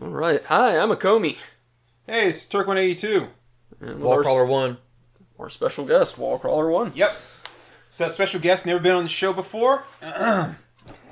All 0.00 0.08
right. 0.08 0.42
Hi, 0.46 0.78
I'm 0.78 0.88
Akomi. 0.88 1.36
Hey, 2.06 2.28
it's 2.28 2.46
Turk 2.46 2.66
182. 2.66 3.26
And 3.82 4.00
with 4.00 4.00
Wallcrawler 4.00 4.48
one. 4.48 4.78
our 5.38 5.50
special 5.50 5.84
guest, 5.84 6.16
Wallcrawler 6.16 6.72
One. 6.72 6.92
Yep. 6.94 7.14
So 7.90 8.08
special 8.08 8.40
guest, 8.40 8.64
never 8.64 8.80
been 8.80 8.96
on 8.96 9.02
the 9.02 9.10
show 9.10 9.34
before. 9.34 9.84
and 10.02 10.54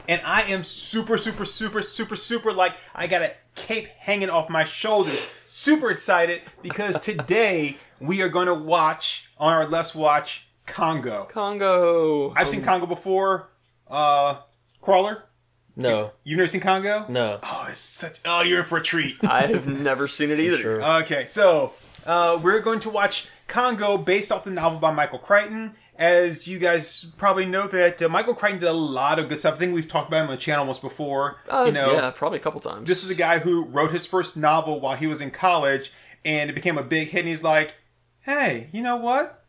I 0.08 0.40
am 0.48 0.64
super, 0.64 1.18
super, 1.18 1.44
super, 1.44 1.82
super, 1.82 2.16
super 2.16 2.50
like 2.50 2.76
I 2.94 3.08
got 3.08 3.20
a 3.20 3.34
cape 3.54 3.88
hanging 3.98 4.30
off 4.30 4.48
my 4.48 4.64
shoulders. 4.64 5.28
Super 5.48 5.90
excited 5.90 6.40
because 6.62 6.98
today 7.02 7.76
we 8.00 8.22
are 8.22 8.30
going 8.30 8.46
to 8.46 8.54
watch 8.54 9.28
on 9.36 9.52
our 9.52 9.66
Let's 9.66 9.94
Watch 9.94 10.48
Congo. 10.64 11.24
Congo. 11.30 12.32
I've 12.34 12.48
seen 12.48 12.62
Congo 12.62 12.86
before. 12.86 13.50
Uh, 13.86 14.38
Crawler, 14.80 15.24
No, 15.78 16.10
you've 16.24 16.36
never 16.36 16.48
seen 16.48 16.60
Congo? 16.60 17.06
no. 17.08 17.38
Oh, 17.42 17.66
it's 17.70 17.78
such. 17.78 18.20
Oh, 18.24 18.42
you're 18.42 18.58
in 18.60 18.64
for 18.66 18.78
a 18.78 18.82
treat. 18.82 19.16
I 19.22 19.46
have 19.46 19.66
never 19.66 20.08
seen 20.08 20.30
it 20.30 20.38
either. 20.40 20.56
Sure. 20.56 20.82
Okay, 21.02 21.24
so 21.24 21.72
uh, 22.04 22.38
we're 22.42 22.60
going 22.60 22.80
to 22.80 22.90
watch 22.90 23.28
Congo 23.46 23.96
based 23.96 24.32
off 24.32 24.44
the 24.44 24.50
novel 24.50 24.80
by 24.80 24.92
Michael 24.92 25.18
Crichton. 25.20 25.74
As 25.96 26.46
you 26.46 26.58
guys 26.60 27.06
probably 27.16 27.44
know, 27.44 27.66
that 27.68 28.00
uh, 28.02 28.08
Michael 28.08 28.34
Crichton 28.34 28.60
did 28.60 28.68
a 28.68 28.72
lot 28.72 29.18
of 29.18 29.28
good 29.28 29.38
stuff. 29.38 29.54
I 29.54 29.58
think 29.58 29.74
we've 29.74 29.88
talked 29.88 30.08
about 30.08 30.18
him 30.24 30.30
on 30.30 30.36
the 30.36 30.40
channel 30.40 30.64
once 30.64 30.78
before. 30.78 31.38
Uh, 31.48 31.64
you 31.66 31.72
know, 31.72 31.92
yeah, 31.92 32.10
probably 32.12 32.38
a 32.38 32.42
couple 32.42 32.60
times. 32.60 32.86
this 32.88 33.02
is 33.02 33.10
a 33.10 33.16
guy 33.16 33.38
who 33.40 33.64
wrote 33.64 33.90
his 33.92 34.06
first 34.06 34.36
novel 34.36 34.80
while 34.80 34.94
he 34.96 35.06
was 35.08 35.20
in 35.20 35.30
college, 35.32 35.92
and 36.24 36.50
it 36.50 36.52
became 36.54 36.78
a 36.78 36.84
big 36.84 37.08
hit. 37.08 37.20
And 37.20 37.28
he's 37.28 37.42
like, 37.42 37.74
"Hey, 38.20 38.68
you 38.72 38.80
know 38.80 38.96
what? 38.96 39.44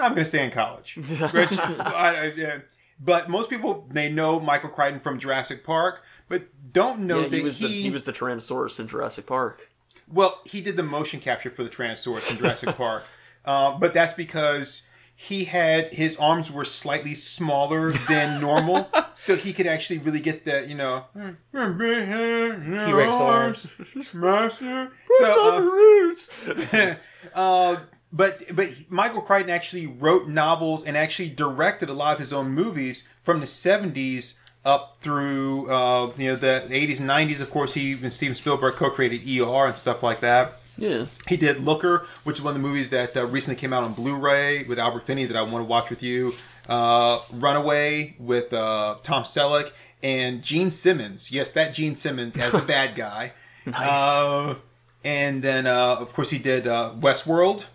I'm 0.00 0.12
going 0.14 0.24
to 0.24 0.28
stay 0.28 0.44
in 0.44 0.50
college." 0.50 0.96
Which, 0.96 1.58
I, 1.58 1.82
I, 2.24 2.32
yeah. 2.36 2.58
But 3.00 3.28
most 3.28 3.48
people 3.48 3.88
may 3.92 4.10
know 4.10 4.40
Michael 4.40 4.70
Crichton 4.70 5.00
from 5.00 5.18
Jurassic 5.18 5.64
Park, 5.64 6.02
but 6.28 6.48
don't 6.72 7.00
know 7.00 7.20
yeah, 7.20 7.28
that 7.28 7.36
he 7.36 7.42
was 7.42 7.58
the 7.58 7.68
he 7.68 7.90
was 7.90 8.04
the 8.04 8.12
Tyrannosaurus 8.12 8.80
in 8.80 8.88
Jurassic 8.88 9.26
Park. 9.26 9.68
Well, 10.10 10.40
he 10.44 10.60
did 10.60 10.76
the 10.76 10.82
motion 10.82 11.20
capture 11.20 11.50
for 11.50 11.62
the 11.62 11.70
Tyrannosaurus 11.70 12.30
in 12.30 12.38
Jurassic 12.38 12.70
Park, 12.76 13.04
uh, 13.44 13.78
but 13.78 13.94
that's 13.94 14.14
because 14.14 14.82
he 15.20 15.46
had 15.46 15.92
his 15.92 16.16
arms 16.16 16.50
were 16.50 16.64
slightly 16.64 17.14
smaller 17.14 17.90
than 17.90 18.40
normal, 18.40 18.88
so 19.12 19.34
he 19.34 19.52
could 19.52 19.66
actually 19.66 19.98
really 19.98 20.20
get 20.20 20.44
the 20.44 20.64
you 20.66 20.76
know 20.76 21.06
T-Rex 21.52 23.12
arms. 23.12 23.66
master. 24.14 24.92
So, 25.18 26.14
uh, 26.54 26.96
uh, 27.34 27.76
but 28.12 28.54
but 28.54 28.70
Michael 28.88 29.20
Crichton 29.20 29.50
actually 29.50 29.86
wrote 29.86 30.28
novels 30.28 30.84
and 30.84 30.96
actually 30.96 31.28
directed 31.30 31.88
a 31.88 31.94
lot 31.94 32.14
of 32.14 32.18
his 32.18 32.32
own 32.32 32.50
movies 32.50 33.08
from 33.22 33.40
the 33.40 33.46
seventies 33.46 34.40
up 34.64 34.98
through 35.00 35.70
uh, 35.70 36.12
you 36.16 36.28
know 36.30 36.36
the 36.36 36.66
eighties 36.70 37.00
and 37.00 37.06
nineties. 37.06 37.40
Of 37.40 37.50
course, 37.50 37.74
he 37.74 37.92
and 37.92 38.12
Steven 38.12 38.34
Spielberg 38.34 38.74
co-created 38.74 39.20
ER 39.28 39.66
and 39.66 39.76
stuff 39.76 40.02
like 40.02 40.20
that. 40.20 40.60
Yeah. 40.78 41.06
He 41.26 41.36
did 41.36 41.60
Looker, 41.60 42.06
which 42.22 42.36
is 42.36 42.42
one 42.42 42.54
of 42.54 42.62
the 42.62 42.66
movies 42.66 42.90
that 42.90 43.16
uh, 43.16 43.26
recently 43.26 43.58
came 43.58 43.72
out 43.72 43.82
on 43.82 43.94
Blu-ray 43.94 44.62
with 44.62 44.78
Albert 44.78 45.06
Finney 45.06 45.24
that 45.24 45.36
I 45.36 45.42
want 45.42 45.56
to 45.56 45.64
watch 45.64 45.90
with 45.90 46.04
you. 46.04 46.34
Uh, 46.68 47.20
Runaway 47.32 48.14
with 48.18 48.52
uh, 48.52 48.96
Tom 49.02 49.24
Selleck 49.24 49.72
and 50.02 50.42
Gene 50.42 50.70
Simmons. 50.70 51.32
Yes, 51.32 51.50
that 51.52 51.74
Gene 51.74 51.96
Simmons 51.96 52.36
as 52.36 52.52
the 52.52 52.58
bad 52.66 52.94
guy. 52.94 53.32
Nice. 53.66 53.76
Uh, 53.76 54.54
and 55.04 55.42
then, 55.42 55.66
uh, 55.66 55.96
of 55.98 56.12
course, 56.12 56.30
he 56.30 56.38
did 56.38 56.66
uh, 56.66 56.92
Westworld, 56.98 57.66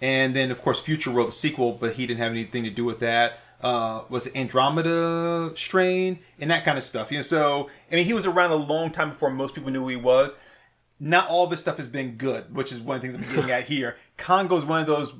and 0.00 0.34
then, 0.34 0.50
of 0.50 0.62
course, 0.62 0.80
Future 0.80 1.10
World, 1.10 1.28
the 1.28 1.32
sequel, 1.32 1.72
but 1.72 1.94
he 1.94 2.06
didn't 2.06 2.20
have 2.20 2.32
anything 2.32 2.64
to 2.64 2.70
do 2.70 2.84
with 2.84 3.00
that. 3.00 3.40
Uh, 3.62 4.04
was 4.10 4.26
it 4.26 4.36
Andromeda 4.36 5.52
Strain 5.56 6.18
and 6.38 6.50
that 6.50 6.64
kind 6.64 6.76
of 6.76 6.84
stuff? 6.84 7.10
You 7.10 7.18
know, 7.18 7.22
so 7.22 7.70
I 7.90 7.96
mean, 7.96 8.04
he 8.04 8.12
was 8.12 8.26
around 8.26 8.50
a 8.50 8.56
long 8.56 8.90
time 8.90 9.10
before 9.10 9.30
most 9.30 9.54
people 9.54 9.70
knew 9.70 9.80
who 9.80 9.88
he 9.88 9.96
was 9.96 10.34
not 10.98 11.28
all 11.28 11.44
of 11.44 11.50
his 11.50 11.60
stuff 11.60 11.76
has 11.76 11.86
been 11.86 12.16
good, 12.16 12.54
which 12.54 12.72
is 12.72 12.80
one 12.80 12.96
of 12.96 13.02
the 13.02 13.08
things 13.08 13.28
I'm 13.28 13.34
getting 13.34 13.50
at 13.50 13.64
here. 13.64 13.96
Congo 14.16 14.56
is 14.56 14.64
one 14.64 14.80
of 14.80 14.86
those 14.86 15.12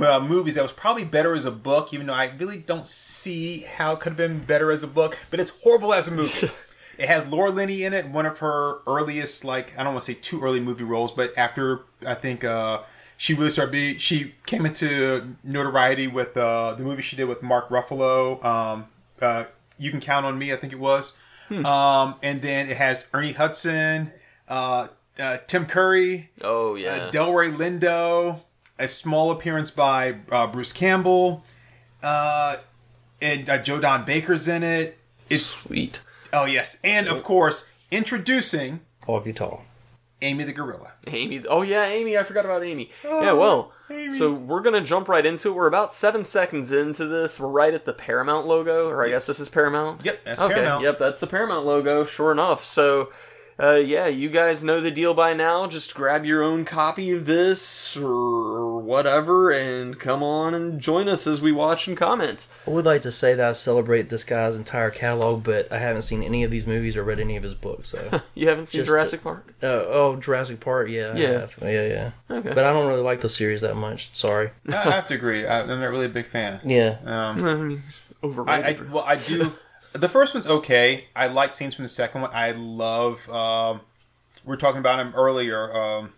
uh, 0.00 0.20
movies 0.20 0.54
that 0.54 0.62
was 0.62 0.72
probably 0.72 1.04
better 1.04 1.34
as 1.34 1.44
a 1.44 1.50
book, 1.50 1.92
even 1.92 2.06
though 2.06 2.14
I 2.14 2.32
really 2.38 2.58
don't 2.58 2.86
see 2.86 3.60
how 3.60 3.94
it 3.94 4.00
could 4.00 4.10
have 4.10 4.16
been 4.16 4.38
better 4.38 4.70
as 4.70 4.82
a 4.82 4.86
book, 4.86 5.18
but 5.30 5.40
it's 5.40 5.50
horrible 5.50 5.92
as 5.92 6.06
a 6.06 6.12
movie. 6.12 6.50
it 6.98 7.08
has 7.08 7.26
Laura 7.26 7.50
Linney 7.50 7.82
in 7.82 7.92
it, 7.92 8.08
one 8.08 8.26
of 8.26 8.38
her 8.38 8.80
earliest, 8.86 9.44
like, 9.44 9.76
I 9.76 9.82
don't 9.82 9.94
want 9.94 10.04
to 10.04 10.12
say 10.12 10.18
too 10.20 10.40
early 10.42 10.60
movie 10.60 10.84
roles, 10.84 11.10
but 11.10 11.36
after, 11.36 11.80
I 12.06 12.14
think, 12.14 12.44
uh, 12.44 12.82
she 13.22 13.34
really 13.34 13.52
started 13.52 13.70
be 13.70 13.96
she 13.98 14.34
came 14.46 14.66
into 14.66 15.36
notoriety 15.44 16.08
with 16.08 16.36
uh, 16.36 16.74
the 16.74 16.82
movie 16.82 17.02
she 17.02 17.14
did 17.14 17.26
with 17.26 17.40
Mark 17.40 17.68
Ruffalo. 17.68 18.44
Um, 18.44 18.86
uh, 19.20 19.44
you 19.78 19.92
can 19.92 20.00
count 20.00 20.26
on 20.26 20.36
me, 20.40 20.52
I 20.52 20.56
think 20.56 20.72
it 20.72 20.80
was. 20.80 21.16
Um, 21.48 22.16
and 22.20 22.42
then 22.42 22.68
it 22.68 22.78
has 22.78 23.06
Ernie 23.14 23.30
Hudson, 23.32 24.10
uh, 24.48 24.88
uh, 25.20 25.38
Tim 25.46 25.66
Curry, 25.66 26.30
Oh 26.40 26.74
yeah. 26.74 26.94
uh, 26.94 27.10
Delroy 27.12 27.54
Lindo, 27.54 28.40
a 28.76 28.88
small 28.88 29.30
appearance 29.30 29.70
by 29.70 30.16
uh, 30.32 30.48
Bruce 30.48 30.72
Campbell, 30.72 31.44
uh, 32.02 32.56
and 33.20 33.48
uh, 33.48 33.62
Joe 33.62 33.78
Don 33.80 34.04
Baker's 34.04 34.48
in 34.48 34.64
it. 34.64 34.98
It's 35.30 35.46
Sweet. 35.46 36.00
oh 36.32 36.46
yes, 36.46 36.78
and 36.82 37.06
of 37.06 37.22
course 37.22 37.68
introducing 37.92 38.80
Walking 39.06 39.34
Tall. 39.34 39.62
Amy 40.22 40.44
the 40.44 40.52
Gorilla. 40.52 40.92
Amy. 41.08 41.44
Oh 41.48 41.62
yeah, 41.62 41.84
Amy. 41.84 42.16
I 42.16 42.22
forgot 42.22 42.44
about 42.44 42.64
Amy. 42.64 42.90
Oh, 43.04 43.20
yeah. 43.20 43.32
Well, 43.32 43.72
Amy. 43.90 44.16
so 44.16 44.32
we're 44.32 44.60
gonna 44.62 44.80
jump 44.82 45.08
right 45.08 45.26
into 45.26 45.48
it. 45.48 45.52
We're 45.52 45.66
about 45.66 45.92
seven 45.92 46.24
seconds 46.24 46.72
into 46.72 47.06
this. 47.06 47.38
We're 47.38 47.48
right 47.48 47.74
at 47.74 47.84
the 47.84 47.92
Paramount 47.92 48.46
logo, 48.46 48.88
or 48.88 49.04
I 49.04 49.08
guess 49.08 49.26
this 49.26 49.40
is 49.40 49.48
Paramount. 49.48 50.04
Yep, 50.04 50.20
that's 50.24 50.40
okay. 50.40 50.54
Paramount. 50.54 50.84
Yep, 50.84 50.98
that's 50.98 51.20
the 51.20 51.26
Paramount 51.26 51.66
logo. 51.66 52.04
Sure 52.04 52.32
enough. 52.32 52.64
So. 52.64 53.10
Uh, 53.60 53.80
yeah, 53.84 54.06
you 54.06 54.28
guys 54.30 54.64
know 54.64 54.80
the 54.80 54.90
deal 54.90 55.14
by 55.14 55.34
now. 55.34 55.66
Just 55.66 55.94
grab 55.94 56.24
your 56.24 56.42
own 56.42 56.64
copy 56.64 57.10
of 57.12 57.26
this 57.26 57.96
or 57.96 58.78
whatever 58.80 59.50
and 59.50 59.98
come 59.98 60.22
on 60.22 60.54
and 60.54 60.80
join 60.80 61.08
us 61.08 61.26
as 61.26 61.40
we 61.40 61.52
watch 61.52 61.86
and 61.86 61.96
comment. 61.96 62.46
I 62.66 62.70
would 62.70 62.84
like 62.84 63.02
to 63.02 63.12
say 63.12 63.34
that 63.34 63.48
I 63.48 63.52
celebrate 63.52 64.08
this 64.08 64.24
guy's 64.24 64.56
entire 64.56 64.90
catalog, 64.90 65.44
but 65.44 65.70
I 65.70 65.78
haven't 65.78 66.02
seen 66.02 66.22
any 66.22 66.42
of 66.44 66.50
these 66.50 66.66
movies 66.66 66.96
or 66.96 67.04
read 67.04 67.20
any 67.20 67.36
of 67.36 67.42
his 67.42 67.54
books. 67.54 67.88
So, 67.90 68.22
You 68.34 68.48
haven't 68.48 68.68
seen 68.68 68.80
Just 68.80 68.88
Jurassic 68.88 69.22
Park? 69.22 69.54
uh, 69.62 69.66
oh, 69.66 70.16
Jurassic 70.16 70.58
Park, 70.60 70.88
yeah, 70.88 71.14
Yeah. 71.14 71.46
yeah, 71.60 71.86
yeah. 71.86 72.10
Okay. 72.30 72.48
But 72.54 72.64
I 72.64 72.72
don't 72.72 72.88
really 72.88 73.02
like 73.02 73.20
the 73.20 73.28
series 73.28 73.60
that 73.60 73.76
much. 73.76 74.10
Sorry. 74.14 74.50
I 74.68 74.74
I 74.76 74.90
have 74.92 75.08
to 75.08 75.14
agree. 75.14 75.46
I- 75.46 75.60
I'm 75.60 75.68
not 75.68 75.90
really 75.90 76.06
a 76.06 76.10
big 76.10 76.26
fan. 76.26 76.60
Yeah, 76.64 76.96
Um, 77.04 77.44
I 77.44 77.54
mean, 77.54 77.78
I, 78.22 78.26
overrated. 78.26 78.80
I 78.88 78.92
well, 78.92 79.04
I 79.06 79.16
do. 79.16 79.52
The 79.92 80.08
first 80.08 80.34
one's 80.34 80.46
okay. 80.46 81.06
I 81.14 81.26
like 81.28 81.52
scenes 81.52 81.74
from 81.74 81.84
the 81.84 81.88
second 81.88 82.22
one. 82.22 82.30
I 82.32 82.52
love. 82.52 83.28
Um, 83.30 83.80
we 84.44 84.50
were 84.50 84.56
talking 84.56 84.78
about 84.80 84.98
him 84.98 85.12
earlier. 85.14 85.72
Um, 85.74 86.12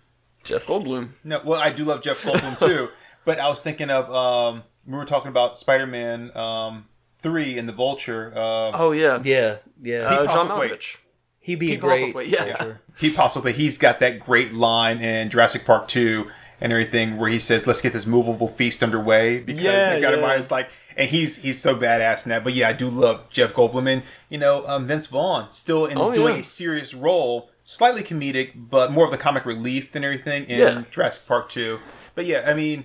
Jeff 0.45 0.67
Goldblum. 0.67 1.11
no, 1.25 1.41
well, 1.45 1.61
I 1.61 1.71
do 1.71 1.85
love 1.85 2.03
Jeff 2.03 2.23
Goldblum 2.23 2.59
too. 2.59 2.89
But 3.27 3.41
I 3.41 3.49
was 3.49 3.63
thinking 3.63 3.89
of 3.89 4.13
um, 4.15 4.65
we 4.87 4.93
were 4.99 5.07
talking 5.07 5.29
about 5.31 5.57
Spider-Man 5.57 6.37
um, 6.37 6.85
three 7.23 7.57
and 7.59 7.67
the 7.67 7.73
Vulture. 7.73 8.31
Uh, 8.37 8.71
Oh 8.75 8.93
yeah. 8.93 9.19
yeah, 9.25 9.57
yeah. 9.83 10.01
Uh, 10.01 10.21
Pete 10.27 10.31
John 10.35 10.49
Malkovich. 10.51 10.97
He'd 11.41 11.55
be 11.59 11.69
Pete 11.69 11.81
great. 11.81 12.15
Postlethwaite, 12.15 12.31
yeah. 12.31 12.45
Vulture. 12.59 12.81
he 12.99 13.11
possibly 13.11 13.55
he's 13.55 13.79
got 13.79 13.99
that 14.01 14.21
great 14.21 14.53
line 14.53 14.99
in 15.01 15.31
Jurassic 15.31 15.65
Park 15.65 15.89
two 15.89 16.31
and 16.61 16.71
everything 16.71 17.17
where 17.17 17.31
he 17.31 17.39
says, 17.39 17.67
"Let's 17.67 17.81
get 17.81 17.95
this 17.95 18.05
movable 18.05 18.49
feast 18.49 18.83
underway," 18.83 19.41
because 19.41 19.63
Yeah, 19.63 19.95
they've 19.95 20.03
got 20.03 20.13
him 20.13 20.21
yeah. 20.21 20.33
on. 20.33 20.39
It's 20.39 20.51
like, 20.51 20.69
and 20.97 21.09
he's 21.09 21.39
he's 21.43 21.61
so 21.61 21.77
badass 21.77 22.25
in 22.27 22.31
that. 22.31 22.45
But 22.45 22.55
yeah, 22.55 22.69
I 22.69 22.73
do 22.73 22.89
love 22.89 23.29
Jeff 23.31 23.53
Goldblum 23.53 23.89
and 23.89 24.03
you 24.29 24.39
know 24.39 24.67
um, 24.67 24.87
Vince 24.87 25.07
Vaughn 25.07 25.49
still 25.53 25.87
in 25.87 25.99
Oh, 25.99 26.15
doing 26.15 26.35
yeah. 26.35 26.41
a 26.41 26.45
serious 26.45 26.95
role, 26.95 27.51
slightly 27.65 28.03
comedic, 28.03 28.53
but 28.55 28.93
more 28.93 29.05
of 29.05 29.11
the 29.11 29.19
comic 29.19 29.45
relief 29.45 29.93
than 29.93 30.05
everything 30.05 30.45
in 30.45 30.59
Yeah. 30.59 30.83
Jurassic 30.91 31.27
Park 31.27 31.49
two. 31.49 31.81
But 32.15 32.27
yeah, 32.27 32.45
I 32.47 32.55
mean, 32.55 32.85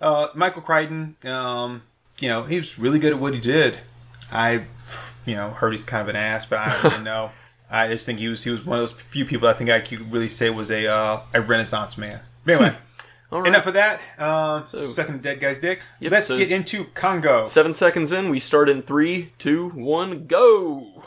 uh, 0.00 0.28
Michael 0.34 0.62
Crichton, 0.62 1.16
um, 1.24 1.82
you 2.18 2.28
know, 2.28 2.44
he 2.44 2.56
was 2.58 2.78
really 2.78 2.98
good 2.98 3.12
at 3.12 3.18
what 3.18 3.34
he 3.34 3.40
did. 3.40 3.78
I, 4.30 4.64
you 5.26 5.34
know, 5.34 5.50
heard 5.50 5.72
he's 5.72 5.84
kind 5.84 6.02
of 6.02 6.08
an 6.08 6.16
ass, 6.16 6.46
but 6.46 6.58
I 6.60 6.72
don't 6.82 6.92
really 6.92 7.04
know. 7.12 7.30
I 7.70 7.88
just 7.88 8.06
think 8.06 8.18
he 8.18 8.28
was 8.28 8.42
he 8.44 8.50
was 8.50 8.64
one 8.64 8.78
of 8.78 8.82
those 8.82 8.92
few 8.92 9.24
people 9.26 9.46
I 9.46 9.52
think 9.52 9.68
I 9.68 9.80
could 9.80 10.10
really 10.10 10.28
say 10.30 10.48
was 10.48 10.70
a 10.70 10.86
uh, 10.86 11.20
a 11.34 11.40
Renaissance 11.42 11.98
man. 11.98 12.20
But 12.44 12.54
anyway, 12.54 12.76
All 13.30 13.40
right. 13.40 13.48
enough 13.48 13.66
of 13.66 13.74
that. 13.74 14.00
Um, 14.18 14.66
So- 14.70 14.86
sucking 14.86 15.18
the 15.18 15.22
dead 15.22 15.40
guy's 15.40 15.58
dick. 15.58 15.80
Yep, 16.00 16.12
Let's 16.12 16.28
so- 16.28 16.38
get 16.38 16.50
into 16.50 16.84
Congo. 16.94 17.44
Seven 17.44 17.74
seconds 17.74 18.10
in, 18.12 18.30
we 18.30 18.40
start 18.40 18.68
in 18.68 18.80
three, 18.82 19.32
two, 19.38 19.68
one, 19.70 20.26
go. 20.26 21.04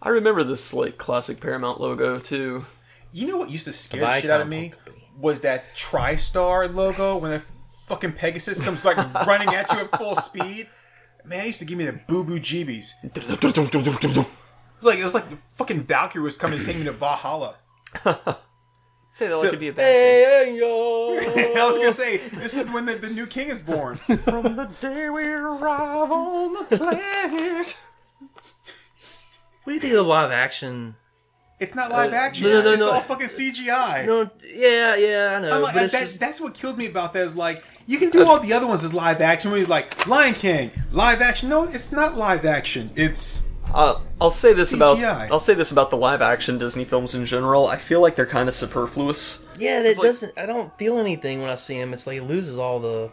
I 0.00 0.08
remember 0.10 0.42
this 0.44 0.72
like 0.74 0.98
classic 0.98 1.40
Paramount 1.40 1.80
logo 1.80 2.18
too. 2.18 2.64
You 3.12 3.26
know 3.26 3.36
what 3.38 3.50
used 3.50 3.64
to 3.64 3.72
scare 3.72 4.00
The 4.00 4.06
the 4.06 4.20
shit 4.20 4.30
out 4.30 4.40
of 4.40 4.48
me 4.48 4.72
was 5.18 5.40
that 5.42 5.74
TriStar 5.74 6.72
logo 6.74 7.16
when 7.16 7.30
the 7.30 7.42
fucking 7.86 8.12
Pegasus 8.12 8.62
comes 8.62 8.84
like 8.84 8.96
running 9.26 9.48
at 9.54 9.70
you 9.72 9.78
at 9.78 9.96
full 9.96 10.16
speed. 10.16 10.68
Man, 11.24 11.44
it 11.44 11.46
used 11.46 11.58
to 11.60 11.64
give 11.64 11.78
me 11.78 11.84
the 11.86 11.98
boo 12.06 12.22
boo 12.24 12.38
jeebies. 12.40 12.88
It 13.02 14.86
was 14.86 14.92
like 14.92 14.98
it 14.98 15.04
was 15.04 15.14
like 15.14 15.30
the 15.30 15.38
fucking 15.56 15.84
Valkyrie 15.84 16.22
was 16.22 16.36
coming 16.36 16.58
to 16.58 16.64
take 16.64 16.76
me 16.76 16.84
to 16.84 16.92
Valhalla. 16.92 17.54
Say 19.16 19.28
that 19.28 19.34
So- 19.34 19.40
like 19.42 19.48
it'd 19.48 19.60
be 19.60 19.68
a 19.68 19.72
bad 19.72 20.44
thing. 20.46 20.56
Yo. 20.56 21.14
I 21.16 21.68
was 21.70 21.78
gonna 21.78 21.92
say 21.92 22.16
this 22.16 22.56
is 22.56 22.68
when 22.72 22.84
the, 22.84 22.94
the 22.96 23.10
new 23.10 23.26
king 23.26 23.48
is 23.48 23.60
born. 23.60 23.96
From 23.96 24.56
the 24.56 24.68
day 24.80 25.08
we 25.08 25.24
arrive 25.24 26.10
on 26.10 26.52
the 26.68 26.76
planet. 26.76 27.76
What 29.62 29.70
do 29.70 29.74
you 29.74 29.80
think 29.80 29.92
of 29.92 29.98
the 29.98 30.02
live 30.02 30.32
action? 30.32 30.96
It's 31.60 31.76
not 31.76 31.92
live 31.92 32.12
Uh, 32.12 32.16
action. 32.16 32.48
no, 32.48 32.54
no, 32.54 32.62
no, 32.62 32.70
it's 32.72 32.80
no. 32.80 32.90
all 32.90 33.00
fucking 33.02 33.28
CGI. 33.28 34.04
No, 34.04 34.28
yeah, 34.52 34.96
yeah, 34.96 35.36
I 35.36 35.40
know. 35.40 35.54
I'm 35.54 35.62
like, 35.62 35.74
that, 35.74 35.90
just, 35.92 36.18
that's 36.18 36.40
what 36.40 36.52
killed 36.52 36.76
me 36.76 36.86
about 36.86 37.12
that 37.12 37.22
is 37.24 37.36
like 37.36 37.62
you 37.86 37.98
can 37.98 38.10
do 38.10 38.26
all 38.26 38.40
the 38.40 38.52
other 38.52 38.66
ones 38.66 38.82
as 38.82 38.92
live 38.92 39.20
action 39.20 39.52
where 39.52 39.60
you're 39.60 39.68
like 39.68 40.06
Lion 40.08 40.34
King 40.34 40.72
live 40.90 41.22
action 41.22 41.48
no 41.48 41.62
it's 41.64 41.92
not 41.92 42.16
live 42.16 42.44
action 42.44 42.90
it's 42.96 43.43
Uh, 43.74 44.00
I'll 44.20 44.30
say 44.30 44.52
this 44.52 44.72
about 44.72 44.98
I'll 45.00 45.40
say 45.40 45.54
this 45.54 45.72
about 45.72 45.90
the 45.90 45.96
live 45.96 46.22
action 46.22 46.58
Disney 46.58 46.84
films 46.84 47.14
in 47.14 47.24
general. 47.26 47.66
I 47.66 47.76
feel 47.76 48.00
like 48.00 48.16
they're 48.16 48.26
kind 48.26 48.48
of 48.48 48.54
superfluous. 48.54 49.44
yeah, 49.58 49.82
that 49.82 49.98
like- 49.98 50.06
doesn't. 50.06 50.32
I 50.38 50.46
don't 50.46 50.72
feel 50.78 50.98
anything 50.98 51.40
when 51.40 51.50
I 51.50 51.56
see 51.56 51.74
him. 51.74 51.92
It's 51.92 52.06
like 52.06 52.18
it 52.18 52.24
loses 52.24 52.58
all 52.58 52.78
the 52.78 53.10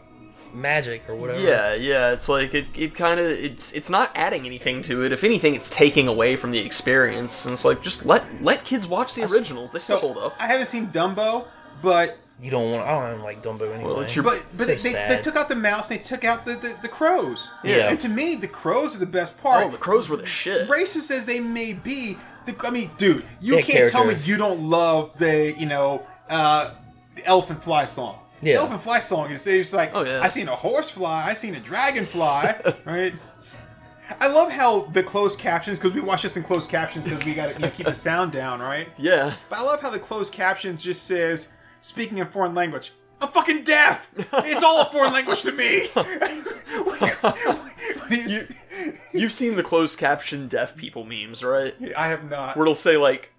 magic 0.54 1.08
or 1.08 1.16
whatever. 1.16 1.40
Yeah, 1.40 1.74
yeah. 1.74 2.12
It's 2.12 2.28
like 2.28 2.54
it, 2.54 2.66
it 2.76 2.94
kind 2.94 3.18
of 3.18 3.26
it's 3.26 3.72
it's 3.72 3.90
not 3.90 4.12
adding 4.14 4.46
anything 4.46 4.82
to 4.82 5.04
it. 5.04 5.12
If 5.12 5.24
anything, 5.24 5.54
it's 5.54 5.68
taking 5.68 6.08
away 6.08 6.36
from 6.36 6.52
the 6.52 6.58
experience. 6.58 7.44
And 7.44 7.54
it's 7.54 7.64
like 7.64 7.82
just 7.82 8.06
let 8.06 8.24
let 8.42 8.64
kids 8.64 8.86
watch 8.86 9.14
the 9.14 9.22
originals. 9.22 9.72
They 9.72 9.80
still 9.80 9.98
hold 9.98 10.18
up. 10.18 10.34
I 10.38 10.46
haven't 10.46 10.66
seen 10.66 10.86
Dumbo 10.88 11.46
but 11.82 12.16
you 12.42 12.50
don't 12.50 12.72
want. 12.72 12.86
I 12.86 12.90
don't 13.00 13.10
even 13.12 13.22
like 13.22 13.42
Dumbo 13.42 13.72
anyway. 13.72 13.90
Well, 13.92 14.00
it's 14.00 14.16
your- 14.16 14.24
but 14.24 14.44
but 14.56 14.58
So 14.60 14.64
they, 14.66 14.74
they, 14.76 14.92
they 15.16 15.20
took 15.22 15.36
out 15.36 15.48
the 15.48 15.54
mouse 15.56 15.90
and 15.90 16.00
they 16.00 16.02
took 16.02 16.24
out 16.24 16.44
the, 16.44 16.54
the, 16.54 16.76
the 16.82 16.88
crows 16.88 17.50
Yeah. 17.62 17.88
and 17.88 18.00
to 18.00 18.08
me 18.08 18.34
the 18.34 18.48
crows 18.48 18.96
are 18.96 18.98
the 18.98 19.06
best 19.06 19.40
part 19.40 19.66
Oh, 19.66 19.70
the 19.70 19.76
crows 19.78 20.08
were 20.08 20.16
the 20.16 20.26
shit. 20.26 20.68
racist 20.68 21.10
as 21.10 21.24
they 21.24 21.38
may 21.40 21.72
be 21.72 22.18
the, 22.46 22.54
I 22.64 22.70
mean 22.70 22.90
dude 22.98 23.24
you 23.40 23.54
Their 23.54 23.62
can't 23.62 23.90
tell 23.92 24.04
me 24.04 24.16
you 24.24 24.36
don't 24.36 24.68
love 24.68 25.16
the 25.18 25.54
you 25.56 25.66
know 25.66 26.04
uh 26.28 26.72
the 27.14 27.24
elephant 27.26 27.62
fly 27.62 27.84
song 27.84 28.18
Yeah. 28.40 28.54
the 28.54 28.58
elephant 28.60 28.82
fly 28.82 28.98
song 28.98 29.30
is 29.30 29.46
it's 29.46 29.72
like 29.72 29.92
Oh, 29.94 30.02
yeah. 30.04 30.20
I 30.22 30.28
seen 30.28 30.48
a 30.48 30.56
horse 30.56 30.90
fly 30.90 31.24
I 31.28 31.34
seen 31.34 31.54
a 31.54 31.60
dragon 31.60 32.04
fly 32.06 32.60
right 32.84 33.14
I 34.20 34.26
love 34.26 34.50
how 34.50 34.80
the 34.92 35.02
closed 35.02 35.38
captions 35.38 35.78
because 35.78 35.94
we 35.94 36.00
watch 36.00 36.22
this 36.22 36.36
in 36.36 36.42
closed 36.42 36.68
captions 36.68 37.04
because 37.04 37.24
we 37.24 37.34
got 37.34 37.46
to 37.46 37.52
you 37.54 37.58
know, 37.60 37.70
keep 37.70 37.86
the 37.86 37.94
sound 37.94 38.32
down, 38.32 38.60
right? 38.60 38.88
Yeah. 38.98 39.32
But 39.48 39.60
I 39.60 39.62
love 39.62 39.80
how 39.80 39.88
the 39.90 39.98
closed 40.00 40.32
captions 40.34 40.82
just 40.82 41.06
says 41.06 41.48
speaking 41.82 42.16
in 42.18 42.26
foreign 42.28 42.54
language. 42.54 42.92
I'm 43.20 43.28
fucking 43.28 43.62
deaf. 43.64 44.10
It's 44.16 44.64
all 44.64 44.80
a 44.80 44.84
foreign 44.86 45.12
language 45.12 45.42
to 45.42 45.52
me. 45.52 45.88
When 48.08 48.18
he's- 48.20 48.52
You've 49.12 49.32
seen 49.32 49.54
the 49.56 49.62
closed 49.62 49.98
caption 49.98 50.48
deaf 50.48 50.74
people 50.74 51.04
memes, 51.04 51.44
right? 51.44 51.74
I 51.96 52.08
have 52.08 52.28
not. 52.28 52.56
Where 52.56 52.64
it'll 52.64 52.74
say 52.74 52.96
like 52.96 53.30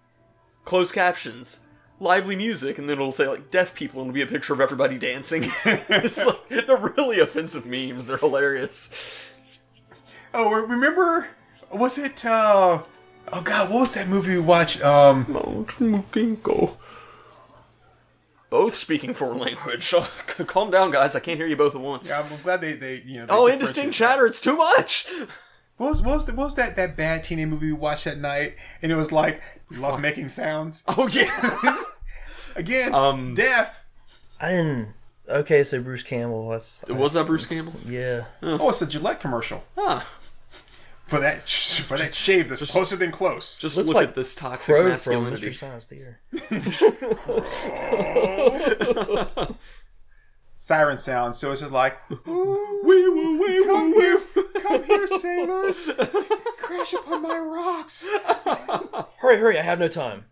closed 0.63 0.93
captions, 0.93 1.59
lively 1.99 2.35
music, 2.35 2.77
and 2.77 2.87
then 2.87 2.97
it'll 2.97 3.11
say 3.11 3.27
like 3.27 3.51
deaf 3.51 3.73
people, 3.73 3.99
and 4.01 4.09
it'll 4.09 4.13
be 4.15 4.21
a 4.21 4.27
picture 4.27 4.53
of 4.53 4.61
everybody 4.61 4.97
dancing. 4.97 5.43
it's 5.65 6.25
like 6.25 6.47
they're 6.67 6.77
really 6.77 7.19
offensive 7.19 7.65
memes. 7.65 8.07
They're 8.07 8.17
hilarious. 8.17 8.89
Oh, 10.33 10.65
remember? 10.65 11.27
Was 11.73 11.97
it? 11.97 12.23
uh 12.25 12.83
Oh 13.31 13.41
God, 13.41 13.69
what 13.71 13.79
was 13.81 13.93
that 13.95 14.07
movie 14.07 14.35
we 14.35 14.39
watched? 14.41 14.81
Um, 14.83 15.25
Mount 15.27 15.67
Mukinko. 15.79 16.77
Both 18.53 18.75
speaking 18.75 19.15
foreign 19.15 19.39
language. 19.39 19.95
Calm 20.45 20.69
down, 20.69 20.91
guys. 20.91 21.15
I 21.15 21.19
can't 21.19 21.39
hear 21.39 21.47
you 21.47 21.55
both 21.55 21.73
at 21.73 21.81
once. 21.81 22.11
Yeah, 22.11 22.21
I'm 22.21 22.39
glad 22.43 22.61
they 22.61 22.73
they 22.73 23.01
you 23.03 23.21
know. 23.21 23.25
They 23.25 23.33
oh, 23.33 23.47
differentiate 23.47 23.53
indistinct 23.53 23.95
chatter. 23.95 24.27
It's 24.27 24.39
too 24.41 24.55
much. 24.55 25.07
What 25.77 25.89
was 25.89 26.03
what 26.03 26.13
was, 26.13 26.25
the, 26.27 26.33
what 26.35 26.43
was 26.43 26.55
that 26.55 26.75
that 26.75 26.95
bad 26.95 27.23
teenage 27.23 27.47
movie 27.47 27.65
we 27.65 27.73
watched 27.73 28.05
that 28.05 28.19
night? 28.19 28.57
And 28.83 28.91
it 28.91 28.95
was 28.95 29.11
like 29.11 29.41
love 29.71 29.99
making 29.99 30.29
sounds. 30.29 30.83
Oh 30.87 31.07
yeah. 31.07 31.77
Again, 32.55 32.93
Um, 32.93 33.33
deaf. 33.33 33.83
I 34.39 34.51
didn't. 34.51 34.89
Okay, 35.27 35.63
so 35.63 35.81
Bruce 35.81 36.03
Campbell. 36.03 36.49
That's 36.49 36.83
Was 36.89 37.13
that 37.13 37.25
Bruce 37.25 37.47
Campbell? 37.47 37.73
yeah. 37.87 38.25
Oh, 38.43 38.69
it's 38.69 38.83
a 38.83 38.87
Gillette 38.87 39.19
commercial 39.19 39.63
Huh. 39.75 40.01
For 41.05 41.19
that 41.19 41.49
for 41.49 41.97
that 41.97 42.15
shave 42.15 42.49
that's 42.49 42.69
closer 42.71 42.95
than 42.95 43.11
close. 43.11 43.59
Just 43.59 43.77
Looks 43.77 43.87
look 43.87 43.95
like 43.95 44.09
at 44.09 44.15
this 44.15 44.35
toxic 44.35 44.73
Crow 44.73 44.83
from 44.83 44.91
masculinity. 44.91 45.31
Mystery 45.31 45.53
Science 45.53 45.85
Theater. 45.85 46.19
Siren 50.57 50.97
sound. 50.97 51.35
So 51.35 51.51
it's 51.51 51.59
just 51.59 51.73
like, 51.73 51.97
Wee 52.09 52.17
woo, 52.25 53.37
wee 53.39 53.63
come 53.65 53.91
woo, 53.91 53.99
here, 53.99 54.21
wee. 54.35 54.43
come 54.61 54.83
here, 54.85 55.07
sailors, 55.07 55.89
crash 56.57 56.93
upon 56.93 57.21
my 57.21 57.37
rocks. 57.37 58.07
Hurry, 59.17 59.37
hurry! 59.39 59.59
I 59.59 59.61
have 59.61 59.79
no 59.79 59.87
time. 59.89 60.25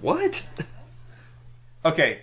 What? 0.00 0.46
Okay. 1.86 2.22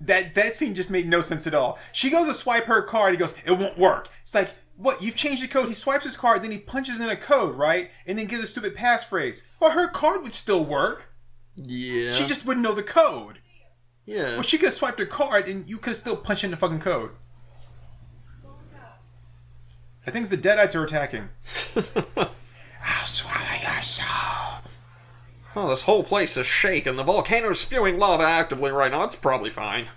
That 0.00 0.34
that 0.34 0.56
scene 0.56 0.74
just 0.74 0.90
made 0.90 1.06
no 1.08 1.20
sense 1.20 1.46
at 1.46 1.54
all. 1.54 1.78
She 1.92 2.10
goes 2.10 2.26
to 2.26 2.34
swipe 2.34 2.64
her 2.64 2.82
card. 2.82 3.12
He 3.12 3.18
goes, 3.18 3.34
"It 3.46 3.52
won't 3.52 3.78
work." 3.78 4.08
It's 4.22 4.34
like, 4.34 4.50
what? 4.76 5.02
You've 5.02 5.14
changed 5.16 5.42
the 5.42 5.48
code. 5.48 5.68
He 5.68 5.74
swipes 5.74 6.04
his 6.04 6.16
card, 6.16 6.42
then 6.42 6.50
he 6.50 6.58
punches 6.58 7.00
in 7.00 7.08
a 7.08 7.16
code, 7.16 7.54
right? 7.54 7.90
And 8.06 8.18
then 8.18 8.26
gives 8.26 8.42
a 8.42 8.46
stupid 8.46 8.74
passphrase. 8.76 9.42
Well, 9.60 9.70
her 9.70 9.88
card 9.88 10.22
would 10.22 10.32
still 10.32 10.64
work. 10.64 11.10
Yeah. 11.56 12.10
She 12.10 12.26
just 12.26 12.44
wouldn't 12.44 12.64
know 12.64 12.72
the 12.74 12.82
code. 12.82 13.38
yeah. 14.04 14.30
Well, 14.30 14.42
she 14.42 14.58
could 14.58 14.66
have 14.66 14.74
swiped 14.74 14.98
her 14.98 15.06
card, 15.06 15.48
and 15.48 15.68
you 15.68 15.78
could 15.78 15.90
have 15.90 15.96
still 15.96 16.16
punched 16.16 16.42
in 16.44 16.50
the 16.50 16.56
fucking 16.56 16.80
code. 16.80 17.10
I 20.06 20.10
think 20.10 20.24
it's 20.24 20.30
the 20.30 20.36
Deadites 20.36 20.74
are 20.74 20.84
attacking. 20.84 21.30
I'll 22.16 23.04
swallow 23.06 23.62
your 23.62 23.82
soul. 23.82 24.53
Oh, 25.56 25.68
this 25.68 25.82
whole 25.82 26.02
place 26.02 26.36
is 26.36 26.46
shaking. 26.46 26.96
The 26.96 27.02
volcano's 27.04 27.60
spewing 27.60 27.98
lava 27.98 28.24
actively 28.24 28.70
right 28.70 28.90
now. 28.90 29.04
It's 29.04 29.14
probably 29.14 29.50
fine. 29.50 29.88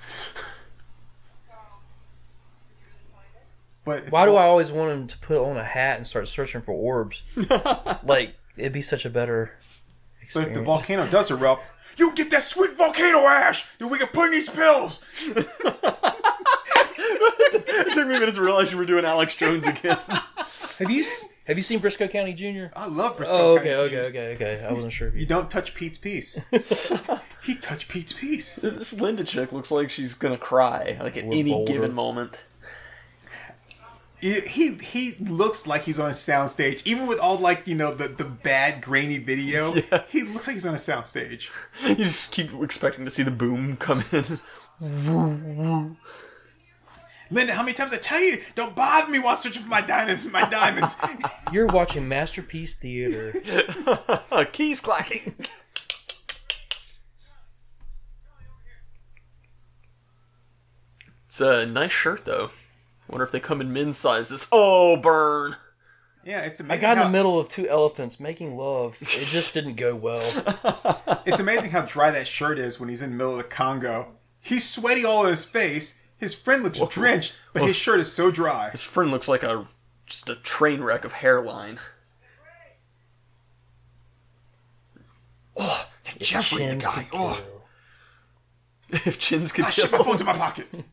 But 3.83 4.09
Why 4.09 4.25
do 4.25 4.36
I 4.36 4.44
always 4.44 4.71
want 4.71 4.92
him 4.92 5.07
to 5.07 5.18
put 5.19 5.38
on 5.42 5.56
a 5.57 5.63
hat 5.63 5.98
and 5.98 6.06
start 6.06 6.27
searching 6.27 6.62
for 6.62 6.74
orbs? 6.74 7.21
like 8.04 8.36
it'd 8.57 8.74
be 8.74 8.81
such 8.81 9.06
a 9.06 9.09
better 9.09 9.54
But 10.33 10.50
if 10.50 10.54
the 10.54 10.62
volcano 10.62 11.07
does 11.07 11.31
erupt, 11.31 11.63
you 11.95 12.13
get 12.13 12.30
that 12.31 12.44
sweet 12.44 12.71
volcano 12.77 13.19
ash 13.25 13.65
that 13.80 13.88
we 13.88 13.98
can 13.98 14.07
put 14.07 14.25
in 14.25 14.31
these 14.31 14.50
pills. 14.50 15.01
It 17.50 17.94
took 17.94 18.07
me 18.07 18.15
a 18.15 18.19
minute 18.19 18.36
to 18.36 18.42
realize 18.42 18.71
you 18.71 18.77
were 18.77 18.86
doing 18.86 19.06
Alex 19.06 19.36
Jones 19.36 19.65
again. 19.65 19.98
have 20.80 20.92
you 20.92 21.01
s- 21.04 21.25
have 21.47 21.57
you 21.57 21.63
seen 21.63 21.79
Brisco 21.79 22.09
County 22.11 22.33
Jr.? 22.33 22.67
I 22.75 22.88
love 22.88 23.17
Brisco 23.17 23.27
Oh, 23.29 23.55
County 23.57 23.69
okay, 23.71 23.97
okay, 23.97 24.09
okay, 24.09 24.33
okay. 24.35 24.65
I 24.65 24.73
wasn't 24.73 24.94
sure. 24.94 25.09
You 25.09 25.21
you... 25.21 25.25
don't 25.25 25.49
touch 25.49 25.73
Pete's 25.73 25.97
piece. 25.97 26.38
he 27.44 27.55
touched 27.55 27.88
Pete's 27.88 28.13
piece. 28.13 28.55
this 28.55 28.94
Linda 28.94 29.23
chick 29.23 29.51
looks 29.51 29.71
like 29.71 29.89
she's 29.89 30.13
gonna 30.13 30.38
cry, 30.38 30.97
like 31.01 31.18
at 31.18 31.23
Or 31.23 31.33
any 31.33 31.51
Boulder. 31.51 31.71
given 31.71 31.94
moment. 31.94 32.37
He, 34.19 34.39
he 34.42 34.73
he 34.75 35.13
looks 35.19 35.68
like 35.68 35.83
he's 35.83 35.99
on 35.99 36.09
a 36.09 36.13
soundstage, 36.13 36.81
even 36.85 37.06
with 37.06 37.19
all 37.19 37.37
like 37.37 37.68
you 37.68 37.75
know 37.75 37.94
the, 37.94 38.07
the 38.07 38.25
bad 38.25 38.81
grainy 38.81 39.19
video. 39.19 39.75
Yeah. 39.92 40.04
He 40.09 40.23
looks 40.23 40.47
like 40.47 40.56
he's 40.56 40.66
on 40.66 40.73
a 40.73 40.77
soundstage. 40.77 41.49
You 41.85 41.95
just 41.95 42.31
keep 42.31 42.51
expecting 42.61 43.06
to 43.06 43.11
see 43.11 43.23
the 43.23 43.31
boom 43.31 43.77
come 43.77 44.04
in. 44.11 44.39
Linda, 47.29 47.53
how 47.53 47.63
many 47.63 47.73
times 47.73 47.93
I 47.93 47.97
tell 47.97 48.21
you, 48.21 48.37
don't 48.55 48.75
bother 48.75 49.11
me 49.11 49.19
while 49.19 49.35
searching 49.35 49.63
for 49.63 49.69
my 49.69 49.81
diamonds. 49.81 50.23
My 50.23 50.47
diamonds. 50.47 50.97
You're 51.51 51.67
watching 51.67 52.07
Masterpiece 52.07 52.75
Theater. 52.75 53.33
Keys 54.51 54.79
clacking. 54.79 55.35
It's 61.27 61.41
a 61.41 61.65
nice 61.65 61.91
shirt 61.91 62.25
though. 62.25 62.51
Wonder 63.09 63.25
if 63.25 63.31
they 63.31 63.39
come 63.39 63.61
in 63.61 63.71
men's 63.71 63.97
sizes. 63.97 64.47
Oh, 64.51 64.97
burn. 64.97 65.55
yeah, 66.25 66.41
it's 66.41 66.59
I 66.59 66.65
amazing. 66.65 66.81
got 66.81 66.91
in 66.93 66.97
how, 66.97 67.03
the 67.05 67.09
middle 67.09 67.39
of 67.39 67.47
two 67.47 67.67
elephants 67.69 68.19
making 68.19 68.57
love. 68.57 68.97
It 69.01 69.05
just 69.07 69.53
didn't 69.53 69.75
go 69.75 69.95
well. 69.95 70.21
It's 71.25 71.39
amazing 71.39 71.71
how 71.71 71.81
dry 71.81 72.11
that 72.11 72.27
shirt 72.27 72.59
is 72.59 72.79
when 72.79 72.89
he's 72.89 73.01
in 73.01 73.11
the 73.11 73.15
middle 73.15 73.33
of 73.33 73.37
the 73.37 73.43
Congo. 73.43 74.13
He's 74.39 74.67
sweaty 74.67 75.05
all 75.05 75.23
in 75.23 75.29
his 75.29 75.45
face. 75.45 75.99
His 76.18 76.33
friend 76.33 76.64
looks 76.64 76.80
drenched, 76.90 77.36
but 77.54 77.64
his 77.64 77.76
shirt 77.76 78.00
is 78.00 78.12
so 78.12 78.31
dry. 78.31 78.69
His 78.71 78.81
friend 78.81 79.12
looks 79.12 79.28
like 79.28 79.44
a 79.44 79.68
just 80.06 80.28
a 80.30 80.36
train 80.36 80.81
wreck 80.81 81.06
of 81.06 81.14
hairline. 81.14 81.80
Oh, 85.56 85.88
Jeffrey 86.19 86.59
the 86.59 86.64
Chins 86.66 86.86
guy. 86.86 87.07
Oh, 87.14 87.42
if 88.90 89.19
chins 89.19 89.52
could 89.52 89.66
Ah, 89.66 89.69
kill. 89.71 89.86
shit, 89.86 89.92
my 89.92 89.97
phone's 90.04 90.21
in 90.21 90.28
my 90.28 90.33
pocket. 90.38 90.68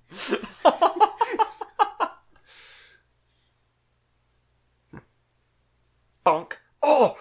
Bonk. 6.26 6.54
Oh, 6.82 7.16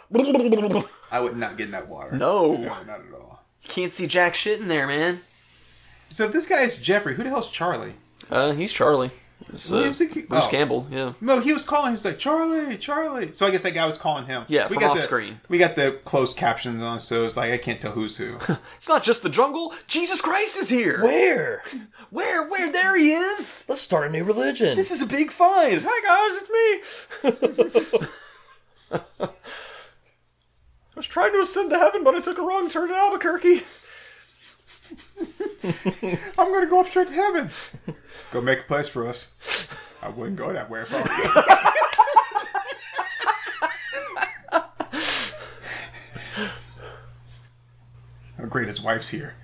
I 1.11 1.19
would 1.19 1.37
not 1.37 1.57
get 1.57 1.65
in 1.65 1.71
that 1.71 1.87
water. 1.87 2.11
no. 2.11 2.53
No, 2.55 2.83
not 2.83 2.89
at 3.05 3.13
all. 3.13 3.43
Can't 3.67 3.93
see 3.93 4.07
jack 4.07 4.35
shit 4.35 4.59
in 4.59 4.67
there, 4.67 4.87
man. 4.87 5.21
So 6.13 6.25
if 6.25 6.31
this 6.31 6.45
guy 6.45 6.61
is 6.61 6.77
Jeffrey, 6.77 7.15
who 7.15 7.23
the 7.23 7.29
hell's 7.29 7.49
Charlie? 7.49 7.95
Uh, 8.29 8.51
he's 8.51 8.71
Charlie. 8.71 9.09
It's, 9.51 9.69
Who 9.69 9.83
uh, 9.83 9.87
was 9.87 9.99
it? 9.99 10.13
Bruce 10.29 10.45
Oh. 10.45 10.47
Campbell. 10.49 10.87
Yeah. 10.89 11.13
No, 11.19 11.39
he 11.39 11.51
was 11.51 11.65
calling. 11.65 11.91
He's 11.91 12.05
like 12.05 12.19
Charlie, 12.19 12.77
Charlie. 12.77 13.33
So 13.33 13.47
I 13.47 13.51
guess 13.51 13.63
that 13.63 13.73
guy 13.73 13.85
was 13.85 13.97
calling 13.97 14.25
him. 14.25 14.45
Yeah, 14.47 14.67
we 14.67 14.75
from 14.75 14.81
got 14.81 14.91
off 14.91 14.97
the, 14.97 15.01
screen. 15.01 15.41
We 15.49 15.57
got 15.57 15.75
the 15.75 15.99
closed 16.05 16.37
captions 16.37 16.81
on, 16.83 16.99
so 16.99 17.25
it's 17.25 17.35
like 17.35 17.51
I 17.51 17.57
can't 17.57 17.81
tell 17.81 17.91
who's 17.91 18.17
who. 18.17 18.37
It's 18.77 18.87
not 18.87 19.03
just 19.03 19.23
the 19.23 19.29
jungle. 19.29 19.73
Jesus 19.87 20.21
Christ 20.21 20.55
is 20.57 20.69
here. 20.69 21.01
Where? 21.03 21.63
Where? 22.11 22.47
Where? 22.47 22.71
There 22.71 22.95
he 22.97 23.11
is. 23.11 23.65
Let's 23.67 23.81
start 23.81 24.07
a 24.07 24.09
new 24.11 24.23
religion. 24.23 24.77
This 24.77 24.91
is 24.91 25.01
a 25.01 25.07
big 25.07 25.31
find. 25.31 25.81
Hi 25.85 26.81
guys, 27.23 27.23
it's 27.23 27.99
me. 27.99 28.07
I 29.25 29.29
was 30.95 31.07
trying 31.07 31.31
to 31.33 31.39
ascend 31.39 31.71
to 31.71 31.79
heaven, 31.79 32.03
but 32.03 32.13
I 32.13 32.21
took 32.21 32.37
a 32.37 32.43
wrong 32.43 32.69
turn 32.69 32.89
to 32.89 32.95
Albuquerque. 32.95 33.63
I'm 36.37 36.51
gonna 36.51 36.67
go 36.67 36.81
up 36.81 36.87
straight 36.87 37.07
to 37.07 37.13
heaven. 37.13 37.49
Go 38.31 38.41
make 38.41 38.59
a 38.59 38.63
place 38.63 38.87
for 38.87 39.07
us. 39.07 39.29
I 40.01 40.09
wouldn't 40.09 40.35
go 40.35 40.51
that 40.51 40.69
way 40.69 40.81
if 40.81 40.93
I 40.93 41.01
were 41.01 41.07
you. 41.23 41.29
How 48.37 48.45
great 48.45 48.67
his 48.67 48.81
wife's 48.81 49.09
here. 49.09 49.35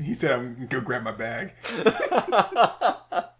He 0.00 0.14
said, 0.14 0.32
"I'm 0.32 0.54
gonna 0.54 0.66
go 0.66 0.80
grab 0.80 1.02
my 1.02 1.12
bag." 1.12 1.52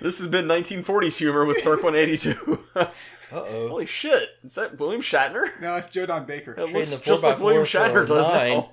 This 0.00 0.20
has 0.20 0.28
been 0.28 0.46
1940s 0.46 1.18
humor 1.18 1.44
with 1.44 1.62
Turk 1.62 1.82
182. 1.82 2.60
Uh 3.32 3.44
oh. 3.48 3.68
Holy 3.68 3.86
shit! 3.86 4.28
Is 4.44 4.54
that 4.56 4.78
William 4.78 5.00
Shatner? 5.00 5.48
No, 5.60 5.76
it's 5.76 5.88
Joe 5.88 6.04
Don 6.06 6.26
Baker. 6.26 6.52
It 6.52 6.72
looks 6.72 6.96
the 6.96 7.04
just 7.04 7.22
like 7.22 7.38
William 7.38 7.64
Shatner 7.64 8.06
does 8.06 8.28
nine. 8.28 8.64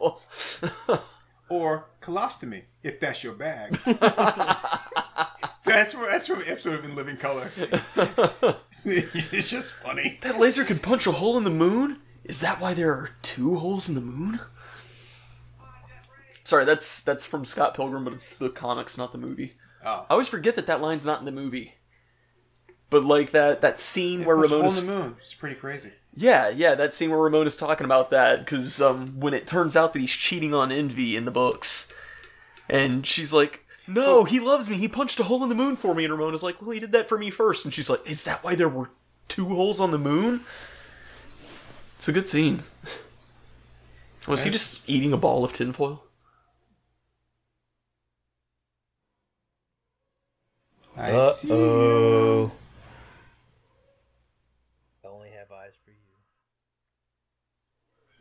now. 0.90 1.00
or 1.50 1.86
colostomy, 2.02 2.64
if 2.84 3.00
that's 3.00 3.24
your 3.24 3.34
bag. 3.34 3.78
so 3.86 3.94
that's 5.66 5.94
from 5.94 6.06
that's 6.06 6.28
from 6.28 6.42
an 6.42 6.48
episode 6.48 6.80
of 6.80 6.86
In 6.86 6.96
Living 6.96 7.16
Color. 7.16 7.52
it's 8.86 9.50
just 9.50 9.76
funny. 9.76 10.20
that 10.24 10.40
laser 10.40 10.66
could 10.66 10.82
punch 10.82 11.08
a 11.08 11.14
hole 11.14 11.38
in 11.38 11.46
the 11.46 11.50
moon? 11.50 12.02
Is 12.26 12.42
that 12.42 12.60
why 12.60 12.74
there 12.74 12.92
are 12.92 13.12
two 13.22 13.56
holes 13.56 13.88
in 13.88 13.96
the 13.96 14.02
moon? 14.02 14.40
Sorry, 16.44 16.66
that's 16.66 17.02
that's 17.02 17.26
from 17.26 17.46
Scott 17.46 17.76
Pilgrim, 17.76 18.04
but 18.04 18.14
it's 18.14 18.36
the 18.36 18.50
comics, 18.50 18.98
not 18.98 19.12
the 19.12 19.18
movie. 19.18 19.54
Oh. 19.86 20.06
I 20.10 20.14
always 20.14 20.28
forget 20.28 20.56
that 20.58 20.68
that 20.68 20.82
line's 20.82 21.06
not 21.06 21.20
in 21.20 21.26
the 21.26 21.32
movie. 21.32 21.76
But 22.90 23.04
like 23.06 23.32
that 23.32 23.62
that 23.62 23.80
scene 23.80 24.26
where 24.26 24.36
Punch 24.38 24.48
a 24.48 24.50
hole 24.50 24.58
Ramona's 24.64 24.78
in 24.80 24.86
the 24.88 24.92
moon. 24.94 25.16
It's 25.22 25.34
pretty 25.34 25.56
crazy. 25.56 25.92
yeah 26.16 26.50
yeah 26.50 26.74
that 26.76 26.94
scene 26.94 27.12
where 27.12 27.20
Ramona's 27.20 27.56
talking 27.58 27.86
about 27.86 28.10
that 28.12 28.40
because 28.40 28.82
um 28.82 29.20
when 29.20 29.34
it 29.34 29.46
turns 29.48 29.76
out 29.76 29.94
that 29.94 30.00
he's 30.00 30.12
cheating 30.12 30.54
on 30.54 30.72
Envy 30.72 31.16
in 31.16 31.26
the 31.26 31.32
books, 31.32 31.92
and 32.70 33.06
she's 33.06 33.32
like. 33.34 33.66
No, 33.88 34.24
he 34.24 34.40
loves 34.40 34.70
me. 34.70 34.76
He 34.78 34.88
punched 34.88 35.20
a 35.20 35.24
hole 35.24 35.42
in 35.42 35.50
the 35.50 35.56
moon 35.56 35.76
for 35.76 35.96
me. 35.96 36.04
And 36.06 36.14
Ramona's 36.14 36.44
like, 36.44 36.62
well, 36.62 36.70
he 36.70 36.80
did 36.80 36.92
that 36.92 37.10
for 37.10 37.18
me 37.18 37.32
first. 37.32 37.66
And 37.66 37.74
she's 37.74 37.90
like, 37.90 38.08
is 38.08 38.24
that 38.26 38.44
why 38.44 38.54
there 38.54 38.70
were 38.70 38.92
two 39.28 39.46
holes 39.48 39.80
on 39.82 39.90
the 39.90 39.98
moon? 39.98 40.42
It's 41.96 42.08
a 42.08 42.12
good 42.12 42.30
scene. 42.30 42.62
Was 44.28 44.44
he 44.44 44.52
just 44.52 44.88
eating 44.88 45.12
a 45.12 45.18
ball 45.18 45.44
of 45.44 45.54
tinfoil? 45.54 46.04
I 50.96 51.12
Uh 51.12 51.32
see. 51.32 51.50
oh. 51.52 52.52
I 55.04 55.08
only 55.08 55.30
have 55.32 55.52
eyes 55.52 55.74
for 55.84 55.90
you. 55.90 55.98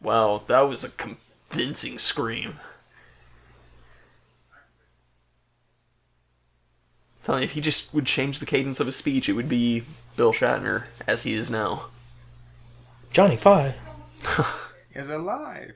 Wow, 0.08 0.40
that 0.46 0.60
was 0.60 0.84
a 0.84 0.88
convincing 0.88 1.98
scream. 1.98 2.54
Telling 7.24 7.42
you, 7.42 7.44
if 7.44 7.52
he 7.52 7.60
just 7.60 7.92
would 7.92 8.06
change 8.06 8.38
the 8.38 8.46
cadence 8.46 8.80
of 8.80 8.86
his 8.86 8.96
speech, 8.96 9.28
it 9.28 9.34
would 9.34 9.50
be 9.50 9.84
Bill 10.16 10.32
Shatner 10.32 10.84
as 11.06 11.24
he 11.24 11.34
is 11.34 11.50
now. 11.50 11.88
Johnny 13.12 13.36
Five. 13.36 13.78
Is 14.94 15.10
alive. 15.10 15.74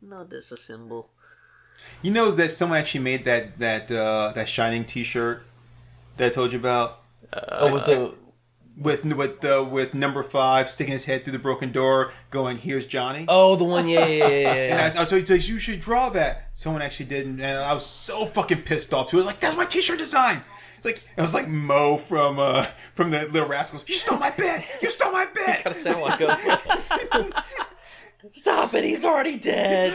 Not 0.00 0.30
disassemble. 0.30 1.06
You 2.02 2.12
know 2.12 2.30
that 2.30 2.52
someone 2.52 2.78
actually 2.78 3.00
made 3.00 3.24
that 3.24 3.58
that 3.58 3.90
uh, 3.90 4.30
that 4.36 4.48
Shining 4.48 4.84
T-shirt 4.84 5.42
that 6.18 6.26
I 6.26 6.30
told 6.30 6.52
you 6.52 6.60
about 6.60 7.02
oh, 7.32 7.74
with 7.74 7.86
the 7.86 8.16
with 8.80 9.04
with 9.04 9.44
uh, 9.44 9.64
with 9.70 9.94
number 9.94 10.22
five 10.22 10.70
sticking 10.70 10.92
his 10.92 11.04
head 11.04 11.22
through 11.22 11.34
the 11.34 11.38
broken 11.38 11.70
door, 11.70 12.10
going, 12.30 12.58
"Here's 12.58 12.86
Johnny." 12.86 13.26
oh 13.28 13.54
the 13.56 13.64
one 13.64 13.86
yeah 13.86 14.06
yeah 14.06 14.26
yeah, 14.26 14.28
yeah, 14.54 14.76
And. 14.76 14.98
I, 14.98 15.02
I 15.02 15.04
told 15.04 15.28
you, 15.28 15.36
you 15.36 15.58
should 15.58 15.80
draw 15.80 16.08
that. 16.10 16.48
Someone 16.52 16.82
actually 16.82 17.06
did, 17.06 17.26
and 17.26 17.44
I 17.44 17.74
was 17.74 17.84
so 17.86 18.24
fucking 18.26 18.62
pissed 18.62 18.92
off. 18.94 19.10
He 19.10 19.16
was 19.16 19.26
like, 19.26 19.38
"That's 19.38 19.56
my 19.56 19.66
T-shirt 19.66 19.98
design." 19.98 20.42
It's 20.76 20.86
like 20.86 21.04
I 21.18 21.20
was 21.20 21.34
like 21.34 21.46
Mo 21.46 21.98
from 21.98 22.38
uh, 22.38 22.64
from 22.94 23.10
the 23.10 23.26
Little 23.26 23.48
Rascals. 23.48 23.84
You 23.86 23.94
stole 23.96 24.18
my 24.18 24.30
bed. 24.30 24.64
You 24.80 24.90
stole 24.90 25.12
my 25.12 25.26
bed. 25.26 25.60
Gotta 25.64 25.78
sound 25.78 26.00
like 26.00 26.18
him. 26.18 27.34
Stop 28.32 28.72
it! 28.74 28.84
He's 28.84 29.04
already 29.04 29.38
dead. 29.38 29.94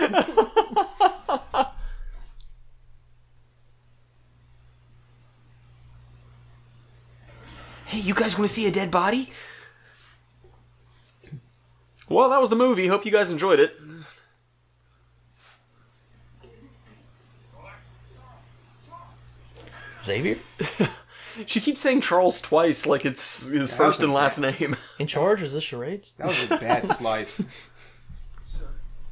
Hey, 7.96 8.02
you 8.02 8.14
guys 8.14 8.38
want 8.38 8.50
to 8.50 8.54
see 8.54 8.68
a 8.68 8.72
dead 8.72 8.92
body? 8.92 9.30
Well, 12.10 12.30
that 12.30 12.42
was 12.42 12.50
the 12.50 12.58
movie. 12.58 12.88
Hope 12.88 13.06
you 13.06 13.12
guys 13.12 13.32
enjoyed 13.32 13.62
it. 13.62 13.74
Xavier 20.04 20.36
She 21.46 21.62
keeps 21.62 21.80
saying 21.80 22.02
Charles 22.02 22.42
twice, 22.42 22.86
like 22.86 23.06
it's 23.06 23.48
his 23.48 23.72
That 23.72 23.78
first 23.78 24.02
and 24.02 24.12
a 24.12 24.14
last 24.14 24.42
name. 24.42 24.76
in 25.00 25.08
charge? 25.08 25.42
Is 25.42 25.54
this 25.54 25.64
charades? 25.64 26.16
That 26.18 26.28
was 26.28 26.52
a 26.52 26.58
bad 26.58 26.88
slice. 26.90 27.46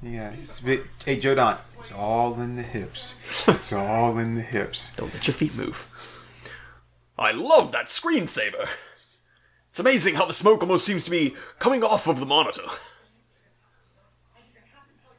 Yeah. 0.01 0.33
It's 0.41 0.59
a 0.59 0.65
bit, 0.65 0.83
hey, 1.05 1.21
Joe 1.21 1.35
Don. 1.35 1.57
It's 1.77 1.93
all 1.93 2.37
in 2.41 2.57
the 2.57 2.63
hips. 2.63 3.15
It's 3.47 3.71
all 3.71 4.17
in 4.19 4.35
the 4.35 4.41
hips. 4.41 4.93
Don't 4.97 5.13
let 5.13 5.25
your 5.25 5.35
feet 5.35 5.55
move. 5.55 5.87
I 7.23 7.31
love 7.31 7.71
that 7.71 7.85
screensaver. 7.85 8.67
It's 9.69 9.79
amazing 9.79 10.15
how 10.15 10.25
the 10.25 10.33
smoke 10.33 10.61
almost 10.61 10.85
seems 10.85 11.05
to 11.05 11.11
be 11.11 11.35
coming 11.57 11.83
off 11.83 12.05
of 12.05 12.19
the 12.19 12.25
monitor. 12.25 12.63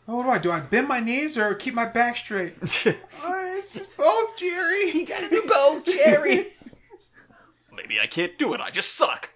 Oh, 0.07 0.19
what 0.19 0.25
do 0.25 0.31
I 0.31 0.39
do? 0.39 0.51
I 0.51 0.61
bend 0.61 0.87
my 0.87 1.01
knees 1.01 1.39
or 1.39 1.55
keep 1.55 1.73
my 1.73 1.89
back 1.89 2.19
straight? 2.19 2.55
oh, 3.23 3.57
it's 3.59 3.79
both, 3.97 4.37
Jerry. 4.37 4.91
You 4.91 5.07
gotta 5.07 5.31
do 5.31 5.43
both, 5.49 5.87
Jerry. 5.87 6.49
Maybe 7.75 7.99
I 7.99 8.07
can't 8.07 8.39
do 8.39 8.53
it, 8.53 8.61
I 8.61 8.71
just 8.71 8.95
suck. 8.95 9.31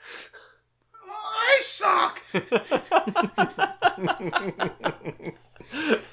Oh, 1.07 1.35
I 1.49 1.59
suck. 1.63 2.23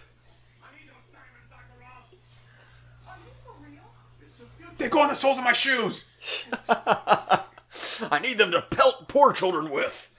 They 4.77 4.89
go 4.89 5.01
on 5.01 5.07
the 5.07 5.15
soles 5.15 5.37
of 5.37 5.43
my 5.43 5.53
shoes. 5.53 6.09
I 6.69 8.19
need 8.21 8.37
them 8.37 8.51
to 8.51 8.61
pelt 8.61 9.07
poor 9.07 9.31
children 9.33 9.69
with. 9.71 10.11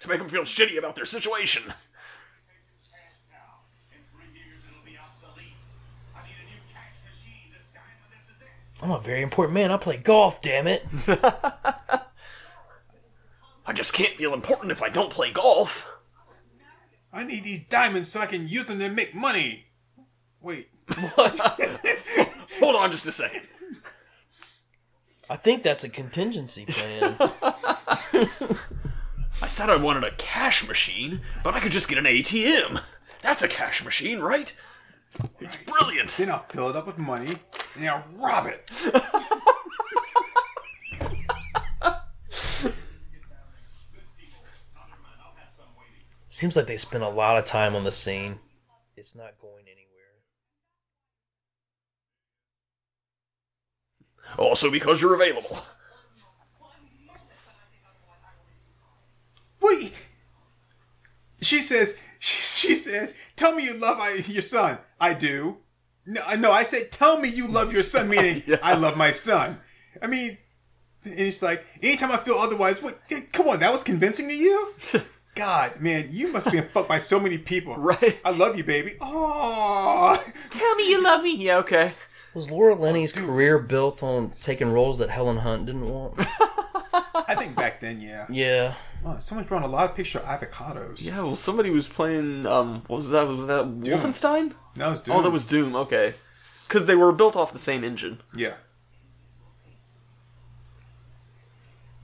To 0.00 0.08
make 0.08 0.18
them 0.18 0.28
feel 0.28 0.42
shitty 0.42 0.76
about 0.78 0.96
their 0.96 1.04
situation. 1.04 1.62
In 1.62 1.72
three 4.12 4.38
years 4.38 4.62
it'll 4.68 4.84
be 4.84 4.98
obsolete. 4.98 5.54
I 6.14 6.22
need 6.22 6.36
a 6.42 6.46
new 6.50 6.60
cash 6.72 6.96
machine 7.08 7.50
this 7.52 7.66
time, 7.74 7.96
and 8.02 8.12
this 8.12 8.36
is 8.36 8.42
it. 8.42 8.82
I'm 8.82 8.90
a 8.90 9.00
very 9.00 9.22
important 9.22 9.54
man. 9.54 9.70
I 9.70 9.78
play 9.78 9.96
golf. 9.96 10.42
Damn 10.42 10.66
it! 10.66 10.84
I 13.66 13.72
just 13.72 13.94
can't 13.94 14.14
feel 14.14 14.34
important 14.34 14.70
if 14.70 14.82
I 14.82 14.88
don't 14.88 15.10
play 15.10 15.30
golf. 15.30 15.88
I 17.12 17.24
need 17.24 17.44
these 17.44 17.64
diamonds 17.64 18.08
so 18.08 18.20
I 18.20 18.26
can 18.26 18.46
use 18.46 18.66
them 18.66 18.78
to 18.80 18.90
make 18.90 19.14
money. 19.14 19.66
Wait. 20.40 20.68
What? 21.14 21.40
Hold 22.60 22.76
on 22.76 22.92
just 22.92 23.06
a 23.06 23.12
second. 23.12 23.42
I 25.28 25.36
think 25.36 25.62
that's 25.62 25.84
a 25.84 25.88
contingency 25.88 26.66
plan. 26.66 27.16
I 29.42 29.46
said 29.48 29.70
I 29.70 29.76
wanted 29.76 30.04
a 30.04 30.12
cash 30.12 30.66
machine, 30.66 31.20
but 31.42 31.54
I 31.54 31.60
could 31.60 31.72
just 31.72 31.88
get 31.88 31.98
an 31.98 32.04
ATM. 32.04 32.80
That's 33.22 33.42
a 33.42 33.48
cash 33.48 33.84
machine, 33.84 34.20
right? 34.20 34.54
It's 35.40 35.56
brilliant. 35.56 36.10
Then 36.16 36.30
I'll 36.30 36.46
fill 36.48 36.70
it 36.70 36.76
up 36.76 36.86
with 36.86 36.98
money 36.98 37.26
and 37.74 37.84
then 37.84 37.88
I'll 37.90 38.04
rob 38.18 38.46
it. 38.46 38.70
Seems 46.30 46.54
like 46.54 46.66
they 46.66 46.76
spent 46.76 47.02
a 47.02 47.08
lot 47.08 47.38
of 47.38 47.46
time 47.46 47.74
on 47.74 47.84
the 47.84 47.90
scene. 47.90 48.38
It's 48.94 49.14
not 49.14 49.38
going 49.40 49.64
anywhere. 49.64 49.75
Also 54.38 54.70
because 54.70 55.00
you're 55.00 55.14
available. 55.14 55.58
Wait. 59.60 59.94
She 61.40 61.62
says, 61.62 61.96
she, 62.18 62.68
she 62.68 62.74
says, 62.74 63.14
tell 63.36 63.54
me 63.54 63.64
you 63.64 63.74
love 63.74 63.98
I, 64.00 64.14
your 64.26 64.42
son. 64.42 64.78
I 65.00 65.14
do. 65.14 65.58
No, 66.06 66.22
no, 66.38 66.52
I 66.52 66.62
said, 66.62 66.92
tell 66.92 67.18
me 67.20 67.28
you 67.28 67.48
love 67.48 67.72
your 67.72 67.82
son, 67.82 68.08
meaning 68.08 68.42
Yeah. 68.46 68.58
I 68.62 68.74
love 68.74 68.96
my 68.96 69.10
son. 69.10 69.58
I 70.00 70.06
mean, 70.06 70.38
and 71.04 71.18
it's 71.20 71.42
like, 71.42 71.64
anytime 71.82 72.12
I 72.12 72.16
feel 72.16 72.34
otherwise, 72.36 72.82
what, 72.82 72.98
come 73.32 73.48
on, 73.48 73.60
that 73.60 73.72
was 73.72 73.82
convincing 73.82 74.28
to 74.28 74.34
you? 74.34 74.74
God, 75.34 75.80
man, 75.80 76.08
you 76.10 76.32
must 76.32 76.50
be 76.50 76.60
fucked 76.62 76.88
by 76.88 76.98
so 76.98 77.20
many 77.20 77.38
people. 77.38 77.76
Right. 77.86 78.18
I 78.24 78.30
love 78.30 78.56
you, 78.56 78.64
baby. 78.64 78.94
Oh, 79.00 80.22
Tell 80.50 80.74
me 80.76 80.88
you 80.90 81.02
love 81.02 81.22
me. 81.22 81.36
Yeah, 81.36 81.58
okay. 81.58 81.92
Was 82.36 82.50
Laura 82.50 82.74
Linney's 82.74 83.12
career 83.12 83.58
built 83.58 84.02
on 84.02 84.34
taking 84.42 84.70
roles 84.70 84.98
that 84.98 85.08
Helen 85.08 85.38
Hunt 85.38 85.64
didn't 85.64 85.86
want? 85.86 86.16
I 87.14 87.34
think 87.34 87.56
back 87.56 87.80
then, 87.80 87.98
yeah. 87.98 88.26
yeah. 88.28 88.74
Oh, 89.06 89.16
someone's 89.20 89.48
drawn 89.48 89.62
a 89.62 89.66
lot 89.66 89.88
of 89.88 89.96
picture 89.96 90.18
of 90.18 90.26
avocados. 90.26 91.00
Yeah, 91.02 91.22
well, 91.22 91.34
somebody 91.34 91.70
was 91.70 91.88
playing. 91.88 92.44
Um, 92.44 92.82
what 92.88 92.98
was 92.98 93.08
that? 93.08 93.26
Was 93.26 93.46
that 93.46 93.64
Wolfenstein? 93.64 94.52
That 94.74 94.88
was 94.88 95.00
Doom. 95.00 95.16
Oh, 95.16 95.22
that 95.22 95.30
was 95.30 95.46
Doom. 95.46 95.74
Okay, 95.74 96.12
because 96.68 96.86
they 96.86 96.94
were 96.94 97.10
built 97.10 97.36
off 97.36 97.54
the 97.54 97.58
same 97.58 97.82
engine. 97.82 98.20
yeah. 98.34 98.56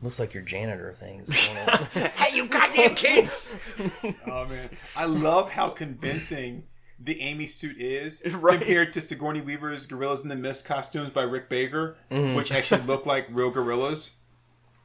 Looks 0.00 0.18
like 0.18 0.32
your 0.32 0.42
janitor 0.42 0.94
things. 0.94 1.28
Hey, 1.92 2.34
you 2.36 2.46
goddamn 2.46 2.94
kids! 2.94 3.54
Oh 4.26 4.46
man, 4.46 4.70
I 4.96 5.04
love 5.04 5.52
how 5.52 5.68
convincing 5.68 6.64
the 7.04 7.20
Amy 7.20 7.46
suit 7.46 7.76
is 7.78 8.22
Right. 8.34 8.58
compared 8.58 8.92
to 8.94 9.00
Sigourney 9.00 9.40
Weaver's 9.40 9.86
Gorillas 9.86 10.22
in 10.22 10.28
the 10.28 10.36
Mist 10.36 10.64
costumes 10.64 11.10
by 11.12 11.22
Rick 11.22 11.48
Baker, 11.48 11.96
Mm-hmm. 12.10 12.34
which 12.36 12.52
actually 12.52 12.82
look 12.86 13.06
like 13.06 13.26
real 13.30 13.50
gorillas. 13.50 14.12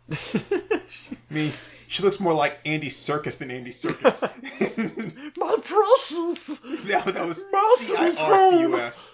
I 0.34 0.82
mean, 1.30 1.52
she 1.88 2.02
looks 2.04 2.20
more 2.20 2.34
like 2.34 2.60
Andy 2.66 2.88
Serkis 2.90 3.38
than 3.38 3.52
Andy 3.52 3.72
Serkis. 3.72 4.22
My 5.38 5.56
precious. 5.64 6.58
that, 6.88 7.06
that 7.06 7.28
was 7.28 7.44
Master 7.52 8.04
is 8.06 8.18
C-I-R-C-U-S. 8.18 9.12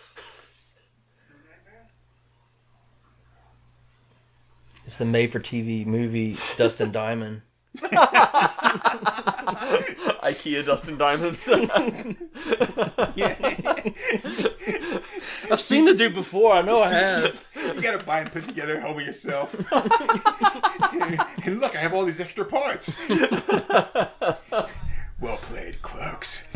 it's 4.85 4.97
the 4.97 5.05
made-for-TV 5.05 5.85
movie 5.85 6.35
Dustin 6.57 6.91
Diamond. 6.91 7.41
IKEA 10.23 10.65
Dustin 10.65 10.97
Diamond. 10.97 11.37
Yeah. 13.15 13.35
I've 15.51 15.59
seen 15.61 15.85
the 15.85 15.93
dude 15.93 16.15
before. 16.15 16.53
I 16.53 16.61
know 16.61 16.81
I 16.81 16.91
have. 16.93 17.45
you 17.75 17.81
gotta 17.81 18.03
buy 18.03 18.21
and 18.21 18.31
put 18.31 18.47
together 18.47 18.77
at 18.77 18.83
home 18.83 18.99
yourself. 18.99 19.53
and 19.71 21.59
look, 21.59 21.75
I 21.75 21.79
have 21.79 21.93
all 21.93 22.05
these 22.05 22.21
extra 22.21 22.45
parts. 22.45 22.95
well 25.19 25.37
played, 25.37 25.81
cloaks. 25.81 26.47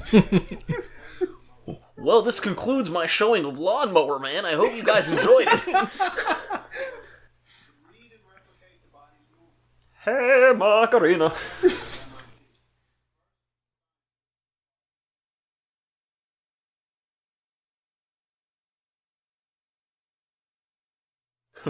well, 1.97 2.21
this 2.21 2.39
concludes 2.39 2.89
my 2.89 3.05
showing 3.05 3.45
of 3.45 3.59
Lawnmower 3.59 4.19
Man. 4.19 4.45
I 4.45 4.53
hope 4.53 4.73
you 4.75 4.83
guys 4.83 5.09
enjoyed 5.09 5.47
it. 5.47 5.61
hey, 10.05 10.53
Macarena. 10.55 11.33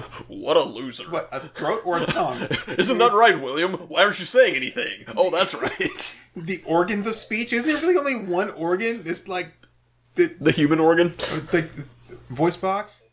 what 0.27 0.57
a 0.57 0.63
loser. 0.63 1.09
What, 1.09 1.29
a 1.31 1.39
throat 1.49 1.81
or 1.85 1.97
a 1.97 2.05
tongue? 2.05 2.47
Isn't 2.77 2.97
that 2.97 3.13
right, 3.13 3.39
William? 3.41 3.73
Why 3.73 4.03
aren't 4.03 4.19
you 4.19 4.25
saying 4.25 4.55
anything? 4.55 5.05
Oh, 5.15 5.29
that's 5.29 5.53
right. 5.53 6.17
the 6.35 6.61
organs 6.65 7.07
of 7.07 7.15
speech? 7.15 7.53
Isn't 7.53 7.71
there 7.71 7.81
really 7.81 7.97
only 7.97 8.27
one 8.27 8.49
organ? 8.51 9.03
It's 9.05 9.27
like 9.27 9.53
the 10.15 10.35
the 10.39 10.51
human 10.51 10.79
organ? 10.79 11.15
like 11.53 11.71
the 11.73 11.85
voice 12.29 12.55
box. 12.55 13.03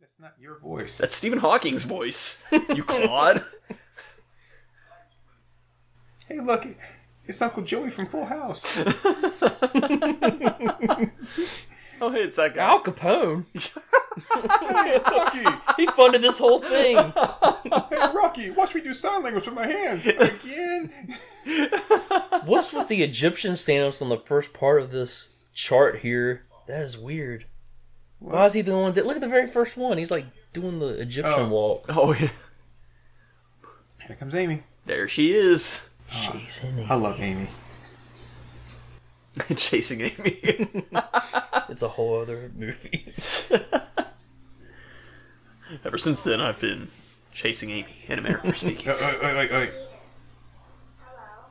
That's 0.00 0.18
not 0.20 0.34
your 0.40 0.58
voice. 0.58 0.98
That's 0.98 1.16
Stephen 1.16 1.38
Hawking's 1.38 1.84
voice. 1.84 2.44
You 2.74 2.84
clod. 2.84 3.42
Hey, 6.28 6.40
look, 6.40 6.66
it's 7.24 7.42
Uncle 7.42 7.62
Joey 7.62 7.90
from 7.90 8.06
Full 8.06 8.24
House. 8.24 8.78
Oh, 12.02 12.10
hey, 12.10 12.22
it's 12.24 12.36
that 12.36 12.54
guy. 12.54 12.64
Al 12.68 12.82
Capone. 12.82 13.46
hey, 14.34 14.98
Rocky, 15.10 15.58
He 15.82 15.86
funded 15.86 16.20
this 16.20 16.38
whole 16.38 16.60
thing. 16.60 16.96
hey, 17.12 18.12
Rocky, 18.14 18.50
watch 18.50 18.74
me 18.74 18.80
do 18.82 18.92
sign 18.92 19.22
language 19.22 19.46
with 19.46 19.54
my 19.54 19.66
hands 19.66 20.06
again. 20.06 20.92
What's 22.44 22.72
with 22.72 22.88
the 22.88 23.02
Egyptian 23.02 23.56
stand-ups 23.56 24.02
on 24.02 24.08
the 24.08 24.18
first 24.18 24.52
part 24.52 24.82
of 24.82 24.90
this 24.90 25.28
chart 25.54 26.00
here? 26.00 26.44
That 26.66 26.82
is 26.82 26.98
weird. 26.98 27.46
Why 28.18 28.46
is 28.46 28.52
he 28.54 28.62
the 28.62 28.76
one 28.76 28.92
that 28.94 29.06
look 29.06 29.16
at 29.16 29.22
the 29.22 29.28
very 29.28 29.46
first 29.46 29.76
one? 29.76 29.98
He's 29.98 30.10
like 30.10 30.26
doing 30.52 30.78
the 30.78 30.88
Egyptian 31.00 31.34
Oh. 31.46 31.48
walk. 31.48 31.86
Oh, 31.88 32.12
yeah. 32.12 32.28
Here 34.06 34.16
comes 34.16 34.34
Amy. 34.34 34.62
There 34.86 35.08
she 35.08 35.32
is. 35.32 35.88
Jeez, 36.10 36.58
isn't 36.64 36.78
he? 36.78 36.84
I 36.84 36.94
love 36.96 37.20
Amy. 37.20 37.48
Chasing 39.56 40.00
Amy. 40.02 40.86
It's 41.68 41.82
a 41.82 41.88
whole 41.88 42.20
other 42.20 42.50
movie. 42.54 43.14
Ever 45.84 45.96
since 45.96 46.22
then, 46.22 46.38
I've 46.38 46.60
been 46.60 46.88
chasing 47.32 47.70
Amy 47.70 47.96
in 48.08 48.18
America 48.18 48.54
speaking. 48.54 48.88
Wait, 48.88 49.22
wait, 49.22 49.34
wait, 49.34 49.50
wait. 49.50 49.70
Hello, 50.98 51.46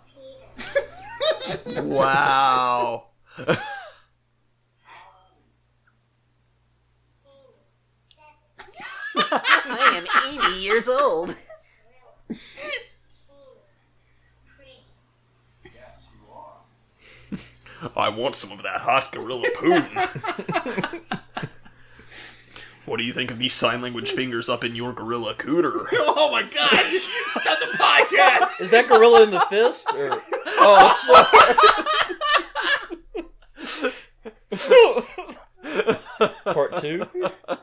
Peter. 1.66 1.84
wow. 1.84 3.08
I 9.32 10.04
am 10.04 10.06
80 10.54 10.60
years 10.60 10.88
old. 10.88 11.36
I 17.96 18.10
want 18.10 18.36
some 18.36 18.52
of 18.52 18.64
that 18.64 18.82
hot 18.82 19.12
gorilla 19.12 19.48
Putin. 19.58 21.02
what 22.86 22.98
do 22.98 23.04
you 23.04 23.14
think 23.14 23.32
of 23.32 23.40
these 23.40 23.54
sign 23.54 23.82
language 23.82 24.12
fingers 24.12 24.50
up 24.50 24.64
in 24.64 24.76
your 24.76 24.94
gorilla 24.94 25.34
cooter? 25.36 25.86
Oh 25.94 26.32
my 26.32 26.44
god! 26.44 27.00
Stop 27.00 27.60
the 27.60 27.78
podcast! 27.78 28.62
Is 28.62 28.70
that 28.70 28.88
gorilla 28.88 29.24
in 29.24 29.32
the 29.32 29.40
fist? 29.42 29.88
Or... 29.94 30.20
Oh, 30.64 30.94
sorry. 34.54 35.04
part 36.54 36.78
two 36.78 37.08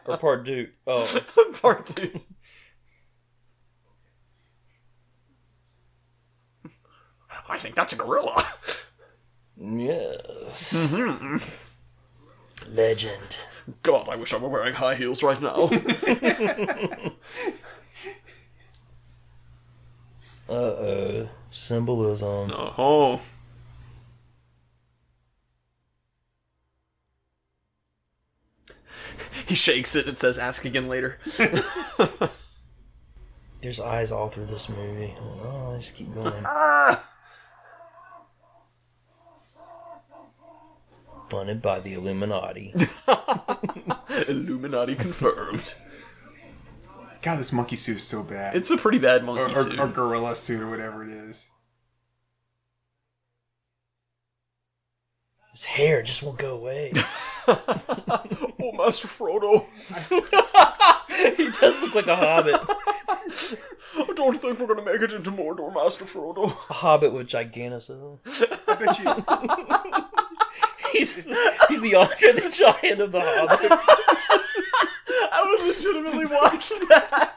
or 0.07 0.19
part 0.19 0.45
two? 0.45 0.69
Oh, 0.87 1.21
Part 1.63 1.87
two. 1.87 2.11
I 7.49 7.59
think 7.59 7.75
that's 7.77 7.93
a 7.93 7.97
gorilla. 7.97 8.45
Yes. 9.61 10.75
Legend. 12.67 13.41
God, 13.83 14.09
I 14.09 14.17
wish 14.17 14.33
I 14.33 14.39
were 14.39 14.49
wearing 14.49 14.75
high 14.75 14.95
heels 14.95 15.23
right 15.23 15.41
now. 15.41 15.71
Uh 20.49 20.53
oh. 20.53 21.29
Symbolism. 21.51 22.51
Uh 22.51 22.73
oh. 22.79 23.21
He 29.47 29.55
shakes 29.55 29.95
it 29.95 30.07
and 30.07 30.19
says, 30.19 30.39
"Ask 30.39 30.65
again 30.65 30.89
later." 30.89 31.19
There's 33.61 33.81
eyes 33.81 34.11
all 34.13 34.29
through 34.29 34.47
this 34.47 34.69
movie. 34.69 35.15
Oh, 35.21 35.75
I 35.75 35.79
just 35.81 35.95
keep 35.95 36.15
going. 36.15 36.33
Funded 41.29 41.61
by 41.61 41.81
the 41.81 41.95
Illuminati. 41.95 42.75
Illuminati 44.29 44.95
confirmed. 44.95 45.75
God, 47.21 47.39
this 47.39 47.53
monkey 47.53 47.77
suit 47.77 47.97
is 47.97 48.03
so 48.05 48.23
bad. 48.23 48.57
It's 48.57 48.71
a 48.71 48.77
pretty 48.77 48.99
bad 48.99 49.25
monkey 49.25 49.43
or, 49.43 49.65
suit. 49.65 49.79
or, 49.79 49.85
or 49.85 49.89
gorilla 49.89 50.35
suit 50.35 50.63
or 50.63 50.71
whatever 50.71 51.05
it 51.05 51.11
is. 51.11 51.51
His 55.53 55.65
hair 55.65 56.03
just 56.03 56.23
won't 56.23 56.39
go 56.39 56.55
away. 56.55 56.93
oh, 57.49 58.73
Master 58.75 59.09
Frodo, 59.09 59.67
he 61.37 61.51
does 61.51 61.81
look 61.83 61.95
like 61.97 62.07
a 62.07 62.15
hobbit. 62.17 62.55
I 62.59 64.13
don't 64.15 64.41
think 64.41 64.61
we're 64.61 64.73
gonna 64.73 64.85
make 64.85 65.03
it 65.03 65.13
into 65.13 65.33
Mordor, 65.33 65.75
Master 65.75 66.05
Frodo. 66.05 66.45
A 66.71 66.73
hobbit 66.73 67.13
with 67.13 67.27
gigantism. 67.27 68.19
I 68.69 68.75
bet 68.75 68.99
you. 69.01 70.08
He's, 70.99 71.25
he's 71.69 71.81
the 71.81 71.95
Andre 71.95 72.33
the 72.33 72.51
Giant 72.51 73.01
of 73.01 73.13
the 73.13 73.21
hobbits. 73.21 73.69
I 75.31 75.43
would 75.47 75.67
legitimately 75.69 76.27
watch 76.27 76.71
that. 76.71 77.35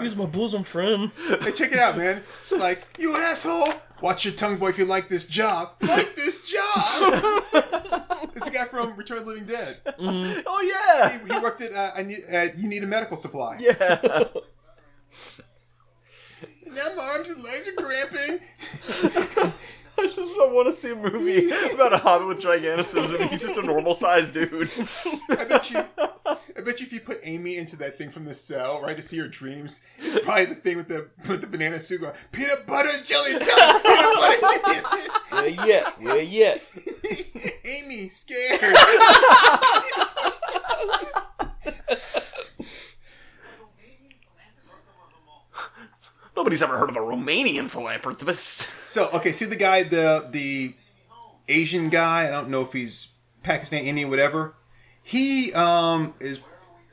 He's 0.00 0.16
my 0.16 0.24
my 0.24 0.30
bosom 0.30 0.64
friend. 0.64 1.10
Hey, 1.40 1.52
check 1.52 1.72
it 1.72 1.78
out, 1.78 1.96
man. 1.96 2.22
It's 2.42 2.52
like, 2.52 2.86
you 2.98 3.16
asshole! 3.16 3.72
Watch 4.00 4.24
your 4.24 4.34
tongue, 4.34 4.58
boy, 4.58 4.68
if 4.68 4.78
you 4.78 4.84
like 4.84 5.08
this 5.08 5.26
job. 5.26 5.70
Like 5.80 6.14
this 6.14 6.42
job! 6.44 7.42
it's 8.34 8.44
the 8.44 8.50
guy 8.52 8.66
from 8.66 8.94
Return 8.96 9.18
of 9.18 9.24
the 9.24 9.30
Living 9.32 9.46
Dead. 9.46 9.78
Oh 9.98 10.60
yeah. 10.62 11.18
He, 11.18 11.32
he 11.32 11.40
worked 11.40 11.60
at, 11.60 11.72
uh, 11.72 11.92
I 11.96 12.02
need, 12.02 12.24
at 12.28 12.56
Uneeda 12.56 12.86
Medical 12.86 13.16
Supply. 13.16 13.56
Yeah. 13.58 14.24
Now 16.74 16.88
my 16.96 17.02
arms 17.02 17.30
and 17.30 17.44
legs 17.44 17.68
are 17.68 17.72
cramping. 17.72 18.40
I 19.96 20.08
just 20.08 20.32
I 20.32 20.46
want 20.50 20.66
to 20.66 20.72
see 20.72 20.90
a 20.90 20.96
movie 20.96 21.48
about 21.72 21.92
a 21.92 21.98
hobbit 21.98 22.26
with 22.26 22.40
giganticism. 22.40 23.28
He's 23.28 23.42
just 23.42 23.56
a 23.56 23.62
normal 23.62 23.94
sized 23.94 24.34
dude. 24.34 24.68
I 25.30 25.44
bet 25.44 25.70
you, 25.70 25.84
I 25.96 26.36
bet 26.64 26.80
you 26.80 26.86
if 26.86 26.92
you 26.92 26.98
put 26.98 27.20
Amy 27.22 27.58
into 27.58 27.76
that 27.76 27.96
thing 27.96 28.10
from 28.10 28.24
the 28.24 28.34
cell, 28.34 28.82
right, 28.82 28.96
to 28.96 29.02
see 29.02 29.18
her 29.18 29.28
dreams, 29.28 29.82
it's 29.98 30.24
probably 30.24 30.46
the 30.46 30.56
thing 30.56 30.78
with 30.78 30.88
the 30.88 31.10
with 31.28 31.42
the 31.42 31.46
banana 31.46 31.78
suit 31.78 32.00
going, 32.00 32.12
peanut 32.32 32.66
butter 32.66 32.88
and 32.92 33.04
jelly 33.04 33.34
time, 33.34 33.80
peanut 33.82 34.50
butter 34.50 34.82
and 35.32 35.54
Yeah, 35.56 35.92
yeah, 36.00 36.02
yeah, 36.14 36.14
yeah. 36.14 36.58
Amy, 37.64 38.08
scared. 38.08 38.60
Nobody's 46.36 46.62
ever 46.62 46.78
heard 46.78 46.88
of 46.88 46.96
a 46.96 47.00
Romanian 47.00 47.68
philanthropist. 47.68 48.70
So 48.86 49.08
okay, 49.12 49.32
see 49.32 49.44
the 49.44 49.56
guy, 49.56 49.82
the 49.82 50.28
the 50.30 50.74
Asian 51.48 51.88
guy. 51.88 52.26
I 52.26 52.30
don't 52.30 52.48
know 52.48 52.62
if 52.62 52.72
he's 52.72 53.08
Pakistan, 53.42 53.84
Indian, 53.84 54.10
whatever. 54.10 54.54
He 55.02 55.52
um 55.54 56.14
is 56.20 56.40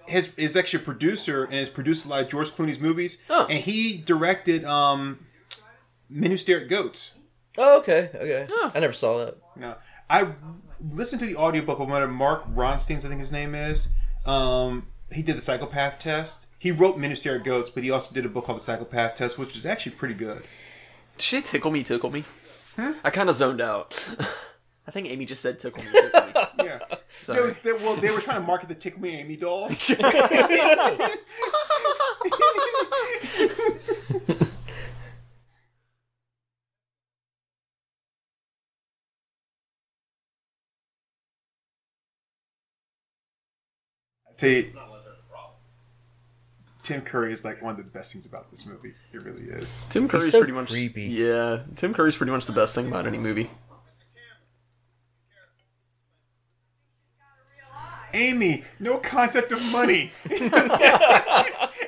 has 0.08 0.34
is 0.36 0.56
actually 0.56 0.84
a 0.84 0.86
producer 0.86 1.44
and 1.44 1.54
has 1.54 1.70
produced 1.70 2.06
a 2.06 2.10
lot 2.10 2.22
of 2.22 2.30
George 2.30 2.52
Clooney's 2.52 2.80
movies. 2.80 3.18
Oh. 3.30 3.46
And 3.50 3.60
he 3.60 3.98
directed 3.98 4.64
um 4.66 5.26
Men 6.10 6.32
Who 6.32 6.38
Stare 6.38 6.62
at 6.62 6.70
Goats. 6.70 7.14
Oh, 7.58 7.80
okay, 7.80 8.10
okay. 8.14 8.46
Oh. 8.50 8.72
I 8.74 8.80
never 8.80 8.94
saw 8.94 9.18
that. 9.26 9.38
No, 9.56 9.76
I 10.10 10.30
listened 10.80 11.20
to 11.22 11.26
the 11.26 11.36
audiobook 11.36 11.80
of 11.80 11.90
one 11.90 12.02
of 12.02 12.10
Mark 12.10 12.44
Ronstein's, 12.54 13.06
I 13.06 13.10
think 13.10 13.20
his 13.20 13.32
name 13.32 13.56
is. 13.56 13.90
Um, 14.26 14.88
he 15.12 15.22
did 15.22 15.38
the 15.38 15.42
psychopath 15.42 16.00
test. 16.00 16.48
He 16.62 16.70
wrote 16.70 16.96
Men 16.96 17.10
Who 17.10 17.16
Stare 17.16 17.38
at 17.38 17.44
Goats, 17.44 17.72
but 17.72 17.84
he 17.84 17.90
also 17.90 18.14
did 18.14 18.24
a 18.24 18.30
book 18.30 18.46
called 18.46 18.60
The 18.60 18.64
Psychopath 18.64 19.16
Test, 19.16 19.40
which 19.40 19.58
is 19.58 19.66
actually 19.66 19.94
pretty 19.94 20.14
good. 20.14 20.44
Did 21.18 21.24
she 21.24 21.42
tickle 21.42 21.72
me, 21.72 21.84
tickle 21.84 22.12
me? 22.12 22.24
I 22.78 23.10
kind 23.10 23.30
of 23.30 23.36
zoned 23.36 23.62
out. 23.62 24.16
I 24.88 24.92
think 24.92 25.10
Amy 25.10 25.26
just 25.26 25.42
said 25.42 25.60
tickle 25.60 25.84
me, 25.84 25.90
tickle 25.92 26.22
me. 26.22 26.34
Yeah. 26.64 26.78
Sorry. 27.20 27.40
It 27.40 27.44
was, 27.44 27.60
they, 27.62 27.74
well, 27.74 27.96
they 27.96 28.12
were 28.12 28.22
trying 28.22 28.42
to 28.42 28.46
market 28.46 28.70
the 28.70 28.76
Tickle 28.76 29.02
Me 29.02 29.10
Amy 29.10 29.38
dolls. 29.38 29.72
I 29.90 31.10
tell 44.38 44.50
you, 44.50 44.74
Tim 46.84 47.02
Curry 47.02 47.32
is 47.32 47.46
like 47.46 47.62
one 47.62 47.72
of 47.72 47.78
the 47.78 47.84
best 47.84 48.14
things 48.14 48.26
about 48.26 48.50
this 48.50 48.66
movie. 48.66 48.94
It 49.14 49.24
really 49.24 49.44
is. 49.44 49.82
Tim 49.90 50.08
Curry's 50.08 50.32
so 50.32 50.40
pretty 50.40 50.54
much 50.54 50.70
creepy. 50.70 51.04
Yeah, 51.04 51.64
Tim 51.76 51.94
Curry's 51.94 52.18
pretty 52.18 52.32
much 52.32 52.48
the 52.48 52.54
best 52.54 52.74
thing 52.74 52.88
about 52.88 53.06
any 53.08 53.18
movie. 53.18 53.52
Amy, 58.14 58.64
no 58.80 58.98
concept 58.98 59.52
of 59.52 59.72
money. 59.72 60.12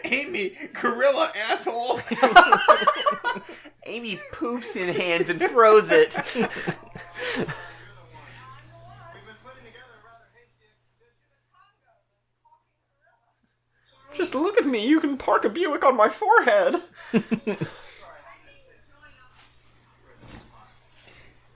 Amy, 0.05 0.51
gorilla 0.73 1.31
asshole. 1.49 1.99
Amy 3.85 4.19
poops 4.31 4.75
in 4.75 4.93
hands 4.93 5.29
and 5.29 5.39
throws 5.39 5.91
it. 5.91 6.15
We've 6.35 6.45
been 6.45 6.55
putting 9.43 9.65
together 9.65 9.93
a 9.93 10.05
rather 10.05 10.29
hasty 10.33 10.63
expedition. 10.71 11.27
Just 14.15 14.35
look 14.35 14.57
at 14.57 14.65
me. 14.65 14.87
You 14.87 14.99
can 14.99 15.17
park 15.17 15.45
a 15.45 15.49
Buick 15.49 15.83
on 15.83 15.95
my 15.95 16.09
forehead. 16.09 16.81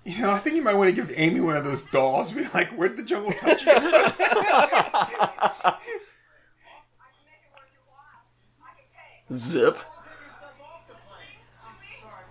You 0.07 0.21
know, 0.21 0.31
I 0.31 0.37
think 0.39 0.55
you 0.55 0.61
might 0.61 0.75
want 0.75 0.89
to 0.89 0.95
give 0.95 1.11
Amy 1.17 1.41
one 1.41 1.57
of 1.57 1.65
those 1.65 1.81
dolls. 1.81 2.31
Be 2.31 2.47
like, 2.53 2.69
where'd 2.69 2.95
the 2.95 3.03
jungle 3.03 3.33
touch 3.33 3.65
you? 3.65 3.73
I 3.73 3.81
can 3.83 3.91
make 7.25 7.43
it 7.43 7.51
worth 7.51 7.67
your 7.73 7.83
while. 7.89 8.23
I 8.63 8.71
can 8.77 8.87
pay. 8.95 9.35
Zip. 9.35 9.75
Sorry, 9.75 9.83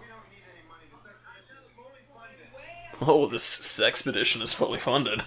we 0.01 0.07
don't 0.09 0.25
need 0.31 0.41
any 0.51 0.65
money. 0.67 0.87
This 0.91 1.05
expedition 1.05 1.59
is 1.61 1.69
fully 1.77 2.01
funded. 2.15 3.07
Oh, 3.07 3.27
this 3.27 3.79
expedition 3.79 4.41
is 4.41 4.55
fully 4.55 4.79
funded. 4.79 5.23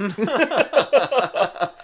That, 0.00 1.74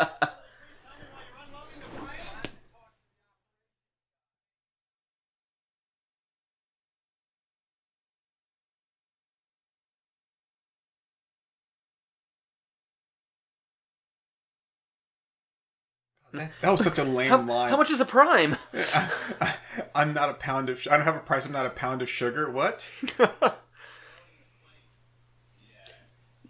that 16.61 16.71
was 16.71 16.83
such 16.83 16.99
a 16.99 17.05
lame 17.05 17.29
How, 17.29 17.43
line. 17.43 17.71
how 17.71 17.77
much 17.77 17.91
is 17.91 18.01
a 18.01 18.07
prime? 18.07 18.57
I'm 19.95 20.15
not 20.15 20.31
a 20.31 20.35
pound 20.35 20.71
of. 20.71 20.81
I 20.91 20.97
don't 20.97 21.05
have 21.05 21.17
a 21.17 21.21
price. 21.21 21.45
I'm 21.45 21.53
not 21.53 21.67
a 21.67 21.71
pound 21.71 22.01
of 22.01 22.09
sugar. 22.09 22.51
What? 22.51 22.89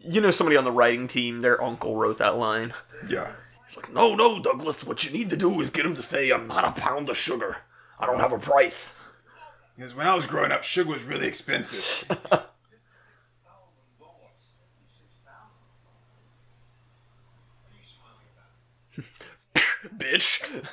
You 0.07 0.21
know, 0.21 0.31
somebody 0.31 0.57
on 0.57 0.65
the 0.65 0.73
writing 0.73 1.09
team, 1.09 1.41
their 1.41 1.63
uncle 1.63 1.97
wrote 1.97 2.19
that 2.19 2.37
line. 2.37 2.73
Yeah. 3.09 3.33
It's 3.67 3.77
like, 3.77 3.93
no, 3.93 4.15
no, 4.15 4.41
Douglas, 4.41 4.85
what 4.85 5.05
you 5.05 5.11
need 5.11 5.31
to 5.31 5.37
do 5.37 5.61
is 5.61 5.71
get 5.71 5.85
him 5.85 5.95
to 5.97 6.03
say, 6.03 6.31
I'm 6.31 6.47
not 6.47 6.65
a 6.65 6.81
pound 6.81 7.11
of 7.11 7.17
sugar. 7.17 7.57
I 8.01 8.07
don't 8.07 8.21
have 8.21 8.33
a 8.33 8.39
price. 8.39 8.93
Because 9.77 9.95
when 9.95 10.07
I 10.07 10.15
was 10.15 10.27
growing 10.27 10.53
up, 10.53 10.65
sugar 10.65 10.91
was 10.91 11.03
really 11.03 11.27
expensive. 11.27 12.09
Bitch. 19.97 20.65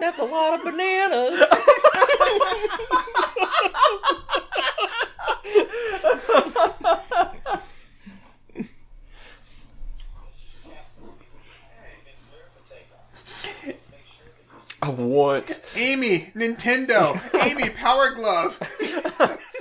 That's 0.00 0.18
a 0.18 0.24
lot 0.24 0.54
of 0.54 0.64
bananas. 0.64 1.42
I 14.82 14.90
want. 14.90 15.62
Amy, 15.74 16.30
Nintendo. 16.34 17.20
Amy, 17.44 17.70
Power 17.70 18.10
Glove. 18.14 18.60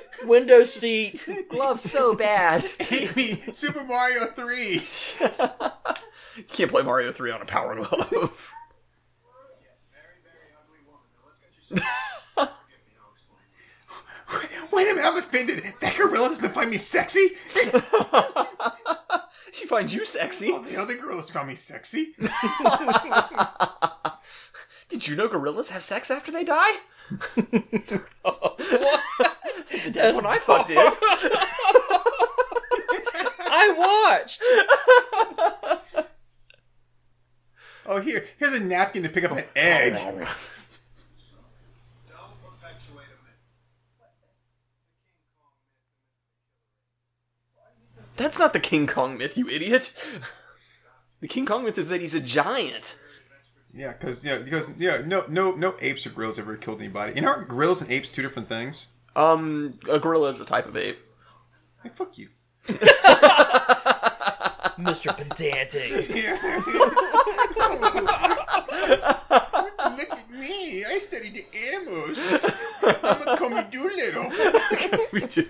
Window 0.23 0.63
seat. 0.63 1.27
Glove 1.49 1.79
so 1.79 2.15
bad. 2.15 2.65
Amy, 2.91 3.43
Super 3.51 3.83
Mario 3.83 4.25
3. 4.25 4.83
You 6.35 6.43
can't 6.43 6.69
play 6.69 6.83
Mario 6.83 7.11
3 7.11 7.31
on 7.31 7.41
a 7.41 7.45
power 7.45 7.75
glove. 7.75 8.09
Very, 8.09 8.25
very 10.21 10.51
ugly 10.59 10.79
woman. 10.85 11.07
Now 11.15 11.23
let's 11.27 11.39
get 11.41 11.53
you 11.55 11.63
some. 11.63 11.77
Forgive 12.35 12.79
me, 12.85 12.93
I'll 13.01 13.11
explain. 13.11 14.69
Wait 14.71 14.91
a 14.91 14.95
minute, 14.95 15.07
I'm 15.07 15.17
offended. 15.17 15.73
That 15.79 15.95
gorilla 15.95 16.29
doesn't 16.29 16.53
find 16.53 16.69
me 16.69 16.77
sexy. 16.77 17.29
she 19.53 19.65
finds 19.65 19.93
you 19.93 20.03
sexy. 20.03 20.51
All 20.51 20.61
the 20.61 20.77
other 20.77 20.97
gorillas 20.97 21.29
found 21.29 21.47
me 21.47 21.55
sexy. 21.55 22.15
Did 24.89 25.07
you 25.07 25.15
know 25.15 25.27
gorillas 25.27 25.69
have 25.69 25.83
sex 25.83 26.11
after 26.11 26.31
they 26.31 26.43
die? 26.43 26.71
That's 29.89 30.15
When 30.15 30.25
I 30.25 30.37
fucked 30.37 30.71
it. 30.71 30.77
I 33.57 34.17
watched. 34.17 34.41
Oh, 37.87 37.99
here, 38.01 38.25
here's 38.39 38.55
a 38.55 38.63
napkin 38.63 39.03
to 39.03 39.09
pick 39.09 39.23
up 39.23 39.31
an 39.37 39.43
egg. 39.55 39.93
Oh, 39.95 40.11
Don't 42.09 42.41
perpetuate 42.43 43.05
a 43.05 43.19
myth. 43.23 43.37
That's 48.17 48.39
not 48.39 48.53
the 48.53 48.59
King 48.59 48.87
Kong 48.87 49.17
myth, 49.17 49.37
you 49.37 49.47
idiot. 49.47 49.93
The 51.21 51.27
King 51.27 51.45
Kong 51.45 51.63
myth 51.63 51.77
is 51.77 51.89
that 51.89 52.01
he's 52.01 52.15
a 52.15 52.19
giant. 52.19 52.97
Yeah, 53.75 53.91
because 53.91 54.23
you 54.23 54.31
know, 54.31 54.41
because 54.41 54.69
yeah, 54.77 55.01
no, 55.05 55.25
no, 55.27 55.51
no 55.51 55.75
apes 55.81 56.07
or 56.07 56.11
gorillas 56.11 56.39
ever 56.39 56.55
killed 56.55 56.79
anybody. 56.79 57.11
And 57.15 57.25
aren't 57.25 57.49
gorillas 57.49 57.81
and 57.81 57.91
apes 57.91 58.07
two 58.07 58.21
different 58.21 58.47
things? 58.47 58.87
Um, 59.17 59.73
a 59.89 59.99
gorilla 59.99 60.29
is 60.29 60.39
a 60.39 60.45
type 60.45 60.65
of 60.65 60.77
ape. 60.77 60.97
Hey, 61.83 61.89
fuck 61.93 62.17
you. 62.17 62.29
Mr. 64.79 65.15
Pedantic. 65.15 66.09
Yeah. 66.15 66.61
Look 69.97 70.11
at 70.11 70.29
me. 70.31 70.83
I 70.85 70.97
studied 70.99 71.33
the 71.35 71.45
animals. 71.73 72.17
I'm 72.81 73.21
a 73.21 73.37
Comey 73.37 73.69
Doolittle. 73.71 74.31
We 75.11 75.21
do. 75.27 75.47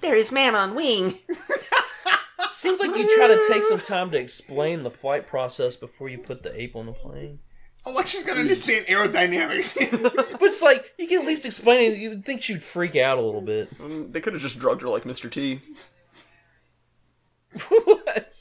there 0.00 0.14
is 0.16 0.30
man 0.32 0.54
on 0.54 0.74
wing. 0.74 1.18
Seems 2.48 2.80
like 2.80 2.96
you 2.96 3.08
try 3.16 3.28
to 3.28 3.42
take 3.48 3.64
some 3.64 3.80
time 3.80 4.10
to 4.12 4.18
explain 4.18 4.82
the 4.82 4.90
flight 4.90 5.26
process 5.26 5.76
before 5.76 6.08
you 6.08 6.18
put 6.18 6.42
the 6.42 6.60
ape 6.60 6.76
on 6.76 6.86
the 6.86 6.92
plane. 6.92 7.40
Oh, 7.86 7.94
like 7.94 8.06
she's 8.06 8.22
gonna 8.22 8.40
understand 8.40 8.86
aerodynamics. 8.86 9.76
But 10.40 10.42
it's 10.42 10.62
like 10.62 10.92
you 10.98 11.06
can 11.06 11.20
at 11.20 11.26
least 11.26 11.46
explain 11.46 11.92
it. 11.92 11.98
You 11.98 12.10
would 12.10 12.24
think 12.24 12.42
she'd 12.42 12.62
freak 12.62 12.96
out 12.96 13.18
a 13.18 13.22
little 13.22 13.40
bit. 13.40 13.70
Um, 13.80 14.12
they 14.12 14.20
could 14.20 14.32
have 14.34 14.42
just 14.42 14.58
drugged 14.58 14.82
her 14.82 14.88
like 14.88 15.04
Mr. 15.04 15.30
T. 15.30 15.60
What? 17.68 18.32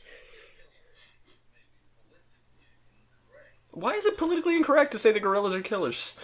Why 3.71 3.91
is 3.93 4.05
it 4.05 4.17
politically 4.17 4.55
incorrect 4.55 4.91
to 4.91 4.99
say 4.99 5.11
the 5.11 5.19
gorillas 5.19 5.53
are 5.53 5.61
killers? 5.61 6.17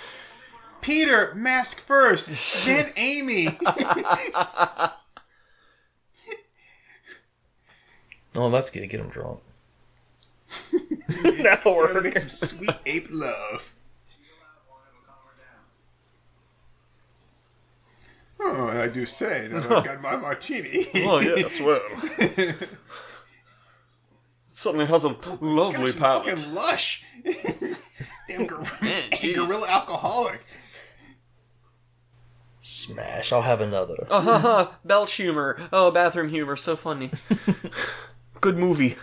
Peter, 0.82 1.34
mask 1.36 1.80
first, 1.80 2.66
then 2.66 2.92
Amy. 2.98 3.58
Oh, 8.36 8.50
that's 8.50 8.70
good. 8.72 8.88
Get 8.90 9.00
him 9.00 9.10
drunk. 9.10 9.40
That'll 11.08 11.74
Gotta 11.82 11.94
work. 11.94 12.04
make 12.04 12.20
some 12.20 12.30
sweet 12.30 12.80
ape 12.86 13.08
love. 13.10 13.72
Oh, 18.40 18.68
I 18.68 18.88
do 18.88 19.06
say, 19.06 19.48
now 19.50 19.60
I've 19.78 19.86
got 19.86 20.02
my 20.02 20.16
martini. 20.18 20.88
Oh 20.96 21.20
yes, 21.20 21.60
well. 21.60 21.82
Suddenly 24.50 24.86
has 24.86 25.04
a 25.04 25.16
lovely 25.42 25.92
Gosh, 25.92 26.00
palate. 26.00 26.30
fucking 26.40 26.54
lush. 26.54 27.04
Damn 28.28 28.46
gor- 28.48 28.64
Man, 28.82 29.04
gorilla 29.34 29.68
alcoholic. 29.70 30.42
Smash. 32.62 33.32
I'll 33.32 33.42
have 33.44 33.62
another. 33.62 34.08
Uh, 34.10 34.22
Haha, 34.22 34.72
belch 34.84 35.14
humor. 35.14 35.58
Oh, 35.72 35.92
bathroom 35.92 36.30
humor, 36.30 36.56
so 36.56 36.76
funny. 36.76 37.12
Good 38.42 38.58
movie. 38.58 38.96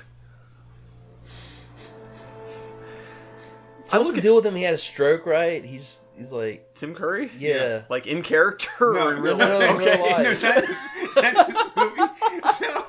So 3.86 3.98
what's 3.98 4.12
the 4.12 4.20
deal 4.20 4.36
with 4.36 4.46
him? 4.46 4.56
He 4.56 4.62
had 4.62 4.74
a 4.74 4.78
stroke, 4.78 5.26
right? 5.26 5.62
He's 5.64 6.00
he's 6.16 6.32
like, 6.32 6.72
Tim 6.74 6.94
Curry? 6.94 7.30
yeah. 7.38 7.82
Like 7.90 8.06
in 8.06 8.22
character 8.22 8.70
or 8.98 9.14
in 9.14 9.20
real 9.22 9.36
no, 9.36 9.58
life? 9.58 9.68
no, 9.70 9.76
real 9.76 9.88
Okay, 9.88 10.22
no, 10.22 10.34
that 10.34 10.64
is, 10.64 10.82
that 11.14 11.48
is 11.48 11.56
movie. 11.76 12.12
So, 12.54 12.86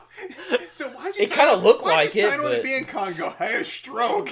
so 0.72 0.90
why'd 0.92 1.13
you 1.13 1.13
It 1.24 1.32
kinda 1.32 1.54
on- 1.54 1.64
looked 1.64 1.84
why'd 1.84 2.06
like 2.06 2.16
you 2.16 2.26
it, 2.26 2.30
sign 2.30 2.40
on 2.40 2.46
to 2.52 2.56
but- 2.58 2.64
be 2.64 2.76
in 2.76 2.86
Congo? 2.86 3.34
I 3.40 3.46
had 3.46 3.62
a 3.62 3.66
stroke. 3.66 4.30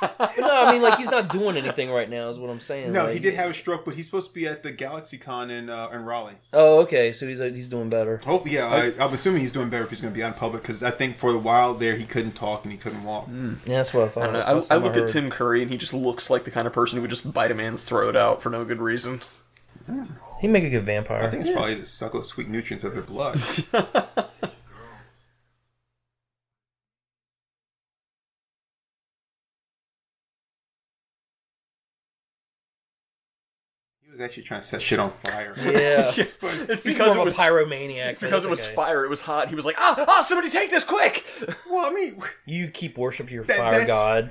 But 0.00 0.38
no, 0.38 0.62
I 0.62 0.72
mean 0.72 0.82
like 0.82 0.98
he's 0.98 1.10
not 1.10 1.28
doing 1.28 1.56
anything 1.56 1.90
right 1.90 2.08
now. 2.08 2.28
Is 2.28 2.38
what 2.38 2.50
I'm 2.50 2.60
saying. 2.60 2.92
no, 2.92 3.04
Like- 3.04 3.14
he 3.14 3.20
did 3.20 3.34
have 3.34 3.50
a 3.50 3.54
stroke, 3.54 3.84
but 3.84 3.94
he's 3.94 4.06
supposed 4.06 4.28
to 4.28 4.34
be 4.34 4.46
at 4.46 4.62
the 4.62 4.72
GalaxyCon 4.72 5.50
in 5.50 5.68
uh, 5.70 5.88
in 5.92 6.04
Raleigh. 6.04 6.34
Oh, 6.52 6.80
okay. 6.80 7.12
So 7.12 7.26
he's 7.26 7.38
he's 7.40 7.68
doing 7.68 7.88
better. 7.90 8.18
Hopefully, 8.18 8.54
yeah, 8.54 8.68
I, 8.68 8.92
I'm 9.04 9.12
assuming 9.14 9.42
he's 9.42 9.52
doing 9.52 9.68
better 9.70 9.84
if 9.84 9.90
he's 9.90 10.00
going 10.00 10.12
to 10.12 10.16
be 10.16 10.22
out 10.22 10.28
in 10.34 10.38
public 10.38 10.62
because 10.62 10.82
I 10.82 10.90
think 10.90 11.16
for 11.16 11.32
a 11.34 11.38
while 11.38 11.74
there 11.74 11.96
he 11.96 12.04
couldn't 12.04 12.32
talk 12.32 12.64
and 12.64 12.72
he 12.72 12.78
couldn't 12.78 13.04
walk. 13.04 13.28
Yeah, 13.28 13.76
that's 13.78 13.92
what 13.94 14.04
I 14.04 14.08
thought. 14.08 14.22
I, 14.22 14.26
don't 14.26 14.32
know, 14.46 14.54
Last 14.54 14.70
I, 14.72 14.74
I 14.74 14.78
look 14.78 14.94
heard. 14.94 15.04
at 15.04 15.08
Tim 15.10 15.30
Curry 15.30 15.62
and 15.62 15.70
he 15.70 15.76
just 15.76 15.94
looks 15.94 16.30
like 16.30 16.44
the 16.44 16.50
kind 16.50 16.66
of 16.66 16.72
person 16.72 16.96
who 16.96 17.02
would 17.02 17.10
just 17.10 17.32
bite 17.32 17.50
a 17.50 17.54
man's 17.54 17.84
throat 17.88 18.16
out 18.16 18.42
for 18.42 18.50
no 18.50 18.64
good 18.64 18.80
reason. 18.80 19.20
He'd 20.40 20.48
make 20.48 20.64
a 20.64 20.70
good 20.70 20.84
vampire. 20.84 21.22
I 21.22 21.30
think 21.30 21.42
it's 21.42 21.50
probably 21.50 21.74
the 21.74 21.86
suck 21.86 22.14
of 22.14 22.24
sweet 22.24 22.48
nutrients 22.48 22.84
of 22.84 22.92
their 22.92 23.02
blood. 23.02 23.40
was 34.18 34.24
actually 34.24 34.42
trying 34.42 34.60
to 34.60 34.66
set 34.66 34.82
shit 34.82 34.98
on 34.98 35.12
fire. 35.12 35.54
yeah. 35.64 36.10
It's 36.70 36.82
because 36.82 37.08
more 37.14 37.16
it 37.16 37.20
of 37.20 37.24
was 37.26 37.38
a 37.38 37.40
pyromaniac. 37.42 38.10
it's 38.10 38.20
because 38.20 38.44
it 38.44 38.50
was 38.50 38.58
that's 38.60 38.68
okay. 38.68 38.76
fire. 38.76 39.04
It 39.04 39.08
was 39.10 39.20
hot. 39.20 39.48
He 39.48 39.54
was 39.54 39.64
like, 39.64 39.76
ah, 39.78 40.04
ah, 40.08 40.24
somebody 40.26 40.50
take 40.50 40.70
this 40.70 40.84
quick. 40.84 41.24
Well, 41.70 41.90
I 41.90 41.94
mean, 41.94 42.20
You 42.46 42.68
keep 42.68 42.96
worshiping 42.98 43.34
your 43.34 43.44
That- 43.44 43.58
fire 43.58 43.70
that's- 43.84 43.86
god. 43.86 44.30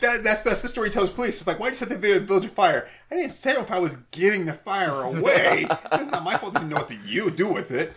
that, 0.00 0.20
that's 0.22 0.42
that's 0.42 0.62
the 0.62 0.68
story 0.68 0.88
he 0.88 0.92
tells 0.92 1.10
police. 1.10 1.38
It's 1.38 1.46
like, 1.46 1.58
why'd 1.58 1.70
you 1.70 1.76
set 1.76 1.88
the 1.88 1.96
video 1.96 2.16
of 2.16 2.22
the 2.22 2.26
village 2.28 2.44
of 2.44 2.52
fire? 2.52 2.88
I 3.10 3.16
didn't 3.16 3.32
set 3.32 3.56
it 3.56 3.60
if 3.62 3.70
I 3.70 3.78
was 3.78 3.96
giving 4.10 4.44
the 4.46 4.52
fire 4.52 5.02
away. 5.02 5.66
it's 5.68 6.10
not 6.10 6.22
my 6.22 6.36
fault. 6.36 6.54
I 6.56 6.60
didn't 6.60 6.70
know 6.70 6.76
what 6.76 6.88
to 6.88 6.96
you 7.06 7.30
do 7.30 7.48
with 7.52 7.70
it. 7.70 7.92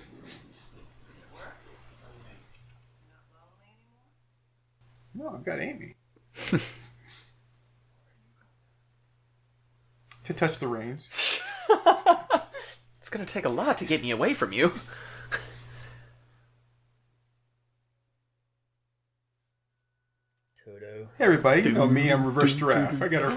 No, 5.13 5.29
I've 5.29 5.43
got 5.45 5.59
Amy. 5.59 5.95
To 10.23 10.33
touch 10.33 10.59
the 10.59 10.67
reins. 10.67 11.41
It's 13.03 13.09
gonna 13.09 13.25
take 13.25 13.43
a 13.43 13.49
lot 13.49 13.79
to 13.79 13.85
get 13.85 14.01
me 14.01 14.11
away 14.11 14.33
from 14.33 14.53
you. 14.53 14.71
Toto. 20.63 21.09
Hey 21.17 21.25
everybody, 21.25 21.63
you 21.63 21.73
know 21.73 21.85
me, 21.85 22.09
I'm 22.09 22.25
reverse 22.25 22.53
giraffe. 22.53 23.01
I 23.01 23.09
got 23.09 23.23
a 23.23 23.27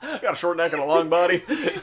Got 0.22 0.32
a 0.32 0.36
short 0.36 0.56
neck 0.56 0.72
and 0.72 0.80
a 0.80 0.86
long 0.86 1.10
body. 1.10 1.42
it's 1.46 1.82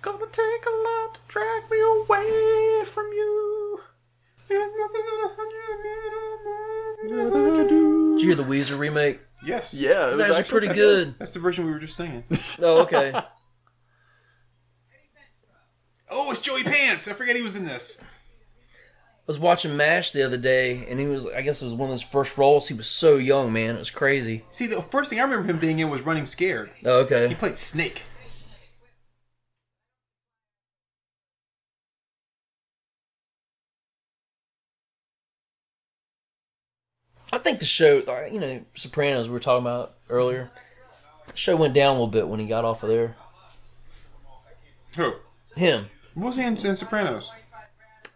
gonna 0.00 0.24
take 0.32 0.64
a 0.64 0.70
lot 0.70 1.16
to 1.16 1.20
drag 1.28 1.70
me 1.70 1.80
away 1.80 2.84
from 2.86 3.08
you. 3.12 3.53
Did 4.48 4.60
you 7.10 8.18
hear 8.18 8.34
the 8.34 8.44
Weezer 8.44 8.78
remake? 8.78 9.20
Yes. 9.44 9.74
Yeah, 9.74 10.06
it 10.06 10.10
It's 10.10 10.18
was 10.18 10.30
actually 10.30 10.60
pretty 10.60 10.74
good. 10.74 11.14
That's 11.18 11.32
the 11.32 11.40
version 11.40 11.66
we 11.66 11.72
were 11.72 11.78
just 11.78 11.96
singing. 11.96 12.24
Oh, 12.62 12.82
okay. 12.82 13.12
oh, 16.10 16.30
it's 16.30 16.40
Joey 16.40 16.62
Pants. 16.62 17.08
I 17.08 17.12
forget 17.12 17.36
he 17.36 17.42
was 17.42 17.56
in 17.56 17.64
this. 17.64 17.98
I 18.00 18.04
was 19.26 19.38
watching 19.38 19.76
MASH 19.76 20.12
the 20.12 20.22
other 20.22 20.36
day, 20.36 20.86
and 20.88 21.00
he 21.00 21.06
was, 21.06 21.26
I 21.26 21.40
guess 21.40 21.62
it 21.62 21.64
was 21.64 21.74
one 21.74 21.88
of 21.88 21.92
his 21.92 22.02
first 22.02 22.36
roles. 22.36 22.68
He 22.68 22.74
was 22.74 22.86
so 22.86 23.16
young, 23.16 23.52
man. 23.52 23.76
It 23.76 23.78
was 23.78 23.90
crazy. 23.90 24.44
See, 24.50 24.66
the 24.66 24.82
first 24.82 25.08
thing 25.10 25.18
I 25.18 25.22
remember 25.22 25.50
him 25.50 25.58
being 25.58 25.78
in 25.78 25.88
was 25.88 26.02
Running 26.02 26.26
Scared. 26.26 26.70
Oh, 26.84 27.00
okay. 27.00 27.20
He 27.20 27.24
okay. 27.26 27.34
played 27.34 27.56
Snake. 27.56 28.02
I 37.34 37.38
think 37.38 37.58
the 37.58 37.64
show, 37.64 38.00
uh, 38.02 38.26
you 38.30 38.38
know, 38.38 38.64
Sopranos 38.74 39.26
we 39.26 39.32
were 39.32 39.40
talking 39.40 39.66
about 39.66 39.94
earlier, 40.08 40.50
the 41.26 41.36
show 41.36 41.56
went 41.56 41.74
down 41.74 41.88
a 41.90 41.92
little 41.92 42.06
bit 42.06 42.28
when 42.28 42.38
he 42.38 42.46
got 42.46 42.64
off 42.64 42.82
of 42.82 42.88
there. 42.88 43.16
Who? 44.96 45.14
Him. 45.56 45.86
What 46.14 46.26
was 46.26 46.36
he 46.36 46.42
in, 46.44 46.56
in 46.56 46.76
Sopranos? 46.76 47.32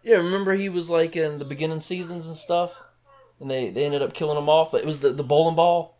Yeah, 0.03 0.17
remember 0.17 0.53
he 0.53 0.69
was 0.69 0.89
like 0.89 1.15
in 1.17 1.37
the 1.39 1.45
beginning 1.45 1.81
seasons 1.81 2.27
and 2.27 2.35
stuff? 2.37 2.71
And 3.41 3.51
they, 3.51 3.69
they 3.69 3.83
ended 3.85 4.01
up 4.01 4.13
killing 4.13 4.37
him 4.37 4.47
off. 4.47 4.73
It 4.73 4.85
was 4.85 4.99
the, 4.99 5.11
the 5.11 5.23
bowling 5.23 5.55
ball. 5.55 5.97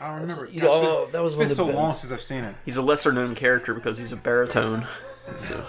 I 0.00 0.10
don't 0.12 0.22
remember. 0.22 0.46
You 0.46 0.60
God, 0.60 0.66
it's 0.66 0.74
know, 0.74 0.80
been- 0.80 0.90
oh, 0.90 1.08
that 1.12 1.22
was 1.22 1.34
it's 1.34 1.38
one 1.38 1.44
been 1.46 1.50
of 1.52 1.56
the 1.66 1.72
so 1.72 1.78
long 1.82 1.92
since 1.92 2.12
I've 2.12 2.22
seen 2.22 2.44
it. 2.44 2.54
He's 2.64 2.76
a 2.76 2.82
lesser 2.82 3.12
known 3.12 3.34
character 3.34 3.74
because 3.74 3.98
he's 3.98 4.12
a 4.12 4.16
baritone. 4.16 4.86
So, 5.38 5.64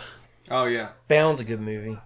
Oh 0.50 0.66
yeah, 0.66 0.90
Bound's 1.10 1.42
a 1.42 1.44
good 1.44 1.60
movie. 1.62 1.98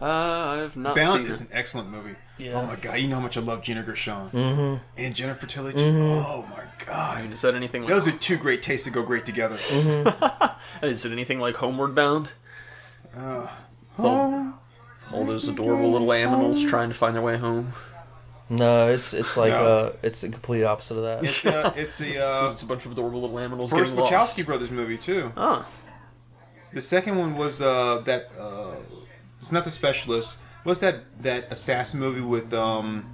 Uh, 0.00 0.62
I've 0.64 0.76
not 0.76 0.96
Bound 0.96 1.22
seen 1.24 1.30
is 1.30 1.40
it. 1.42 1.50
an 1.50 1.56
excellent 1.56 1.90
movie. 1.90 2.14
Yeah. 2.38 2.52
Oh 2.54 2.64
my 2.64 2.76
god, 2.76 2.98
you 2.98 3.06
know 3.08 3.16
how 3.16 3.22
much 3.22 3.36
I 3.36 3.40
love 3.40 3.62
Gina 3.62 3.82
Gershon 3.82 4.30
Mm-hmm. 4.30 4.76
and 4.96 5.14
Jennifer 5.14 5.46
Tilly. 5.46 5.74
Oh 5.76 6.46
my 6.50 6.64
god, 6.86 7.30
Is 7.32 7.42
that 7.42 7.54
anything 7.54 7.82
like? 7.82 7.90
those 7.90 8.08
are 8.08 8.12
two 8.12 8.38
great 8.38 8.62
tastes 8.62 8.86
that 8.86 8.92
go 8.94 9.02
great 9.02 9.26
together. 9.26 9.56
Mm-hmm. 9.56 10.84
Is 10.86 11.04
it 11.04 11.12
anything 11.12 11.38
like 11.38 11.56
Homeward 11.56 11.94
Bound? 11.94 12.30
Oh, 13.16 13.50
All 13.98 15.24
those 15.26 15.46
adorable 15.48 15.90
little 15.92 16.12
animals 16.12 16.64
trying 16.64 16.88
to 16.88 16.94
find 16.94 17.14
their 17.14 17.22
way 17.22 17.36
home. 17.36 17.72
No, 18.48 18.88
it's 18.88 19.12
it's 19.14 19.36
like 19.36 19.52
No. 19.52 19.64
uh, 19.78 19.92
it's 20.02 20.22
the 20.22 20.28
complete 20.28 20.64
opposite 20.64 20.96
of 20.96 21.02
that. 21.04 21.22
it's 21.24 21.44
uh, 21.46 21.72
it's 21.76 21.98
the 21.98 22.18
uh, 22.26 22.50
it's 22.50 22.62
a 22.62 22.66
bunch 22.66 22.84
of 22.86 22.92
adorable 22.92 23.20
little 23.20 23.38
animals 23.38 23.70
first 23.70 23.94
getting 23.94 23.98
lost. 24.10 24.38
Wachowski 24.38 24.46
brothers 24.46 24.70
movie 24.70 24.98
too. 24.98 25.32
Oh. 25.36 25.64
The 26.72 26.80
second 26.80 27.16
one 27.18 27.36
was 27.36 27.60
uh, 27.60 27.98
that 28.06 28.28
uh, 28.38 28.74
it's 29.40 29.52
not 29.52 29.64
the 29.64 29.70
specialist. 29.70 30.38
What's 30.64 30.80
that 30.80 31.22
that 31.22 31.50
assassin 31.50 32.00
movie 32.00 32.20
with 32.20 32.52
um, 32.52 33.06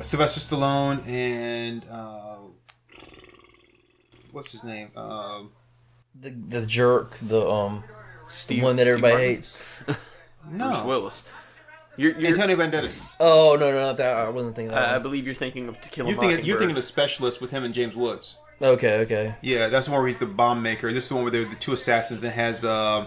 Sylvester 0.00 0.40
Stallone 0.40 1.06
and 1.06 1.84
uh, 1.90 2.36
what's 4.32 4.52
his 4.52 4.64
name? 4.64 4.90
Um 4.96 5.52
The 6.18 6.30
the 6.30 6.66
jerk, 6.66 7.16
the 7.20 7.48
um, 7.48 7.84
Steve, 8.28 8.60
the 8.60 8.64
one 8.64 8.76
that 8.76 8.86
everybody 8.86 9.14
Martin? 9.14 9.28
hates. 9.28 9.82
Bruce 10.50 10.82
Willis. 10.82 11.24
You're, 11.98 12.18
you're, 12.18 12.28
Antonio 12.28 12.56
Banderas. 12.56 13.02
Oh 13.18 13.56
no, 13.58 13.70
no, 13.70 13.86
not 13.86 13.96
that. 13.96 14.16
I 14.16 14.28
wasn't 14.28 14.54
thinking 14.54 14.74
that. 14.74 14.88
I, 14.92 14.96
I 14.96 14.98
believe 14.98 15.24
you're 15.24 15.34
thinking 15.34 15.68
of 15.68 15.80
To 15.80 15.88
Kill 15.88 16.06
a 16.06 16.10
You 16.10 16.16
think 16.16 16.46
you're 16.46 16.58
thinking 16.58 16.76
of 16.76 16.82
the 16.82 16.86
specialist 16.86 17.40
with 17.40 17.50
him 17.50 17.64
and 17.64 17.72
James 17.74 17.96
Woods? 17.96 18.38
Okay, 18.60 18.98
okay. 19.00 19.34
Yeah, 19.42 19.68
that's 19.68 19.86
the 19.86 19.92
one 19.92 20.00
where 20.00 20.06
he's 20.06 20.18
the 20.18 20.26
bomb 20.26 20.62
maker. 20.62 20.92
This 20.92 21.04
is 21.04 21.08
the 21.10 21.14
one 21.16 21.24
where 21.24 21.30
they're 21.30 21.44
the 21.44 21.56
two 21.56 21.72
assassins 21.72 22.20
that 22.22 22.30
has 22.30 22.64
uh, 22.64 23.06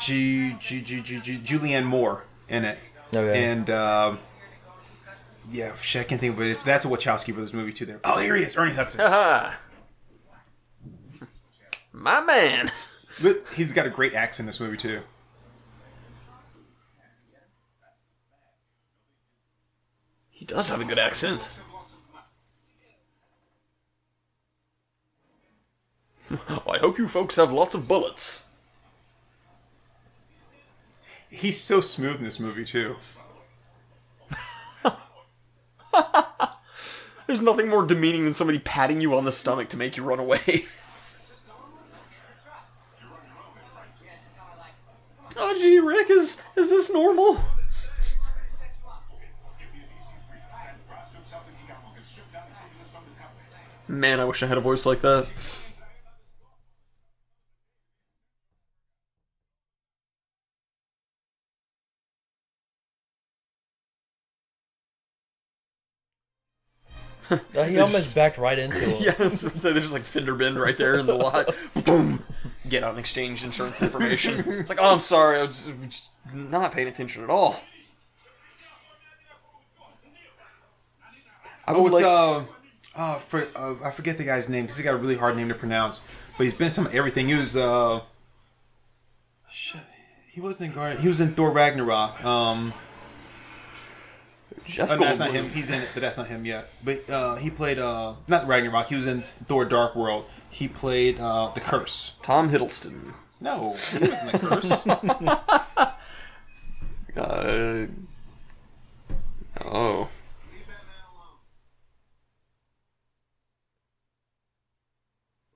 G, 0.00 0.56
G, 0.60 0.80
G, 0.82 1.00
G, 1.00 1.20
G, 1.20 1.38
Julianne 1.38 1.84
Moore 1.84 2.24
in 2.48 2.64
it. 2.64 2.78
Okay. 3.14 3.44
And 3.44 3.70
um 3.70 4.18
yeah, 5.50 5.74
shit, 5.76 6.02
I 6.02 6.04
can't 6.04 6.20
think 6.20 6.34
of 6.36 6.42
it. 6.42 6.64
That's 6.64 6.84
a 6.84 6.88
Wachowski 6.88 7.32
brothers 7.32 7.52
movie 7.52 7.72
too. 7.72 7.86
There. 7.86 8.00
Oh, 8.04 8.18
here 8.18 8.36
he 8.36 8.44
is, 8.44 8.56
Ernie 8.56 8.74
Hudson. 8.74 9.00
Haha. 9.00 9.54
My 11.92 12.20
man. 12.20 12.70
He's 13.54 13.72
got 13.72 13.86
a 13.86 13.90
great 13.90 14.14
accent 14.14 14.44
in 14.44 14.46
this 14.46 14.60
movie 14.60 14.76
too. 14.76 15.02
He 20.30 20.44
does 20.46 20.70
have 20.70 20.80
a 20.80 20.84
good 20.84 20.98
accent. 20.98 21.48
I 26.48 26.78
hope 26.78 26.98
you 26.98 27.06
folks 27.08 27.36
have 27.36 27.52
lots 27.52 27.74
of 27.74 27.86
bullets. 27.86 28.46
He's 31.32 31.58
so 31.58 31.80
smooth 31.80 32.16
in 32.16 32.24
this 32.24 32.38
movie 32.38 32.66
too. 32.66 32.96
There's 37.26 37.40
nothing 37.40 37.70
more 37.70 37.86
demeaning 37.86 38.24
than 38.24 38.34
somebody 38.34 38.58
patting 38.58 39.00
you 39.00 39.16
on 39.16 39.24
the 39.24 39.32
stomach 39.32 39.70
to 39.70 39.78
make 39.78 39.96
you 39.96 40.02
run 40.02 40.18
away. 40.18 40.40
oh 45.38 45.54
gee, 45.54 45.78
Rick, 45.78 46.10
is 46.10 46.36
is 46.54 46.68
this 46.68 46.92
normal? 46.92 47.42
Man, 53.88 54.20
I 54.20 54.26
wish 54.26 54.42
I 54.42 54.46
had 54.46 54.58
a 54.58 54.60
voice 54.60 54.84
like 54.84 55.00
that. 55.00 55.26
He 67.66 67.78
almost 67.78 68.14
backed 68.14 68.38
right 68.38 68.58
into 68.58 68.78
him. 68.80 69.02
Yeah, 69.02 69.14
I 69.18 69.28
was 69.28 69.42
gonna 69.42 69.56
say 69.56 69.72
there's 69.72 69.84
just 69.84 69.92
like 69.94 70.02
fender 70.02 70.34
bend 70.34 70.58
right 70.60 70.76
there 70.76 70.94
in 70.96 71.06
the 71.06 71.14
lot. 71.14 71.54
Boom. 71.84 72.22
Get 72.68 72.82
out 72.84 72.90
and 72.90 72.98
exchange 72.98 73.44
insurance 73.44 73.82
information. 73.82 74.44
It's 74.52 74.70
like, 74.70 74.78
oh, 74.80 74.92
I'm 74.92 75.00
sorry, 75.00 75.40
I 75.40 75.44
was 75.44 75.70
just 75.88 76.10
not 76.32 76.72
paying 76.72 76.88
attention 76.88 77.24
at 77.24 77.30
all. 77.30 77.56
I 81.66 81.72
Oh, 81.72 81.82
would 81.82 81.92
like, 81.92 82.04
uh, 82.04 82.42
uh, 82.96 83.18
for, 83.18 83.46
uh, 83.54 83.74
I 83.84 83.90
forget 83.90 84.18
the 84.18 84.24
guy's 84.24 84.48
name 84.48 84.64
because 84.64 84.76
he 84.76 84.82
got 84.82 84.94
a 84.94 84.98
really 84.98 85.16
hard 85.16 85.36
name 85.36 85.48
to 85.48 85.54
pronounce. 85.54 86.02
But 86.36 86.44
he's 86.44 86.54
been 86.54 86.66
in 86.68 86.72
some 86.72 86.88
everything. 86.92 87.28
He 87.28 87.34
was 87.34 87.56
uh, 87.56 88.00
shit. 89.50 89.80
He 90.30 90.40
wasn't 90.40 90.70
in 90.70 90.74
Guard. 90.74 91.00
He 91.00 91.08
was 91.08 91.20
in 91.20 91.34
Thor 91.34 91.50
Ragnarok. 91.50 92.24
Um, 92.24 92.72
Jeff 94.66 94.90
oh, 94.90 94.96
no, 94.96 95.04
that's 95.04 95.18
not 95.18 95.30
him. 95.32 95.50
He's 95.50 95.70
in 95.70 95.82
it, 95.82 95.88
but 95.94 96.00
that's 96.00 96.16
not 96.16 96.28
him 96.28 96.44
yet. 96.44 96.70
But 96.84 97.08
uh, 97.10 97.36
he 97.36 97.50
played 97.50 97.78
uh, 97.78 98.14
not 98.28 98.46
Ragnarok. 98.46 98.88
He 98.88 98.96
was 98.96 99.06
in 99.06 99.24
Thor 99.46 99.64
Dark 99.64 99.94
World. 99.96 100.24
He 100.50 100.68
played 100.68 101.18
uh, 101.20 101.50
the 101.54 101.60
Kurse. 101.60 102.12
Tom 102.22 102.50
Hiddleston. 102.50 103.14
No, 103.40 103.70
he 103.70 103.98
wasn't 103.98 104.32
the 104.32 104.38
Kurse. 104.38 105.88
Uh, 107.14 107.86
oh. 109.66 110.08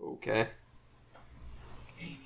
Okay. 0.02 0.48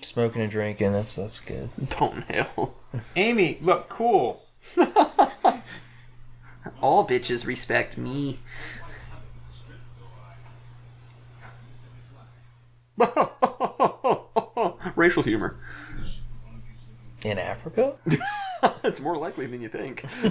Smoking 0.01 0.43
and 0.43 0.51
drinking, 0.51 0.93
that's 0.93 1.15
that's 1.15 1.39
good. 1.39 1.71
Don't 1.91 2.23
hell. 2.25 2.75
Amy, 3.15 3.59
look 3.63 3.89
cool. 3.89 4.43
All 6.81 7.07
bitches 7.07 7.47
respect 7.47 7.97
me. 7.97 8.39
Racial 14.97 15.23
humor. 15.23 15.57
In 17.23 17.39
Africa? 17.39 17.95
it's 18.85 19.01
more 19.01 19.17
likely 19.17 19.47
than 19.47 19.61
you 19.61 19.69
think. 19.69 20.05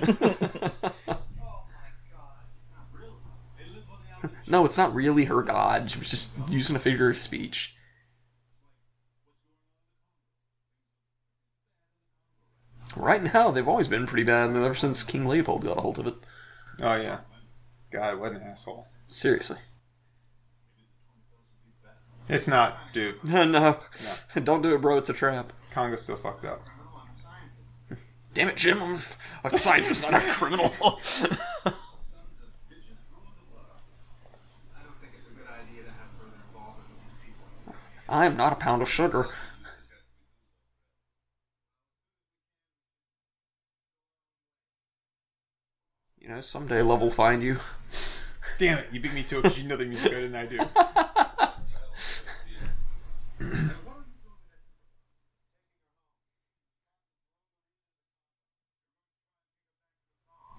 no, 4.48 4.66
it's 4.66 4.78
not 4.78 4.94
really 4.94 5.26
her 5.26 5.42
god. 5.42 5.92
She 5.92 6.00
was 6.00 6.10
just 6.10 6.32
using 6.48 6.76
a 6.76 6.80
figure 6.80 7.10
of 7.10 7.18
speech. 7.18 7.76
Right 12.96 13.22
now, 13.34 13.52
they've 13.52 13.68
always 13.68 13.88
been 13.88 14.08
pretty 14.08 14.24
bad, 14.24 14.50
ever 14.56 14.74
since 14.74 15.04
King 15.04 15.28
Leopold 15.28 15.64
got 15.64 15.78
a 15.78 15.82
hold 15.82 16.00
of 16.00 16.08
it. 16.08 16.16
Oh 16.82 16.96
yeah, 16.96 17.20
God, 17.92 18.20
what 18.20 18.32
an 18.32 18.42
asshole. 18.42 18.88
Seriously. 19.08 19.58
It's 22.28 22.48
not, 22.48 22.78
dude. 22.94 23.16
no. 23.24 23.46
No. 23.48 23.78
Don't 24.44 24.62
do 24.62 24.76
it, 24.76 24.82
bro. 24.82 24.98
It's 24.98 25.10
a 25.10 25.14
trap. 25.14 25.52
Congo's 25.72 26.04
still 26.04 26.18
fucked 26.18 26.46
up. 26.46 26.62
Damn 28.36 28.50
it, 28.50 28.58
Jim. 28.58 28.82
I'm 28.82 29.02
a 29.44 29.58
scientist, 29.58 30.04
not 30.04 30.14
a 30.14 30.20
criminal. 30.20 30.66
I 30.66 30.80
don't 30.80 30.96
think 35.02 35.14
it's 35.18 35.28
a 35.28 35.32
good 35.32 35.48
idea 35.48 35.84
to 35.84 35.90
have 35.90 36.10
further 36.20 36.38
involvement 36.48 36.88
with 36.90 37.00
these 37.02 37.34
people. 37.34 37.76
I 38.08 38.28
am 38.28 38.38
not 38.38 38.54
a 38.54 38.56
pound 38.56 38.84
of 38.84 38.90
sugar. 38.90 39.30
You 46.30 46.36
know, 46.36 46.42
someday 46.42 46.84
love 46.84 47.02
will 47.02 47.10
find 47.10 47.42
you. 47.42 47.58
Damn 48.60 48.78
it, 48.78 48.90
you 48.92 49.00
beat 49.00 49.16
me 49.16 49.24
to 49.24 49.40
it 49.40 49.42
because 49.42 49.58
you 49.58 49.68
know 49.68 49.76
the 49.76 49.86
music 49.86 50.12
better 50.12 50.28
than 50.28 50.36
I 50.36 50.46
do. 50.46 50.60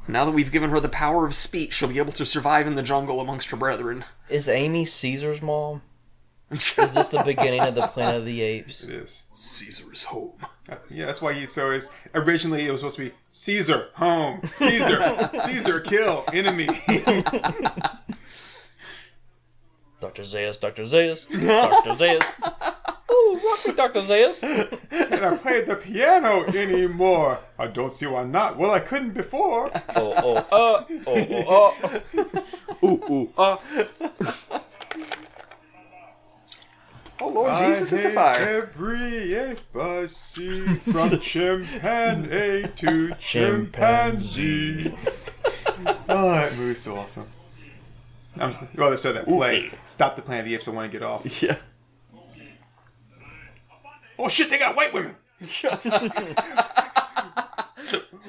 Now 0.08 0.24
that 0.24 0.32
we've 0.32 0.50
given 0.50 0.70
her 0.70 0.80
the 0.80 0.88
power 0.88 1.24
of 1.24 1.36
speech, 1.36 1.74
she'll 1.74 1.88
be 1.88 1.98
able 1.98 2.12
to 2.14 2.26
survive 2.26 2.66
in 2.66 2.74
the 2.74 2.82
jungle 2.82 3.20
amongst 3.20 3.50
her 3.50 3.56
brethren. 3.56 4.04
Is 4.28 4.48
Amy 4.48 4.84
Caesar's 4.84 5.40
mom? 5.40 5.82
Is 6.50 6.92
this 6.92 7.08
the 7.08 7.22
beginning 7.24 7.60
of 7.60 7.74
the 7.76 7.82
Planet 7.82 8.16
of 8.20 8.26
the 8.26 8.42
Apes? 8.42 8.82
It 8.82 8.90
is. 8.90 9.22
Caesar 9.34 9.92
is 9.92 10.04
home. 10.04 10.32
Yeah, 10.90 11.06
that's 11.06 11.22
why 11.22 11.30
you. 11.32 11.46
So 11.46 11.70
it's 11.70 11.90
originally 12.14 12.66
it 12.66 12.70
was 12.70 12.80
supposed 12.80 12.96
to 12.96 13.04
be 13.04 13.12
Caesar 13.30 13.88
home, 13.94 14.40
Caesar, 14.56 15.30
Caesar 15.44 15.80
kill 15.80 16.24
enemy. 16.32 16.66
Dr. 20.00 20.22
Zaius, 20.22 20.58
Dr. 20.58 20.84
Zaius, 20.84 21.26
Dr. 21.28 21.90
Zaius. 21.96 22.24
Ooh, 23.12 23.40
rock 23.44 23.66
me, 23.66 23.74
Dr. 23.74 24.00
Zaius. 24.00 24.42
and 24.42 25.24
I 25.24 25.36
played 25.36 25.66
the 25.66 25.76
piano 25.76 26.44
anymore. 26.46 27.40
I 27.58 27.66
don't 27.66 27.96
see 27.96 28.06
why 28.06 28.24
not. 28.24 28.56
Well, 28.56 28.70
I 28.70 28.80
couldn't 28.80 29.12
before. 29.12 29.70
Oh, 29.96 30.14
oh, 30.16 30.36
uh, 30.36 30.84
oh, 31.06 31.44
oh, 31.46 32.00
uh. 32.16 32.82
Ooh, 32.86 33.02
ooh, 33.10 33.32
uh. 33.36 33.56
Oh 37.40 37.44
Lord 37.44 37.58
Jesus, 37.58 37.92
I 37.92 37.96
it's 37.96 38.06
a 38.06 38.10
fire. 38.10 38.48
Every 38.48 39.34
ape 39.34 39.76
I 39.76 40.06
see, 40.06 40.66
from 40.66 41.20
chimpanzee 41.20 42.68
to 42.76 43.14
chimpanzee. 43.14 44.94
oh, 46.08 46.32
that 46.32 46.56
movie's 46.56 46.80
so 46.80 46.96
awesome. 46.96 47.26
I'm, 48.36 48.68
well, 48.76 48.96
so 48.96 49.12
that 49.12 49.26
play. 49.26 49.70
Stop 49.86 50.16
the 50.16 50.22
Planet 50.22 50.44
of 50.44 50.48
the 50.48 50.54
Apes. 50.54 50.68
I 50.68 50.70
want 50.70 50.90
to 50.90 50.98
get 50.98 51.04
off. 51.04 51.42
Yeah. 51.42 51.56
Oh 54.18 54.28
shit! 54.28 54.50
They 54.50 54.58
got 54.58 54.76
white 54.76 54.92
women. 54.92 55.16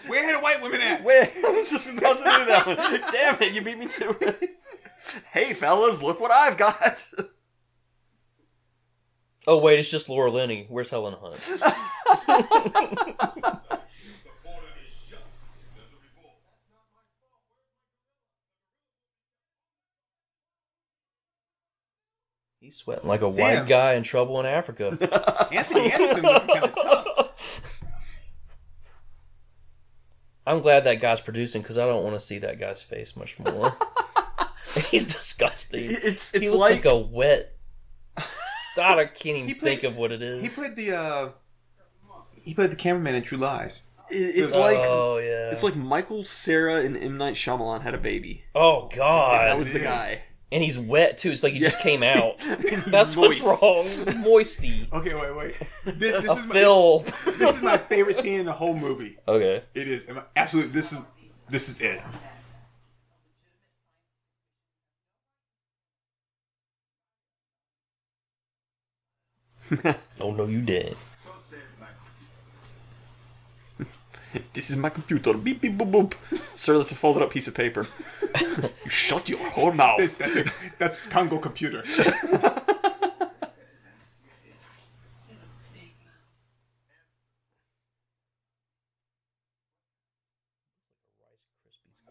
Where 0.08 0.34
the 0.34 0.39
white 0.39 0.62
women 0.62 0.80
at? 0.82 1.02
I 1.06 1.52
was 1.52 1.69
just 1.69 1.97
about 1.97 2.17
to 2.17 2.24
do 2.24 2.45
that 2.45 2.65
one. 2.65 2.78
Damn 3.12 3.41
it, 3.41 3.54
you 3.54 3.62
beat 3.62 3.78
me 3.78 3.88
to 3.88 4.15
it. 4.21 4.58
Hey, 5.32 5.54
fellas, 5.54 6.02
look 6.02 6.21
what 6.21 6.31
I've 6.31 6.58
got. 6.58 7.06
Oh, 9.48 9.58
wait, 9.58 9.79
it's 9.79 9.89
just 9.89 10.08
Laura 10.08 10.29
Linney. 10.29 10.67
Where's 10.69 10.89
Helen 10.89 11.15
Hunt? 11.19 11.37
He's 22.60 22.77
sweating 22.77 23.08
like 23.08 23.21
a 23.21 23.29
white 23.29 23.65
guy 23.67 23.96
in 23.96 24.04
trouble 24.04 24.39
in 24.39 24.46
Africa. 24.46 24.96
Anthony 25.52 25.92
Anderson 25.92 26.21
looking 26.21 26.48
kind 26.48 26.65
of 26.65 26.75
tough. 26.75 27.21
I'm 30.46 30.62
glad 30.62 30.83
that 30.83 31.02
guy's 31.02 31.21
producing 31.21 31.63
because 31.63 31.79
I 31.79 31.87
don't 31.87 32.04
want 32.04 32.15
to 32.15 32.19
see 32.19 32.37
that 32.39 32.60
guy's 32.60 32.83
face 32.83 33.15
much 33.15 33.39
more. 33.39 33.75
He's 34.89 35.08
disgusting. 35.08 35.85
It's 35.89 36.31
he 36.31 36.37
it's 36.37 36.50
looks 36.50 36.60
like, 36.60 36.85
like, 36.85 36.87
a 36.94 36.98
wet 36.98 37.58
God, 38.76 39.00
I 39.00 39.06
can't 39.06 39.38
even 39.38 39.48
He 39.48 39.54
played- 39.54 39.80
think 39.80 39.92
of 39.92 39.98
what 39.98 40.12
it 40.12 40.22
is. 40.22 40.42
He 40.44 40.50
played 40.50 40.76
the 40.76 40.92
uh, 40.98 41.30
he 42.44 42.54
played 42.54 42.72
the 42.72 42.76
cameraman 42.76 43.15
in 43.15 43.24
True 43.24 43.38
Lies. 43.38 43.84
It- 44.10 44.15
it's 44.36 44.56
like 44.56 44.78
oh 44.78 45.17
yeah. 45.17 45.52
it's 45.52 45.63
like 45.63 45.76
Michael 45.76 46.24
Cera 46.24 46.76
and 46.76 46.98
M 46.98 47.17
Night 47.17 47.36
Shyamalan 47.36 47.82
had 47.82 47.94
a 47.94 47.98
baby. 47.98 48.44
oh 48.56 48.90
god. 48.96 49.48
That 49.48 49.58
was 49.58 49.72
the 49.72 49.78
is. 49.80 49.84
guy. 49.84 50.22
and 50.52 50.62
he's 50.63 50.78
wet 50.78 51.17
too. 51.17 51.32
It's 51.32 51.44
like 51.44 51.54
he 51.54 51.60
just 51.60 51.80
came 51.80 52.04
out. 52.04 52.38
That's 52.88 53.15
what's 53.15 53.40
wrong. 53.42 53.88
Moisty. 54.22 54.88
Okay, 54.92 55.13
wait, 55.15 55.36
wait. 55.36 55.56
This 55.86 56.22
this 56.22 56.26
A 56.30 56.40
is 56.40 56.46
my 56.46 56.54
film. 56.54 57.04
this, 57.26 57.38
this 57.40 57.56
is 57.58 57.62
my 57.62 57.78
favorite 57.78 58.17
scene 58.17 58.42
in 58.42 58.46
the 58.46 58.52
whole 58.54 58.76
movie. 58.76 59.17
okay. 59.28 59.63
It 59.74 59.88
is 59.88 60.08
absolutely. 60.36 60.72
This 60.74 60.92
is 60.92 61.02
this 61.50 61.69
is 61.69 61.80
it. 61.80 62.02
Oh 70.19 70.32
no, 70.32 70.46
you 70.46 70.62
didn't. 70.62 70.98
So 71.17 71.30
says 71.38 71.60
Michael. 71.80 71.96
This 74.54 74.69
is 74.69 74.78
my 74.78 74.90
computer. 74.90 75.34
Beep 75.34 75.62
beep 75.62 75.78
boop 75.78 75.92
boop. 75.92 76.13
Sir, 76.56 76.78
that's 76.78 76.92
a 76.92 76.96
folded 76.96 77.24
up 77.24 77.32
piece 77.32 77.48
of 77.48 77.54
paper. 77.56 77.88
you 78.40 78.90
shut 78.90 79.30
your 79.30 79.40
whole 79.50 79.72
mouth. 79.72 80.17
That's 80.19 80.36
a, 80.38 80.46
that's 80.78 81.08
Congo 81.08 81.38
computer. 81.38 81.84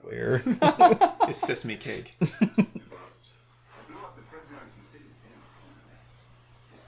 Where? 0.03 0.43
It's 1.29 1.39
sesame 1.39 1.77
cake. 1.77 2.15
Blew 2.19 2.29
up 2.29 4.17
the 4.17 4.23
president's 4.31 4.75
Mercedes 4.79 5.15
Benz. 5.23 5.47
This 6.73 6.87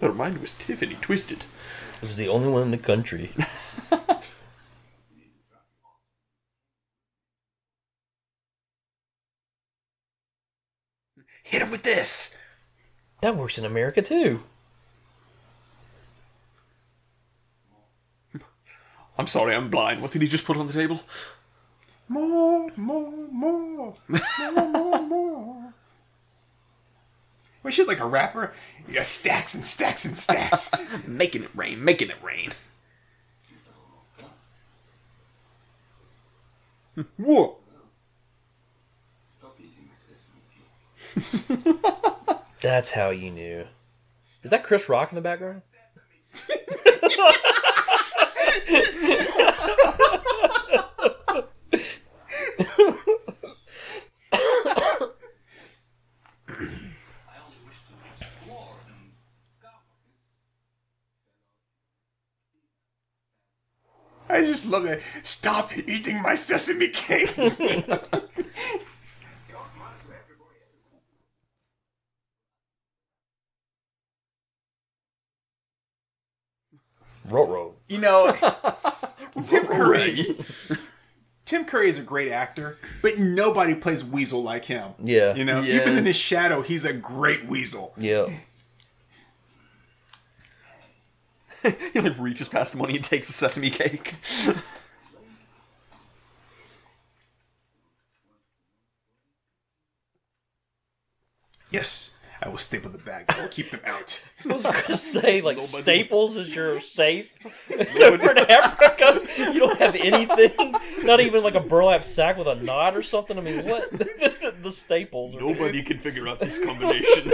is 0.00 0.04
a 0.04 0.06
big 0.06 0.08
Never 0.08 0.14
mind, 0.14 0.38
was 0.40 0.54
Tiffany 0.54 0.96
Twisted. 1.00 1.44
It 2.02 2.06
was 2.06 2.16
the 2.16 2.28
only 2.28 2.48
one 2.48 2.62
in 2.62 2.70
the 2.70 2.78
country. 2.78 3.30
Hit 11.42 11.62
him 11.62 11.70
with 11.70 11.82
this. 11.82 12.36
That 13.22 13.36
works 13.36 13.58
in 13.58 13.64
America 13.64 14.02
too. 14.02 14.42
I'm 19.18 19.26
sorry, 19.26 19.54
I'm 19.54 19.68
blind. 19.68 20.00
What 20.00 20.12
did 20.12 20.22
he 20.22 20.28
just 20.28 20.44
put 20.44 20.56
on 20.56 20.68
the 20.68 20.72
table? 20.72 21.00
More, 22.08 22.70
more, 22.76 23.10
more, 23.32 23.94
more, 24.08 24.68
more, 24.70 25.02
more. 25.02 25.74
Was 27.64 27.74
she 27.74 27.82
like 27.84 27.98
a 27.98 28.06
rapper? 28.06 28.54
Yeah, 28.88 29.02
stacks 29.02 29.54
and 29.54 29.64
stacks 29.64 30.04
and 30.04 30.16
stacks. 30.16 30.70
Making 31.06 31.44
it 31.44 31.50
rain, 31.54 31.84
making 31.84 32.10
it 32.10 32.22
rain. 32.22 32.52
Whoa. 37.16 37.56
Stop 39.30 39.56
eating 39.60 39.88
my 39.88 39.94
sesame. 39.94 41.78
That's 42.60 42.90
how 42.92 43.10
you 43.10 43.30
knew. 43.30 43.66
Is 44.42 44.50
that 44.50 44.64
Chris 44.64 44.88
Rock 44.88 45.12
in 45.12 45.16
the 45.16 45.20
background? 45.20 45.62
I 57.28 57.34
only 57.44 57.58
wish 57.66 57.80
to 57.88 57.94
explore 58.16 58.76
and 58.86 59.12
discover 59.46 59.94
this. 60.04 60.28
I 64.28 64.42
just 64.42 64.66
love 64.66 64.84
that. 64.84 65.00
Stop 65.22 65.76
eating 65.76 66.22
my 66.22 66.34
sesame 66.34 66.88
cake. 66.88 67.34
Rotro. 77.28 77.74
you 77.88 77.98
know, 77.98 78.32
Tim 79.46 79.66
Curry. 79.66 80.36
Tim 81.44 81.64
Curry 81.64 81.90
is 81.90 81.98
a 81.98 82.02
great 82.02 82.30
actor, 82.32 82.78
but 83.02 83.18
nobody 83.18 83.74
plays 83.74 84.04
Weasel 84.04 84.42
like 84.42 84.64
him. 84.66 84.92
Yeah. 85.02 85.34
You 85.34 85.44
know, 85.44 85.60
Yeah. 85.62 85.82
even 85.82 85.98
in 85.98 86.06
his 86.06 86.16
shadow, 86.16 86.62
he's 86.62 86.84
a 86.84 86.92
great 86.92 87.46
Weasel. 87.46 87.94
Yeah. 87.98 88.28
he 91.92 92.00
like 92.00 92.18
reaches 92.18 92.48
past 92.48 92.72
the 92.72 92.78
money 92.78 92.96
and 92.96 93.04
takes 93.04 93.26
the 93.26 93.32
sesame 93.32 93.70
cake. 93.70 94.14
Yes, 101.70 102.14
I 102.40 102.48
will 102.48 102.58
staple 102.58 102.90
the 102.90 102.98
bag. 102.98 103.26
I 103.28 103.40
will 103.42 103.48
keep 103.48 103.70
them 103.70 103.80
out. 103.84 104.22
I 104.48 104.54
was 104.54 104.64
gonna 104.64 104.96
say 104.96 105.40
like 105.40 105.56
Nobody- 105.58 105.82
Staples 105.82 106.36
is 106.36 106.54
your 106.54 106.80
safe 106.80 107.30
over 108.02 108.30
in 108.30 108.38
Africa. 108.38 109.20
You 109.52 109.60
don't 109.60 109.78
have 109.78 109.94
anything, 109.96 110.74
not 111.04 111.20
even 111.20 111.42
like 111.42 111.54
a 111.54 111.60
burlap 111.60 112.04
sack 112.04 112.38
with 112.38 112.46
a 112.46 112.54
knot 112.54 112.96
or 112.96 113.02
something. 113.02 113.36
I 113.36 113.42
mean, 113.42 113.62
what? 113.64 113.90
the 113.90 114.70
Staples. 114.70 115.34
Are 115.34 115.40
Nobody 115.40 115.82
can 115.82 115.98
figure 115.98 116.26
out 116.28 116.40
this 116.40 116.62
combination. 116.64 117.32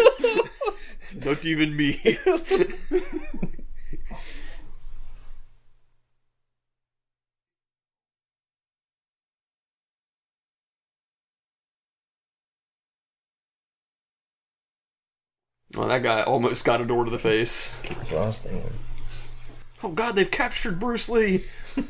Not 1.25 1.45
even 1.45 1.77
me. 1.77 2.19
Well, 15.85 15.93
that 15.93 16.03
guy 16.03 16.23
almost 16.23 16.65
got 16.65 16.81
a 16.81 16.87
door 16.87 17.05
to 17.05 17.11
the 17.11 17.19
face. 17.19 17.77
That's 17.87 18.11
what 18.11 18.23
I 18.23 18.27
was 18.29 18.39
thinking. 18.39 18.73
Oh 19.83 19.91
god, 19.91 20.17
they've 20.17 20.31
captured 20.31 20.81
Bruce 20.81 21.11
Lee! 21.11 21.45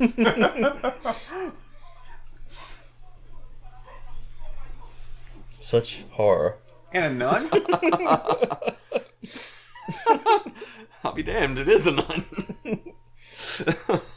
Such 5.63 6.03
horror. 6.11 6.57
And 6.93 7.05
a 7.05 7.11
nun? 7.17 7.49
I'll 11.05 11.13
be 11.13 11.23
damned, 11.23 11.61
it 11.61 11.69
is 11.69 11.87
a 11.87 11.93
nun. 11.93 12.25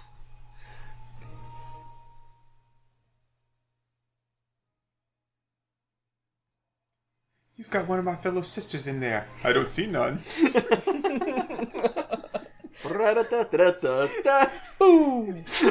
You've 7.57 7.71
got 7.71 7.87
one 7.87 7.97
of 7.97 8.05
my 8.05 8.15
fellow 8.15 8.43
sisters 8.43 8.85
in 8.85 8.99
there. 8.99 9.27
I 9.43 9.51
don't 9.51 9.71
see 9.71 9.87
none. 9.87 10.19
Boom. 14.77 15.43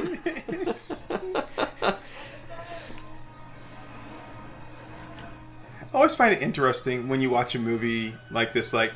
I 5.81 5.99
always 5.99 6.17
find 6.17 6.35
it 6.35 6.43
interesting 6.43 7.09
when 7.09 7.21
you 7.21 7.31
watch 7.31 7.55
a 7.55 7.61
movie 7.61 8.15
like 8.33 8.53
this. 8.53 8.73
Like, 8.73 8.93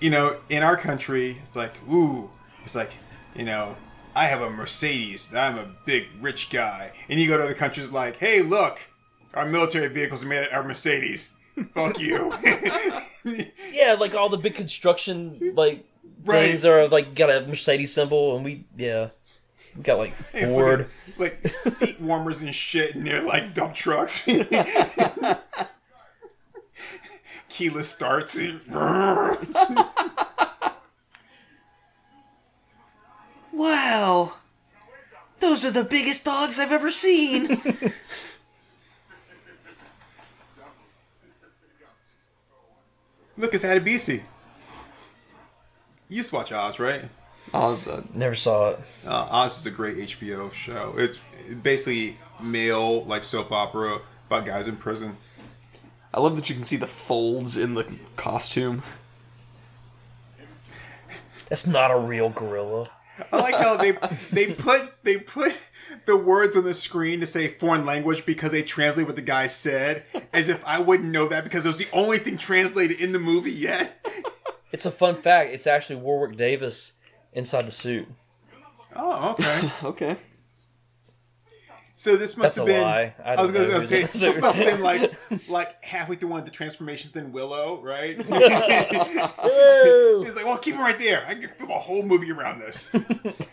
you 0.00 0.08
know, 0.08 0.38
in 0.48 0.62
our 0.62 0.78
country, 0.78 1.36
it's 1.42 1.54
like, 1.54 1.74
ooh, 1.90 2.30
it's 2.64 2.74
like, 2.74 2.92
you 3.34 3.44
know, 3.44 3.76
I 4.14 4.24
have 4.24 4.40
a 4.40 4.48
Mercedes. 4.48 5.34
I'm 5.34 5.58
a 5.58 5.68
big 5.84 6.08
rich 6.18 6.48
guy. 6.48 6.92
And 7.10 7.20
you 7.20 7.28
go 7.28 7.36
to 7.36 7.44
other 7.44 7.52
countries, 7.52 7.92
like, 7.92 8.16
hey, 8.16 8.40
look, 8.40 8.80
our 9.34 9.44
military 9.44 9.88
vehicles 9.88 10.24
are 10.24 10.26
made 10.26 10.48
are 10.50 10.62
Mercedes. 10.62 11.35
Fuck 11.74 11.98
you. 12.00 12.32
Yeah, 13.72 13.96
like 13.98 14.14
all 14.14 14.28
the 14.28 14.36
big 14.38 14.54
construction 14.54 15.52
like 15.56 15.84
Right. 16.24 16.48
things 16.50 16.64
are 16.64 16.86
like 16.88 17.14
got 17.14 17.30
a 17.30 17.46
Mercedes 17.46 17.92
symbol, 17.92 18.36
and 18.36 18.44
we 18.44 18.64
yeah, 18.76 19.08
we 19.76 19.82
got 19.82 19.98
like 19.98 20.14
Hey, 20.32 20.44
Ford. 20.46 20.88
fucking, 21.18 21.32
like 21.42 21.48
seat 21.48 22.00
warmers 22.00 22.42
and 22.42 22.54
shit, 22.54 22.94
and 22.94 23.06
they're 23.06 23.22
like 23.22 23.52
dump 23.54 23.74
trucks. 23.74 24.24
Keyless 27.48 27.90
starts. 27.90 28.36
And, 28.38 28.60
Wow! 33.52 34.34
Those 35.40 35.64
are 35.64 35.70
the 35.70 35.84
biggest 35.84 36.24
dogs 36.24 36.58
I've 36.58 36.72
ever 36.72 36.90
seen! 36.90 37.62
Look, 43.36 43.54
it's 43.54 43.64
Adebisi. 43.64 44.22
You 46.08 46.18
used 46.18 46.30
to 46.30 46.36
watch 46.36 46.52
Oz, 46.52 46.78
right? 46.78 47.04
Oz, 47.52 47.86
uh, 47.86 48.02
Never 48.14 48.34
saw 48.34 48.70
it. 48.70 48.80
Uh, 49.04 49.28
Oz 49.30 49.58
is 49.58 49.66
a 49.66 49.70
great 49.70 49.96
HBO 49.96 50.52
show. 50.52 50.94
It's 50.96 51.18
basically 51.62 52.18
male 52.40 53.04
like 53.04 53.24
soap 53.24 53.52
opera 53.52 54.00
about 54.28 54.46
guys 54.46 54.68
in 54.68 54.76
prison. 54.76 55.16
I 56.14 56.20
love 56.20 56.36
that 56.36 56.48
you 56.48 56.54
can 56.54 56.64
see 56.64 56.76
the 56.76 56.86
folds 56.86 57.56
in 57.56 57.74
the 57.74 57.86
costume. 58.16 58.82
That's 61.48 61.66
not 61.66 61.90
a 61.90 61.98
real 61.98 62.30
gorilla. 62.30 62.90
I 63.32 63.36
like 63.36 63.54
how 63.54 63.76
they 63.76 63.92
they 64.32 64.52
put 64.54 64.92
they 65.04 65.18
put 65.18 65.58
the 66.06 66.16
words 66.16 66.56
on 66.56 66.64
the 66.64 66.74
screen 66.74 67.20
to 67.20 67.26
say 67.26 67.48
foreign 67.48 67.86
language 67.86 68.26
because 68.26 68.50
they 68.50 68.62
translate 68.62 69.06
what 69.06 69.16
the 69.16 69.22
guy 69.22 69.46
said, 69.46 70.04
as 70.32 70.48
if 70.48 70.64
I 70.66 70.80
wouldn't 70.80 71.10
know 71.10 71.28
that 71.28 71.44
because 71.44 71.64
it 71.64 71.68
was 71.68 71.78
the 71.78 71.88
only 71.92 72.18
thing 72.18 72.36
translated 72.36 73.00
in 73.00 73.12
the 73.12 73.18
movie 73.18 73.52
yet. 73.52 74.04
It's 74.72 74.86
a 74.86 74.90
fun 74.90 75.22
fact. 75.22 75.50
It's 75.52 75.66
actually 75.66 75.96
Warwick 75.96 76.36
Davis 76.36 76.92
inside 77.32 77.66
the 77.66 77.72
suit. 77.72 78.08
Oh, 78.94 79.30
okay. 79.32 79.70
Okay. 79.84 80.16
So 81.98 82.14
this 82.14 82.36
must 82.36 82.56
That's 82.56 82.68
have 82.68 82.76
a 82.76 82.78
been. 82.78 82.82
lie. 82.82 83.14
I 83.24 83.34
I, 83.36 83.42
was 83.42 83.52
going 83.52 83.70
to 83.70 83.80
say 83.80 84.02
this 84.04 84.38
must 84.38 84.58
have 84.58 84.66
been 84.66 84.82
like 84.82 85.14
like 85.48 85.82
halfway 85.82 86.16
through 86.16 86.28
one 86.28 86.40
of 86.40 86.44
the 86.44 86.50
transformations 86.50 87.16
in 87.16 87.32
Willow, 87.32 87.80
right? 87.80 88.22
Whoa! 88.22 90.22
He's 90.22 90.36
like, 90.36 90.44
well, 90.44 90.58
keep 90.58 90.74
it 90.74 90.78
right 90.78 90.98
there. 90.98 91.24
I 91.26 91.34
can 91.34 91.48
film 91.48 91.70
a 91.70 91.78
whole 91.78 92.02
movie 92.02 92.30
around 92.30 92.58
this. 92.58 92.90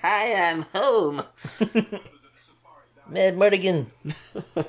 I'm 0.04 0.64
home. 0.74 1.24
Madmartigan. 3.10 3.88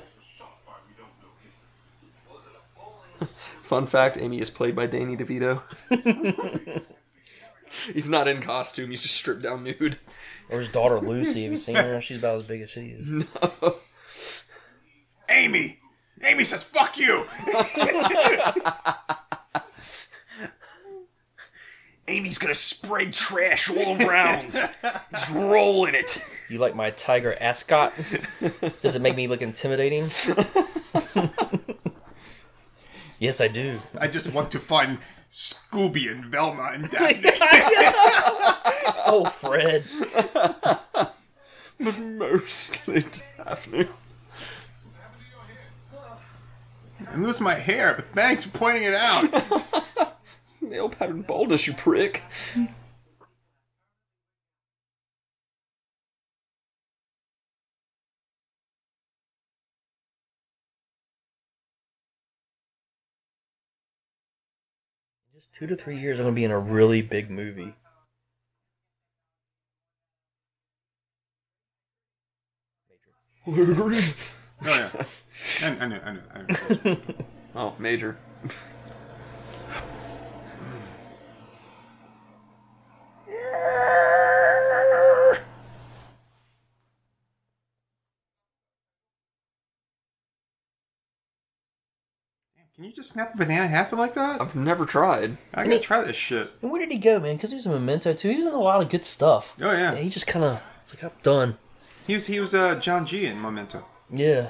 Fun 3.63 3.87
fact: 3.87 4.17
Amy 4.17 4.39
is 4.39 4.51
played 4.51 4.75
by 4.75 4.85
Danny 4.85 5.17
DeVito. 5.17 5.63
he's 7.93 8.07
not 8.07 8.27
in 8.27 8.41
costume. 8.41 8.91
He's 8.91 9.01
just 9.01 9.15
stripped 9.15 9.41
down 9.41 9.63
nude. 9.63 9.97
Or 10.49 10.59
his 10.59 10.69
daughter 10.69 10.99
Lucy. 10.99 11.43
Have 11.43 11.53
you 11.53 11.57
seen 11.57 11.75
her? 11.75 11.99
She's 11.99 12.19
about 12.19 12.41
as 12.41 12.45
big 12.45 12.61
as 12.61 12.69
she 12.69 12.89
is. 12.89 13.09
No. 13.09 13.25
Amy, 15.29 15.79
Amy 16.23 16.43
says, 16.43 16.63
"Fuck 16.63 16.99
you." 16.99 17.25
Amy's 22.07 22.37
gonna 22.37 22.53
spread 22.53 23.13
trash 23.13 23.71
all 23.71 23.99
around. 23.99 24.51
Just 25.11 25.33
roll 25.33 25.85
in 25.85 25.95
it. 25.95 26.23
You 26.49 26.59
like 26.59 26.75
my 26.75 26.91
tiger 26.91 27.35
ascot? 27.39 27.93
Does 28.81 28.95
it 28.95 29.01
make 29.01 29.15
me 29.15 29.27
look 29.27 29.41
intimidating? 29.41 30.03
yes, 33.19 33.41
I 33.41 33.47
do. 33.47 33.79
I 33.99 34.07
just 34.07 34.31
want 34.31 34.51
to 34.51 34.59
find 34.59 34.99
Scooby 35.31 36.11
and 36.11 36.25
Velma 36.25 36.69
and 36.73 36.89
Daphne. 36.89 37.31
Oh, 39.07 39.25
Fred. 39.25 39.85
But 41.79 41.99
mostly 41.99 43.05
Daphne. 43.37 43.87
I 47.11 47.15
lose 47.17 47.39
my 47.39 47.53
hair, 47.53 47.93
but 47.95 48.05
thanks 48.13 48.45
for 48.45 48.57
pointing 48.57 48.83
it 48.83 48.93
out. 48.95 50.15
Nail 50.61 50.89
pattern 50.89 51.21
baldness, 51.21 51.67
you 51.67 51.73
prick. 51.73 52.23
Just 65.45 65.53
two 65.53 65.67
to 65.67 65.75
three 65.75 65.99
years, 65.99 66.19
I'm 66.19 66.25
gonna 66.25 66.35
be 66.35 66.43
in 66.43 66.49
a 66.51 66.57
really 66.57 67.03
big 67.03 67.29
movie. 67.29 67.75
Oh 73.47 73.91
yeah, 74.69 74.89
I, 75.61 75.67
I 75.67 75.87
know, 75.87 75.99
I 76.03 76.11
know, 76.13 76.21
I 76.33 76.87
know. 76.87 76.97
Oh, 77.55 77.75
major. 77.77 78.17
Can 92.75 92.83
you 92.83 92.91
just 92.91 93.11
snap 93.11 93.33
a 93.33 93.37
banana 93.37 93.67
half 93.67 93.93
it 93.93 93.95
like 93.95 94.15
that? 94.15 94.41
I've 94.41 94.53
never 94.55 94.85
tried. 94.85 95.37
I 95.53 95.63
gotta 95.63 95.79
try 95.79 96.01
this 96.01 96.17
shit. 96.17 96.51
And 96.61 96.69
where 96.71 96.79
did 96.81 96.91
he 96.91 96.97
go, 96.97 97.19
man? 97.21 97.37
Because 97.37 97.51
he 97.51 97.55
was 97.55 97.65
in 97.65 97.71
Memento 97.71 98.13
too. 98.13 98.29
He 98.29 98.35
was 98.35 98.45
in 98.45 98.53
a 98.53 98.59
lot 98.59 98.81
of 98.81 98.89
good 98.89 99.05
stuff. 99.05 99.53
Oh 99.61 99.71
yeah, 99.71 99.93
Yeah, 99.93 100.01
he 100.01 100.09
just 100.09 100.27
kind 100.27 100.43
of. 100.43 100.59
It's 100.83 100.93
like 100.93 101.03
I'm 101.05 101.11
done. 101.23 101.57
he 102.05 102.13
was 102.15 102.27
he 102.27 102.39
was 102.41 102.53
uh, 102.53 102.75
John 102.75 103.05
G 103.05 103.25
in 103.27 103.41
Memento. 103.41 103.85
Yeah. 104.13 104.49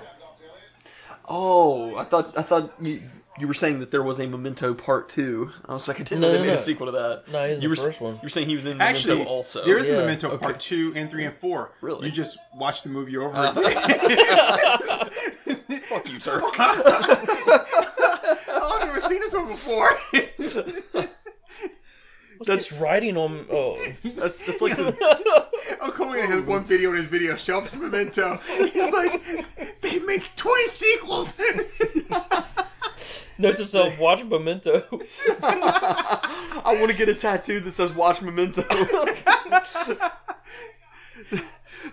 Oh, 1.30 1.96
I 1.98 2.04
thought 2.04 2.36
I 2.38 2.42
thought 2.42 2.74
you, 2.82 3.02
you 3.40 3.48
were 3.48 3.54
saying 3.54 3.80
that 3.80 3.92
there 3.92 4.02
was 4.04 4.20
a 4.20 4.26
Memento 4.28 4.74
Part 4.74 5.08
Two. 5.08 5.52
I 5.68 5.74
was 5.74 5.88
like, 5.88 6.00
I 6.00 6.04
didn't 6.04 6.22
No, 6.22 6.28
know 6.30 6.34
they 6.34 6.40
no, 6.40 6.46
made 6.48 6.54
a 6.54 6.58
sequel 6.58 6.88
to 6.88 6.92
that. 6.94 7.24
No, 7.32 7.48
he's 7.48 7.58
in 7.58 7.62
you 7.64 7.70
the 7.70 7.80
were, 7.80 7.86
first 7.88 8.02
one. 8.02 8.16
You 8.16 8.20
were 8.24 8.30
saying 8.30 8.48
he 8.50 8.56
was 8.56 8.66
in 8.66 8.78
Memento 8.80 8.98
Actually, 9.12 9.26
also. 9.26 9.64
there 9.66 9.78
is 9.78 9.88
a 9.90 9.94
Memento 9.94 10.30
okay. 10.32 10.38
Part 10.44 10.60
Two 10.60 10.94
and 10.96 11.12
Three 11.12 11.26
and 11.26 11.36
Four. 11.38 11.74
Really? 11.82 12.08
You 12.10 12.14
just 12.14 12.38
watch 12.56 12.82
the 12.82 12.90
movie 12.90 13.18
over 13.18 13.36
Uh, 13.38 13.52
again. 13.52 15.10
Fuck 15.86 16.12
you, 16.12 16.18
Turk. 16.20 16.44
I've 19.38 19.48
never 19.48 19.56
seen 19.56 19.86
this 19.86 20.56
one 20.56 21.04
before. 21.04 21.06
What's 22.38 22.48
That's- 22.50 22.68
this 22.70 22.82
writing 22.82 23.16
on? 23.16 23.46
Oh, 23.50 23.76
That, 24.04 24.36
that's 24.46 24.62
like 24.62 24.76
the, 24.76 24.94
Oh, 25.82 25.92
Coleman 25.92 26.20
has 26.26 26.42
one 26.42 26.64
video 26.66 26.90
in 26.90 26.98
his 26.98 27.06
video 27.06 27.38
shelf 27.38 27.74
Memento. 27.80 28.36
He's 28.38 28.92
like, 28.92 29.82
they 29.82 30.00
make 30.00 30.36
20 30.36 30.68
sequels. 30.68 31.40
note 33.38 33.56
to 33.58 33.66
self: 33.66 33.98
watch 33.98 34.24
Memento. 34.26 34.84
I 35.42 36.76
want 36.80 36.92
to 36.92 36.98
get 36.98 37.08
a 37.10 37.16
tattoo 37.16 37.62
that 37.62 37.72
says 37.72 37.94
"Watch 37.94 38.22
Memento." 38.22 38.64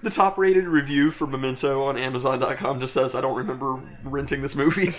the 0.03 0.11
top-rated 0.11 0.65
review 0.67 1.11
for 1.11 1.27
Memento 1.27 1.85
on 1.85 1.97
Amazon.com 1.97 2.81
just 2.81 2.95
says, 2.95 3.15
"I 3.15 3.21
don't 3.21 3.37
remember 3.37 3.81
renting 4.05 4.43
this 4.43 4.57
movie." 4.57 4.93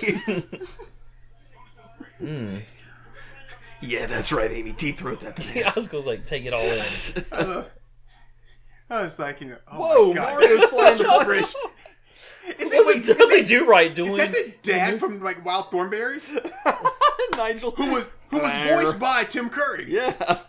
Mm. 2.23 2.61
Yeah, 3.81 4.05
that's 4.05 4.31
right, 4.31 4.49
Amy. 4.51 4.71
Deep 4.71 4.97
throat 4.97 5.19
that 5.21 5.35
banana. 5.53 5.67
I 5.67 5.73
was 5.75 5.87
gonna 5.87 6.05
like 6.05 6.25
take 6.25 6.45
it 6.45 6.53
all 6.53 6.61
in. 6.61 7.65
I 8.89 9.01
was 9.01 9.19
like, 9.19 9.41
you 9.41 9.49
know, 9.49 9.57
oh 9.71 9.79
Whoa, 9.79 10.07
my 10.09 10.15
god, 10.15 10.33
Mario 10.33 10.57
that's 10.57 10.71
slammed 10.75 10.97
such 10.99 11.21
a 11.21 11.25
bridge. 11.25 11.55
Is 12.59 12.71
What 12.71 12.87
wait, 12.87 13.05
does 13.05 13.29
they 13.29 13.43
do 13.43 13.65
right 13.65 13.93
doing? 13.93 14.11
Is 14.11 14.17
that 14.17 14.31
the 14.31 14.53
dad 14.63 14.99
from 14.99 15.19
like 15.21 15.43
Wild 15.45 15.65
Thornberrys? 15.71 16.29
Nigel, 17.37 17.71
Who 17.71 17.91
was 17.91 18.09
who 18.29 18.39
was 18.39 18.51
voiced 18.83 18.99
by 18.99 19.23
Tim 19.23 19.49
Curry? 19.49 19.85
Yeah. 19.87 20.39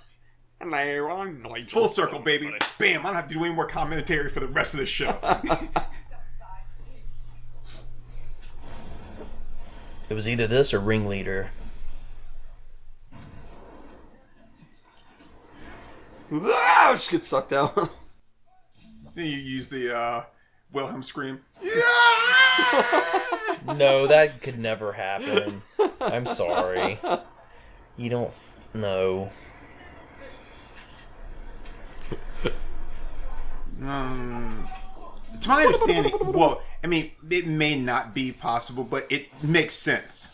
Hello, 0.60 1.10
I'm 1.10 1.42
Nigel. 1.42 1.80
Full 1.80 1.88
circle, 1.88 2.18
baby. 2.20 2.52
Bam! 2.78 3.00
I 3.00 3.02
don't 3.04 3.14
have 3.16 3.28
to 3.28 3.34
do 3.34 3.44
any 3.44 3.54
more 3.54 3.66
commentary 3.66 4.28
for 4.28 4.40
the 4.40 4.48
rest 4.48 4.74
of 4.74 4.80
the 4.80 4.86
show. 4.86 5.18
It 10.08 10.14
was 10.14 10.28
either 10.28 10.46
this 10.46 10.74
or 10.74 10.80
Ringleader. 10.80 11.50
Just 16.40 17.10
gets 17.10 17.28
sucked 17.28 17.52
out. 17.52 17.74
then 19.14 19.26
you 19.26 19.36
use 19.36 19.68
the 19.68 19.96
uh, 19.96 20.24
Wilhelm 20.72 21.02
scream. 21.02 21.40
No, 23.66 24.06
that 24.06 24.42
could 24.42 24.58
never 24.58 24.92
happen. 24.92 25.62
I'm 26.00 26.26
sorry. 26.26 27.00
You 27.96 28.10
don't. 28.10 28.30
No. 28.74 29.30
Um, 33.80 34.68
to 35.40 35.48
my 35.48 35.64
understanding, 35.64 36.12
well, 36.20 36.62
I 36.82 36.88
mean, 36.88 37.12
it 37.30 37.46
may 37.46 37.78
not 37.78 38.14
be 38.14 38.32
possible, 38.32 38.84
but 38.84 39.06
it 39.10 39.28
makes 39.42 39.74
sense 39.74 40.30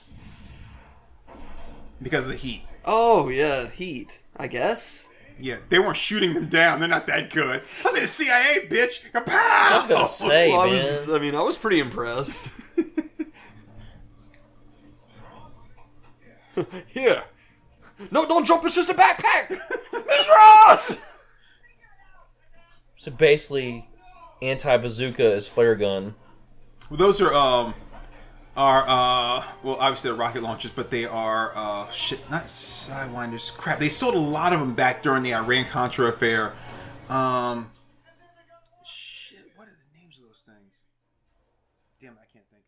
because 2.03 2.25
of 2.25 2.33
the 2.33 2.37
heat. 2.37 2.65
oh 2.85 3.29
yeah, 3.29 3.69
heat. 3.69 4.23
I 4.37 4.49
guess. 4.49 5.07
Yeah, 5.41 5.57
they 5.69 5.79
weren't 5.79 5.97
shooting 5.97 6.35
them 6.35 6.49
down. 6.49 6.81
They're 6.81 6.89
not 6.89 7.07
that 7.07 7.31
good. 7.31 7.61
I 7.61 7.85
was 7.85 7.95
in 7.97 8.03
the 8.03 8.07
CIA, 8.07 8.67
bitch. 8.69 9.01
I 9.15 9.77
was 9.79 9.87
gonna 9.89 10.09
say, 10.09 10.51
Well, 10.51 10.61
I 10.61 10.67
man. 10.67 10.75
was. 10.75 11.11
I 11.11 11.19
mean, 11.19 11.35
I 11.35 11.41
was 11.41 11.57
pretty 11.57 11.81
impressed. 11.81 12.51
Here. 16.89 17.25
No, 18.11 18.27
don't 18.27 18.47
drop 18.47 18.65
it's 18.65 18.75
just 18.75 18.89
a 18.89 18.95
backpack! 18.95 19.51
Miss 19.51 20.29
Ross! 20.29 21.01
So 22.97 23.11
basically, 23.11 23.89
anti 24.43 24.77
bazooka 24.79 25.33
is 25.33 25.47
flare 25.47 25.75
gun. 25.75 26.15
Well, 26.89 26.99
those 26.99 27.21
are 27.21 27.33
um 27.33 27.75
are 28.57 28.85
uh 28.87 29.45
well 29.63 29.77
obviously 29.77 30.11
they're 30.11 30.19
rocket 30.19 30.43
launchers, 30.43 30.71
but 30.73 30.91
they 30.91 31.05
are 31.07 31.53
uh 31.55 31.89
shit 31.91 32.29
not 32.31 32.47
sidewinders. 32.47 33.53
Crap, 33.57 33.79
they 33.79 33.89
sold 33.89 34.15
a 34.15 34.19
lot 34.19 34.53
of 34.53 34.61
them 34.61 34.75
back 34.75 35.03
during 35.03 35.23
the 35.23 35.35
Iran 35.35 35.65
Contra 35.67 36.07
affair. 36.07 36.53
Um, 37.09 37.71
shit, 38.85 39.51
what 39.57 39.69
are 39.69 39.71
the 39.73 39.99
names 40.01 40.19
of 40.19 40.25
those 40.25 40.43
things? 40.45 40.75
Damn, 42.01 42.13
I 42.19 42.27
can't 42.33 42.45
think 42.51 42.65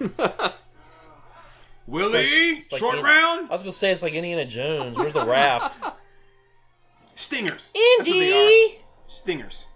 of 0.00 0.10
it 0.10 0.32
now. 0.38 0.52
Willie, 1.86 2.54
like 2.70 2.78
short 2.78 2.98
in- 2.98 3.04
round, 3.04 3.48
I 3.48 3.52
was 3.52 3.62
gonna 3.62 3.72
say 3.72 3.90
it's 3.92 4.02
like 4.02 4.14
Indiana 4.14 4.44
Jones. 4.44 4.96
Where's 4.96 5.12
the 5.12 5.24
raft? 5.24 5.82
stingers. 7.14 7.70
That's 7.72 8.08
what 8.08 8.18
they 8.18 8.76
are. 8.76 8.80
Stingers. 9.06 9.66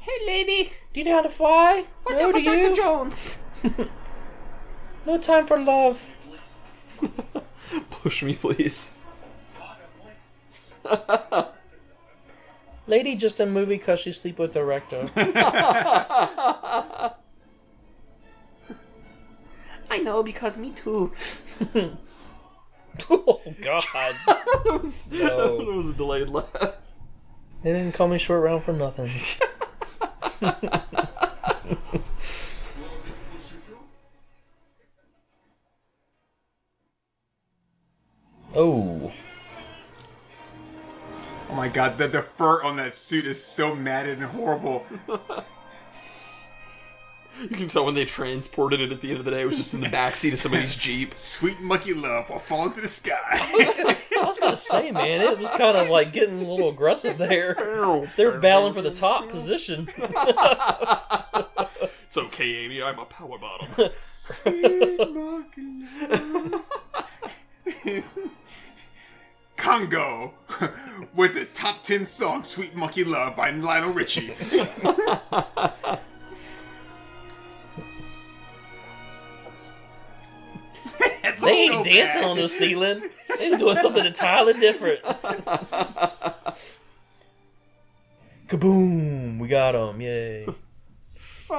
Hey, 0.00 0.26
lady. 0.26 0.72
Do 0.92 1.00
you 1.00 1.06
know 1.06 1.16
how 1.16 1.22
to 1.22 1.28
fly? 1.28 1.84
What's 2.04 2.20
no, 2.20 2.28
up 2.28 2.34
do 2.34 2.38
with 2.38 2.46
Dr. 2.46 2.68
you? 2.68 2.76
Jones? 2.76 3.38
No 5.06 5.16
time 5.18 5.46
for 5.46 5.58
love. 5.58 6.08
Push 7.90 8.22
me, 8.22 8.34
please. 8.34 8.90
Lady 12.86 13.16
just 13.16 13.40
a 13.40 13.46
movie 13.46 13.78
cause 13.78 14.00
she 14.00 14.12
sleep 14.12 14.38
with 14.38 14.52
director. 14.52 15.08
I 15.16 17.14
know 20.02 20.22
because 20.22 20.58
me 20.58 20.70
too. 20.70 21.12
oh 23.10 23.40
God! 23.60 23.82
that, 24.26 24.80
was, 24.82 25.10
No. 25.10 25.58
that 25.58 25.72
was 25.72 25.90
a 25.90 25.94
delayed 25.94 26.28
laugh. 26.28 26.74
They 27.62 27.72
didn't 27.72 27.92
call 27.92 28.08
me 28.08 28.18
short 28.18 28.42
round 28.42 28.64
for 28.64 28.72
nothing. 28.72 29.10
oh, 38.54 39.12
Oh 41.50 41.54
my 41.54 41.68
god, 41.68 41.98
the, 41.98 42.06
the 42.06 42.22
fur 42.22 42.62
on 42.62 42.76
that 42.76 42.94
suit 42.94 43.26
is 43.26 43.44
so 43.44 43.74
matted 43.74 44.18
and 44.18 44.28
horrible. 44.28 44.86
You 47.42 47.48
can 47.48 47.68
tell 47.68 47.84
when 47.84 47.94
they 47.94 48.04
transported 48.04 48.80
it 48.80 48.92
at 48.92 49.00
the 49.00 49.10
end 49.10 49.18
of 49.18 49.24
the 49.24 49.30
day, 49.30 49.42
it 49.42 49.46
was 49.46 49.56
just 49.56 49.72
in 49.74 49.80
the 49.80 49.88
backseat 49.88 50.32
of 50.32 50.38
somebody's 50.38 50.76
Jeep. 50.76 51.16
Sweet 51.18 51.60
monkey 51.60 51.94
love 51.94 52.28
will 52.28 52.38
fall 52.38 52.66
into 52.66 52.80
the 52.80 52.88
sky. 52.88 53.14
I 53.32 54.24
was 54.24 54.38
gonna 54.38 54.56
say, 54.56 54.90
man, 54.90 55.20
it 55.22 55.38
was 55.38 55.50
kind 55.50 55.76
of 55.76 55.88
like 55.88 56.12
getting 56.12 56.42
a 56.42 56.48
little 56.50 56.68
aggressive 56.68 57.16
there. 57.18 57.54
They're 58.16 58.38
battling 58.38 58.74
for 58.74 58.82
the 58.82 58.90
top 58.90 59.28
position. 59.28 59.88
It's 62.10 62.18
okay, 62.18 62.64
Amy. 62.64 62.82
I'm 62.82 62.98
a 62.98 63.04
power 63.04 63.38
bottom. 63.38 63.68
Sweet 64.08 65.14
monkey 65.14 65.86
love. 66.00 66.64
Congo 69.56 70.34
with 71.14 71.34
the 71.34 71.44
top 71.54 71.84
10 71.84 72.06
song 72.06 72.42
Sweet 72.42 72.74
Monkey 72.74 73.04
Love 73.04 73.36
by 73.36 73.50
Lionel 73.50 73.92
Richie. 73.92 74.34
They 81.40 81.52
ain't 81.52 81.72
so 81.72 81.84
dancing 81.84 82.20
bad. 82.20 82.30
on 82.30 82.36
the 82.36 82.48
ceiling. 82.48 83.02
They're 83.38 83.56
doing 83.56 83.76
something 83.76 84.04
entirely 84.04 84.52
different. 84.52 85.02
Kaboom! 88.48 89.38
We 89.38 89.48
got 89.48 89.72
them! 89.72 90.02
Yay! 90.02 90.46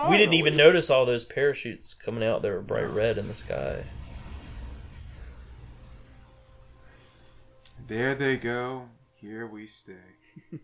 We 0.09 0.17
didn't 0.17 0.35
even 0.35 0.55
notice 0.55 0.91
all 0.91 1.05
those 1.07 1.25
parachutes 1.25 1.95
coming 1.95 2.23
out. 2.23 2.43
They 2.43 2.51
were 2.51 2.61
bright 2.61 2.89
red 2.93 3.17
in 3.17 3.27
the 3.27 3.33
sky. 3.33 3.85
There 7.87 8.13
they 8.13 8.37
go. 8.37 8.89
Here 9.15 9.47
we 9.47 9.65
stay. 9.67 9.95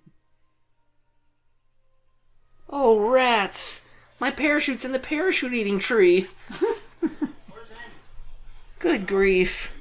Oh, 2.70 3.00
rats! 3.00 3.88
My 4.20 4.30
parachute's 4.30 4.84
in 4.84 4.92
the 4.92 5.00
parachute 5.00 5.54
eating 5.54 5.80
tree. 5.80 6.28
Good 8.80 9.08
grief. 9.08 9.74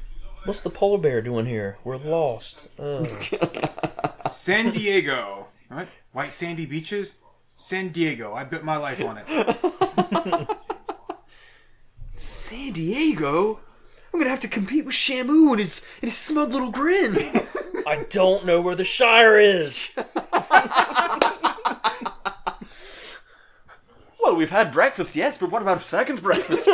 What's 0.44 0.60
the 0.60 0.70
polar 0.70 0.98
bear 0.98 1.20
doing 1.20 1.46
here? 1.46 1.76
We're 1.84 1.96
lost. 1.96 2.66
Ugh. 2.78 3.06
San 4.30 4.70
Diego. 4.70 5.48
What? 5.68 5.88
White 6.12 6.32
sandy 6.32 6.66
beaches? 6.66 7.16
San 7.56 7.88
Diego. 7.88 8.32
I 8.32 8.44
bet 8.44 8.64
my 8.64 8.76
life 8.76 9.02
on 9.04 9.18
it. 9.26 10.48
San 12.16 12.72
Diego? 12.72 13.60
I'm 14.12 14.20
gonna 14.20 14.30
have 14.30 14.40
to 14.40 14.48
compete 14.48 14.86
with 14.86 14.94
Shamu 14.94 15.50
and 15.50 15.60
his, 15.60 15.84
and 16.00 16.08
his 16.08 16.16
smug 16.16 16.52
little 16.52 16.70
grin. 16.70 17.16
I 17.86 18.06
don't 18.08 18.46
know 18.46 18.62
where 18.62 18.74
the 18.74 18.84
Shire 18.84 19.38
is. 19.38 19.94
well, 24.22 24.36
we've 24.36 24.50
had 24.50 24.72
breakfast, 24.72 25.16
yes, 25.16 25.36
but 25.36 25.50
what 25.50 25.60
about 25.60 25.80
a 25.80 25.84
second 25.84 26.22
breakfast? 26.22 26.68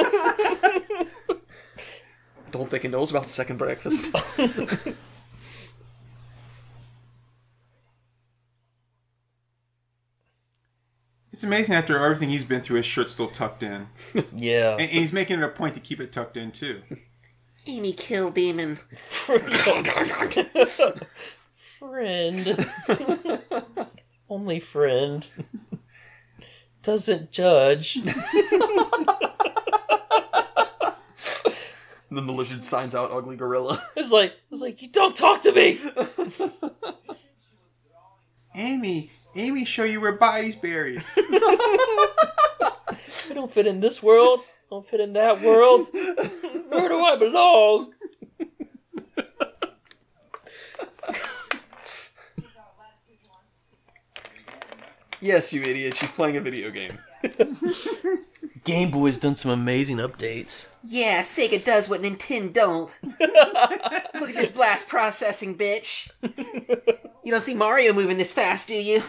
Don't 2.52 2.70
think 2.70 2.82
he 2.82 2.88
knows 2.88 3.10
about 3.10 3.24
the 3.24 3.28
second 3.30 3.56
breakfast. 3.56 4.14
It's 11.32 11.42
amazing 11.42 11.74
after 11.74 11.98
everything 11.98 12.28
he's 12.28 12.44
been 12.44 12.60
through, 12.60 12.76
his 12.76 12.86
shirt's 12.86 13.12
still 13.12 13.28
tucked 13.28 13.62
in. 13.62 13.88
Yeah. 14.36 14.72
And, 14.72 14.82
and 14.82 14.90
he's 14.90 15.12
making 15.12 15.38
it 15.40 15.44
a 15.44 15.48
point 15.48 15.74
to 15.74 15.80
keep 15.80 15.98
it 15.98 16.12
tucked 16.12 16.36
in, 16.36 16.52
too. 16.52 16.82
Amy 17.66 17.92
kill 17.94 18.30
demon. 18.30 18.78
friend. 21.78 22.66
Only 24.28 24.60
friend. 24.60 25.28
Doesn't 26.82 27.32
judge. 27.32 27.98
Then 32.16 32.26
the 32.26 32.32
lizard 32.32 32.64
signs 32.64 32.94
out 32.94 33.10
ugly 33.10 33.36
gorilla. 33.36 33.82
It's 33.96 34.10
like 34.10 34.34
it's 34.50 34.60
like 34.60 34.82
you 34.82 34.88
don't 34.88 35.16
talk 35.16 35.42
to 35.42 35.52
me. 35.52 35.80
Amy, 38.54 39.10
Amy, 39.34 39.64
show 39.64 39.84
you 39.84 40.00
where 40.00 40.12
bodies 40.12 40.56
buried. 40.56 41.02
I 41.16 41.96
don't 43.34 43.52
fit 43.52 43.66
in 43.66 43.80
this 43.80 44.02
world. 44.02 44.40
I 44.40 44.44
don't 44.70 44.88
fit 44.88 45.00
in 45.00 45.12
that 45.14 45.40
world. 45.40 45.88
Where 45.92 46.88
do 46.88 47.04
I 47.04 47.16
belong? 47.16 47.92
yes, 55.20 55.52
you 55.52 55.62
idiot. 55.62 55.96
She's 55.96 56.10
playing 56.10 56.36
a 56.36 56.40
video 56.40 56.70
game. 56.70 56.98
Game 58.64 58.90
Boy's 58.92 59.18
done 59.18 59.34
some 59.34 59.50
amazing 59.50 59.96
updates. 59.96 60.68
Yeah, 60.84 61.22
Sega 61.22 61.62
does 61.62 61.88
what 61.88 62.02
Nintendo 62.02 62.52
don't. 62.52 62.90
Look 63.02 64.30
at 64.30 64.36
this 64.36 64.50
blast 64.52 64.86
processing, 64.88 65.56
bitch. 65.56 66.10
You 67.24 67.30
don't 67.32 67.40
see 67.40 67.54
Mario 67.54 67.92
moving 67.92 68.18
this 68.18 68.32
fast, 68.32 68.68
do 68.68 68.74
you? 68.74 69.02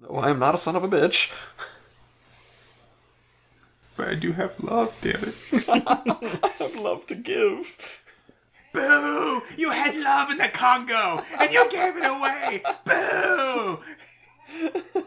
No, 0.00 0.16
I 0.16 0.30
am 0.30 0.40
not 0.40 0.54
a 0.54 0.58
son 0.58 0.74
of 0.74 0.82
a 0.82 0.88
bitch. 0.88 1.30
But 3.96 4.08
I 4.08 4.14
do 4.14 4.32
have 4.32 4.58
love, 4.60 4.96
damn 5.02 5.22
it. 5.22 5.68
I'd 6.60 6.76
love 6.76 7.06
to 7.06 7.14
give. 7.14 7.76
Boo! 8.72 9.42
You 9.58 9.70
had 9.70 9.94
love 9.96 10.30
in 10.30 10.38
the 10.38 10.48
Congo, 10.48 11.22
and 11.38 11.52
you 11.52 11.68
gave 11.70 11.94
it 11.96 12.04
away. 12.06 12.62
Boo! 12.84 13.80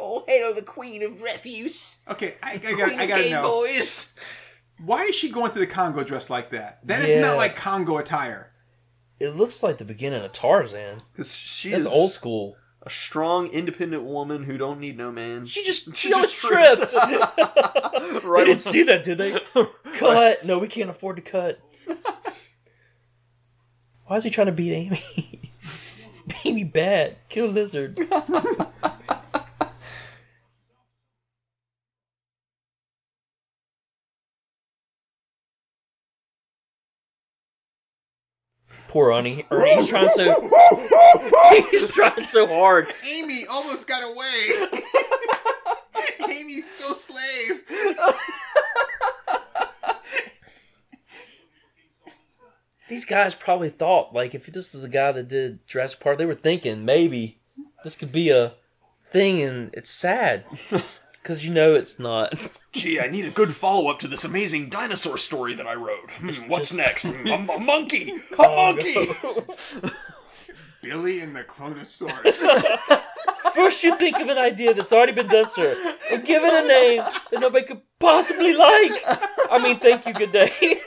Oh, 0.00 0.22
hello, 0.28 0.54
the 0.54 0.62
queen 0.62 1.02
of 1.02 1.20
refuse. 1.20 1.98
Okay, 2.08 2.36
I, 2.40 2.52
I, 2.52 2.58
Queen 2.58 2.76
gotta, 2.78 2.94
I 2.96 3.02
of 3.02 3.08
gotta 3.08 3.22
Game 3.24 3.32
know. 3.32 3.42
Boys. 3.42 4.14
Why 4.78 5.02
is 5.02 5.16
she 5.16 5.28
going 5.28 5.50
to 5.50 5.58
the 5.58 5.66
Congo 5.66 6.04
dressed 6.04 6.30
like 6.30 6.50
that? 6.50 6.78
That 6.86 7.00
is 7.00 7.08
Yeah. 7.08 7.20
not 7.22 7.36
like 7.36 7.56
Congo 7.56 7.96
attire. 7.98 8.52
It 9.18 9.30
looks 9.30 9.60
like 9.60 9.78
the 9.78 9.84
beginning 9.84 10.22
of 10.24 10.32
Tarzan. 10.32 10.98
Because 11.12 11.34
she 11.34 11.70
That's 11.70 11.80
is 11.82 11.86
old 11.88 12.12
school. 12.12 12.56
a 12.84 12.88
strong, 12.90 13.48
independent 13.48 14.04
woman 14.04 14.44
who 14.44 14.56
don't 14.56 14.78
need 14.78 14.96
no 14.96 15.10
man. 15.10 15.46
She 15.46 15.64
just 15.64 15.86
She 15.96 16.08
she 16.08 16.10
just 16.10 16.36
tripped. 16.36 16.90
tripped. 16.90 16.92
they 18.22 18.28
right 18.28 18.44
didn't 18.44 18.60
see 18.60 18.84
that, 18.84 19.02
did 19.02 19.18
they? 19.18 19.36
Cut. 19.94 20.44
No, 20.46 20.60
we 20.60 20.68
can't 20.68 20.90
afford 20.90 21.16
to 21.16 21.22
cut. 21.22 21.58
Why 24.08 24.16
is 24.16 24.24
he 24.24 24.30
trying 24.30 24.46
to 24.46 24.52
beat 24.52 24.72
Amy? 24.72 25.02
Amy 26.44 26.64
bad. 26.64 27.16
Kill 27.28 27.46
lizard. 27.46 27.98
Poor. 38.88 39.12
Or 39.12 39.66
he's 39.66 39.88
trying 39.88 40.08
so 40.08 40.50
he's 41.70 41.88
trying 41.88 42.24
so 42.24 42.46
hard. 42.46 42.90
Amy 43.06 43.44
almost 43.50 43.86
got 43.86 44.02
away. 44.02 44.48
Amy's 46.30 46.74
still 46.74 46.94
slave. 46.94 47.60
These 52.88 53.04
guys 53.04 53.34
probably 53.34 53.70
thought 53.70 54.14
like 54.14 54.34
if 54.34 54.46
this 54.46 54.74
is 54.74 54.80
the 54.80 54.88
guy 54.88 55.12
that 55.12 55.28
did 55.28 55.66
Jurassic 55.66 56.00
Park, 56.00 56.18
they 56.18 56.26
were 56.26 56.34
thinking 56.34 56.84
maybe 56.84 57.38
this 57.84 57.96
could 57.96 58.12
be 58.12 58.30
a 58.30 58.54
thing, 59.10 59.40
and 59.42 59.70
it's 59.72 59.90
sad 59.90 60.44
because 61.22 61.44
you 61.44 61.52
know 61.52 61.74
it's 61.74 61.98
not. 61.98 62.34
Gee, 62.72 63.00
I 63.00 63.08
need 63.08 63.24
a 63.24 63.30
good 63.30 63.54
follow 63.54 63.88
up 63.88 63.98
to 64.00 64.08
this 64.08 64.24
amazing 64.24 64.68
dinosaur 64.68 65.16
story 65.16 65.54
that 65.54 65.66
I 65.66 65.74
wrote. 65.74 66.10
Hmm, 66.12 66.48
what's 66.48 66.72
next? 66.84 67.04
Hmm, 67.06 67.26
a, 67.26 67.54
a 67.54 67.60
monkey! 67.60 68.14
A 68.38 68.42
monkey! 68.42 69.08
Billy 70.82 71.20
and 71.20 71.34
the 71.34 71.42
Clonosaurus. 71.44 73.02
First, 73.54 73.82
you 73.82 73.96
think 73.96 74.18
of 74.18 74.28
an 74.28 74.38
idea 74.38 74.74
that's 74.74 74.92
already 74.92 75.12
been 75.12 75.26
done, 75.26 75.48
sir, 75.48 75.76
and 76.12 76.24
give 76.24 76.44
it 76.44 76.64
a 76.64 76.68
name 76.68 77.02
that 77.30 77.40
nobody 77.40 77.66
could 77.66 77.80
possibly 77.98 78.54
like. 78.54 78.92
I 79.50 79.58
mean, 79.62 79.80
thank 79.80 80.06
you. 80.06 80.12
Good 80.12 80.32
day. 80.32 80.80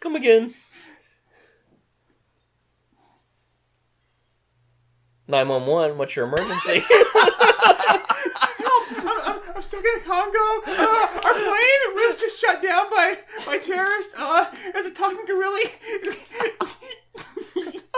Come 0.00 0.16
again. 0.16 0.54
Nine 5.28 5.48
one 5.48 5.66
one. 5.66 5.96
What's 5.98 6.16
your 6.16 6.26
emergency? 6.26 6.82
I'm, 9.02 9.40
I'm 9.54 9.62
stuck 9.62 9.84
in 9.84 9.90
the 9.94 10.04
Congo. 10.04 10.38
Uh, 10.66 11.20
our 11.24 11.34
plane 11.34 11.94
was 11.94 12.20
just 12.20 12.40
shut 12.40 12.62
down 12.62 12.90
by 12.90 13.16
by 13.46 13.58
terrorists. 13.58 14.14
Uh, 14.18 14.50
there's 14.72 14.86
a 14.86 14.90
talking 14.90 15.24
gorilla. 15.26 15.60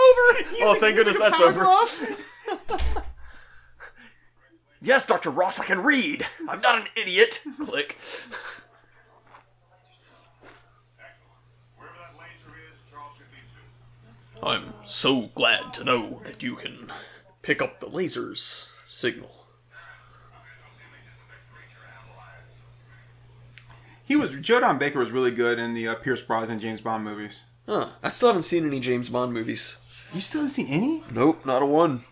over. 0.02 0.26
Oh, 0.62 0.76
thank 0.78 0.96
goodness 0.96 1.18
that's 1.18 1.40
over. 1.40 1.64
Yes, 4.80 5.06
Dr. 5.06 5.30
Ross, 5.30 5.60
I 5.60 5.64
can 5.64 5.82
read. 5.82 6.26
I'm 6.48 6.60
not 6.60 6.78
an 6.78 6.88
idiot. 6.96 7.40
Click. 7.64 7.96
Wherever 11.76 11.96
that 11.98 12.18
laser 12.18 12.58
is, 12.58 12.80
Charles 12.90 13.12
should 13.16 13.30
be 13.30 13.38
too. 13.54 14.31
I'm 14.42 14.74
so 14.84 15.30
glad 15.34 15.72
to 15.74 15.84
know 15.84 16.20
that 16.24 16.42
you 16.42 16.56
can 16.56 16.90
pick 17.42 17.62
up 17.62 17.78
the 17.78 17.86
laser's 17.86 18.70
signal. 18.86 19.46
He 24.04 24.16
was 24.16 24.30
Joe 24.40 24.60
Don 24.60 24.78
Baker 24.78 24.98
was 24.98 25.12
really 25.12 25.30
good 25.30 25.58
in 25.58 25.74
the 25.74 25.88
uh, 25.88 25.94
Pierce 25.94 26.20
Brosnan 26.20 26.60
James 26.60 26.80
Bond 26.80 27.04
movies. 27.04 27.44
Huh. 27.66 27.88
I 28.02 28.08
still 28.08 28.28
haven't 28.28 28.42
seen 28.42 28.66
any 28.66 28.80
James 28.80 29.08
Bond 29.08 29.32
movies. 29.32 29.78
You 30.12 30.20
still 30.20 30.40
haven't 30.40 30.50
seen 30.50 30.66
any? 30.66 31.04
Nope, 31.12 31.46
not 31.46 31.62
a 31.62 31.66
one. 31.66 32.04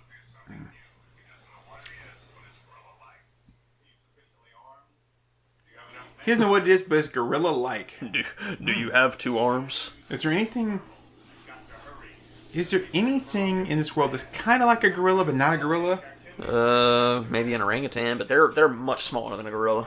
He 6.25 6.31
doesn't 6.31 6.45
know 6.45 6.51
what 6.51 6.63
it 6.63 6.69
is, 6.69 6.83
but 6.83 6.99
it's 6.99 7.09
gorilla-like. 7.09 7.95
Do, 8.13 8.23
do 8.63 8.73
you 8.73 8.91
have 8.91 9.19
two 9.19 9.39
arms? 9.39 9.95
Is 10.11 10.23
there 10.23 10.33
anything? 10.33 10.81
Is 12.53 12.71
there 12.71 12.83
anything 12.93 13.69
in 13.69 13.79
this 13.79 13.95
world 13.95 14.11
that's 14.11 14.25
kind 14.25 14.61
of 14.61 14.67
like 14.67 14.83
a 14.83 14.91
gorilla 14.91 15.25
but 15.25 15.37
not 15.37 15.55
a 15.55 15.57
gorilla? 15.57 16.03
Uh, 16.43 17.23
maybe 17.31 17.55
an 17.55 17.63
orangutan, 17.63 18.19
but 18.19 18.27
they're 18.27 18.49
they're 18.49 18.69
much 18.69 19.05
smaller 19.05 19.37
than 19.37 19.47
a 19.47 19.51
gorilla. 19.51 19.87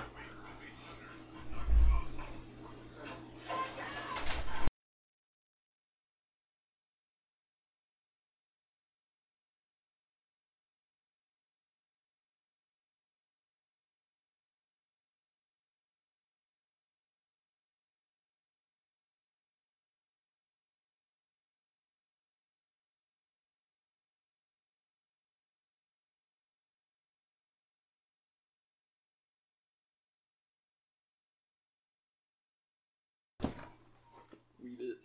Read 34.63 34.79
it. 34.79 34.97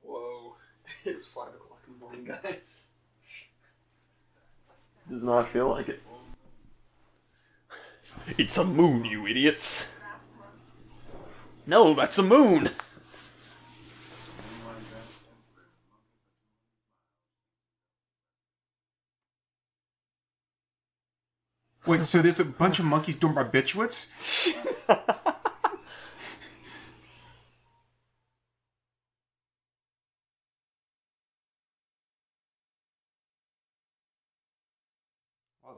Whoa, 0.00 0.56
it's 1.06 1.26
five 1.26 1.48
o'clock 1.48 1.80
in 1.86 1.94
the 1.94 1.98
morning, 1.98 2.24
guys. 2.24 2.90
Does 5.08 5.24
not 5.24 5.46
feel 5.46 5.68
like 5.68 5.88
it. 5.88 6.02
It's 8.38 8.58
a 8.58 8.64
moon, 8.64 9.04
you 9.04 9.26
idiots. 9.26 9.92
No, 11.66 11.94
that's 11.94 12.18
a 12.18 12.22
moon. 12.22 12.70
Wait, 21.86 22.02
so 22.02 22.20
there's 22.20 22.40
a 22.40 22.44
bunch 22.44 22.80
of 22.80 22.84
monkeys 22.84 23.14
doing 23.14 23.34
barbiturates? 23.34 24.08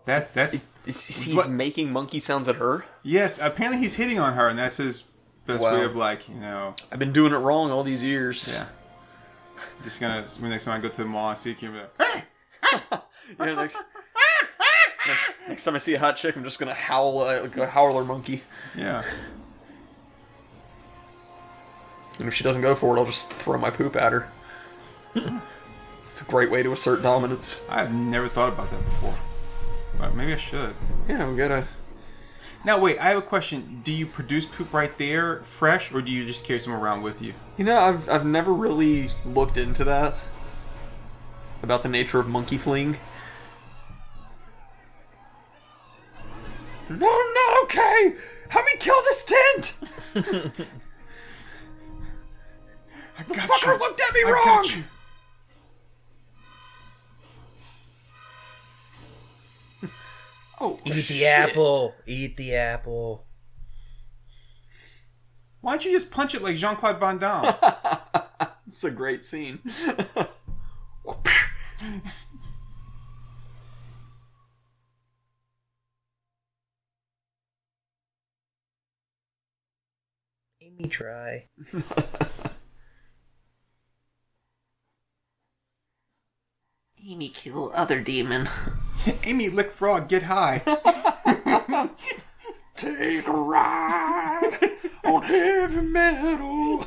That 0.08 0.32
that's 0.34 0.66
Is- 0.86 1.06
He's 1.06 1.34
What- 1.36 1.50
making 1.50 1.92
monkey 1.92 2.18
sounds 2.18 2.48
at 2.48 2.56
her. 2.56 2.84
yes. 3.02 3.38
Apparently, 3.38 3.78
he's 3.78 3.96
hitting 3.96 4.18
on 4.18 4.32
her, 4.34 4.48
and 4.48 4.58
that's 4.58 4.78
his 4.78 5.02
best 5.46 5.62
Wow. 5.62 5.74
way 5.74 5.84
of 5.84 5.94
like 5.94 6.28
you 6.28 6.34
know. 6.36 6.74
I've 6.90 6.98
been 6.98 7.12
doing 7.12 7.32
it 7.34 7.36
wrong 7.36 7.70
all 7.70 7.84
these 7.84 8.02
years. 8.02 8.54
Yeah. 8.56 8.66
Just 9.84 10.00
gonna 10.00 10.24
when 10.40 10.50
next 10.50 10.64
time 10.64 10.78
I 10.78 10.82
go 10.82 10.88
to 10.88 10.96
the 10.96 11.04
mall, 11.04 11.28
I 11.28 11.34
see 11.34 11.54
you. 11.60 11.68
Be 11.70 11.76
like, 11.78 11.92
Yeah, 13.38 13.54
next, 13.54 13.76
next, 15.06 15.22
next 15.48 15.64
time 15.64 15.74
I 15.74 15.78
see 15.78 15.92
a 15.94 15.98
hot 15.98 16.16
chick, 16.16 16.34
I'm 16.36 16.44
just 16.44 16.58
gonna 16.58 16.72
howl 16.72 17.20
uh, 17.20 17.42
like 17.42 17.56
a 17.58 17.66
howler 17.66 18.02
monkey. 18.04 18.42
yeah. 18.74 19.02
And 22.18 22.26
if 22.28 22.34
she 22.34 22.42
doesn't 22.44 22.62
go 22.62 22.74
for 22.74 22.96
it, 22.96 22.98
I'll 22.98 23.04
just 23.06 23.30
throw 23.32 23.58
my 23.58 23.70
poop 23.70 23.94
at 23.94 24.12
her. 24.12 24.28
it's 25.14 26.22
a 26.22 26.24
great 26.24 26.50
way 26.50 26.62
to 26.62 26.72
assert 26.72 27.02
dominance. 27.02 27.64
I've 27.68 27.92
never 27.92 28.26
thought 28.28 28.48
about 28.54 28.70
that 28.70 28.82
before. 28.84 29.14
But 29.98 30.14
maybe 30.14 30.32
I 30.32 30.36
should. 30.36 30.74
Yeah, 31.08 31.26
I'm 31.26 31.36
gonna. 31.36 31.66
Now 32.64 32.78
wait, 32.78 32.98
I 32.98 33.08
have 33.08 33.18
a 33.18 33.22
question. 33.22 33.80
Do 33.84 33.92
you 33.92 34.06
produce 34.06 34.46
poop 34.46 34.72
right 34.72 34.96
there, 34.98 35.40
fresh, 35.42 35.92
or 35.92 36.02
do 36.02 36.10
you 36.10 36.26
just 36.26 36.44
carry 36.44 36.60
some 36.60 36.72
around 36.72 37.02
with 37.02 37.20
you? 37.20 37.34
You 37.56 37.64
know, 37.64 37.78
I've 37.78 38.08
I've 38.08 38.26
never 38.26 38.52
really 38.52 39.10
looked 39.24 39.58
into 39.58 39.84
that 39.84 40.14
about 41.62 41.82
the 41.82 41.88
nature 41.88 42.18
of 42.18 42.28
monkey 42.28 42.58
fling. 42.58 42.96
No, 46.88 46.96
not 46.96 47.62
okay. 47.64 48.14
Help 48.48 48.64
me 48.64 48.72
kill 48.78 49.00
this 49.02 49.24
tent. 49.24 49.74
I 53.18 53.22
got 53.34 53.50
Fucker 53.50 53.78
looked 53.78 54.00
at 54.00 54.14
me 54.14 54.22
I 54.24 54.30
wrong. 54.30 54.84
Oh, 60.60 60.78
Eat 60.84 60.94
shit. 61.04 61.08
the 61.08 61.26
apple. 61.26 61.94
Eat 62.06 62.36
the 62.36 62.54
apple. 62.54 63.24
Why 65.60 65.72
don't 65.72 65.84
you 65.84 65.92
just 65.92 66.10
punch 66.10 66.34
it 66.34 66.42
like 66.42 66.56
Jean 66.56 66.76
Claude 66.76 67.00
Van 67.00 67.18
Damme? 67.18 67.54
It's 68.66 68.84
a 68.84 68.90
great 68.90 69.24
scene. 69.24 69.60
Amy, 80.60 80.88
try. 80.88 81.48
Amy 87.10 87.30
kill 87.30 87.72
other 87.74 88.00
demon. 88.00 88.50
Amy 89.24 89.48
lick 89.48 89.70
frog, 89.70 90.10
get 90.10 90.24
high. 90.24 90.58
Take 92.76 93.26
a 93.26 93.32
ride 93.32 94.58
on 95.04 95.22
heavy 95.22 95.80
metal. 95.86 96.80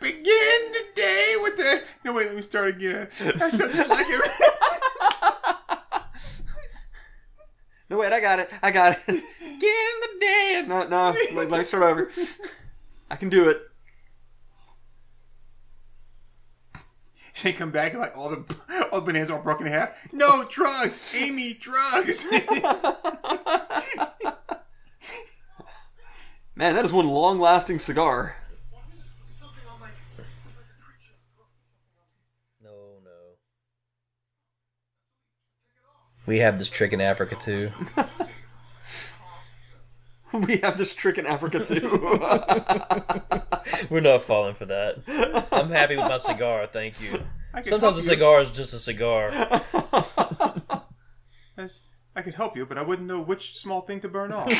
Begin 0.00 0.24
the 0.24 0.82
day 0.94 1.34
with 1.42 1.58
the. 1.58 1.82
No 2.06 2.14
wait, 2.14 2.28
let 2.28 2.36
me 2.36 2.40
start 2.40 2.68
again. 2.68 3.08
I 3.20 3.50
sound 3.50 3.74
just 3.74 3.90
like 3.90 4.06
him. 4.06 4.20
No, 7.90 7.98
wait, 7.98 8.14
I 8.14 8.20
got 8.20 8.38
it. 8.38 8.50
I 8.62 8.70
got 8.70 8.92
it. 8.92 9.06
Get 9.06 9.20
in 9.50 9.60
the 9.60 10.20
day. 10.20 10.64
No, 10.66 10.88
no. 10.88 11.14
Let, 11.34 11.50
let 11.50 11.58
me 11.58 11.64
start 11.64 11.82
over. 11.82 12.10
I 13.10 13.16
can 13.16 13.28
do 13.28 13.50
it. 13.50 13.60
They 17.42 17.52
come 17.52 17.70
back 17.70 17.92
and 17.92 18.00
like 18.00 18.16
all 18.16 18.30
the 18.30 18.44
all 18.92 19.00
the 19.00 19.06
bananas 19.06 19.28
are 19.30 19.36
all 19.36 19.42
broken 19.42 19.66
in 19.66 19.72
half. 19.72 19.90
No 20.12 20.44
drugs, 20.48 21.14
Amy, 21.20 21.54
drugs. 21.54 22.24
Man, 26.56 26.76
that 26.76 26.84
is 26.84 26.92
one 26.92 27.08
long-lasting 27.08 27.80
cigar. 27.80 28.36
No, 32.62 33.00
no. 33.04 33.10
We 36.26 36.38
have 36.38 36.58
this 36.58 36.70
trick 36.70 36.92
in 36.92 37.00
Africa 37.00 37.34
too. 37.34 37.72
We 40.46 40.56
have 40.58 40.76
this 40.78 40.94
trick 40.94 41.18
in 41.18 41.26
Africa 41.26 41.64
too. 41.64 41.88
We're 43.90 44.00
not 44.00 44.22
falling 44.22 44.54
for 44.56 44.66
that. 44.66 45.48
I'm 45.52 45.70
happy 45.70 45.96
with 45.96 46.08
my 46.08 46.18
cigar, 46.18 46.66
thank 46.66 47.00
you. 47.00 47.22
Sometimes 47.62 47.82
a 47.82 47.86
help 47.86 47.96
you. 47.96 48.02
cigar 48.02 48.40
is 48.40 48.50
just 48.50 48.72
a 48.72 48.80
cigar. 48.80 49.30
I 52.16 52.22
could 52.22 52.34
help 52.34 52.56
you, 52.56 52.66
but 52.66 52.78
I 52.78 52.82
wouldn't 52.82 53.06
know 53.06 53.20
which 53.20 53.56
small 53.56 53.82
thing 53.82 54.00
to 54.00 54.08
burn 54.08 54.32
off. 54.32 54.50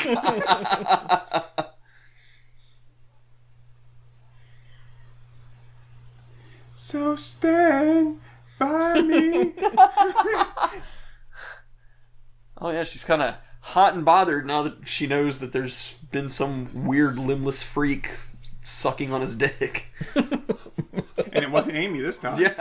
so 6.75 7.17
stand 7.17 8.21
by 8.59 9.01
me. 9.01 9.53
oh 12.61 12.71
yeah, 12.71 12.85
she's 12.85 13.03
kind 13.03 13.21
of 13.21 13.35
hot 13.65 13.95
and 13.95 14.05
bothered 14.05 14.45
now 14.45 14.61
that 14.61 14.87
she 14.87 15.07
knows 15.07 15.39
that 15.39 15.51
there's 15.51 15.95
been 16.11 16.29
some 16.29 16.85
weird 16.85 17.17
limbless 17.17 17.63
freak 17.63 18.11
sucking 18.61 19.11
on 19.11 19.21
his 19.21 19.35
dick. 19.35 19.87
and 20.15 21.43
it 21.43 21.49
wasn't 21.49 21.75
Amy 21.75 21.99
this 21.99 22.19
time. 22.19 22.39
Yeah, 22.39 22.53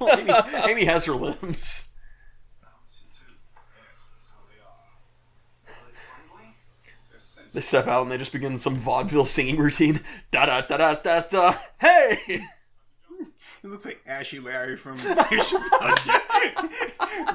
Well, 0.00 0.18
Amy, 0.18 0.32
Amy 0.70 0.84
has 0.86 1.04
her 1.04 1.12
limbs. 1.12 1.88
They 7.52 7.60
step 7.60 7.86
out 7.86 8.02
and 8.02 8.10
they 8.10 8.18
just 8.18 8.32
begin 8.32 8.58
some 8.58 8.76
vaudeville 8.76 9.24
singing 9.26 9.56
routine. 9.56 10.00
Da 10.30 10.46
da 10.46 10.62
da 10.62 10.76
da 10.76 10.94
da 10.94 11.20
da. 11.22 11.54
Hey! 11.78 12.18
It 13.62 13.70
looks 13.70 13.84
like 13.86 14.02
Ashy 14.06 14.40
Larry 14.40 14.76
from. 14.76 14.96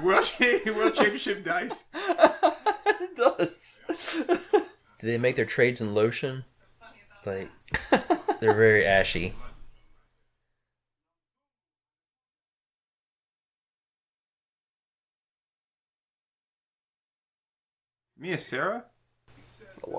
World, 0.04 0.32
World 0.76 0.96
Championship 0.96 1.44
Dice. 1.44 1.84
It 3.22 3.38
does. 3.38 3.80
Do 5.00 5.08
they 5.08 5.18
make 5.18 5.36
their 5.36 5.46
trades 5.46 5.82
in 5.82 5.94
lotion? 5.94 6.46
Like 7.26 7.50
they're 8.40 8.54
very 8.54 8.86
ashy. 8.86 9.34
Mia 18.18 18.40
Sarah? 18.40 18.86
A 19.84 19.90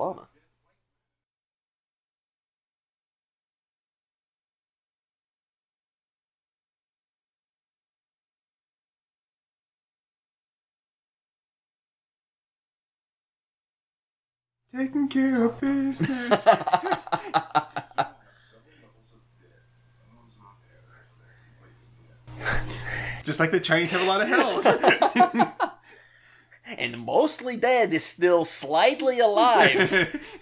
Taking 14.75 15.07
care 15.07 15.45
of 15.45 15.61
business. 15.61 16.45
Just 23.23 23.39
like 23.39 23.51
the 23.51 23.59
Chinese 23.59 23.91
have 23.91 24.01
a 24.01 24.07
lot 24.07 24.21
of 24.21 24.27
hells. 24.27 24.67
And 26.77 26.97
mostly 27.05 27.57
dead 27.57 27.93
is 27.93 28.03
still 28.03 28.45
slightly 28.45 29.19
alive. 29.19 30.19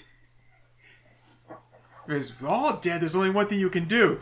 Because 2.08 2.34
all 2.46 2.78
dead, 2.78 3.02
there's 3.02 3.16
only 3.16 3.30
one 3.30 3.48
thing 3.48 3.60
you 3.60 3.70
can 3.70 3.86
do. 3.86 4.20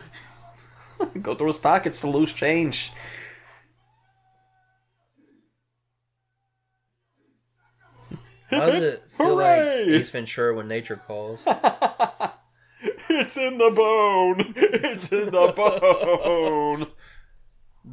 Go 1.22 1.34
through 1.34 1.48
his 1.48 1.58
pockets 1.58 1.98
for 1.98 2.08
loose 2.08 2.34
change. 2.34 2.92
Why 8.50 8.60
does 8.66 8.76
it 8.76 9.04
feel 9.18 9.38
Hooray! 9.38 9.86
like 9.86 10.02
Ace 10.02 10.10
Ventura 10.10 10.54
when 10.56 10.68
nature 10.68 10.98
calls? 11.08 11.40
It's 13.12 13.38
in 13.38 13.58
the 13.58 13.72
bone. 13.72 14.54
It's 14.56 15.12
in 15.12 15.32
the 15.32 15.52
bone. 15.56 16.88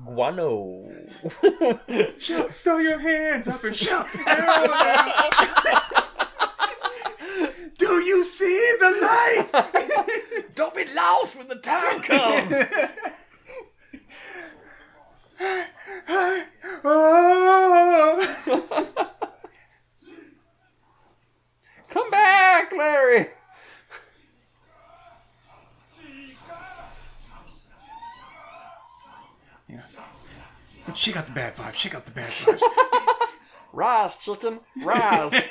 Guano. 0.05 0.91
Shout, 2.19 2.51
throw 2.63 2.77
your 2.79 2.99
hands 2.99 3.49
up 3.49 3.65
and 3.65 3.75
shout. 3.75 4.07
Do 7.79 7.87
you 8.05 8.23
see 8.25 8.77
the 8.79 8.91
light? 9.03 9.49
Don't 10.55 10.75
be 10.75 10.85
lost 10.95 11.35
when 11.37 11.49
the 11.49 11.57
time 11.57 12.01
comes. 12.03 12.53
oh. 16.85 19.11
Come 21.97 22.11
back, 22.11 22.73
Larry. 22.73 23.29
Yeah. 29.67 29.81
She 30.95 31.11
got 31.11 31.25
the 31.25 31.33
bad 31.33 31.55
vibes. 31.55 31.73
She 31.77 31.89
got 31.89 32.05
the 32.05 32.11
bad 32.11 32.27
vibes. 32.27 32.61
Rise, 33.73 34.19
chicken, 34.19 34.61
rise. 34.85 35.51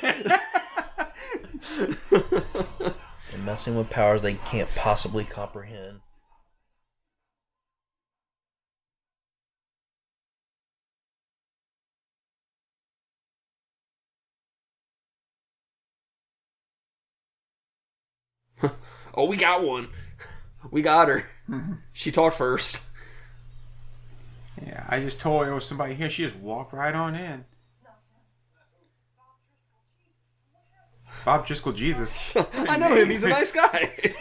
They're 2.10 3.40
messing 3.44 3.76
with 3.76 3.90
powers 3.90 4.22
they 4.22 4.34
can't 4.34 4.72
possibly 4.76 5.24
comprehend. 5.24 5.98
Oh, 19.16 19.24
we 19.24 19.36
got 19.36 19.62
one. 19.62 19.88
We 20.70 20.82
got 20.82 21.08
her. 21.08 21.24
Mm-hmm. 21.48 21.74
She 21.92 22.10
talked 22.10 22.36
first. 22.36 22.82
yeah, 24.64 24.84
I 24.88 25.00
just 25.00 25.20
told 25.20 25.40
her 25.40 25.46
there 25.46 25.54
was 25.54 25.64
somebody 25.64 25.94
here. 25.94 26.10
She 26.10 26.24
just 26.24 26.36
walked 26.36 26.72
right 26.72 26.94
on 26.94 27.14
in. 27.14 27.44
Bob 31.24 31.44
Driscoll 31.46 31.72
Jesus. 31.72 32.36
I 32.54 32.76
know 32.76 32.94
him. 32.94 33.10
He's 33.10 33.24
a 33.24 33.28
nice 33.28 33.50
guy. 33.50 33.90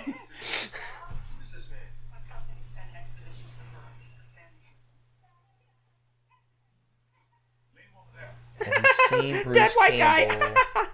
Have 8.60 9.24
you 9.24 9.34
seen 9.34 9.34
That 9.54 9.72
white 9.76 9.98
guy. 9.98 10.26
Campbell? 10.26 10.92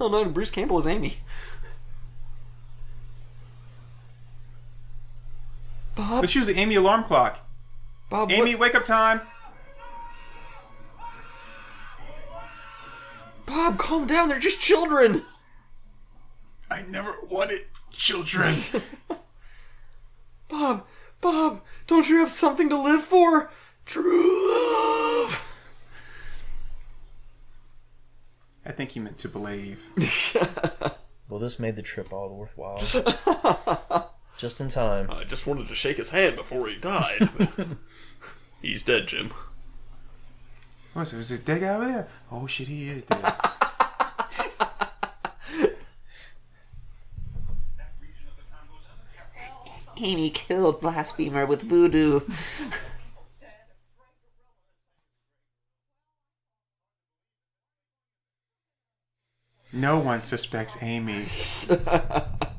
oh 0.00 0.08
no, 0.08 0.24
Bruce 0.26 0.50
Campbell 0.50 0.78
is 0.78 0.86
Amy. 0.86 1.18
Bob, 5.94 6.22
Let's 6.22 6.34
use 6.34 6.46
the 6.46 6.56
Amy 6.58 6.74
alarm 6.74 7.04
clock. 7.04 7.38
Bob, 8.10 8.30
what- 8.30 8.38
Amy, 8.38 8.54
wake 8.54 8.74
up 8.74 8.84
time. 8.84 9.20
Bob, 13.46 13.78
calm 13.78 14.06
down. 14.06 14.28
They're 14.28 14.38
just 14.38 14.60
children. 14.60 15.24
I 16.70 16.82
never 16.82 17.14
wanted 17.28 17.66
children. 17.92 18.54
Bob, 20.48 20.86
Bob, 21.20 21.60
don't 21.86 22.08
you 22.08 22.18
have 22.18 22.30
something 22.30 22.68
to 22.70 22.80
live 22.80 23.04
for? 23.04 23.50
True 23.86 24.50
love. 24.50 25.40
I 28.66 28.72
think 28.72 28.92
he 28.92 29.00
meant 29.00 29.18
to 29.18 29.28
believe. 29.28 29.86
Well, 31.26 31.40
this 31.40 31.58
made 31.58 31.74
the 31.74 31.82
trip 31.82 32.12
all 32.12 32.28
worthwhile. 32.28 32.82
Just 34.36 34.60
in 34.60 34.68
time. 34.68 35.10
I 35.10 35.24
just 35.24 35.46
wanted 35.46 35.68
to 35.68 35.74
shake 35.74 35.96
his 35.96 36.10
hand 36.10 36.36
before 36.36 36.68
he 36.68 36.76
died. 36.76 37.28
He's 38.62 38.82
dead, 38.82 39.06
Jim. 39.06 39.30
Oh, 39.32 39.46
What's 40.94 41.12
it? 41.12 41.18
Is 41.20 41.30
it 41.32 41.44
dead 41.44 41.60
guy 41.60 41.74
over 41.74 41.86
there? 41.86 42.08
Oh 42.30 42.46
shit, 42.46 42.68
he 42.68 42.88
is 42.88 43.04
dead. 43.04 43.24
Amy 49.96 50.30
killed 50.30 50.80
Blasphemer 50.80 51.46
with 51.46 51.62
voodoo. 51.62 52.20
no 59.72 59.98
one 59.98 60.24
suspects 60.24 60.76
Amy. 60.80 61.26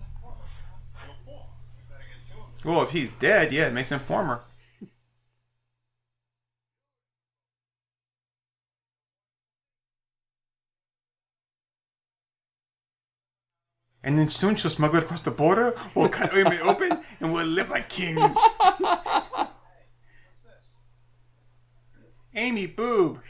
Well, 2.66 2.82
if 2.82 2.90
he's 2.90 3.12
dead, 3.12 3.54
yeah, 3.54 3.68
it 3.68 3.74
makes 3.74 3.90
him 3.90 4.00
former. 4.00 4.42
and 14.06 14.20
then 14.20 14.30
soon 14.30 14.56
she'll 14.56 14.70
smuggle 14.70 15.00
it 15.00 15.04
across 15.04 15.24
the 15.24 15.32
border. 15.32 15.76
We'll 15.96 16.10
cut 16.10 16.30
Uyman 16.30 16.60
open, 16.64 17.00
and 17.20 17.34
we'll 17.34 17.48
live 17.48 17.70
like 17.70 17.90
kings. 17.90 18.38
Amy, 22.36 22.68
boob. 22.68 23.22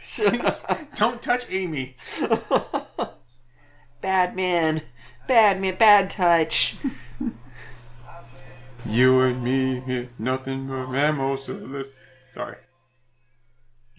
Don't 0.95 1.21
touch 1.21 1.45
Amy. 1.49 1.95
bad 4.01 4.36
man. 4.36 4.81
Bad 5.27 5.61
man, 5.61 5.75
bad 5.75 6.09
touch. 6.09 6.75
You 8.88 9.21
and 9.21 9.43
me, 9.43 10.09
nothing 10.19 10.67
but 10.67 10.88
mammals. 10.88 11.45
Sorry. 12.33 12.57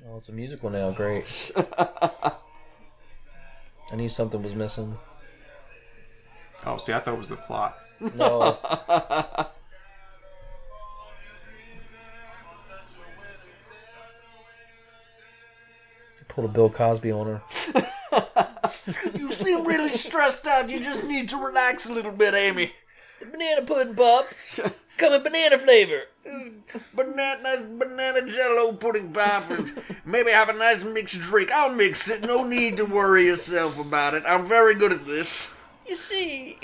Oh, 0.09 0.17
it's 0.19 0.29
a 0.29 0.33
musical 0.33 0.71
now. 0.71 0.91
Great. 0.93 1.51
I 1.79 2.33
knew 3.95 4.09
something 4.09 4.43
was 4.43 4.55
missing. 4.55 4.97
Oh, 6.65 6.77
see, 6.79 6.93
I 6.93 7.01
thought 7.01 7.15
it 7.15 7.19
was 7.19 7.29
the 7.29 7.37
plot. 7.37 7.77
No. 8.15 8.59
Pulled 16.29 16.51
a 16.51 16.53
Bill 16.53 16.69
Cosby 16.69 17.13
on 17.13 17.27
her. 17.27 17.43
You 19.15 19.33
seem 19.33 19.67
really 19.67 19.89
stressed 19.89 20.47
out. 20.47 20.71
You 20.71 20.79
just 20.79 21.05
need 21.09 21.29
to 21.31 21.37
relax 21.37 21.89
a 21.89 21.93
little 21.93 22.13
bit, 22.13 22.35
Amy. 22.35 22.73
Banana 23.21 23.63
pudding 23.63 23.95
pops. 23.95 24.61
Come 24.97 25.13
in 25.13 25.23
banana 25.23 25.59
flavor. 25.59 26.03
Banana, 26.95 27.63
banana 27.79 28.27
jello 28.27 28.73
pudding 28.73 29.13
pop, 29.13 29.51
and 29.51 29.73
maybe 30.05 30.31
have 30.31 30.49
a 30.49 30.55
nice 30.55 30.85
mixed 30.85 31.21
drink. 31.21 31.53
I'll 31.53 31.73
mix 31.73 32.09
it. 32.09 32.23
No 32.23 32.43
need 32.43 32.79
to 32.79 32.87
worry 32.87 33.27
yourself 33.27 33.79
about 33.79 34.15
it. 34.15 34.23
I'm 34.27 34.47
very 34.47 34.75
good 34.75 34.93
at 34.93 35.07
this. 35.07 35.53
You 35.87 35.97
see. 35.97 36.59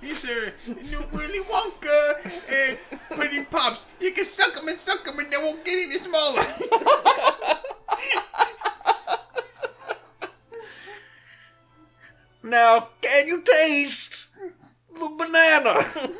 These 0.00 0.30
are 0.30 0.52
new 0.66 1.02
Willy 1.12 1.40
Wonka 1.44 2.30
and 2.50 2.78
pudding 3.18 3.46
pops. 3.46 3.86
You 4.00 4.12
can 4.12 4.26
suck 4.26 4.54
them 4.54 4.68
and 4.68 4.76
suck 4.76 5.04
them, 5.04 5.18
and 5.18 5.32
they 5.32 5.38
won't 5.38 5.64
get 5.64 5.86
any 5.86 5.96
smaller. 5.96 6.44
Now, 12.44 12.90
can 13.00 13.26
you 13.26 13.40
taste 13.40 14.26
the 14.94 15.14
banana? 15.18 16.10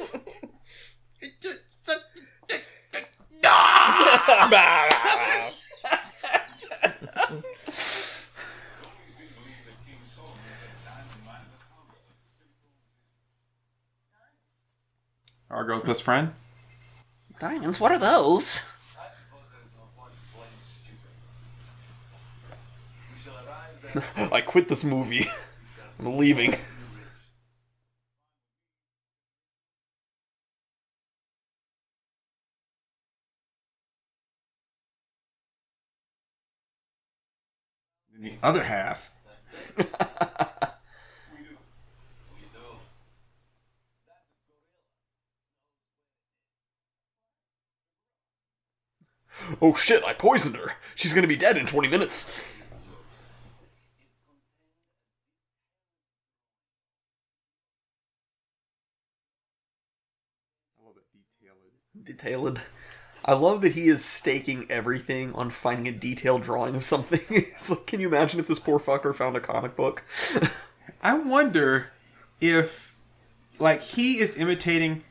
It 1.21 1.33
just 1.41 1.65
Our 15.55 15.65
girl's 15.65 15.85
best 15.85 16.03
friend. 16.03 16.33
Diamonds, 17.39 17.79
what 17.79 17.93
are 17.93 17.99
those? 17.99 18.65
I 24.17 24.41
quit 24.41 24.67
this 24.67 24.83
movie. 24.83 25.29
I'm 26.01 26.17
leaving. 26.19 26.57
The 38.25 38.35
other 38.43 38.65
half. 38.65 39.11
Oh 49.61 49.75
shit, 49.75 50.03
I 50.05 50.15
poisoned 50.15 50.57
her. 50.57 50.73
She's 50.95 51.13
gonna 51.13 51.27
be 51.27 51.37
dead 51.37 51.57
in 51.59 51.67
20 51.67 51.89
minutes. 51.89 52.33
I 60.81 60.87
love 60.87 60.95
that 60.95 61.05
detailed. 61.13 61.59
Detailed. 62.05 62.61
I 63.27 63.33
love 63.33 63.63
that 63.63 63.73
he 63.73 63.89
is 63.89 64.05
staking 64.05 64.67
everything 64.69 65.33
on 65.33 65.49
finding 65.49 65.89
a 65.89 65.97
detailed 65.97 66.43
drawing 66.43 66.75
of 66.75 66.85
something. 66.85 67.21
it's 67.31 67.71
like, 67.71 67.87
can 67.87 68.01
you 68.01 68.09
imagine 68.09 68.39
if 68.39 68.47
this 68.47 68.59
poor 68.59 68.79
fucker 68.79 69.15
found 69.15 69.35
a 69.35 69.41
comic 69.41 69.77
book? 69.77 70.05
I 71.03 71.15
wonder 71.19 71.91
if, 72.41 72.95
like, 73.59 73.81
he 73.81 74.19
is 74.19 74.37
imitating 74.37 75.05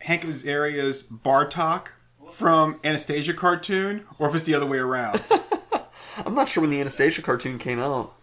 Hank 0.00 0.24
Azaria's 0.24 1.02
Bartok 1.02 1.88
from 2.30 2.78
Anastasia 2.84 3.34
cartoon, 3.34 4.04
or 4.18 4.28
if 4.28 4.34
it's 4.36 4.44
the 4.44 4.54
other 4.54 4.66
way 4.66 4.78
around. 4.78 5.24
I'm 6.24 6.34
not 6.34 6.48
sure 6.48 6.60
when 6.60 6.70
the 6.70 6.80
Anastasia 6.80 7.22
cartoon 7.22 7.58
came 7.58 7.80
out. 7.80 8.14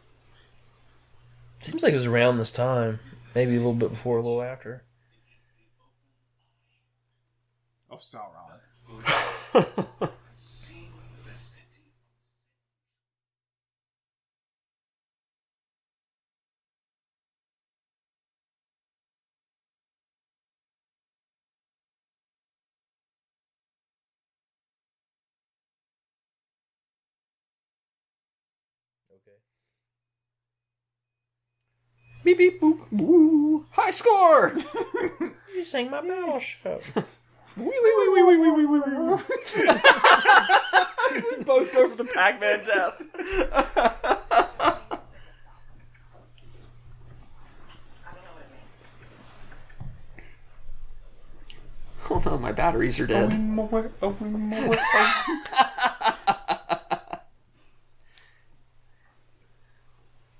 Seems 1.59 1.83
like 1.83 1.91
it 1.91 1.97
was 1.97 2.05
around 2.05 2.37
this 2.37 2.51
time. 2.51 2.99
Maybe 3.35 3.55
a 3.55 3.57
little 3.57 3.73
bit 3.73 3.89
before, 3.89 4.17
a 4.17 4.21
little 4.21 4.41
after. 4.41 4.83
oh, 7.89 7.97
Sauron. 7.97 8.52
Okay. 9.55 9.67
Beep 32.23 32.37
beep 32.37 32.59
boop 32.59 32.79
boo. 32.91 33.65
High 33.71 33.91
score! 33.91 34.55
You 35.55 35.63
sang 35.63 35.91
my 35.91 36.01
battleship. 36.01 36.83
we 37.57 37.65
both 41.43 41.71
go 41.73 41.89
for 41.89 41.95
the 41.95 42.05
Pac 42.05 42.39
Man 42.41 42.59
death. 42.65 43.01
Oh 52.09 52.21
no, 52.25 52.37
my 52.37 52.51
batteries 52.51 52.99
are 52.99 53.07
dead. 53.07 53.31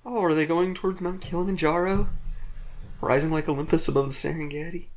Oh, 0.05 0.21
are 0.21 0.33
they 0.33 0.45
going 0.45 0.73
towards 0.75 1.01
Mount 1.01 1.21
Kilimanjaro? 1.21 2.09
Rising 3.01 3.31
like 3.31 3.49
Olympus 3.49 3.87
above 3.87 4.09
the 4.09 4.13
Serengeti? 4.13 4.87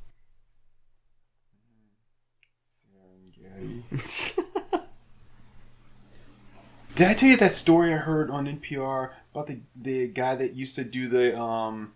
Did 6.96 7.08
I 7.08 7.14
tell 7.14 7.28
you 7.28 7.36
that 7.36 7.54
story 7.54 7.92
I 7.92 7.98
heard 7.98 8.30
on 8.30 8.46
NPR 8.46 9.10
about 9.34 9.48
the 9.48 9.60
the 9.80 10.08
guy 10.08 10.34
that 10.34 10.54
used 10.54 10.76
to 10.76 10.84
do 10.84 11.08
the 11.08 11.38
um 11.38 11.92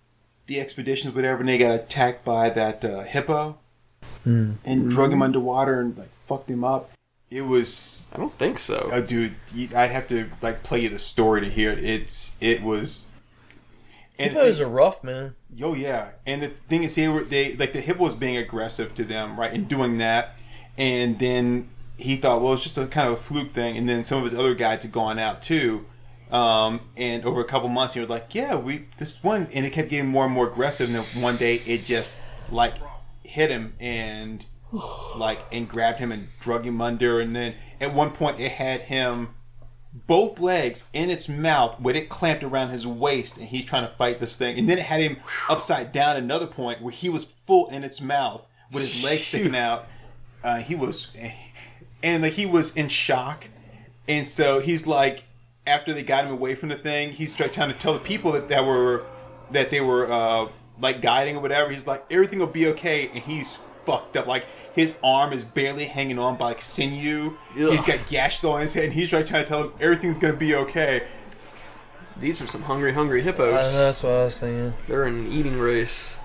the 0.47 0.61
expeditions, 0.61 1.15
whatever, 1.15 1.41
and 1.41 1.49
they 1.49 1.57
got 1.57 1.73
attacked 1.73 2.23
by 2.23 2.51
that 2.51 2.85
uh, 2.85 3.05
hippo 3.05 3.59
and 4.25 4.91
drug 4.91 5.13
him 5.13 5.23
underwater 5.23 5.81
and 5.81 5.97
like 5.97 6.11
fucked 6.27 6.51
him 6.51 6.65
up. 6.65 6.91
It 7.31 7.43
was, 7.43 8.09
I 8.13 8.19
don't 8.19 8.37
think 8.37 8.59
so. 8.59 8.91
oh, 8.93 9.01
dude, 9.01 9.37
you, 9.55 9.69
I'd 9.75 9.93
have 9.93 10.09
to 10.09 10.29
like 10.43 10.63
play 10.65 10.81
you 10.81 10.89
the 10.89 10.99
story 10.99 11.41
to 11.43 11.49
hear 11.49 11.71
it. 11.71 11.83
It's 11.83 12.37
it 12.41 12.63
was. 12.63 13.11
And 14.19 14.33
Hippos 14.33 14.61
are 14.61 14.69
rough, 14.69 15.03
man. 15.03 15.35
Yo, 15.55 15.73
yeah, 15.73 16.13
and 16.27 16.43
the 16.43 16.49
thing 16.49 16.83
is, 16.83 16.95
they 16.97 17.09
were 17.09 17.25
they 17.25 17.55
like 17.55 17.73
the 17.73 17.81
hippo 17.81 18.03
was 18.03 18.15
being 18.15 18.37
aggressive 18.37 18.95
to 18.97 19.05
them, 19.05 19.41
right, 19.41 19.53
and 19.53 19.67
doing 19.67 19.97
that, 19.97 20.37
and 20.77 21.19
then 21.19 21.71
he 22.01 22.17
thought, 22.17 22.43
well, 22.43 22.55
it's 22.55 22.63
just 22.63 22.79
a 22.79 22.87
kind 22.87 23.09
of 23.09 23.15
a 23.15 23.17
fluke 23.17 23.53
thing, 23.53 23.77
and 23.77 23.89
then 23.89 24.05
some 24.05 24.19
of 24.19 24.31
his 24.31 24.39
other 24.39 24.55
guides 24.55 24.85
had 24.85 24.93
gone 24.93 25.19
out 25.19 25.43
too, 25.43 25.87
um, 26.31 26.81
and 26.97 27.25
over 27.25 27.41
a 27.41 27.45
couple 27.45 27.69
months, 27.69 27.95
he 27.95 28.01
was 28.01 28.09
like, 28.09 28.35
yeah, 28.35 28.57
we 28.57 28.87
this 28.99 29.23
one, 29.23 29.49
and 29.53 29.67
it 29.67 29.71
kept 29.71 29.89
getting 29.89 30.09
more 30.09 30.25
and 30.25 30.35
more 30.35 30.49
aggressive, 30.49 30.89
and 30.89 30.97
then 30.97 31.23
one 31.23 31.37
day 31.37 31.57
it 31.67 31.85
just 31.85 32.17
like 32.51 32.75
hit 33.23 33.51
him 33.51 33.75
and 33.81 34.47
like 35.17 35.41
and 35.53 35.69
grabbed 35.69 35.99
him 35.99 36.13
and 36.13 36.29
drug 36.41 36.65
him 36.65 36.81
under, 36.81 37.21
and 37.21 37.35
then 37.35 37.55
at 37.81 37.95
one 37.95 38.11
point 38.11 38.41
it 38.41 38.53
had 38.53 38.83
him 38.83 39.35
both 39.93 40.39
legs 40.39 40.85
in 40.93 41.11
its 41.11 41.29
mouth 41.29 41.81
with 41.81 41.97
it 41.97 42.09
clamped 42.09 42.45
around 42.45 42.71
his 42.71 42.87
waist. 42.87 43.39
And 43.39 43.49
he's 43.49 43.65
trying 43.65 43.87
to 43.87 43.93
fight 43.97 44.21
this 44.21 44.37
thing. 44.37 44.59
And 44.59 44.69
then 44.69 44.79
it 44.79 44.85
had 44.85 45.01
him 45.01 45.17
upside 45.49 45.93
down 45.93 46.17
at 46.17 46.23
another 46.23 46.47
point 46.47 46.81
where 46.81 46.93
he 46.93 47.09
was 47.09 47.25
full 47.25 47.69
in 47.71 47.83
its 47.83 48.01
mouth 48.01 48.47
with 48.71 48.83
his 48.83 49.03
legs 49.03 49.27
sticking 49.27 49.57
out. 49.57 49.87
Uh, 50.45 50.59
he 50.59 50.75
was 50.75 51.09
and 52.03 52.23
like 52.23 52.33
he 52.35 52.47
was 52.47 52.77
in 52.77 52.89
shock 52.89 53.49
and 54.09 54.27
so 54.27 54.61
he's 54.61 54.87
like 54.87 55.25
after 55.67 55.93
they 55.93 56.03
got 56.03 56.25
him 56.25 56.33
away 56.33 56.55
from 56.55 56.69
the 56.69 56.77
thing 56.77 57.11
he's 57.11 57.35
trying 57.35 57.51
to 57.51 57.73
tell 57.79 57.93
the 57.93 57.99
people 57.99 58.33
that, 58.33 58.49
that 58.49 58.65
were 58.65 59.05
that 59.53 59.71
they 59.71 59.81
were 59.81 60.11
uh, 60.11 60.49
like 60.81 61.03
guiding 61.03 61.37
or 61.37 61.41
whatever. 61.41 61.71
He's 61.71 61.87
like 61.87 62.05
everything 62.11 62.39
will 62.39 62.47
be 62.47 62.67
okay, 62.69 63.09
and 63.09 63.19
he's 63.19 63.59
fucked 63.85 64.17
up. 64.17 64.27
Like 64.27 64.47
his 64.75 64.97
arm 65.03 65.33
is 65.33 65.45
barely 65.45 65.87
hanging 65.87 66.19
on 66.19 66.37
by 66.37 66.47
like 66.47 66.63
sinew. 66.63 67.37
He's 67.55 67.85
got 67.85 68.07
gashes 68.09 68.45
on 68.45 68.61
his 68.61 68.75
head, 68.75 68.85
and 68.85 68.93
he's 68.93 69.13
right 69.13 69.27
trying 69.27 69.43
to 69.45 69.49
tell 69.49 69.63
him 69.65 69.73
everything's 69.81 70.19
gonna 70.19 70.35
be 70.35 70.55
okay. 70.55 71.07
These 72.19 72.41
are 72.43 72.47
some 72.47 72.63
hungry, 72.63 72.93
hungry 72.93 73.21
I 73.23 73.25
hippos. 73.25 73.73
know, 73.73 73.79
that's 73.79 74.03
what 74.03 74.13
I 74.13 74.25
was 74.25 74.39
thinking. 74.39 74.75
They're 74.87 75.07
in 75.07 75.21
an 75.21 75.33
eating 75.33 75.59
race. 75.59 76.19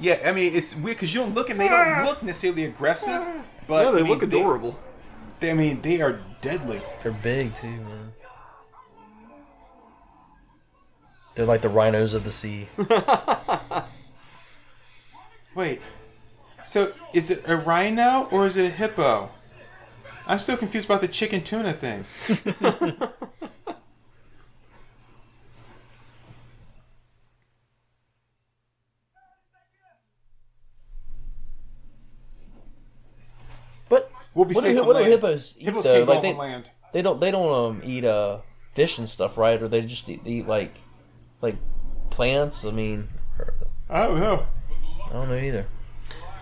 Yeah, 0.00 0.20
I 0.24 0.32
mean 0.32 0.54
it's 0.54 0.76
weird 0.76 0.96
because 0.96 1.14
you 1.14 1.20
don't 1.20 1.34
look 1.34 1.50
and 1.50 1.60
they 1.60 1.68
don't 1.68 2.04
look 2.04 2.22
necessarily 2.22 2.64
aggressive, 2.64 3.22
but 3.66 3.84
yeah, 3.84 3.90
they 3.92 3.98
I 3.98 4.02
mean, 4.02 4.10
look 4.10 4.22
adorable. 4.22 4.78
They, 5.40 5.50
I 5.50 5.54
mean, 5.54 5.82
they 5.82 6.00
are 6.00 6.20
deadly. 6.40 6.80
They're 7.02 7.12
big 7.12 7.54
too, 7.56 7.68
man. 7.68 8.12
They're 11.34 11.46
like 11.46 11.62
the 11.62 11.68
rhinos 11.68 12.14
of 12.14 12.24
the 12.24 12.32
sea. 12.32 12.68
Wait, 15.54 15.80
so 16.64 16.92
is 17.12 17.30
it 17.30 17.42
a 17.46 17.56
rhino 17.56 18.28
or 18.30 18.46
is 18.46 18.56
it 18.56 18.66
a 18.66 18.70
hippo? 18.70 19.30
I'm 20.26 20.38
still 20.38 20.56
confused 20.56 20.86
about 20.86 21.02
the 21.02 21.08
chicken 21.08 21.42
tuna 21.42 21.72
thing. 21.72 22.04
We'll 34.34 34.44
be 34.46 34.54
what, 34.54 34.62
safe 34.64 34.74
do, 34.74 34.80
on 34.82 34.86
what 34.88 34.96
do 34.98 35.04
hippos 35.04 35.54
eat 35.58 35.64
Hippos 35.64 35.84
though? 35.84 35.94
can't 35.94 36.08
Like 36.08 36.16
up 36.16 36.22
they, 36.22 36.30
on 36.32 36.36
land. 36.36 36.70
they 36.92 37.02
don't 37.02 37.20
they 37.20 37.30
don't 37.30 37.52
um 37.52 37.82
eat 37.84 38.04
uh 38.04 38.38
fish 38.72 38.98
and 38.98 39.08
stuff, 39.08 39.38
right? 39.38 39.62
Or 39.62 39.68
they 39.68 39.82
just 39.82 40.08
eat, 40.08 40.20
eat 40.24 40.46
like 40.48 40.72
like 41.40 41.56
plants. 42.10 42.64
I 42.64 42.70
mean, 42.70 43.08
or- 43.38 43.54
I 43.88 44.06
don't 44.06 44.18
know. 44.20 44.44
I 45.06 45.12
don't 45.12 45.28
know 45.28 45.36
either. 45.36 45.66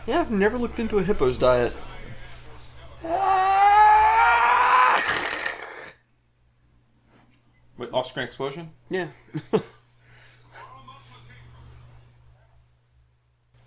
Yeah, 0.06 0.20
I've 0.20 0.30
never 0.30 0.56
looked 0.58 0.78
into 0.80 0.98
a 0.98 1.02
hippo's 1.04 1.38
diet. 1.38 1.72
Wait, 7.78 7.92
off-screen 7.92 8.26
explosion? 8.26 8.70
Yeah. 8.90 9.08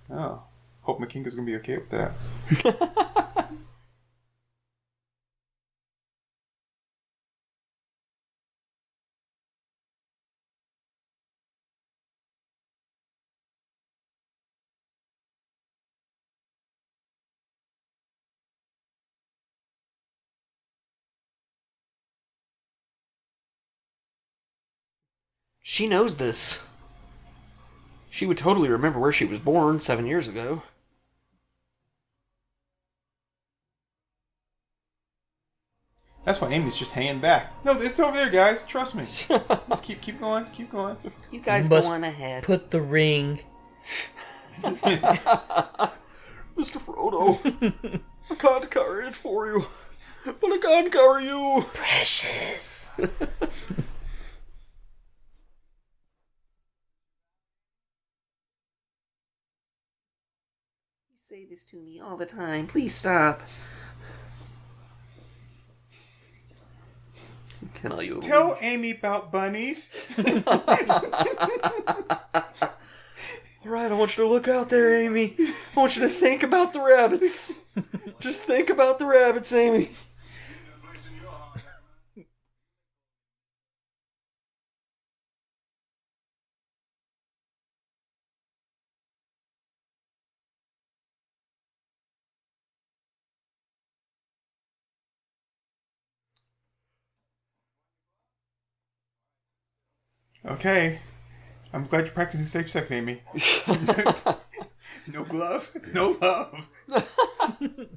Oh, 0.07 0.43
hope 0.81 0.99
Makinka's 0.99 1.33
gonna 1.33 1.47
be 1.47 1.55
okay 1.55 1.77
with 1.77 1.89
that. 1.89 3.24
She 25.75 25.87
knows 25.87 26.15
this. 26.15 26.63
She 28.09 28.25
would 28.25 28.37
totally 28.37 28.69
remember 28.69 28.97
where 28.97 29.11
she 29.11 29.25
was 29.25 29.39
born 29.39 29.81
seven 29.81 30.05
years 30.05 30.29
ago. 30.29 30.63
That's 36.23 36.39
why 36.39 36.47
Amy's 36.51 36.77
just 36.77 36.93
hanging 36.93 37.19
back. 37.19 37.51
No, 37.65 37.73
it's 37.73 37.99
over 37.99 38.15
there, 38.15 38.29
guys. 38.29 38.63
Trust 38.63 38.95
me. 38.95 39.03
just 39.67 39.83
keep 39.83 39.99
keep 39.99 40.17
going, 40.17 40.45
keep 40.53 40.71
going. 40.71 40.95
You 41.29 41.41
guys 41.41 41.69
Must 41.69 41.89
go 41.89 41.93
on 41.93 42.05
ahead. 42.05 42.43
Put 42.43 42.71
the 42.71 42.79
ring. 42.79 43.41
Mr. 44.63 45.19
Frodo, 46.55 48.01
I 48.31 48.35
can't 48.35 48.71
carry 48.71 49.09
it 49.09 49.15
for 49.17 49.47
you. 49.47 49.65
But 50.23 50.53
I 50.53 50.57
can 50.57 50.89
carry 50.89 51.25
you. 51.25 51.65
Precious. 51.73 52.91
say 61.35 61.43
this 61.43 61.65
to 61.65 61.75
me 61.75 61.99
all 61.99 62.15
the 62.15 62.25
time. 62.25 62.65
Please 62.65 62.95
stop. 62.95 63.41
Can 67.73 67.91
I 67.91 68.03
you? 68.03 68.21
Tell 68.21 68.57
Amy 68.61 68.91
about 68.91 69.33
bunnies. 69.33 70.05
All 70.17 70.23
right, 73.65 73.91
I 73.91 73.93
want 73.95 74.15
you 74.15 74.23
to 74.23 74.29
look 74.29 74.47
out 74.47 74.69
there, 74.69 74.95
Amy. 74.95 75.35
I 75.37 75.53
want 75.75 75.97
you 75.97 76.03
to 76.03 76.09
think 76.09 76.43
about 76.43 76.71
the 76.71 76.79
rabbits. 76.79 77.59
Just 78.21 78.43
think 78.43 78.69
about 78.69 78.97
the 78.97 79.05
rabbits, 79.05 79.51
Amy. 79.51 79.89
Okay. 100.47 100.99
I'm 101.73 101.85
glad 101.85 102.05
you're 102.05 102.13
practicing 102.13 102.47
safe 102.47 102.69
sex, 102.69 102.91
Amy. 102.91 103.21
no 105.07 105.23
glove, 105.25 105.71
no 105.93 106.17
love. 106.21 106.69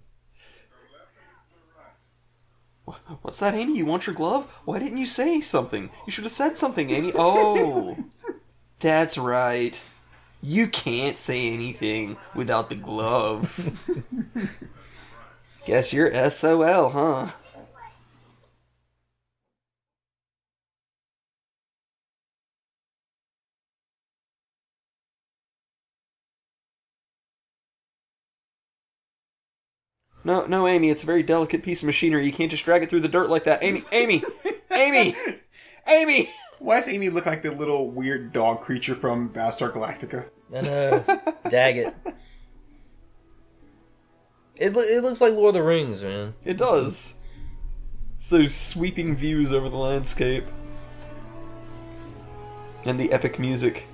What's 3.22 3.38
that, 3.40 3.54
Amy? 3.54 3.76
You 3.76 3.86
want 3.86 4.06
your 4.06 4.16
glove? 4.16 4.44
Why 4.64 4.78
didn't 4.78 4.98
you 4.98 5.06
say 5.06 5.40
something? 5.40 5.90
You 6.06 6.10
should 6.10 6.24
have 6.24 6.32
said 6.32 6.56
something, 6.56 6.90
Amy. 6.90 7.12
Oh, 7.14 7.96
that's 8.80 9.18
right. 9.18 9.82
You 10.42 10.68
can't 10.68 11.18
say 11.18 11.52
anything 11.52 12.16
without 12.34 12.70
the 12.70 12.76
glove. 12.76 13.70
Guess 15.66 15.92
you're 15.92 16.30
SOL, 16.30 16.90
huh? 16.90 17.28
No, 30.24 30.44
no, 30.46 30.66
Amy, 30.66 30.90
it's 30.90 31.02
a 31.02 31.06
very 31.06 31.22
delicate 31.22 31.62
piece 31.62 31.82
of 31.82 31.86
machinery. 31.86 32.26
You 32.26 32.32
can't 32.32 32.50
just 32.50 32.64
drag 32.64 32.82
it 32.82 32.90
through 32.90 33.00
the 33.00 33.08
dirt 33.08 33.30
like 33.30 33.44
that. 33.44 33.62
Amy, 33.62 33.84
Amy, 33.92 34.22
Amy, 34.72 35.14
Amy! 35.86 36.30
Why 36.58 36.76
does 36.76 36.88
Amy 36.88 37.08
look 37.08 37.24
like 37.24 37.42
the 37.42 37.52
little 37.52 37.88
weird 37.90 38.32
dog 38.32 38.62
creature 38.62 38.94
from 38.96 39.30
Battlestar 39.30 39.72
Galactica? 39.72 40.28
I 40.54 40.60
know. 40.60 41.04
Daggett. 41.48 41.94
It, 44.56 44.72
loo- 44.72 44.82
it 44.82 45.02
looks 45.04 45.20
like 45.20 45.34
Lord 45.34 45.50
of 45.50 45.54
the 45.54 45.62
Rings, 45.62 46.02
man. 46.02 46.34
It 46.44 46.56
does. 46.56 47.14
It's 48.14 48.28
those 48.28 48.52
sweeping 48.52 49.14
views 49.14 49.52
over 49.52 49.68
the 49.68 49.76
landscape. 49.76 50.46
And 52.84 52.98
the 52.98 53.12
epic 53.12 53.38
music. 53.38 53.86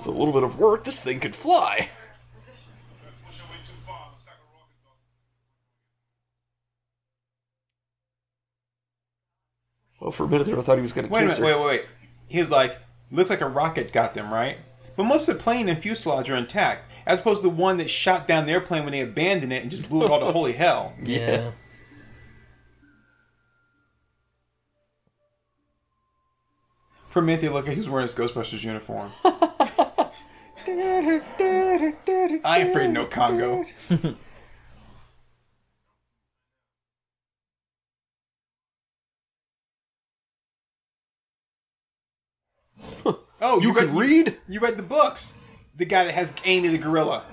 With 0.00 0.06
a 0.06 0.18
little 0.18 0.32
bit 0.32 0.42
of 0.44 0.58
work, 0.58 0.84
this 0.84 1.02
thing 1.02 1.20
could 1.20 1.34
fly. 1.36 1.90
Push 3.26 3.38
away 3.40 3.56
too 3.66 3.74
far. 3.86 4.08
The 4.16 4.22
second 4.22 4.38
rocket 4.54 4.82
goes. 4.82 4.94
Well, 10.00 10.10
for 10.10 10.24
a 10.24 10.28
minute 10.28 10.46
there, 10.46 10.58
I 10.58 10.62
thought 10.62 10.76
he 10.76 10.80
was 10.80 10.94
going 10.94 11.06
to 11.06 11.12
Wait 11.12 11.24
a 11.24 11.26
kiss 11.26 11.38
minute, 11.38 11.52
her. 11.52 11.58
wait, 11.58 11.66
wait, 11.66 11.80
wait. 11.80 11.88
He 12.28 12.40
was 12.40 12.50
like, 12.50 12.78
looks 13.10 13.28
like 13.28 13.42
a 13.42 13.48
rocket 13.48 13.92
got 13.92 14.14
them, 14.14 14.32
right? 14.32 14.56
But 14.96 15.04
most 15.04 15.28
of 15.28 15.36
the 15.36 15.42
plane 15.42 15.68
and 15.68 15.78
fuselage 15.78 16.30
are 16.30 16.36
intact, 16.36 16.90
as 17.06 17.20
opposed 17.20 17.42
to 17.42 17.48
the 17.50 17.54
one 17.54 17.76
that 17.76 17.90
shot 17.90 18.26
down 18.26 18.46
the 18.46 18.52
airplane 18.52 18.84
when 18.84 18.92
they 18.92 19.00
abandoned 19.02 19.52
it 19.52 19.60
and 19.60 19.70
just 19.70 19.86
blew 19.90 20.06
it 20.06 20.10
all 20.10 20.20
to 20.20 20.32
holy 20.32 20.52
hell. 20.52 20.94
Yeah. 21.04 21.50
For 27.08 27.18
a 27.18 27.22
minute, 27.22 27.40
they 27.42 27.48
looked 27.50 27.66
like 27.66 27.74
he 27.74 27.80
was 27.80 27.88
wearing 27.88 28.06
his 28.06 28.14
Ghostbusters 28.14 28.62
uniform. 28.62 29.10
I 32.44 32.58
ain't 32.60 32.70
afraid 32.70 32.90
no 32.90 33.06
Congo. 33.06 33.64
oh, 43.42 43.60
you, 43.60 43.68
you 43.68 43.74
can 43.74 43.96
read, 43.96 44.26
read? 44.26 44.36
You 44.48 44.60
read 44.60 44.76
the 44.76 44.82
books. 44.82 45.34
The 45.74 45.84
guy 45.84 46.04
that 46.04 46.14
has 46.14 46.32
Amy 46.44 46.68
the 46.68 46.78
gorilla. 46.78 47.24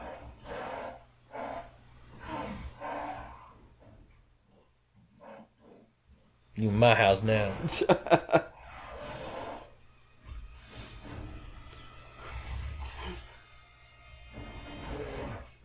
You 6.56 6.70
in 6.70 6.80
my 6.80 6.96
house 6.96 7.22
now. 7.22 7.52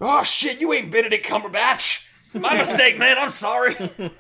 Oh 0.05 0.25
shit, 0.25 0.61
you 0.61 0.73
ain't 0.73 0.91
Benedict 0.91 1.25
Cumberbatch. 1.25 2.01
My 2.35 2.57
mistake, 2.57 2.99
man. 2.99 3.19
I'm 3.19 3.31
sorry. 3.31 3.77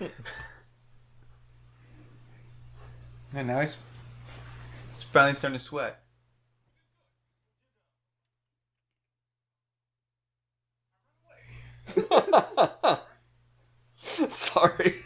And 3.35 3.49
now 3.49 3.61
he's, 3.61 3.79
he's 4.89 5.03
finally 5.03 5.35
starting 5.35 5.59
to 5.59 5.65
sweat. 5.65 6.01
sorry. 14.29 14.97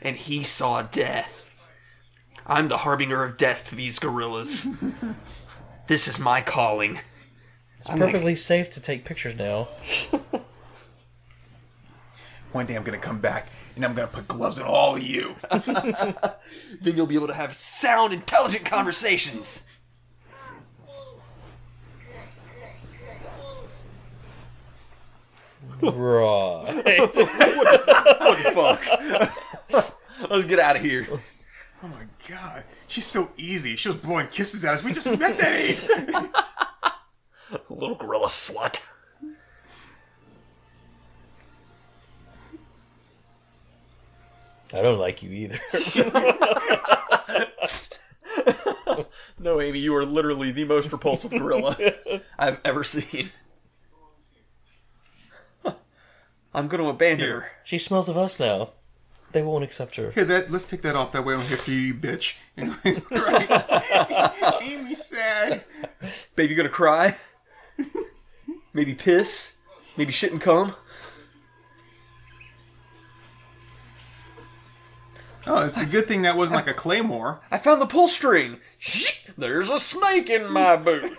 And 0.00 0.16
he 0.16 0.44
saw 0.44 0.82
death. 0.82 1.44
I'm 2.46 2.68
the 2.68 2.78
harbinger 2.78 3.24
of 3.24 3.36
death 3.36 3.68
to 3.70 3.74
these 3.74 3.98
gorillas. 3.98 4.68
this 5.88 6.06
is 6.06 6.20
my 6.20 6.40
calling. 6.40 7.00
It's 7.88 7.96
perfectly 7.96 8.34
safe 8.34 8.70
to 8.70 8.80
take 8.80 9.04
pictures 9.04 9.36
now. 9.36 9.68
One 12.50 12.66
day 12.66 12.74
I'm 12.74 12.82
gonna 12.82 12.98
come 12.98 13.20
back 13.20 13.48
and 13.76 13.84
I'm 13.84 13.94
gonna 13.94 14.08
put 14.08 14.26
gloves 14.26 14.58
on 14.58 14.66
all 14.66 14.96
of 14.96 15.02
you. 15.02 15.36
Then 16.80 16.96
you'll 16.96 17.06
be 17.06 17.14
able 17.14 17.28
to 17.28 17.34
have 17.34 17.54
sound, 17.54 18.12
intelligent 18.12 18.64
conversations. 18.64 19.62
Right. 25.80 27.10
Fuck. 28.52 28.82
Let's 30.28 30.44
get 30.46 30.58
out 30.58 30.74
of 30.76 30.82
here. 30.82 31.06
Oh 31.82 31.88
my 31.88 32.06
god, 32.28 32.64
she's 32.88 33.06
so 33.06 33.30
easy. 33.36 33.76
She 33.76 33.88
was 33.88 33.96
blowing 33.96 34.26
kisses 34.28 34.64
at 34.64 34.74
us. 34.74 34.82
We 34.82 34.92
just 34.92 35.06
met 35.18 35.38
that. 35.38 36.46
Little 38.26 38.58
gorilla 38.58 38.72
slut. 38.72 38.82
I 44.74 44.82
don't 44.82 44.98
like 44.98 45.22
you 45.22 45.30
either. 45.30 45.60
No, 49.38 49.60
Amy, 49.60 49.78
you 49.80 49.94
are 49.94 50.04
literally 50.06 50.50
the 50.50 50.64
most 50.64 50.90
repulsive 50.90 51.30
gorilla 51.30 51.76
I've 52.38 52.58
ever 52.64 52.82
seen. 52.82 53.30
I'm 56.54 56.68
going 56.68 56.82
to 56.82 56.88
abandon 56.88 57.28
her. 57.30 57.50
she 57.62 57.76
smells 57.76 58.08
of 58.08 58.16
us 58.16 58.40
now. 58.40 58.70
They 59.32 59.42
won't 59.42 59.62
accept 59.62 59.96
her. 59.96 60.10
Here, 60.12 60.24
that 60.24 60.50
let's 60.50 60.64
take 60.64 60.80
that 60.82 60.96
off. 60.96 61.12
That 61.12 61.24
way 61.24 61.34
I 61.34 61.36
don't 61.36 61.46
have 61.46 61.64
to 61.66 61.72
you, 61.72 61.92
bitch. 61.94 62.34
right? 63.10 64.62
Amy's 64.62 65.04
sad. 65.04 65.64
Baby 66.34 66.54
gonna 66.54 66.70
cry? 66.70 67.16
Maybe 68.76 68.94
piss? 68.94 69.56
Maybe 69.96 70.12
shit 70.12 70.32
and 70.32 70.40
cum? 70.40 70.74
Oh, 75.46 75.64
it's 75.64 75.80
a 75.80 75.86
good 75.86 76.06
thing 76.06 76.20
that 76.22 76.36
wasn't 76.36 76.56
like 76.56 76.66
a 76.66 76.74
claymore. 76.74 77.40
I 77.50 77.56
found 77.56 77.80
the 77.80 77.86
pull 77.86 78.06
string. 78.06 78.58
There's 79.38 79.70
a 79.70 79.80
snake 79.80 80.28
in 80.28 80.52
my 80.52 80.76
boot. 80.76 81.10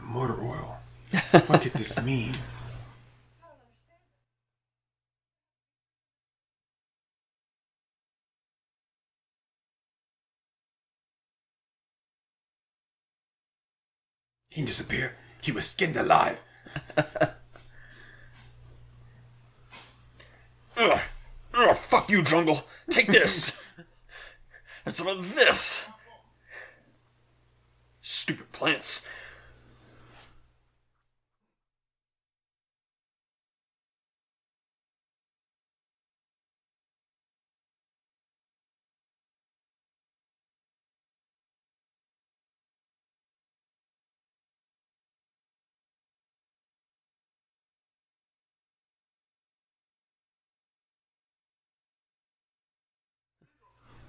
Motor 0.00 0.42
oil. 0.42 0.72
What 1.46 1.60
could 1.62 1.70
this 1.82 2.00
mean? 2.04 2.32
He 14.48 14.62
didn't. 14.62 15.12
He 15.40 15.50
was 15.50 15.66
skinned 15.66 15.96
alive. 15.96 16.40
Ugh. 20.76 21.00
Ugh, 21.54 21.76
fuck 21.76 22.08
you, 22.08 22.22
jungle. 22.22 22.64
Take 22.90 23.08
this. 23.08 23.50
and 24.86 24.94
some 24.94 25.08
of 25.08 25.34
this. 25.34 25.84
Stupid 28.02 28.52
plants. 28.52 29.08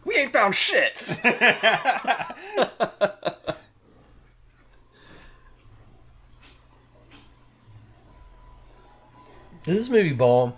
We 0.06 0.16
ain't 0.18 0.34
found 0.34 0.56
shit. 0.56 0.94
Did 9.64 9.76
this 9.78 9.90
movie 9.90 10.14
bomb? 10.14 10.54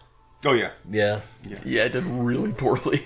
Oh 0.45 0.53
yeah. 0.53 0.71
Yeah. 0.89 1.21
yeah, 1.63 1.83
it 1.85 1.91
did 1.93 2.03
really 2.05 2.51
poorly. 2.51 3.05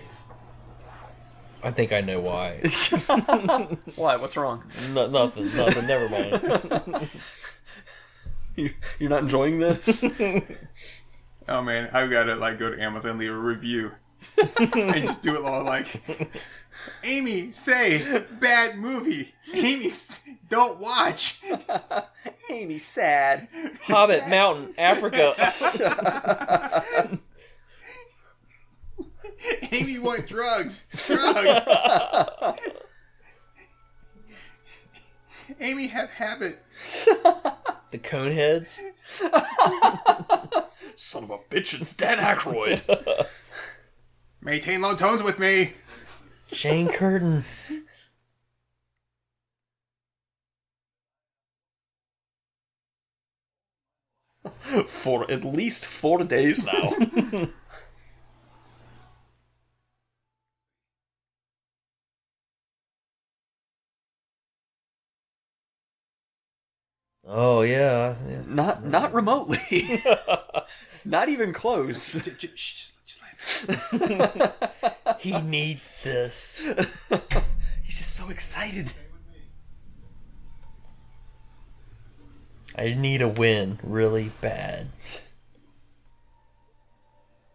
I 1.62 1.72
think 1.72 1.92
I 1.92 2.00
know 2.00 2.22
why. 2.22 2.58
Why? 3.98 4.16
What's 4.16 4.38
wrong? 4.38 4.64
no, 4.94 5.08
nothing. 5.08 5.54
Nothing. 5.58 5.88
Never 5.88 6.08
mind. 6.10 7.10
You- 8.56 8.74
You're 8.98 9.10
not 9.10 9.24
enjoying 9.24 9.60
this? 9.60 10.04
Oh 11.48 11.62
man, 11.62 11.90
I've 11.94 12.10
got 12.10 12.24
to 12.24 12.36
like 12.36 12.60
go 12.60 12.70
to 12.74 12.82
Amazon 12.82 13.18
leave 13.18 13.32
a 13.32 13.36
review 13.38 13.92
and 14.58 14.96
just 14.96 15.22
do 15.22 15.36
it 15.36 15.44
all 15.44 15.64
like, 15.64 16.02
Amy, 17.04 17.52
say 17.52 18.24
bad 18.40 18.78
movie. 18.78 19.34
Amy, 19.54 19.92
don't 20.50 20.80
watch. 20.80 21.42
Amy, 22.50 22.78
sad. 22.78 23.48
Hobbit 23.84 24.28
Mountain, 24.28 24.74
Africa. 24.78 25.34
Amy 29.72 30.00
want 30.00 30.28
drugs. 30.28 30.86
Drugs. 31.06 31.66
Amy 35.62 35.88
have 35.88 36.10
habit. 36.12 36.60
the 37.92 37.98
Coneheads. 37.98 38.80
Son 40.96 41.24
of 41.24 41.30
a 41.30 41.38
bitch, 41.38 41.80
it's 41.80 41.94
Dan 41.94 42.18
Aykroyd. 42.18 42.82
Maintain 44.42 44.82
low 44.82 44.96
tones 44.96 45.24
with 45.24 45.40
me. 45.40 45.74
Jane 46.52 46.88
Curtin. 46.90 47.46
For 54.88 55.30
at 55.30 55.44
least 55.44 55.86
four 55.86 56.24
days 56.24 56.66
now. 56.66 56.94
Oh 67.26 67.62
yeah. 67.62 68.16
Yes. 68.28 68.48
not 68.50 68.86
not 68.86 69.14
remotely. 69.14 70.02
not 71.06 71.30
even 71.30 71.54
close. 71.54 72.14
J- 72.14 72.32
j- 72.38 72.56
shh, 72.56 72.76
just 72.76 72.94
let 72.94 72.98
me- 72.98 72.99
He 75.20 75.40
needs 75.42 75.90
this. 76.04 76.62
He's 77.84 77.98
just 77.98 78.16
so 78.16 78.30
excited. 78.30 78.94
I 82.76 82.94
need 82.94 83.22
a 83.22 83.28
win 83.28 83.80
really 83.84 84.32
bad. 84.40 84.88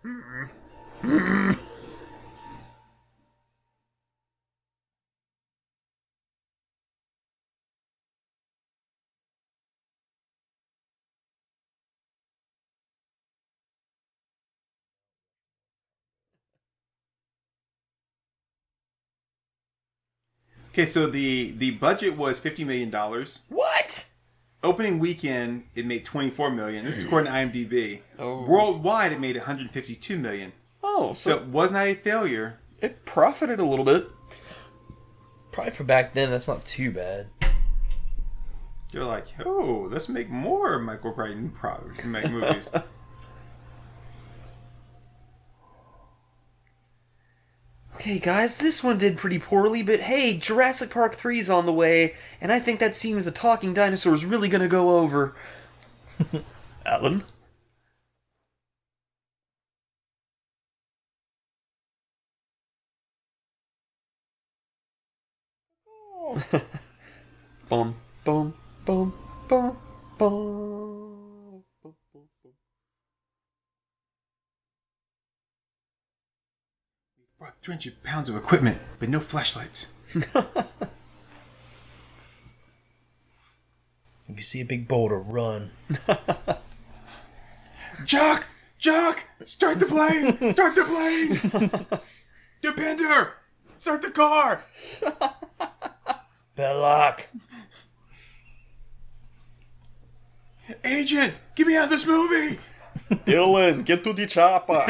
Okay, 20.75 20.87
so 20.87 21.07
the 21.07 21.53
the 21.53 21.71
budget 21.71 22.17
was 22.17 22.41
fifty 22.41 22.65
million 22.65 22.91
dollars. 22.91 23.43
What? 23.49 24.07
Opening 24.65 24.99
weekend, 24.99 25.67
it 25.77 25.87
made 25.87 26.05
twenty 26.05 26.31
four 26.31 26.51
million. 26.51 26.85
This 26.85 26.97
is 26.97 27.03
hmm. 27.03 27.07
according 27.07 27.33
to 27.33 27.39
IMDb. 27.39 28.01
Oh. 28.19 28.45
Worldwide, 28.45 29.13
it 29.13 29.21
made 29.21 29.37
one 29.37 29.45
hundred 29.45 29.71
fifty 29.71 29.95
two 29.95 30.17
million. 30.17 30.53
Oh, 30.83 31.13
So 31.13 31.31
so 31.31 31.37
it 31.37 31.45
was 31.47 31.71
not 31.71 31.87
a 31.87 31.95
failure. 31.95 32.59
it 32.81 33.05
profited 33.05 33.61
a 33.61 33.65
little 33.65 33.85
bit. 33.85 34.09
Probably 35.53 35.71
for 35.71 35.85
back 35.85 36.13
then, 36.13 36.33
that's 36.33 36.49
not 36.49 36.65
too 36.65 36.91
bad. 36.91 37.29
They're 38.91 39.05
like, 39.05 39.27
oh, 39.47 39.87
let's 39.93 40.09
make 40.09 40.29
more 40.29 40.81
Michael 40.81 41.13
Crichton 41.13 41.51
pro- 41.51 41.89
make 42.05 42.29
movies. 42.33 42.69
okay, 47.95 48.19
guys, 48.19 48.57
this 48.57 48.83
one 48.83 48.99
did 48.99 49.17
pretty 49.17 49.39
poorly, 49.39 49.83
but 49.83 50.01
hey, 50.01 50.37
Jurassic 50.37 50.91
Park 50.91 51.15
3 51.15 51.39
is 51.39 51.51
on 51.51 51.67
the 51.67 51.73
way, 51.73 52.15
and 52.41 52.53
I 52.53 52.61
think 52.61 52.81
that 52.81 52.97
scene 52.97 53.17
with 53.17 53.25
the 53.25 53.31
talking 53.31 53.75
dinosaur 53.75 54.15
is 54.15 54.25
really 54.25 54.49
going 54.49 54.63
to 54.63 54.69
go 54.69 54.99
over. 54.99 55.35
Alan? 56.87 57.25
boom, 67.69 67.95
boom, 68.25 68.55
boom, 68.85 69.13
boom, 69.49 69.77
boom. 70.19 70.74
300 77.65 78.03
pounds 78.03 78.29
of 78.29 78.37
equipment, 78.37 78.79
but 78.99 79.09
no 79.09 79.21
flashlights. 79.21 79.87
If 84.27 84.39
you 84.39 84.43
see 84.43 84.61
a 84.63 84.65
big 84.65 84.89
boulder, 84.89 85.19
run. 85.19 85.71
Jock! 88.05 88.49
Jock! 88.79 89.23
Start 89.45 89.79
the 89.79 89.87
plane! 89.87 90.53
Start 90.55 90.75
the 90.75 90.85
plane! 90.85 92.01
Depender! 92.63 93.35
Start 93.77 94.03
the 94.03 94.11
car! 94.11 94.65
Belloq! 96.57 97.27
Agent! 100.83 101.35
Get 101.55 101.67
me 101.67 101.77
out 101.77 101.85
of 101.85 101.91
this 101.91 102.07
movie! 102.07 102.59
Dillon, 103.25 103.85
get 103.85 104.03
to 104.03 104.15
the 104.15 104.27
chopper! 104.27 104.85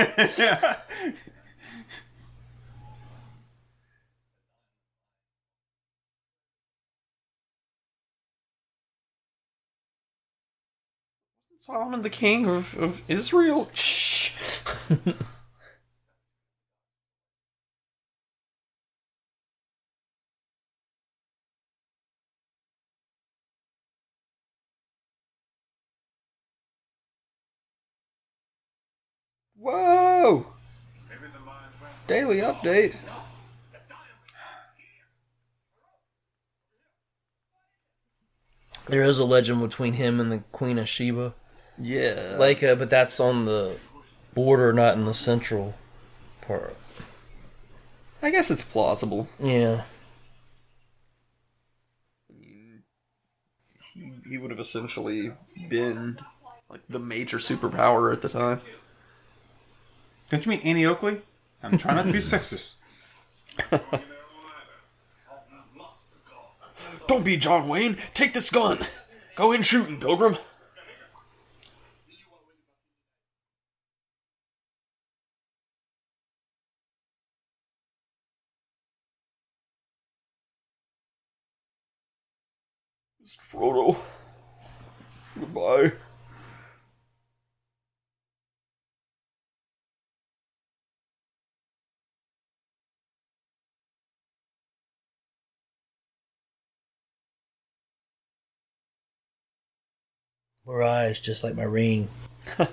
Solomon 11.66 12.02
the 12.02 12.10
king 12.10 12.44
of, 12.44 12.76
of 12.76 13.00
Israel? 13.08 13.70
Shh! 13.72 14.32
Whoa! 29.56 30.44
Daily 32.06 32.40
update. 32.40 32.94
There 38.86 39.02
is 39.02 39.18
a 39.18 39.24
legend 39.24 39.62
between 39.62 39.94
him 39.94 40.20
and 40.20 40.30
the 40.30 40.40
Queen 40.52 40.76
of 40.76 40.90
Sheba. 40.90 41.32
Yeah. 41.78 42.36
Like, 42.38 42.62
uh, 42.62 42.74
but 42.74 42.90
that's 42.90 43.18
on 43.20 43.44
the 43.44 43.76
border, 44.34 44.72
not 44.72 44.96
in 44.96 45.04
the 45.04 45.14
central 45.14 45.74
part. 46.40 46.76
I 48.22 48.30
guess 48.30 48.50
it's 48.50 48.62
plausible. 48.62 49.28
Yeah. 49.38 49.82
He, 53.92 54.12
he 54.28 54.38
would 54.38 54.50
have 54.50 54.60
essentially 54.60 55.32
been 55.68 56.18
like 56.68 56.80
the 56.88 56.98
major 56.98 57.38
superpower 57.38 58.12
at 58.12 58.22
the 58.22 58.28
time. 58.28 58.60
Don't 60.30 60.44
you 60.44 60.50
mean 60.50 60.60
Annie 60.64 60.86
Oakley? 60.86 61.20
I'm 61.62 61.78
trying 61.78 61.96
not 61.96 62.06
to 62.06 62.12
be 62.12 62.18
sexist. 62.20 62.74
Don't 67.06 67.24
be 67.24 67.36
John 67.36 67.68
Wayne. 67.68 67.98
Take 68.14 68.32
this 68.32 68.50
gun. 68.50 68.78
Go 69.36 69.52
in 69.52 69.62
shooting, 69.62 70.00
Pilgrim. 70.00 70.38
Mr. 83.24 83.40
Frodo. 83.40 83.96
Goodbye. 85.40 85.92
Her 100.66 100.82
eyes, 100.82 101.18
just 101.18 101.42
like 101.42 101.54
my 101.54 101.62
ring. 101.62 102.10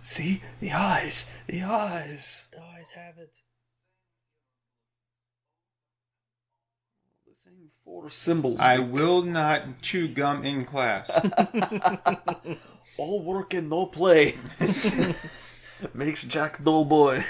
See? 0.00 0.42
The 0.58 0.72
eyes. 0.72 1.30
The 1.46 1.62
eyes. 1.62 2.46
The 2.52 2.60
eyes 2.60 2.90
have 2.96 3.18
it. 3.18 3.36
The 7.32 7.38
same 7.38 7.70
four 7.82 8.10
symbols. 8.10 8.60
I 8.60 8.78
will 8.78 9.22
not 9.22 9.80
chew 9.80 10.06
gum 10.06 10.44
in 10.44 10.66
class. 10.66 11.10
All 12.98 13.22
work 13.22 13.54
and 13.54 13.70
no 13.70 13.86
play. 13.86 14.36
Makes 15.94 16.24
Jack 16.24 16.62
dull 16.62 16.84
boy. 16.84 17.24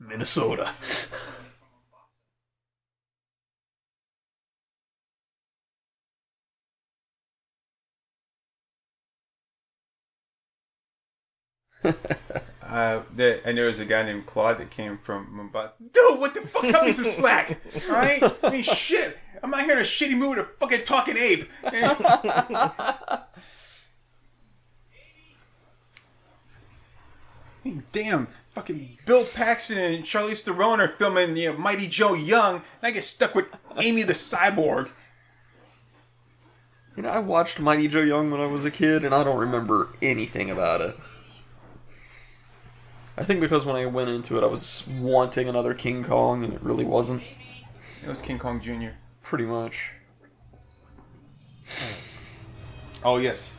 Minnesota. 0.00 0.74
Uh, 12.72 13.02
that 13.16 13.42
I 13.44 13.52
know 13.52 13.64
there's 13.64 13.80
a 13.80 13.84
guy 13.84 14.02
named 14.02 14.24
Claude 14.24 14.56
that 14.58 14.70
came 14.70 14.96
from 14.96 15.26
Mumbai. 15.26 15.70
Dude, 15.92 16.18
what 16.18 16.32
the 16.32 16.40
fuck? 16.40 16.62
Cut 16.62 16.86
me 16.86 16.92
some 16.92 17.04
slack, 17.04 17.60
all 17.86 17.94
right? 17.94 18.22
I 18.42 18.50
mean, 18.50 18.62
shit. 18.62 19.18
I'm 19.42 19.50
not 19.50 19.64
here 19.64 19.72
in 19.72 19.78
a 19.78 19.82
shitty 19.82 20.16
mood 20.16 20.38
with 20.38 20.46
a 20.46 20.50
fucking 20.58 20.84
talking 20.86 21.18
ape. 21.18 21.50
I 21.64 23.24
mean, 27.64 27.82
damn, 27.92 28.28
fucking 28.50 28.98
Bill 29.04 29.24
Paxton 29.24 29.78
and 29.78 30.04
Charlize 30.04 30.42
Theron 30.42 30.80
are 30.80 30.88
filming 30.88 31.36
you 31.36 31.52
know, 31.52 31.58
Mighty 31.58 31.88
Joe 31.88 32.14
Young, 32.14 32.56
and 32.56 32.64
I 32.82 32.90
get 32.90 33.04
stuck 33.04 33.34
with 33.34 33.48
Amy 33.78 34.02
the 34.02 34.14
Cyborg. 34.14 34.88
You 36.96 37.02
know, 37.02 37.08
I 37.08 37.18
watched 37.18 37.60
Mighty 37.60 37.88
Joe 37.88 38.00
Young 38.00 38.30
when 38.30 38.40
I 38.40 38.46
was 38.46 38.64
a 38.64 38.70
kid, 38.70 39.04
and 39.04 39.14
I 39.14 39.24
don't 39.24 39.38
remember 39.38 39.88
anything 40.00 40.50
about 40.50 40.80
it. 40.80 40.96
I 43.16 43.24
think 43.24 43.40
because 43.40 43.66
when 43.66 43.76
I 43.76 43.86
went 43.86 44.08
into 44.08 44.38
it, 44.38 44.42
I 44.42 44.46
was 44.46 44.86
wanting 44.88 45.48
another 45.48 45.74
King 45.74 46.02
Kong, 46.02 46.44
and 46.44 46.54
it 46.54 46.62
really 46.62 46.84
wasn't. 46.84 47.22
It 48.02 48.08
was 48.08 48.22
King 48.22 48.38
Kong 48.38 48.60
Jr. 48.60 48.96
Pretty 49.22 49.44
much. 49.44 49.92
Oh 53.04 53.18
yes. 53.18 53.56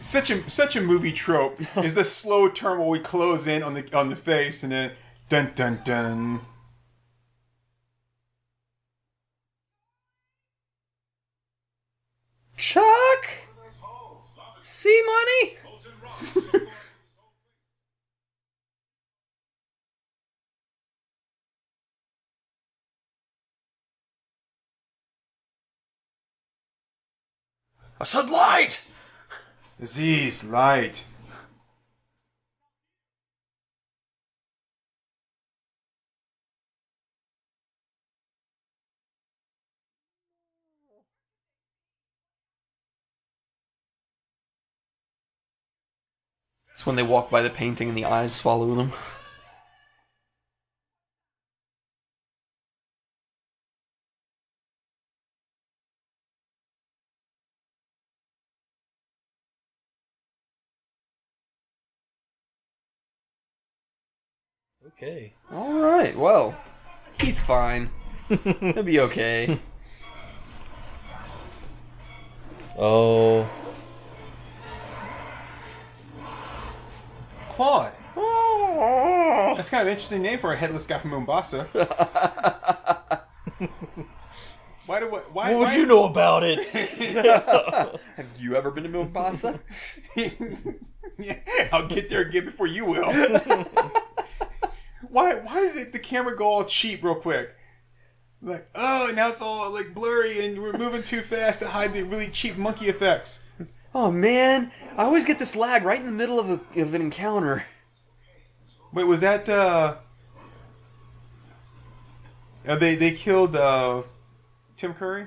Such 0.00 0.30
a 0.30 0.48
such 0.50 0.76
a 0.76 0.80
movie 0.80 1.12
trope 1.12 1.60
is 1.76 1.94
the 1.94 2.04
slow 2.04 2.48
turn 2.48 2.78
where 2.78 2.88
we 2.88 2.98
close 2.98 3.46
in 3.46 3.62
on 3.62 3.74
the 3.74 3.96
on 3.96 4.08
the 4.08 4.16
face 4.16 4.62
and 4.62 4.72
then 4.72 4.92
dun 5.28 5.52
dun 5.54 5.80
dun. 5.84 6.40
Chuck! 12.56 13.28
See 14.62 15.02
money? 15.06 16.66
I 28.00 28.04
said 28.04 28.30
light! 28.30 28.82
Aziz, 29.80 30.44
light. 30.44 31.04
It's 46.72 46.86
when 46.86 46.94
they 46.94 47.02
walk 47.02 47.28
by 47.28 47.42
the 47.42 47.50
painting 47.50 47.88
and 47.88 47.98
the 47.98 48.04
eyes 48.04 48.40
follow 48.40 48.72
them. 48.76 48.92
Okay. 65.00 65.32
Alright, 65.52 66.18
well, 66.18 66.56
he's 67.20 67.40
fine. 67.40 67.90
He'll 68.28 68.82
be 68.82 68.98
okay. 69.00 69.58
Oh. 72.76 73.48
Claude. 77.50 77.92
That's 79.56 79.70
kind 79.70 79.82
of 79.82 79.86
an 79.86 79.92
interesting 79.92 80.22
name 80.22 80.38
for 80.40 80.52
a 80.52 80.56
headless 80.56 80.86
guy 80.86 80.98
from 80.98 81.10
Mombasa. 81.10 81.62
why 84.86 85.00
do 85.00 85.06
why? 85.08 85.20
Why 85.32 85.50
What 85.54 85.58
would 85.58 85.64
why 85.68 85.74
you 85.76 85.82
is- 85.82 85.88
know 85.88 86.04
about 86.06 86.42
it? 86.44 86.66
Have 88.16 88.26
you 88.36 88.56
ever 88.56 88.70
been 88.72 88.82
to 88.84 88.88
Mombasa? 88.88 89.60
yeah, 90.16 91.34
I'll 91.72 91.86
get 91.88 92.10
there 92.10 92.22
again 92.22 92.44
before 92.46 92.66
you 92.66 92.84
will. 92.84 93.64
Why? 95.10 95.34
Why 95.40 95.70
did 95.72 95.92
the 95.92 95.98
camera 95.98 96.36
go 96.36 96.46
all 96.46 96.64
cheap 96.64 97.02
real 97.02 97.14
quick? 97.14 97.50
Like, 98.40 98.68
oh, 98.74 99.10
now 99.16 99.28
it's 99.28 99.42
all 99.42 99.72
like 99.72 99.94
blurry 99.94 100.44
and 100.46 100.62
we're 100.62 100.72
moving 100.72 101.02
too 101.02 101.22
fast 101.22 101.60
to 101.60 101.68
hide 101.68 101.92
the 101.92 102.02
really 102.02 102.28
cheap 102.28 102.56
monkey 102.56 102.86
effects. 102.88 103.42
oh 103.94 104.10
man, 104.12 104.70
I 104.96 105.04
always 105.04 105.24
get 105.26 105.38
this 105.40 105.56
lag 105.56 105.82
right 105.84 105.98
in 105.98 106.06
the 106.06 106.12
middle 106.12 106.38
of, 106.38 106.48
a, 106.48 106.80
of 106.80 106.94
an 106.94 107.00
encounter. 107.02 107.64
Wait, 108.92 109.04
was 109.04 109.20
that? 109.22 109.48
uh 109.48 109.96
uh, 112.66 112.76
They 112.76 112.94
they 112.94 113.10
killed 113.12 113.56
uh 113.56 114.02
Tim 114.76 114.94
Curry. 114.94 115.26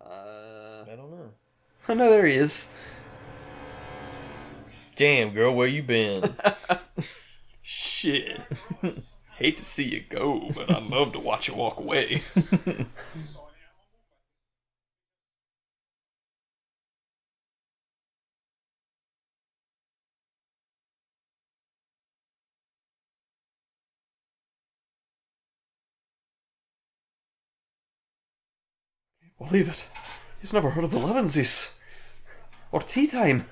Uh, 0.00 0.84
I 0.90 0.96
don't 0.96 1.10
know. 1.10 1.30
oh 1.88 1.94
no, 1.94 2.10
there 2.10 2.26
he 2.26 2.34
is. 2.34 2.72
Damn, 4.96 5.30
girl, 5.32 5.54
where 5.54 5.68
you 5.68 5.82
been? 5.82 6.24
Shit. 7.70 8.40
Hate 9.36 9.58
to 9.58 9.64
see 9.64 9.84
you 9.84 10.02
go, 10.08 10.50
but 10.54 10.70
I'd 10.70 10.84
love 10.84 11.12
to 11.12 11.18
watch 11.18 11.48
you 11.48 11.54
walk 11.54 11.78
away. 11.78 12.22
Believe 29.38 29.68
it. 29.68 29.86
He's 30.40 30.54
never 30.54 30.70
heard 30.70 30.84
of 30.84 30.92
Elevensies. 30.92 31.74
Or 32.72 32.80
tea 32.80 33.06
time. 33.06 33.44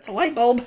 That's 0.00 0.08
a 0.08 0.12
light 0.12 0.34
bulb. 0.34 0.66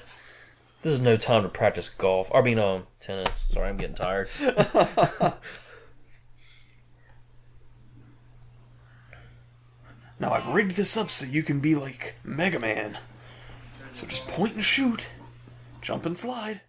This 0.84 0.94
is 0.94 1.02
no 1.02 1.18
time 1.18 1.42
to 1.42 1.50
practice 1.50 1.90
golf. 1.90 2.30
I 2.36 2.42
mean, 2.42 2.60
um, 2.60 2.86
tennis. 3.00 3.48
Sorry, 3.50 3.68
I'm 3.68 3.78
getting 3.78 3.96
tired. 3.96 4.30
Now 10.20 10.32
I've 10.32 10.48
rigged 10.48 10.78
this 10.78 10.96
up 10.96 11.10
so 11.12 11.26
you 11.26 11.44
can 11.44 11.60
be 11.60 11.76
like 11.76 12.16
Mega 12.24 12.58
Man. 12.58 12.98
So 13.94 14.06
just 14.08 14.26
point 14.26 14.54
and 14.54 14.64
shoot. 14.64 15.08
Jump 15.82 16.06
and 16.06 16.16
slide. 16.16 16.62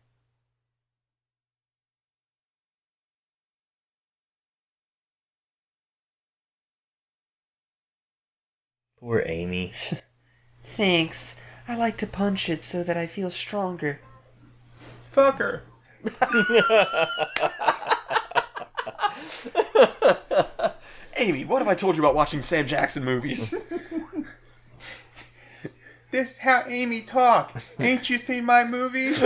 Poor 8.99 9.23
Amy. 9.25 9.73
Thanks. 10.65 11.39
I 11.67 11.77
like 11.77 11.97
to 11.99 12.07
punch 12.07 12.49
it 12.49 12.63
so 12.63 12.83
that 12.83 12.97
I 12.97 13.07
feel 13.07 13.31
stronger. 13.31 14.01
Fucker. 15.15 15.61
Amy, 21.17 21.45
what 21.45 21.61
have 21.61 21.69
I 21.69 21.75
told 21.75 21.97
you 21.97 22.03
about 22.03 22.15
watching 22.15 22.43
Sam 22.43 22.67
Jackson 22.67 23.05
movies? 23.05 23.55
This 26.15 26.39
how 26.39 26.63
Amy 26.69 27.01
talk. 27.01 27.61
Ain't 27.81 28.09
you 28.09 28.19
seen 28.19 28.45
my 28.45 28.63
movies? 28.63 29.21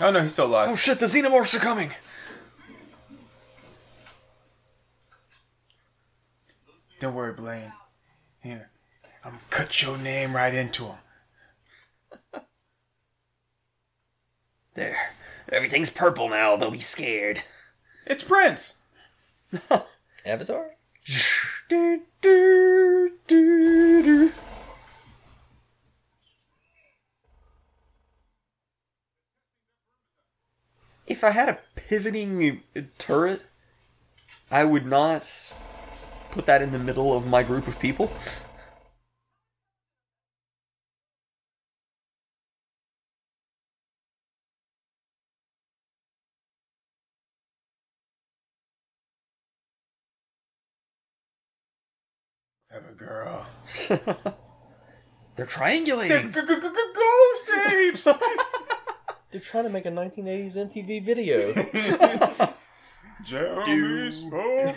oh 0.00 0.10
no, 0.10 0.22
he's 0.22 0.32
still 0.32 0.46
alive. 0.46 0.68
oh 0.70 0.76
shit, 0.76 0.98
the 0.98 1.06
xenomorphs 1.06 1.54
are 1.54 1.58
coming! 1.58 1.92
Don't 6.98 7.14
worry, 7.14 7.32
Blaine. 7.32 7.72
Here, 8.42 8.70
I'm 9.24 9.32
gonna 9.32 9.42
cut 9.50 9.82
your 9.82 9.96
name 9.98 10.34
right 10.36 10.52
into 10.52 10.84
him. 10.84 10.96
There. 14.74 14.96
Everything's 15.50 15.90
purple 15.90 16.28
now, 16.28 16.56
they'll 16.56 16.70
be 16.70 16.78
scared. 16.78 17.42
It's 18.06 18.22
Prince. 18.22 18.78
Avatar? 20.26 20.76
Do, 21.68 22.02
do, 22.20 23.12
do, 23.26 24.02
do. 24.02 24.32
If 31.10 31.24
I 31.24 31.30
had 31.30 31.48
a 31.48 31.58
pivoting 31.74 32.62
turret, 32.96 33.42
I 34.48 34.62
would 34.62 34.86
not 34.86 35.26
put 36.30 36.46
that 36.46 36.62
in 36.62 36.70
the 36.70 36.78
middle 36.78 37.12
of 37.12 37.26
my 37.26 37.42
group 37.42 37.66
of 37.66 37.80
people. 37.80 38.12
Clever 52.70 52.94
girl. 52.94 53.48
They're 55.34 55.46
triangulating. 55.46 56.32
Ghost 56.32 57.50
apes. 57.68 58.06
They're 59.30 59.40
trying 59.40 59.64
to 59.64 59.70
make 59.70 59.86
a 59.86 59.90
1980s 59.90 60.56
MTV 60.56 61.04
video. 61.04 61.52
Jeremy 63.24 64.10
smoking. 64.10 64.74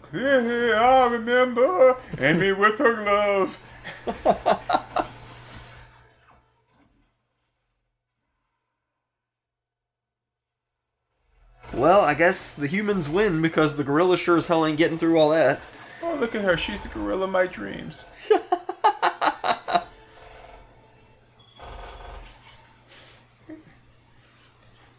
Clearly, 0.00 0.72
I 0.72 1.06
remember 1.08 1.96
Amy 2.18 2.52
with 2.52 2.78
her 2.78 3.04
glove. 3.04 3.60
Well, 11.74 12.00
I 12.00 12.14
guess 12.14 12.54
the 12.54 12.68
humans 12.68 13.10
win 13.10 13.42
because 13.42 13.76
the 13.76 13.84
gorilla 13.84 14.16
sure 14.16 14.38
as 14.38 14.46
hell 14.46 14.64
ain't 14.64 14.78
getting 14.78 14.96
through 14.96 15.18
all 15.18 15.30
that. 15.30 15.60
Oh, 16.02 16.14
look 16.14 16.34
at 16.34 16.42
her. 16.44 16.56
She's 16.56 16.80
the 16.80 16.88
gorilla 16.88 17.24
of 17.24 17.30
my 17.30 17.46
dreams. 17.46 18.04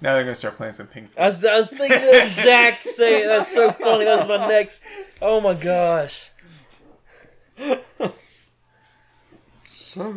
now 0.02 0.14
they're 0.14 0.24
gonna 0.24 0.36
start 0.36 0.58
playing 0.58 0.74
some 0.74 0.88
Pink 0.88 1.10
I 1.18 1.28
was, 1.28 1.44
I 1.44 1.56
was 1.56 1.70
thinking 1.70 2.02
the 2.02 2.24
exact 2.24 2.84
same. 2.84 3.28
That's 3.28 3.52
so 3.54 3.72
funny. 3.72 4.06
That's 4.06 4.28
my 4.28 4.48
next. 4.48 4.84
Oh 5.22 5.42
my 5.42 5.54
gosh. 5.54 6.30
So, 9.70 10.12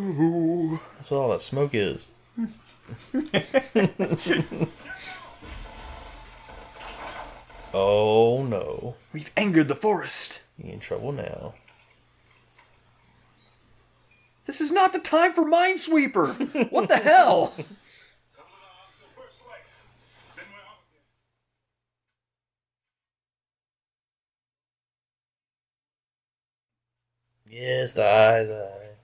That's 0.96 1.10
what 1.10 1.18
all 1.18 1.30
that 1.30 1.40
smoke 1.40 1.70
is. 1.72 2.08
Oh 7.74 8.44
no. 8.44 8.96
We've 9.12 9.30
angered 9.36 9.68
the 9.68 9.74
forest. 9.74 10.42
You 10.56 10.72
in 10.72 10.80
trouble 10.80 11.12
now. 11.12 11.54
This 14.48 14.62
is 14.62 14.72
not 14.72 14.94
the 14.94 14.98
time 14.98 15.34
for 15.34 15.44
Minesweeper. 15.44 16.70
What 16.72 16.88
the 16.88 16.96
hell? 16.96 17.48
Couple 17.48 17.64
of 17.64 17.66
hours 18.64 18.96
till 18.98 19.08
first 19.22 19.42
light. 19.46 19.68
Then 20.36 20.46
we're 20.50 20.58
off 20.66 20.80
again. 27.46 27.60
Yes, 27.60 27.92
the 27.92 28.04
eye, 28.04 28.44
the 28.44 28.70
eye. 28.74 28.96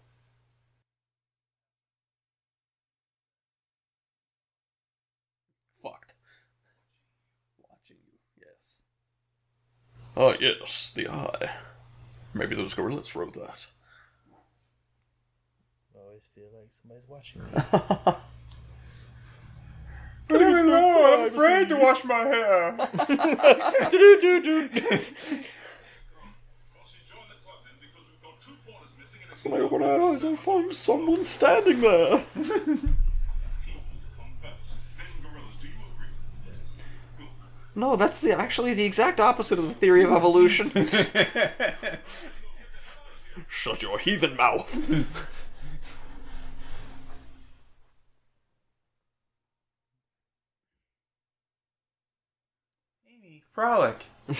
Fucked. 5.82 6.14
Watching 7.68 7.96
you, 8.06 8.18
yes. 8.38 8.78
Oh 10.16 10.34
yes, 10.40 10.90
the 10.94 11.08
eye. 11.08 11.50
Maybe 12.32 12.56
those 12.56 12.74
gorillas 12.74 13.14
wrote 13.14 13.34
that. 13.34 13.66
I 15.94 16.00
always 16.06 16.28
feel 16.34 16.48
like 16.54 16.63
somebody's 16.80 17.08
watching 17.08 17.42
me. 17.42 17.48
I'm 20.30 21.26
afraid 21.26 21.68
to 21.68 21.76
wash 21.76 22.04
my 22.04 22.18
hair. 22.18 22.72
When 29.42 29.60
I 29.60 29.64
open 29.64 29.80
my 29.80 29.96
eyes, 29.96 30.24
I 30.24 30.36
find 30.36 30.72
someone 30.72 31.22
standing 31.22 31.82
there. 31.82 32.10
come 32.12 32.24
first. 32.34 32.64
Then 34.96 35.06
gorillas. 35.22 35.56
Do 35.60 35.68
you 35.68 35.74
agree? 35.92 37.28
No, 37.74 37.96
that's 37.96 38.22
the 38.22 38.32
actually 38.32 38.72
the 38.72 38.84
exact 38.84 39.20
opposite 39.20 39.58
of 39.58 39.68
the 39.68 39.74
theory 39.74 40.02
of 40.02 40.12
evolution. 40.12 40.70
Shut 43.48 43.82
your 43.82 43.98
heathen 43.98 44.34
mouth. 44.36 44.74
Frolic. 53.54 54.04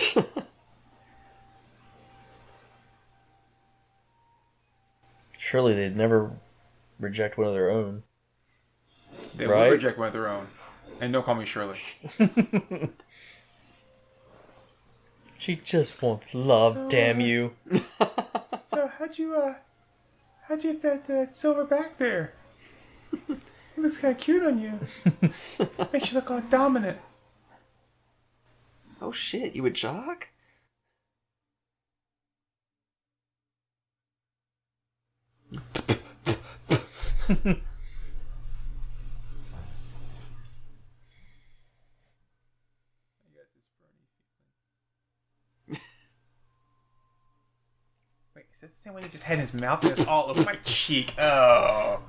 Surely 5.37 5.73
they'd 5.73 5.95
never 5.95 6.31
reject 6.99 7.37
one 7.37 7.47
of 7.47 7.53
their 7.53 7.69
own. 7.69 8.03
They 9.35 9.45
Right? 9.47 9.65
will 9.65 9.71
reject 9.71 9.97
one 9.97 10.07
of 10.07 10.13
their 10.13 10.27
own. 10.27 10.47
And 10.99 11.11
don't 11.13 11.23
call 11.25 11.35
me 11.35 11.45
Shirley. 11.45 11.77
She 15.37 15.57
just 15.57 16.01
wants 16.01 16.33
love, 16.33 16.89
damn 16.89 17.19
you. 17.21 17.51
So 18.67 18.87
how'd 18.97 19.17
you 19.19 19.35
uh 19.35 19.53
how'd 20.47 20.63
you 20.63 20.73
get 20.73 21.05
that 21.05 21.29
uh, 21.29 21.33
silver 21.33 21.63
back 21.65 21.97
there? 21.99 22.33
it 23.29 23.37
looks 23.77 23.99
kinda 23.99 24.15
cute 24.15 24.43
on 24.43 24.59
you. 24.59 24.73
Makes 25.93 26.11
you 26.11 26.15
look 26.15 26.31
all 26.31 26.41
dominant. 26.49 26.97
Oh 29.01 29.11
shit, 29.11 29.55
you 29.55 29.65
a 29.65 29.69
jock? 29.69 30.29
Wait, 48.35 48.45
is 48.53 48.61
that 48.61 48.73
the 48.73 48.79
same 48.79 48.93
one 48.93 49.01
that 49.01 49.11
just 49.11 49.23
had 49.23 49.39
his 49.39 49.53
mouth 49.53 49.81
and 49.83 49.91
it's 49.91 50.05
all 50.05 50.29
over 50.29 50.43
my 50.43 50.55
cheek? 50.63 51.15
Oh. 51.17 52.01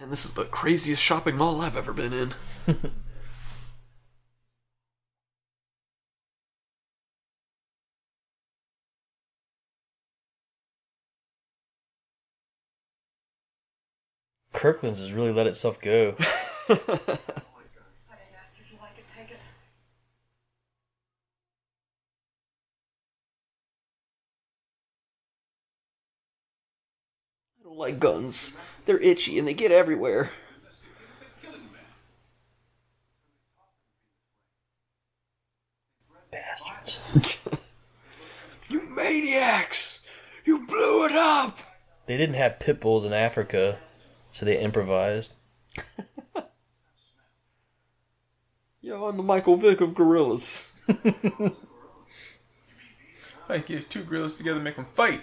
Man, 0.00 0.08
this 0.08 0.24
is 0.24 0.32
the 0.32 0.44
craziest 0.46 1.02
shopping 1.02 1.36
mall 1.36 1.60
I've 1.60 1.76
ever 1.76 1.92
been 1.92 2.14
in. 2.14 2.32
Kirkland's 14.54 15.00
has 15.00 15.12
really 15.12 15.32
let 15.32 15.46
itself 15.46 15.78
go. 15.82 16.14
I 16.18 16.74
didn't 16.74 16.80
ask 18.40 18.56
if 18.58 18.72
you 18.72 18.78
like 18.80 18.96
it, 18.96 19.04
take 19.14 19.30
it. 19.30 19.40
I 27.28 27.42
don't 27.42 27.52
like 27.76 28.00
guns. 28.00 28.56
They're 28.86 28.98
itchy 28.98 29.38
and 29.38 29.46
they 29.46 29.54
get 29.54 29.72
everywhere. 29.72 30.30
Bastards. 36.30 37.00
You 38.70 38.82
maniacs! 38.82 40.00
You 40.44 40.64
blew 40.64 41.06
it 41.06 41.12
up! 41.12 41.58
They 42.06 42.16
didn't 42.16 42.36
have 42.36 42.60
pit 42.60 42.80
bulls 42.80 43.04
in 43.04 43.12
Africa, 43.12 43.78
so 44.30 44.46
they 44.46 44.60
improvised. 44.60 45.32
Yo, 48.80 49.06
I'm 49.06 49.16
the 49.16 49.24
Michael 49.24 49.56
Vick 49.56 49.80
of 49.80 49.96
gorillas. 49.96 50.72
I 53.48 53.58
get 53.58 53.90
two 53.90 54.04
gorillas 54.04 54.36
together 54.36 54.60
make 54.60 54.76
them 54.76 54.86
fight. 54.94 55.22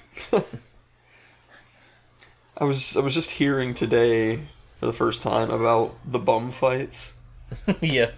I 2.60 2.64
was 2.64 2.98
I 2.98 3.02
was 3.02 3.14
just 3.14 3.32
hearing 3.32 3.76
today 3.76 4.48
for 4.80 4.88
the 4.88 4.94
first 4.94 5.22
time 5.22 5.52
about 5.52 5.96
the 6.04 6.18
bum 6.18 6.52
fights. 6.52 7.14
yeah. 7.82 8.12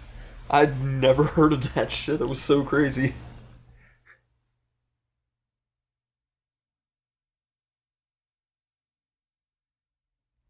I'd 0.50 0.80
never 0.82 1.24
heard 1.24 1.52
of 1.52 1.74
that 1.74 1.92
shit. 1.92 2.18
That 2.18 2.26
was 2.26 2.40
so 2.40 2.64
crazy. 2.64 3.14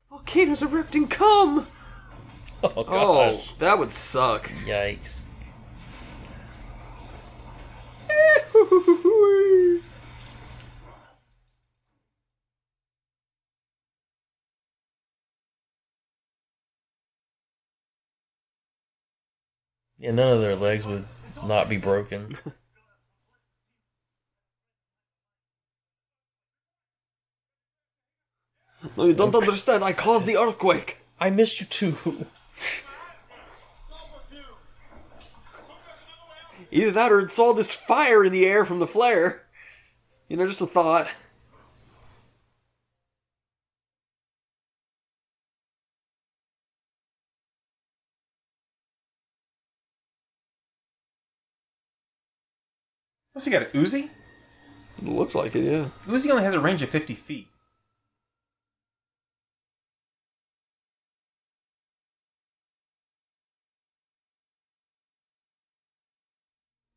Volcanoes 0.08 0.62
erupting, 0.62 1.08
come! 1.08 1.66
Oh 2.62 2.72
Oh, 2.76 3.40
that 3.58 3.78
would 3.78 3.92
suck. 3.92 4.50
Yikes. 4.64 5.22
Yeah, 20.00 20.12
none 20.12 20.32
of 20.32 20.40
their 20.40 20.56
legs 20.56 20.86
would 20.86 21.04
not 21.46 21.68
be 21.68 21.76
broken. 21.76 22.30
No, 28.96 29.04
you 29.04 29.12
don't 29.12 29.34
understand. 29.34 29.84
I 29.84 29.92
caused 29.92 30.24
the 30.24 30.38
earthquake. 30.38 30.98
I 31.20 31.28
missed 31.28 31.60
you 31.60 31.66
too. 31.66 32.26
Either 36.70 36.90
that 36.92 37.12
or 37.12 37.20
it's 37.20 37.38
all 37.38 37.52
this 37.52 37.74
fire 37.74 38.24
in 38.24 38.32
the 38.32 38.46
air 38.46 38.64
from 38.64 38.78
the 38.78 38.86
flare. 38.86 39.42
You 40.28 40.38
know, 40.38 40.46
just 40.46 40.62
a 40.62 40.66
thought. 40.66 41.10
What's 53.32 53.46
he 53.46 53.50
got, 53.52 53.62
a 53.62 53.66
Uzi? 53.66 54.10
It 54.98 55.04
looks 55.04 55.34
like 55.34 55.54
it, 55.56 55.64
yeah. 55.64 55.88
Uzi 56.06 56.30
only 56.30 56.42
has 56.44 56.54
a 56.54 56.60
range 56.60 56.82
of 56.82 56.90
50 56.90 57.14
feet. 57.14 57.48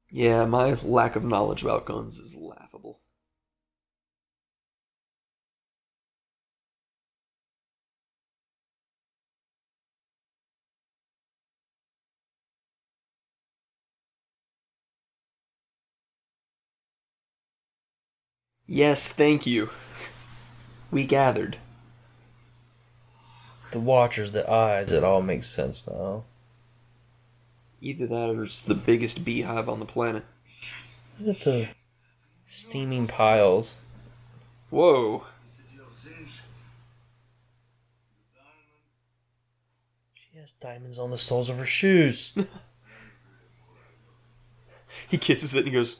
Yeah, 0.10 0.46
my 0.46 0.76
lack 0.84 1.16
of 1.16 1.24
knowledge 1.24 1.64
about 1.64 1.86
guns 1.86 2.20
is 2.20 2.36
laughable. 2.36 2.63
Yes, 18.74 19.12
thank 19.12 19.46
you. 19.46 19.70
We 20.90 21.06
gathered. 21.06 21.58
The 23.70 23.80
Watchers, 23.80 24.32
the 24.32 24.50
eyes, 24.50 24.92
it 24.92 25.04
all 25.04 25.22
makes 25.22 25.48
sense 25.48 25.84
now. 25.86 26.24
Either 27.82 28.08
that 28.08 28.32
or 28.32 28.46
it's 28.46 28.64
the 28.64 28.74
biggest 28.74 29.24
beehive 29.24 29.70
on 29.70 29.80
the 29.80 29.86
planet. 29.86 30.26
Look 31.20 31.38
at 31.38 31.44
the 31.44 31.68
steaming 32.48 33.06
piles. 33.06 33.76
Whoa. 34.72 35.26
She 40.16 40.40
has 40.40 40.54
diamonds 40.54 40.98
on 40.98 41.12
the 41.12 41.18
soles 41.20 41.48
of 41.48 41.58
her 41.58 41.66
shoes. 41.68 42.34
He 45.10 45.18
kisses 45.20 45.54
it 45.54 45.60
and 45.60 45.68
he 45.68 45.74
goes, 45.74 45.98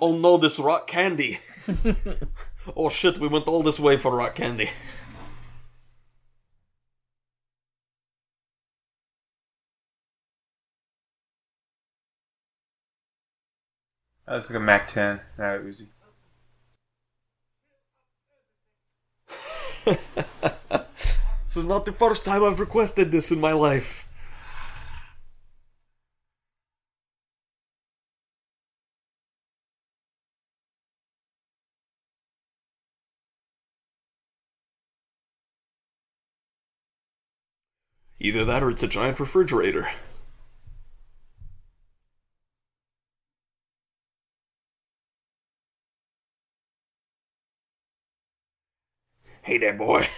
Oh 0.00 0.16
no, 0.16 0.36
this 0.36 0.60
rock 0.60 0.86
candy. 0.86 1.40
oh 2.76 2.88
shit, 2.88 3.18
we 3.18 3.28
went 3.28 3.46
all 3.48 3.62
this 3.62 3.80
way 3.80 3.96
for 3.96 4.14
rock 4.14 4.34
candy. 4.34 4.70
That 14.26 14.36
looks 14.36 14.50
like 14.50 14.56
a 14.56 14.60
Mac 14.60 14.88
10. 14.88 15.20
Not 15.38 15.56
a 15.56 15.58
Uzi. 15.58 15.86
This 21.46 21.62
is 21.62 21.68
not 21.68 21.86
the 21.86 21.92
first 21.92 22.24
time 22.24 22.42
I've 22.42 22.58
requested 22.58 23.12
this 23.12 23.30
in 23.30 23.38
my 23.40 23.52
life. 23.52 24.03
Either 38.24 38.42
that 38.42 38.62
or 38.62 38.70
it's 38.70 38.82
a 38.82 38.88
giant 38.88 39.20
refrigerator. 39.20 39.86
Hey 49.42 49.58
there, 49.58 49.74
boy. 49.74 50.08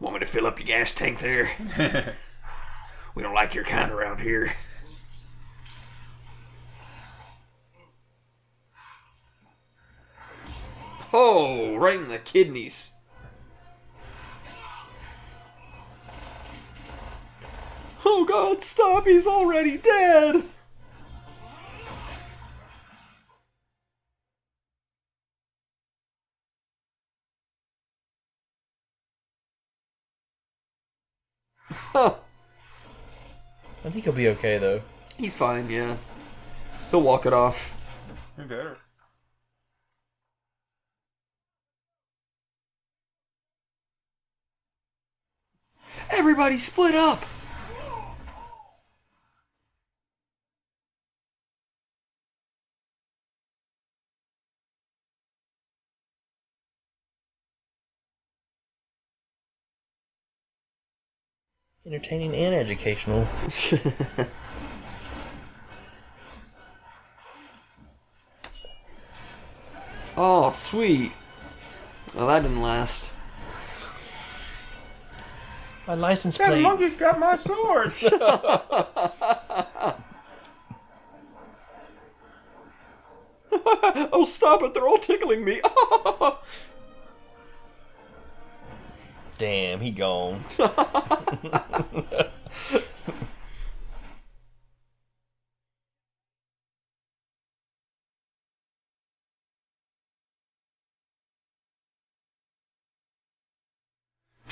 Want 0.00 0.14
me 0.14 0.20
to 0.20 0.26
fill 0.26 0.46
up 0.46 0.58
your 0.58 0.68
gas 0.68 0.94
tank 0.94 1.20
there? 1.20 1.50
we 3.14 3.22
don't 3.22 3.34
like 3.34 3.54
your 3.54 3.64
kind 3.64 3.92
around 3.92 4.22
here. 4.22 4.54
Oh, 11.12 11.76
right 11.76 11.96
in 11.96 12.08
the 12.08 12.18
kidneys. 12.18 12.93
Oh 18.06 18.24
god, 18.26 18.60
stop, 18.60 19.06
he's 19.06 19.26
already 19.26 19.78
dead! 19.78 20.44
Huh. 31.70 32.14
I 33.84 33.90
think 33.90 34.04
he'll 34.04 34.12
be 34.12 34.28
okay 34.28 34.58
though. 34.58 34.82
He's 35.16 35.36
fine, 35.36 35.70
yeah. 35.70 35.96
He'll 36.90 37.02
walk 37.02 37.24
it 37.24 37.32
off. 37.32 37.72
You 38.36 38.44
better. 38.44 38.78
Everybody 46.10 46.58
split 46.58 46.94
up! 46.94 47.24
Entertaining 61.86 62.34
and 62.34 62.54
educational. 62.54 63.26
Oh, 70.16 70.50
sweet. 70.50 71.12
Well, 72.14 72.28
that 72.28 72.42
didn't 72.42 72.62
last. 72.62 73.12
My 75.86 75.94
license 75.94 76.38
That 76.38 76.48
plate. 76.48 76.62
monkey's 76.62 76.96
got 76.96 77.18
my 77.18 77.36
sword! 77.36 77.92
Oh, 84.12 84.24
stop 84.24 84.62
it! 84.62 84.74
They're 84.74 84.86
all 84.88 84.98
tickling 84.98 85.44
me! 85.44 85.60
Damn, 89.38 89.80
he 89.80 89.90
gone. 89.90 90.44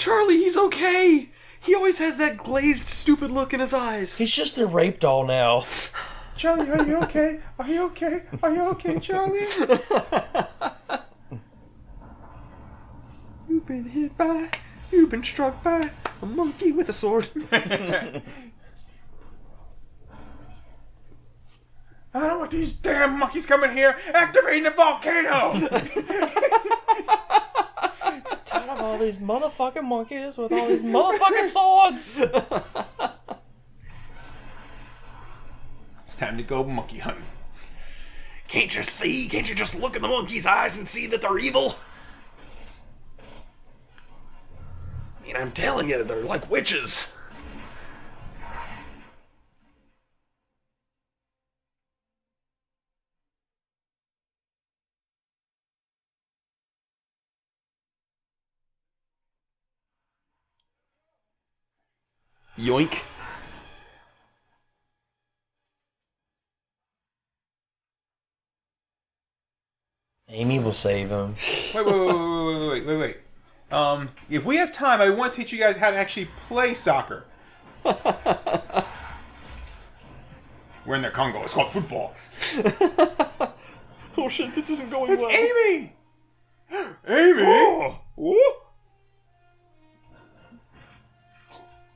Charlie, 0.03 0.39
he's 0.39 0.57
okay! 0.57 1.31
He 1.61 1.77
always 1.77 2.01
has 2.01 2.17
that 2.17 2.39
glazed, 2.39 2.89
stupid 2.89 3.31
look 3.31 3.55
in 3.55 3.61
his 3.61 3.73
eyes. 3.73 4.19
He's 4.19 4.35
just 4.35 4.59
a 4.59 4.67
rape 4.67 4.99
doll 4.99 5.25
now. 5.25 5.65
Charlie, 6.37 6.69
are 6.73 6.85
you 6.85 6.97
okay? 7.03 7.39
Are 7.57 7.69
you 7.69 7.85
okay? 7.85 8.25
Are 8.43 8.53
you 8.53 8.63
okay, 8.63 8.99
Charlie? 8.99 9.41
You've 13.49 13.65
been 13.65 13.85
hit 13.85 14.19
by, 14.19 14.51
you've 14.93 15.11
been 15.11 15.25
struck 15.25 15.63
by 15.63 15.91
a 16.21 16.27
monkey 16.27 16.73
with 16.73 16.89
a 16.89 16.93
sword. 16.93 17.29
I 22.15 22.21
don't 22.29 22.41
want 22.41 22.51
these 22.51 22.73
damn 22.73 23.19
monkeys 23.19 23.47
coming 23.47 23.75
here 23.75 23.99
activating 24.13 24.65
the 24.65 24.71
volcano! 24.71 25.53
Tired 28.45 28.69
of 28.69 28.81
all 28.81 28.99
these 28.99 29.17
motherfucking 29.17 29.83
monkeys 29.85 30.37
with 30.37 30.53
all 30.53 30.69
these 30.69 30.83
motherfucking 30.83 31.49
swords. 31.49 32.19
it's 36.07 36.17
time 36.17 36.37
to 36.37 36.43
go 36.43 36.65
monkey 36.65 36.99
hunting. 36.99 37.25
Can't 38.47 38.77
you 38.77 38.83
see? 38.83 39.27
Can't 39.31 39.49
you 39.49 39.55
just 39.55 39.75
look 39.75 39.97
in 39.97 40.03
the 40.03 40.09
monkey's 40.09 40.45
eyes 40.45 40.77
and 40.77 40.87
see 40.87 41.07
that 41.07 41.23
they're 41.23 41.39
evil? 41.39 41.77
I 45.17 45.21
mean, 45.33 45.43
I'm 45.43 45.53
telling 45.53 45.89
you, 45.89 46.03
they're 46.05 46.23
like 46.23 46.51
witches. 46.51 47.17
Yoink. 62.59 63.03
Amy 70.29 70.59
will 70.59 70.73
save 70.73 71.11
him. 71.11 71.35
Wait, 71.75 71.87
wait, 71.87 71.87
wait, 71.87 72.07
wait, 72.07 72.59
wait, 72.59 72.69
wait, 72.69 72.87
wait, 72.87 72.97
wait. 72.97 73.32
Um, 73.73 74.11
if 74.31 74.45
we 74.45 74.57
have 74.57 74.73
time, 74.73 75.01
I 75.01 75.11
want 75.11 75.35
to 75.35 75.41
teach 75.41 75.53
you 75.53 75.59
guys 75.59 75.77
how 75.77 75.91
to 75.91 75.97
actually 75.97 76.27
play 76.47 76.75
soccer. 76.75 77.25
We're 77.85 77.95
in 80.97 81.03
the 81.03 81.11
Congo. 81.11 81.43
It's 81.43 81.55
called 81.55 81.71
football. 81.71 82.15
Oh 84.17 84.29
shit, 84.29 84.55
this 84.55 84.71
isn't 84.71 84.91
going 84.91 85.11
It's 85.11 85.23
well. 85.23 85.31
Amy. 85.31 85.95
Amy. 87.09 87.43
Oh. 87.43 87.99
Ooh. 88.19 88.53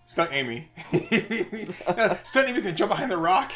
It's 0.02 0.16
not 0.16 0.32
Amy. 0.32 0.70
it's 0.92 2.34
not 2.34 2.48
even 2.48 2.62
gonna 2.62 2.74
jump 2.74 2.92
behind 2.92 3.10
the 3.10 3.18
rock. 3.18 3.52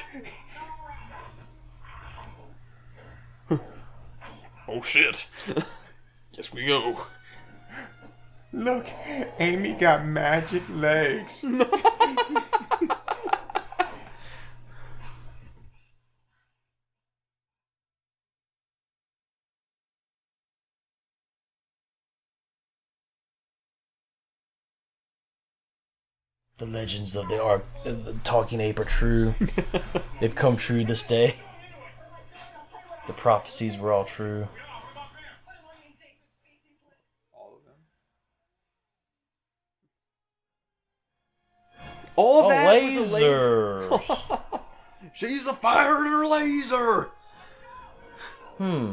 Oh 4.69 4.83
shit. 4.83 5.27
Guess 6.33 6.53
we 6.53 6.67
go. 6.67 7.07
Look, 8.53 8.87
Amy 9.39 9.75
got 9.75 10.05
magic 10.05 10.63
legs. 10.71 11.43
the 26.61 26.67
legends 26.67 27.15
of 27.15 27.29
the, 27.29 27.43
uh, 27.43 27.61
the 27.85 28.15
talking 28.25 28.61
ape 28.61 28.81
are 28.81 28.85
true. 28.85 29.35
They've 30.21 30.35
come 30.35 30.57
true 30.57 30.85
this 30.85 31.05
day. 31.05 31.37
The 33.07 33.13
prophecies 33.13 33.79
were 33.79 33.93
all 33.93 34.05
true. 34.05 34.49
All 42.21 42.45
Oh, 42.45 42.49
that 42.51 42.75
with 42.75 43.11
a 43.11 43.15
laser. 43.15 43.91
She's 45.15 45.47
a 45.47 45.55
firing 45.55 46.11
her 46.13 46.27
laser. 46.27 47.11
hmm. 48.59 48.93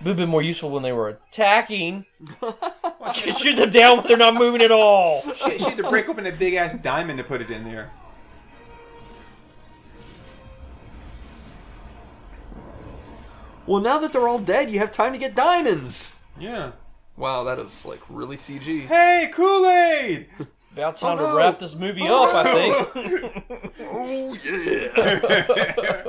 Would 0.00 0.08
have 0.08 0.16
been 0.16 0.28
more 0.28 0.42
useful 0.42 0.70
when 0.70 0.82
they 0.82 0.92
were 0.92 1.08
attacking. 1.08 2.04
Shoot 3.14 3.54
them 3.54 3.70
down 3.70 3.98
when 3.98 4.06
they're 4.08 4.16
not 4.16 4.34
moving 4.34 4.60
at 4.60 4.72
all. 4.72 5.20
She, 5.22 5.58
she 5.58 5.64
had 5.64 5.76
to 5.76 5.88
break 5.88 6.08
open 6.08 6.26
a 6.26 6.32
big 6.32 6.54
ass 6.54 6.74
diamond 6.74 7.18
to 7.18 7.24
put 7.24 7.40
it 7.40 7.50
in 7.50 7.62
there. 7.62 7.92
Well, 13.66 13.80
now 13.80 13.98
that 13.98 14.12
they're 14.12 14.26
all 14.28 14.40
dead, 14.40 14.70
you 14.70 14.80
have 14.80 14.92
time 14.92 15.12
to 15.12 15.18
get 15.18 15.34
diamonds. 15.36 16.18
Yeah. 16.38 16.72
Wow, 17.16 17.44
that 17.44 17.58
is 17.58 17.86
like 17.86 18.00
really 18.08 18.36
CG. 18.36 18.86
Hey, 18.86 19.30
Kool 19.32 19.66
Aid! 19.68 20.26
About 20.74 20.96
time 20.96 21.18
Oh, 21.18 21.22
no. 21.26 21.30
to 21.32 21.36
wrap 21.36 21.58
this 21.58 21.74
movie 21.74 22.06
up, 22.08 22.30
I 22.32 22.44
think. 22.44 23.44
Oh 23.94 24.34
yeah. 24.44 26.04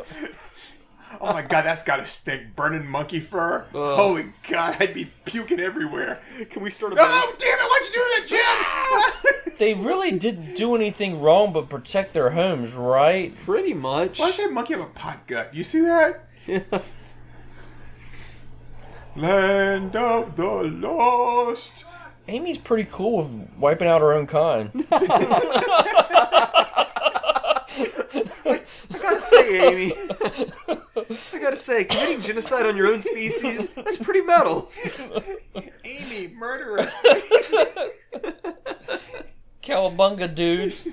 Oh 1.22 1.32
my 1.34 1.42
god, 1.44 1.64
that's 1.64 1.84
gotta 1.84 2.06
stink. 2.06 2.56
Burning 2.56 2.88
monkey 2.88 3.20
fur. 3.20 3.66
Ugh. 3.74 3.98
Holy 3.98 4.26
god, 4.50 4.76
I'd 4.80 4.94
be 4.94 5.12
puking 5.26 5.60
everywhere. 5.60 6.20
Can 6.50 6.64
we 6.64 6.70
start 6.70 6.94
a 6.94 6.96
Oh, 7.00 7.36
damn 7.38 7.58
it, 7.60 7.62
why'd 7.62 7.84
you 7.86 7.92
do 7.94 8.00
that, 8.00 8.26
Jim? 8.28 9.52
They 9.60 9.76
really 9.76 10.18
didn't 10.18 10.56
do 10.56 10.76
anything 10.76 11.22
wrong 11.22 11.54
but 11.54 11.70
protect 11.70 12.14
their 12.14 12.32
homes, 12.32 12.74
right? 12.74 13.34
Pretty 13.46 13.74
much. 13.76 14.20
Why 14.20 14.28
does 14.28 14.38
that 14.38 14.52
monkey 14.52 14.74
have 14.74 14.82
a 14.82 14.88
pot 14.88 15.28
gut? 15.28 15.54
You 15.54 15.64
see 15.64 15.82
that? 15.82 16.26
Land 19.16 19.96
of 19.96 20.36
the 20.36 20.46
Lost. 20.46 21.86
Amy's 22.28 22.58
pretty 22.58 22.90
cool 22.92 23.24
with 23.24 23.50
wiping 23.58 23.88
out 23.88 24.02
her 24.02 24.14
own 24.14 24.28
kind. 24.28 24.72
I 28.46 28.98
gotta 29.02 29.22
say, 29.22 29.68
Amy. 29.68 29.94
I 31.34 31.40
gotta 31.40 31.58
say, 31.58 31.84
committing 31.84 32.22
genocide 32.22 32.66
on 32.66 32.78
your 32.78 32.88
own 32.88 33.02
species, 33.02 33.70
that's 33.70 33.98
pretty 33.98 34.22
metal. 34.22 34.72
Amy, 35.84 36.30
murderer. 36.36 36.92
Cowabunga 39.64 40.34
dudes. 40.34 40.88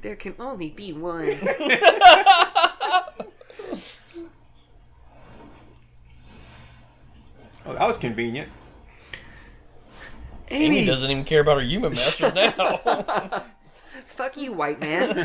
There 0.00 0.16
can 0.16 0.34
only 0.38 0.70
be 0.70 0.92
one. 0.92 1.30
Oh, 7.66 7.74
that 7.74 7.86
was 7.86 7.98
convenient. 7.98 8.48
Amy 10.50 10.78
Amy, 10.78 10.86
doesn't 10.86 11.10
even 11.10 11.24
care 11.24 11.40
about 11.40 11.58
her 11.58 11.62
human 11.64 11.92
masters 11.92 12.34
now. 12.36 12.52
fuck 14.16 14.36
you, 14.36 14.52
white 14.52 14.80
man. 14.80 15.24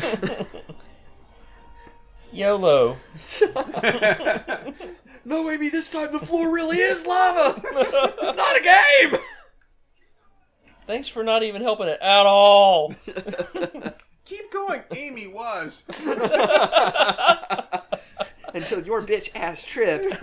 YOLO. 2.32 2.96
no, 5.24 5.50
Amy, 5.50 5.68
this 5.68 5.90
time 5.90 6.12
the 6.12 6.20
floor 6.24 6.50
really 6.52 6.76
is 6.78 7.06
lava. 7.06 7.62
It's 7.72 8.36
not 8.36 8.56
a 8.56 8.62
game. 8.62 9.20
Thanks 10.86 11.08
for 11.08 11.24
not 11.24 11.42
even 11.42 11.62
helping 11.62 11.88
it 11.88 11.98
at 12.00 12.26
all. 12.26 12.94
Keep 14.24 14.52
going. 14.52 14.82
Amy 14.94 15.26
was. 15.28 15.84
Until 18.54 18.82
your 18.84 19.02
bitch 19.02 19.30
ass 19.34 19.64
tripped. 19.64 20.22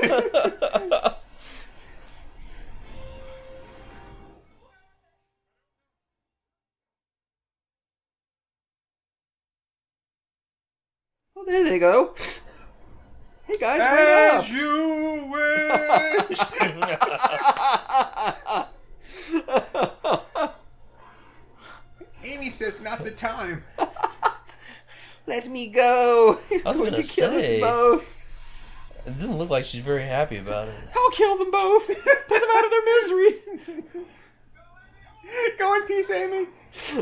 Well, 11.45 11.55
there 11.55 11.65
they 11.65 11.79
go. 11.79 12.13
Hey 13.45 13.55
guys, 13.59 13.79
wait 13.79 14.29
up. 14.29 14.43
As 14.43 14.51
you 14.51 15.27
wish. 15.31 16.39
Amy 22.25 22.49
says 22.49 22.79
not 22.81 23.03
the 23.03 23.11
time. 23.11 23.63
Let 25.27 25.47
me 25.47 25.67
go. 25.67 26.39
I 26.51 26.69
was 26.69 26.77
going 26.79 26.91
gonna 26.91 27.03
to 27.03 27.09
kill 27.09 27.31
us 27.35 27.49
both. 27.59 28.09
It 29.05 29.17
didn't 29.17 29.37
look 29.37 29.49
like 29.49 29.65
she's 29.65 29.83
very 29.83 30.03
happy 30.03 30.37
about 30.37 30.69
it. 30.69 30.75
I'll 30.95 31.11
kill 31.11 31.37
them 31.37 31.51
both. 31.51 31.87
Put 31.87 32.39
them 32.39 32.49
out 32.55 32.65
of 32.65 32.71
their 32.71 32.85
misery. 32.85 33.35
Go 35.59 35.75
in 35.75 35.81
peace, 35.83 36.09
Amy. 36.11 36.47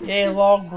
Yay, 0.04 0.30
log 0.30 0.70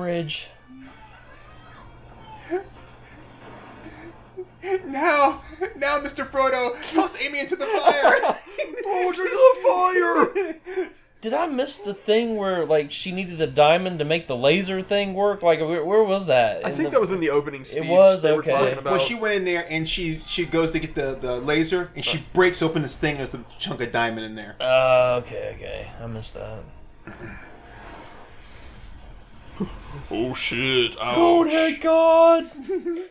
Now, 4.87 5.43
now, 5.77 5.99
Mr. 5.99 6.27
Frodo, 6.27 6.75
toss 6.95 7.21
Amy 7.21 7.41
into 7.41 7.57
the 7.57 7.67
fire. 7.67 8.37
Oh, 8.87 9.09
into 9.09 9.23
the 10.35 10.59
fire! 10.77 10.89
Did 11.25 11.33
I 11.33 11.47
miss 11.47 11.79
the 11.79 11.95
thing 11.95 12.37
where 12.37 12.67
like 12.67 12.91
she 12.91 13.11
needed 13.11 13.39
the 13.39 13.47
diamond 13.47 13.99
to 14.01 14.05
make 14.05 14.27
the 14.27 14.37
laser 14.37 14.83
thing 14.83 15.15
work? 15.15 15.43
Like 15.43 15.59
where, 15.61 15.83
where 15.83 16.03
was 16.03 16.27
that? 16.27 16.67
I 16.67 16.71
think 16.71 16.85
the- 16.85 16.91
that 16.91 17.01
was 17.01 17.13
in 17.13 17.21
the 17.21 17.31
opening 17.31 17.65
speech. 17.65 17.89
was, 17.89 18.21
they 18.21 18.31
were 18.31 18.41
okay. 18.41 18.51
talking 18.51 18.77
about. 18.77 18.99
Well, 18.99 19.01
she 19.01 19.15
went 19.15 19.37
in 19.37 19.45
there 19.47 19.67
and 19.71 19.89
she 19.89 20.23
she 20.27 20.45
goes 20.45 20.73
to 20.73 20.81
get 20.81 20.95
the, 20.95 21.17
the 21.19 21.41
laser 21.41 21.91
and 21.97 22.05
she 22.05 22.27
breaks 22.35 22.61
open 22.61 22.83
this 22.83 22.99
thing. 22.99 23.17
There's 23.17 23.35
a 23.35 23.43
chunk 23.59 23.81
of 23.81 23.91
diamond 23.91 24.27
in 24.27 24.35
there. 24.35 24.57
Uh, 24.61 25.23
okay, 25.25 25.55
okay. 25.57 25.91
I 25.99 26.07
missed 26.09 26.35
that. 26.35 26.63
oh 30.11 30.35
shit! 30.35 30.97
Conehead 30.97 31.81
God! 31.81 32.51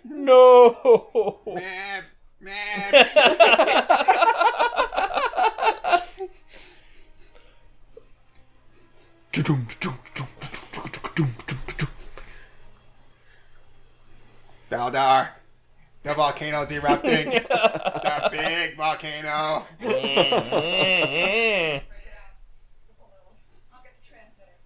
no! 0.05 1.39
Map, 1.45 2.03
map. 2.41 3.63
Baldar, 14.83 15.29
the 16.03 16.13
volcano's 16.13 16.71
erupting. 16.71 17.29
the 17.31 18.29
big 18.31 18.75
volcano. 18.75 19.27
I'll 19.27 19.65
get 23.81 23.93
the 23.95 24.07
transmitter. 24.07 24.57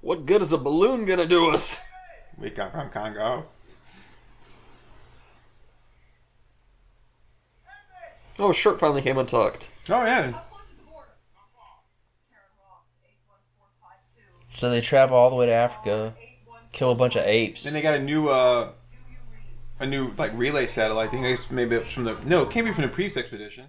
What 0.00 0.26
good 0.26 0.42
is 0.42 0.52
a 0.52 0.58
balloon 0.58 1.04
gonna 1.04 1.26
do 1.26 1.50
us? 1.50 1.82
We 2.38 2.50
come 2.50 2.70
from 2.70 2.90
Congo. 2.90 3.46
Oh, 8.38 8.52
shirt 8.52 8.80
finally 8.80 9.02
came 9.02 9.18
untucked. 9.18 9.68
Oh 9.90 10.02
yeah. 10.04 10.30
How 10.30 10.38
close 10.40 10.62
is 10.70 10.78
the 10.78 10.84
border? 10.84 11.08
Karen 12.30 12.46
Ross, 12.64 12.84
81452. 13.04 14.58
so 14.58 14.70
they 14.70 14.80
travel 14.80 15.18
all 15.18 15.28
the 15.28 15.36
way 15.36 15.44
to 15.46 15.52
Africa, 15.52 16.14
kill 16.72 16.90
a 16.90 16.94
bunch 16.94 17.16
of 17.16 17.26
apes. 17.26 17.64
Then 17.64 17.74
they 17.74 17.82
got 17.82 17.94
a 17.94 18.02
new 18.02 18.30
uh 18.30 18.70
a 19.78 19.86
new 19.86 20.14
like 20.16 20.32
relay 20.34 20.66
satellite. 20.66 21.08
I 21.08 21.10
think 21.10 21.26
it's 21.26 21.50
maybe 21.50 21.76
it's 21.76 21.92
from 21.92 22.04
the 22.04 22.16
no, 22.24 22.42
it 22.44 22.50
can't 22.50 22.64
be 22.66 22.72
from 22.72 22.82
the 22.82 22.88
previous 22.88 23.18
expedition. 23.18 23.66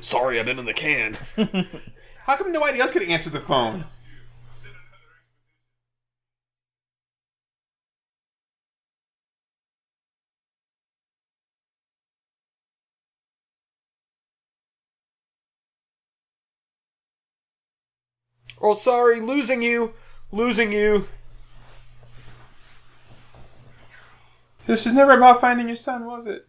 Sorry, 0.00 0.40
I've 0.40 0.46
been 0.46 0.58
in 0.58 0.64
the 0.64 0.72
can. 0.72 1.14
How 2.26 2.36
come 2.36 2.52
nobody 2.52 2.80
else 2.80 2.92
could 2.92 3.02
answer 3.02 3.30
the 3.30 3.40
phone? 3.40 3.84
Oh, 18.60 18.74
sorry, 18.74 19.20
losing 19.20 19.60
you, 19.60 19.92
losing 20.30 20.72
you. 20.72 21.08
This 24.66 24.86
is 24.86 24.94
never 24.94 25.16
about 25.16 25.40
finding 25.40 25.66
your 25.66 25.76
son, 25.76 26.06
was 26.06 26.28
it? 26.28 26.46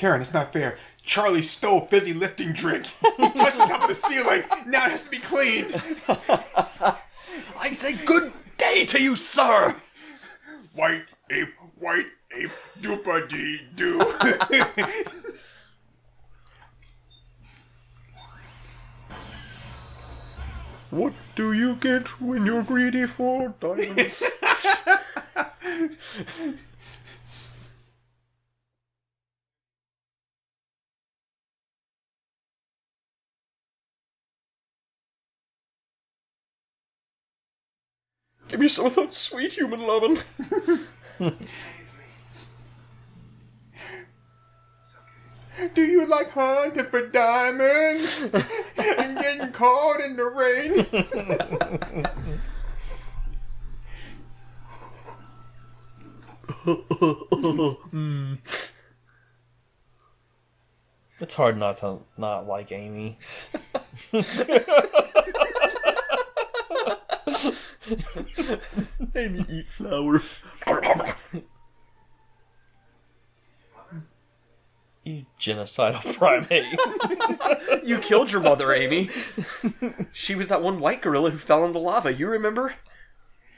Karen, 0.00 0.22
it's 0.22 0.32
not 0.32 0.50
fair. 0.50 0.78
Charlie 1.02 1.42
stole 1.42 1.82
fizzy 1.82 2.14
lifting 2.14 2.54
drink. 2.54 2.86
He 3.18 3.30
touched 3.32 3.58
the 3.58 3.66
top 3.66 3.82
of 3.82 3.88
the 3.88 3.94
ceiling. 3.94 4.44
Now 4.64 4.86
it 4.86 4.92
has 4.92 5.04
to 5.04 5.10
be 5.10 5.18
cleaned. 5.18 5.74
I 7.60 7.72
say 7.72 7.92
good 8.06 8.32
day 8.56 8.86
to 8.86 9.02
you, 9.02 9.14
sir. 9.14 9.76
White 10.72 11.04
ape, 11.28 11.52
white 11.78 12.06
ape, 12.34 12.50
doopa 12.80 13.28
dee 13.28 13.60
doo. 13.76 14.00
What 20.90 21.12
do 21.36 21.52
you 21.52 21.74
get 21.76 22.20
when 22.20 22.46
you're 22.46 22.62
greedy 22.62 23.06
for 23.06 23.54
diamonds? 23.60 24.28
Give 38.70 38.84
me 38.84 38.90
some 38.90 39.00
of 39.00 39.08
that 39.08 39.12
sweet 39.12 39.54
human 39.54 39.80
lovin'. 39.80 40.18
Do 45.74 45.82
you 45.82 46.06
like 46.06 46.30
hunting 46.30 46.84
for 46.84 47.08
diamonds 47.08 48.30
and 48.78 49.18
getting 49.18 49.50
caught 49.50 50.00
in 50.00 50.14
the 50.14 50.24
rain? 50.24 50.86
It's 61.18 61.34
hard 61.34 61.58
not 61.58 61.78
to 61.78 61.98
not 62.16 62.46
like 62.46 62.70
Amy. 62.70 63.18
Amy 69.16 69.44
eat 69.48 69.68
flour. 69.68 70.20
You 75.04 75.24
genocidal 75.40 76.14
primate. 76.18 76.78
You 77.84 77.98
killed 77.98 78.30
your 78.30 78.40
mother, 78.42 78.72
Amy. 78.74 79.08
She 80.12 80.34
was 80.34 80.48
that 80.48 80.62
one 80.62 80.80
white 80.80 81.00
gorilla 81.02 81.30
who 81.30 81.38
fell 81.38 81.64
in 81.64 81.72
the 81.72 81.78
lava. 81.80 82.12
You 82.12 82.28
remember? 82.28 82.74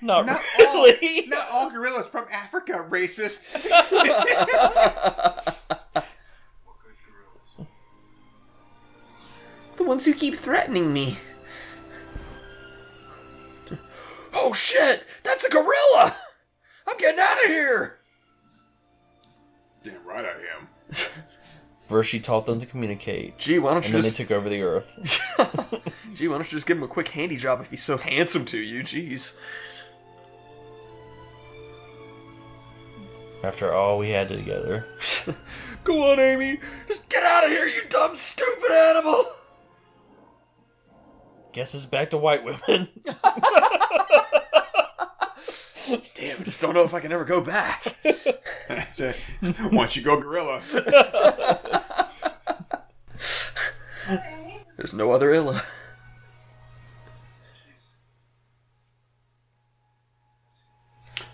Not, 0.00 0.26
Not 0.26 0.40
really. 0.58 1.22
all, 1.24 1.28
not 1.28 1.46
all 1.50 1.70
gorillas 1.70 2.06
from 2.06 2.26
Africa, 2.32 2.84
racist. 2.88 3.68
The 9.76 9.84
ones 9.84 10.04
who 10.04 10.14
keep 10.14 10.34
threatening 10.36 10.92
me. 10.92 11.18
Oh 14.32 14.52
shit! 14.52 15.04
That's 15.22 15.44
a 15.44 15.50
gorilla! 15.50 16.16
I'm 16.86 16.96
getting 16.98 17.20
out 17.20 17.44
of 17.44 17.50
here! 17.50 17.98
Damn 19.82 20.04
right 20.06 20.24
I 20.24 20.30
am. 20.30 20.68
First, 21.88 22.10
she 22.10 22.20
taught 22.20 22.46
them 22.46 22.58
to 22.60 22.66
communicate, 22.66 23.38
Gee, 23.38 23.58
why 23.58 23.74
don't 23.74 23.82
you 23.82 23.86
and 23.86 23.86
you 23.88 23.92
then 23.92 24.02
just 24.02 24.16
they 24.16 24.24
took 24.24 24.30
over 24.30 24.48
the 24.48 24.62
Earth. 24.62 25.20
Gee, 26.14 26.28
why 26.28 26.36
don't 26.36 26.50
you 26.50 26.56
just 26.56 26.66
give 26.66 26.78
him 26.78 26.82
a 26.84 26.88
quick 26.88 27.08
handy 27.08 27.36
job 27.36 27.60
if 27.60 27.68
he's 27.68 27.82
so 27.82 27.98
handsome 27.98 28.44
to 28.46 28.58
you? 28.58 28.82
Jeez. 28.82 29.34
After 33.42 33.74
all 33.74 33.98
we 33.98 34.10
had 34.10 34.28
together. 34.28 34.86
Go 35.84 36.12
on, 36.12 36.20
Amy. 36.20 36.60
Just 36.86 37.08
get 37.08 37.24
out 37.24 37.44
of 37.44 37.50
here, 37.50 37.66
you 37.66 37.82
dumb, 37.88 38.14
stupid 38.14 38.70
animal! 38.70 39.24
Guess 41.52 41.74
it's 41.74 41.86
back 41.86 42.10
to 42.10 42.16
white 42.16 42.44
women. 42.44 42.88
Damn, 46.14 46.40
I 46.40 46.44
just 46.44 46.60
don't 46.60 46.74
know 46.74 46.84
if 46.84 46.94
I 46.94 47.00
can 47.00 47.12
ever 47.12 47.24
go 47.24 47.40
back. 47.40 47.96
That's 48.68 49.00
it. 49.00 49.16
Once 49.70 49.96
you 49.96 50.02
go 50.02 50.20
gorilla. 50.20 50.62
There's 54.76 54.94
no 54.94 55.12
other 55.12 55.32
Illa. 55.32 55.62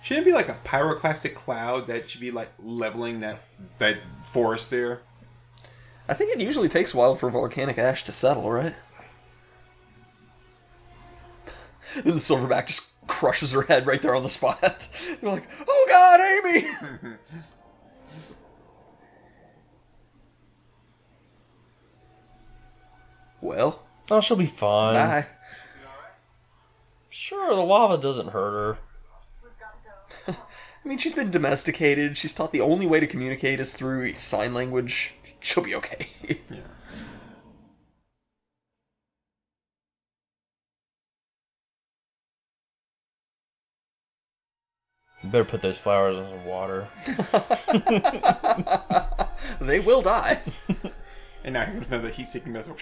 Shouldn't 0.03 0.27
it 0.27 0.31
be 0.31 0.35
like 0.35 0.49
a 0.49 0.57
pyroclastic 0.65 1.35
cloud 1.35 1.87
that 1.87 2.11
should 2.11 2.21
be 2.21 2.31
like 2.31 2.49
leveling 2.59 3.21
that 3.21 3.41
that 3.79 3.99
forest 4.33 4.71
there? 4.71 5.03
I 6.09 6.15
think 6.15 6.33
it 6.33 6.41
usually 6.41 6.69
takes 6.69 6.95
a 6.95 6.97
while 6.97 7.15
for 7.15 7.31
volcanic 7.31 7.77
ash 7.77 8.05
to 8.05 8.13
settle, 8.13 8.51
right? 8.51 8.75
then 11.95 12.15
the 12.15 12.21
silverback 12.21 12.67
just 12.67 12.91
crushes 13.09 13.53
her 13.53 13.63
head 13.63 13.87
right 13.87 14.01
there 14.01 14.15
on 14.15 14.23
the 14.23 14.29
spot. 14.29 14.89
They're 15.21 15.31
like, 15.31 15.49
"Oh 15.69 15.87
God, 15.89 16.21
Amy!" 16.21 17.13
well, 23.41 23.83
Oh, 24.11 24.21
she'll 24.23 24.37
be 24.39 24.47
fine. 24.47 24.95
bye. 24.95 25.27
Sure, 27.11 27.55
the 27.55 27.61
lava 27.63 27.99
doesn't 27.99 28.29
hurt 28.31 28.79
her. 30.27 30.35
I 30.85 30.89
mean, 30.89 30.97
she's 30.99 31.13
been 31.13 31.31
domesticated. 31.31 32.17
She's 32.17 32.35
taught 32.35 32.53
the 32.53 32.61
only 32.63 32.87
way 32.87 33.01
to 33.01 33.07
communicate 33.07 33.61
is 33.61 33.75
through 33.77 34.15
sign 34.15 34.55
language. 34.55 35.13
She'll 35.41 35.65
be 35.65 35.75
okay. 35.75 36.09
You 36.27 36.37
better 45.31 45.45
put 45.45 45.63
those 45.63 45.79
flowers 45.79 46.19
in 46.19 46.25
some 46.25 46.45
water. 46.45 46.89
they 49.61 49.81
will 49.81 50.03
die. 50.03 50.41
And 51.45 51.55
now 51.55 51.65
here's 51.65 51.87
another 51.87 52.11
heat-seeking 52.11 52.53
missile. 52.53 52.75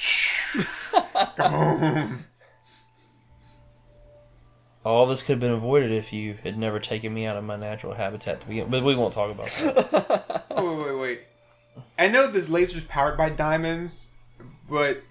Kaboom. 1.39 2.18
All 4.85 5.06
this 5.06 5.23
could 5.23 5.35
have 5.35 5.40
been 5.40 5.52
avoided 5.52 5.93
if 5.93 6.12
you 6.12 6.36
had 6.43 6.59
never 6.59 6.81
taken 6.81 7.14
me 7.14 7.27
out 7.27 7.36
of 7.36 7.44
my 7.44 7.55
natural 7.55 7.94
habitat 7.94 8.40
to 8.40 8.47
begin. 8.48 8.68
But 8.68 8.82
we 8.82 8.97
won't 8.97 9.14
talk 9.14 9.31
about 9.31 9.47
that. 9.47 10.47
Oh, 10.51 10.77
wait, 10.77 10.86
wait, 10.86 10.98
wait. 10.98 11.20
I 11.97 12.09
know 12.09 12.27
this 12.27 12.48
laser's 12.48 12.82
powered 12.85 13.16
by 13.16 13.31
diamonds, 13.31 14.09
but 14.68 15.02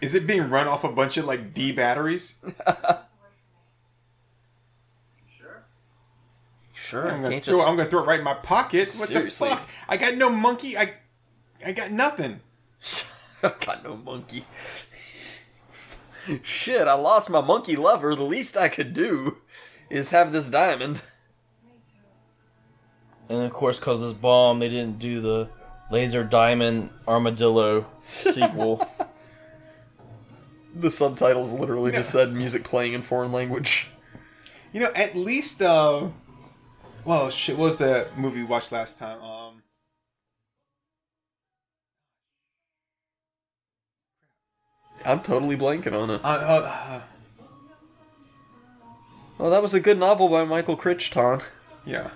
is 0.00 0.16
it 0.16 0.26
being 0.26 0.50
run 0.50 0.66
off 0.66 0.82
a 0.82 0.90
bunch 0.90 1.16
of 1.16 1.24
like 1.24 1.54
D 1.54 1.70
batteries? 1.70 2.34
Sure, 6.88 7.06
I'm 7.06 7.20
gonna, 7.20 7.40
throw, 7.42 7.56
just. 7.56 7.68
I'm 7.68 7.76
gonna 7.76 7.90
throw 7.90 8.02
it 8.02 8.06
right 8.06 8.18
in 8.18 8.24
my 8.24 8.32
pocket. 8.32 8.88
What 8.96 9.08
Seriously. 9.08 9.50
the 9.50 9.56
fuck? 9.56 9.68
I 9.90 9.98
got 9.98 10.14
no 10.14 10.30
monkey. 10.30 10.78
I, 10.78 10.94
I 11.64 11.72
got 11.72 11.90
nothing. 11.90 12.40
I 13.42 13.52
got 13.60 13.84
no 13.84 13.94
monkey. 13.94 14.46
Shit, 16.42 16.88
I 16.88 16.94
lost 16.94 17.28
my 17.28 17.42
monkey 17.42 17.76
lover. 17.76 18.14
The 18.14 18.22
least 18.22 18.56
I 18.56 18.70
could 18.70 18.94
do 18.94 19.36
is 19.90 20.12
have 20.12 20.32
this 20.32 20.48
diamond. 20.48 21.02
and 23.28 23.42
of 23.42 23.52
course, 23.52 23.78
because 23.78 24.00
this 24.00 24.14
bomb, 24.14 24.58
they 24.58 24.70
didn't 24.70 24.98
do 24.98 25.20
the 25.20 25.50
laser 25.90 26.24
diamond 26.24 26.88
armadillo 27.06 27.86
sequel. 28.00 28.88
The 30.74 30.90
subtitles 30.90 31.52
literally 31.52 31.92
just 31.92 32.10
said 32.10 32.32
music 32.32 32.64
playing 32.64 32.94
in 32.94 33.02
foreign 33.02 33.32
language. 33.32 33.88
You 34.72 34.80
know, 34.80 34.92
at 34.94 35.14
least, 35.14 35.60
uh, 35.60 36.08
well, 37.04 37.30
shit, 37.30 37.56
what 37.56 37.66
was 37.66 37.78
the 37.78 38.06
movie 38.16 38.40
we 38.40 38.46
watched 38.46 38.72
last 38.72 38.98
time? 38.98 39.22
Um, 39.22 39.62
I'm 45.04 45.20
totally 45.20 45.56
blanking 45.56 45.98
on 45.98 46.10
it. 46.10 46.20
uh, 46.24 46.28
uh, 46.28 47.00
Oh, 49.40 49.50
that 49.50 49.62
was 49.62 49.72
a 49.72 49.78
good 49.80 49.98
novel 49.98 50.28
by 50.28 50.42
Michael 50.44 50.76
Crichton. 50.76 51.40
yeah. 51.86 52.10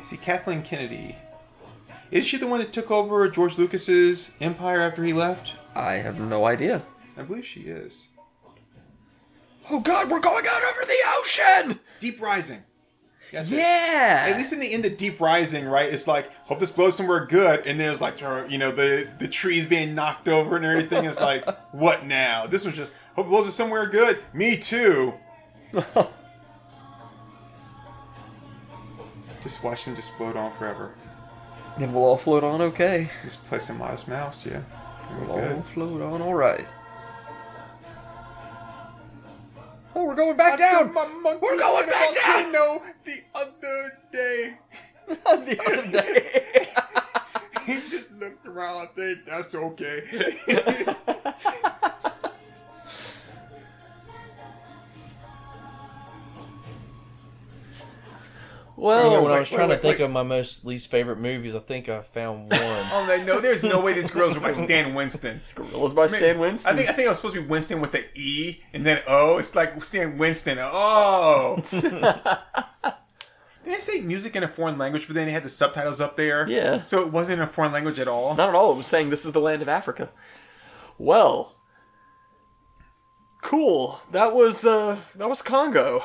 See, 0.00 0.16
Kathleen 0.16 0.62
Kennedy. 0.62 1.14
Is 2.10 2.26
she 2.26 2.36
the 2.38 2.46
one 2.48 2.58
that 2.58 2.72
took 2.72 2.90
over 2.90 3.26
George 3.30 3.56
Lucas's 3.56 4.32
empire 4.40 4.80
after 4.80 5.04
he 5.04 5.12
left? 5.12 5.52
I 5.76 5.92
have 5.94 6.18
no 6.20 6.44
idea. 6.44 6.82
I 7.16 7.22
believe 7.22 7.46
she 7.46 7.60
is. 7.62 8.08
Oh 9.70 9.80
god, 9.80 10.10
we're 10.10 10.20
going 10.20 10.44
out 10.48 10.62
over 10.62 10.84
the 10.84 10.98
ocean! 11.18 11.80
Deep 12.00 12.20
Rising. 12.20 12.62
That's 13.30 13.50
it. 13.50 13.56
Yeah! 13.56 14.26
At 14.28 14.36
least 14.36 14.52
in 14.52 14.60
the 14.60 14.72
end 14.74 14.84
of 14.84 14.96
Deep 14.96 15.20
Rising, 15.20 15.66
right? 15.66 15.92
It's 15.92 16.06
like 16.06 16.32
hope 16.44 16.60
this 16.60 16.70
blows 16.70 16.96
somewhere 16.96 17.24
good, 17.24 17.66
and 17.66 17.80
there's 17.80 18.00
like 18.00 18.20
you 18.20 18.58
know 18.58 18.70
the 18.70 19.08
the 19.18 19.28
trees 19.28 19.64
being 19.66 19.94
knocked 19.94 20.28
over 20.28 20.56
and 20.56 20.64
everything. 20.64 21.04
It's 21.04 21.20
like 21.20 21.48
what 21.72 22.06
now? 22.06 22.46
This 22.46 22.64
one's 22.64 22.76
just 22.76 22.92
hope 23.14 23.26
it 23.26 23.30
blows 23.30 23.46
it 23.46 23.52
somewhere 23.52 23.86
good. 23.86 24.18
Me 24.32 24.56
too. 24.56 25.14
Just 29.42 29.64
watch 29.64 29.84
them 29.84 29.96
just 29.96 30.12
float 30.12 30.36
on 30.36 30.52
forever. 30.52 30.92
Then 31.78 31.92
we'll 31.92 32.04
all 32.04 32.16
float 32.16 32.44
on 32.44 32.60
okay. 32.60 33.10
Just 33.24 33.44
play 33.44 33.58
some 33.58 33.78
Modest 33.78 34.06
Mouse, 34.06 34.46
yeah. 34.46 34.62
We'll 35.26 35.36
good. 35.36 35.52
all 35.56 35.62
float 35.62 36.00
on 36.00 36.22
alright. 36.22 36.64
Oh, 39.94 40.04
we're 40.04 40.14
going 40.14 40.36
back 40.36 40.58
down! 40.58 40.94
We're 40.94 41.58
going 41.58 41.86
back 41.86 42.14
down! 42.14 42.50
No, 42.52 42.82
the 43.04 43.18
other 43.34 43.90
day. 44.12 44.54
the 45.08 45.60
other 45.66 45.90
day. 45.90 46.66
he 47.66 47.88
just 47.90 48.10
looked 48.12 48.46
around. 48.46 48.82
I 48.82 48.86
think 48.94 49.26
that's 49.26 49.54
okay. 49.54 50.02
well, 58.82 59.04
You 59.04 59.10
know, 59.10 59.22
when 59.22 59.30
wait, 59.30 59.36
I 59.36 59.40
was 59.40 59.50
wait, 59.50 59.56
trying 59.56 59.68
wait, 59.68 59.76
to 59.76 59.82
think 59.82 60.00
of 60.00 60.10
my 60.10 60.22
most 60.24 60.64
least 60.64 60.90
favorite 60.90 61.18
movies, 61.18 61.54
I 61.54 61.60
think 61.60 61.88
I 61.88 62.02
found 62.02 62.50
one. 62.50 62.60
oh 62.60 63.04
no, 63.06 63.24
no, 63.24 63.40
there's 63.40 63.62
no 63.62 63.80
way 63.80 63.92
this 63.92 64.10
girl's 64.10 64.36
by 64.38 64.52
Stan 64.52 64.94
Winston. 64.94 65.40
Gorillas 65.54 65.92
by 65.92 66.08
Stan 66.08 66.38
Winston. 66.40 66.72
I 66.72 66.76
think 66.76 66.90
I 66.90 66.92
think 66.92 67.06
it 67.06 67.08
was 67.10 67.18
supposed 67.18 67.36
to 67.36 67.42
be 67.42 67.46
Winston 67.46 67.80
with 67.80 67.92
the 67.92 68.04
E 68.14 68.60
and 68.72 68.84
then 68.84 69.00
O. 69.06 69.38
It's 69.38 69.54
like 69.54 69.84
Stan 69.84 70.18
Winston. 70.18 70.58
Oh. 70.60 71.62
Did 73.64 73.74
I 73.74 73.78
say 73.78 74.00
music 74.00 74.34
in 74.34 74.42
a 74.42 74.48
foreign 74.48 74.76
language, 74.76 75.06
but 75.06 75.14
then 75.14 75.26
they 75.26 75.32
had 75.32 75.44
the 75.44 75.48
subtitles 75.48 76.00
up 76.00 76.16
there? 76.16 76.48
Yeah. 76.50 76.80
So 76.80 77.00
it 77.02 77.12
wasn't 77.12 77.40
in 77.40 77.48
a 77.48 77.50
foreign 77.50 77.70
language 77.70 78.00
at 78.00 78.08
all. 78.08 78.34
Not 78.34 78.48
at 78.48 78.54
all. 78.56 78.72
It 78.72 78.76
was 78.76 78.88
saying 78.88 79.10
this 79.10 79.24
is 79.24 79.30
the 79.32 79.40
land 79.40 79.62
of 79.62 79.68
Africa. 79.68 80.10
Well, 80.98 81.54
cool. 83.40 84.00
That 84.10 84.34
was 84.34 84.64
uh, 84.64 84.98
that 85.14 85.28
was 85.28 85.40
Congo. 85.42 86.02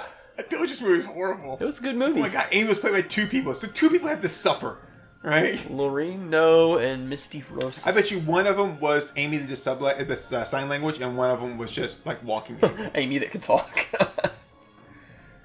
Told 0.49 0.69
you 0.69 0.85
movie 0.85 0.97
was 0.97 1.05
horrible. 1.05 1.57
It 1.59 1.65
was 1.65 1.80
a 1.80 1.81
good 1.81 1.95
movie. 1.95 2.19
Oh 2.19 2.23
my 2.23 2.30
god, 2.30 2.47
Amy 2.51 2.69
was 2.69 2.80
played 2.80 2.93
by 2.93 3.01
two 3.01 3.26
people, 3.27 3.53
so 3.53 3.68
two 3.68 3.89
people 3.89 4.07
have 4.07 4.22
to 4.22 4.30
suffer, 4.30 4.77
right? 5.23 5.68
Lorene 5.69 6.30
Noh 6.30 6.77
and 6.77 7.09
Misty 7.09 7.43
Rosas. 7.49 7.85
I 7.88 7.91
bet 7.91 8.11
you 8.11 8.19
one 8.19 8.45
of 8.45 8.57
them 8.57 8.80
was 8.80 9.14
Amy 9.15 9.38
the 9.38 9.55
sub 9.55 9.80
the 9.80 10.11
uh, 10.11 10.43
sign 10.43 10.69
language, 10.69 11.01
and 11.01 11.18
one 11.18 11.31
of 11.31 11.41
them 11.41 11.57
was 11.57 11.72
just 11.72 12.05
like 12.05 12.23
walking. 12.23 12.57
Amy. 12.61 12.91
Amy 12.95 13.18
that 13.18 13.31
could 13.31 13.41
talk. 13.41 13.88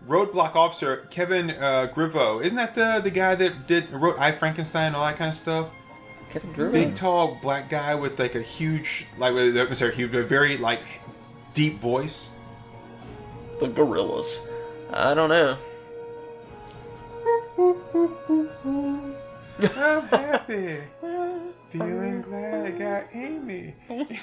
Roadblock 0.06 0.56
officer 0.56 1.08
Kevin 1.10 1.50
uh, 1.50 1.90
Grevioux, 1.94 2.44
isn't 2.44 2.56
that 2.56 2.74
the 2.74 3.00
the 3.02 3.10
guy 3.10 3.34
that 3.34 3.66
did 3.66 3.90
wrote 3.90 4.18
I 4.18 4.32
Frankenstein 4.32 4.88
and 4.88 4.96
all 4.96 5.06
that 5.06 5.16
kind 5.16 5.30
of 5.30 5.34
stuff? 5.34 5.68
Kevin 6.30 6.52
Griffin. 6.52 6.72
Big 6.72 6.96
tall 6.96 7.38
black 7.40 7.70
guy 7.70 7.94
with 7.94 8.18
like 8.18 8.34
a 8.34 8.42
huge 8.42 9.06
like 9.16 9.32
with 9.32 9.78
sorry, 9.78 9.94
huge, 9.94 10.14
a 10.14 10.22
very 10.22 10.58
like 10.58 10.80
deep 11.54 11.78
voice. 11.78 12.30
The 13.58 13.68
Gorillas. 13.68 14.46
I 14.92 15.14
don't 15.14 15.30
know. 15.30 15.56
I'm 19.62 20.08
happy, 20.08 20.78
feeling 21.70 22.22
glad 22.22 22.66
I 22.66 22.70
got 22.72 23.04
Amy. 23.14 23.74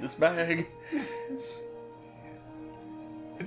This 0.00 0.14
bag. 0.14 0.68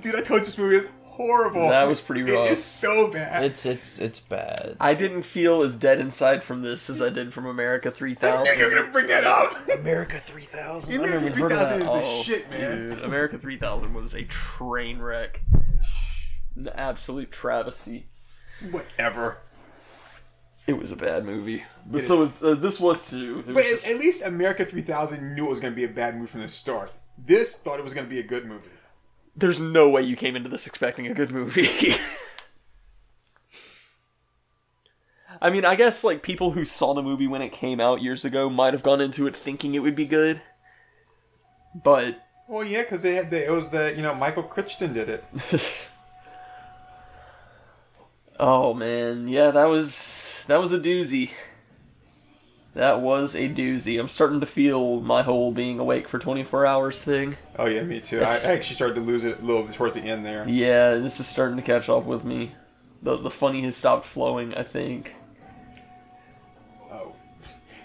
Dude, 0.00 0.14
I 0.14 0.20
told 0.22 0.40
you 0.40 0.46
this 0.46 0.58
movie 0.58 0.76
is 0.76 0.88
horrible. 1.12 1.68
That 1.68 1.86
was 1.86 2.00
pretty 2.00 2.22
rough. 2.22 2.46
It 2.48 2.52
is 2.52 2.64
so 2.64 3.10
bad. 3.10 3.44
It's 3.44 3.64
it's 3.66 3.98
it's 3.98 4.20
bad. 4.20 4.76
I 4.80 4.94
didn't 4.94 5.22
feel 5.22 5.62
as 5.62 5.76
dead 5.76 6.00
inside 6.00 6.42
from 6.42 6.62
this 6.62 6.88
as 6.90 7.00
I 7.02 7.08
did 7.10 7.32
from 7.32 7.46
America 7.46 7.90
3000. 7.90 8.58
you 8.58 8.64
were 8.64 8.70
gonna 8.70 8.90
bring 8.92 9.06
that 9.08 9.24
up. 9.24 9.52
America 9.78 10.18
3000. 10.20 10.90
I 10.92 10.96
America 10.96 11.14
never 11.14 11.28
even 11.28 11.42
heard 11.42 11.52
of 11.52 11.58
3000 11.58 11.78
that. 11.80 11.86
is 11.86 11.92
the 11.92 12.08
Oh, 12.08 12.22
shit, 12.22 12.50
man. 12.50 12.90
Dude, 12.90 13.02
America 13.04 13.38
3000 13.38 13.94
was 13.94 14.14
a 14.14 14.24
train 14.24 14.98
wreck. 14.98 15.40
An 16.56 16.68
absolute 16.74 17.30
travesty. 17.32 18.08
Whatever. 18.70 19.38
It 20.66 20.78
was 20.78 20.92
a 20.92 20.96
bad 20.96 21.24
movie. 21.24 21.64
But 21.86 22.04
so 22.04 22.20
was, 22.20 22.40
uh, 22.42 22.54
this 22.54 22.78
was 22.78 23.10
too. 23.10 23.40
It 23.40 23.46
was 23.48 23.54
But 23.56 23.64
at, 23.64 23.70
just- 23.70 23.88
at 23.88 23.96
least 23.98 24.22
America 24.24 24.64
3000 24.64 25.34
knew 25.34 25.46
it 25.46 25.50
was 25.50 25.58
going 25.60 25.72
to 25.72 25.76
be 25.76 25.84
a 25.84 25.88
bad 25.88 26.14
movie 26.14 26.28
from 26.28 26.42
the 26.42 26.48
start. 26.48 26.92
This 27.18 27.56
thought 27.56 27.78
it 27.80 27.82
was 27.84 27.94
going 27.94 28.06
to 28.06 28.10
be 28.10 28.20
a 28.20 28.22
good 28.22 28.44
movie. 28.46 28.68
There's 29.36 29.60
no 29.60 29.88
way 29.88 30.02
you 30.02 30.16
came 30.16 30.36
into 30.36 30.48
this 30.48 30.66
expecting 30.66 31.06
a 31.06 31.14
good 31.14 31.30
movie. 31.30 31.68
I 35.40 35.50
mean, 35.50 35.64
I 35.64 35.74
guess 35.74 36.04
like 36.04 36.22
people 36.22 36.52
who 36.52 36.64
saw 36.64 36.94
the 36.94 37.02
movie 37.02 37.26
when 37.26 37.42
it 37.42 37.50
came 37.50 37.80
out 37.80 38.00
years 38.00 38.24
ago 38.24 38.48
might 38.48 38.74
have 38.74 38.84
gone 38.84 39.00
into 39.00 39.26
it 39.26 39.34
thinking 39.34 39.74
it 39.74 39.80
would 39.80 39.96
be 39.96 40.04
good. 40.04 40.40
But 41.74 42.22
Well, 42.46 42.64
yeah, 42.64 42.82
because 42.82 43.02
they 43.02 43.14
had 43.14 43.30
the, 43.30 43.44
it 43.44 43.50
was 43.50 43.70
the 43.70 43.92
you 43.96 44.02
know 44.02 44.14
Michael 44.14 44.44
Crichton 44.44 44.92
did 44.92 45.08
it. 45.08 45.24
oh 48.38 48.74
man, 48.74 49.26
yeah, 49.26 49.50
that 49.50 49.64
was 49.64 50.44
that 50.46 50.60
was 50.60 50.72
a 50.72 50.78
doozy. 50.78 51.30
That 52.74 53.02
was 53.02 53.34
a 53.34 53.50
doozy. 53.50 54.00
I'm 54.00 54.08
starting 54.08 54.40
to 54.40 54.46
feel 54.46 55.00
my 55.00 55.22
whole 55.22 55.52
being 55.52 55.78
awake 55.78 56.08
for 56.08 56.18
24 56.18 56.64
hours 56.64 57.02
thing. 57.02 57.36
Oh 57.58 57.66
yeah, 57.66 57.82
me 57.82 58.00
too. 58.00 58.22
I, 58.22 58.32
I 58.32 58.52
actually 58.52 58.76
started 58.76 58.94
to 58.94 59.02
lose 59.02 59.24
it 59.24 59.40
a 59.40 59.42
little 59.42 59.62
bit 59.62 59.74
towards 59.74 59.94
the 59.94 60.00
end 60.00 60.24
there. 60.24 60.48
Yeah, 60.48 60.94
this 60.94 61.20
is 61.20 61.26
starting 61.26 61.56
to 61.56 61.62
catch 61.62 61.90
up 61.90 62.04
with 62.04 62.24
me. 62.24 62.52
The 63.02 63.16
the 63.16 63.30
funny 63.30 63.62
has 63.62 63.76
stopped 63.76 64.06
flowing, 64.06 64.54
I 64.54 64.62
think. 64.62 65.14
Oh, 66.90 67.14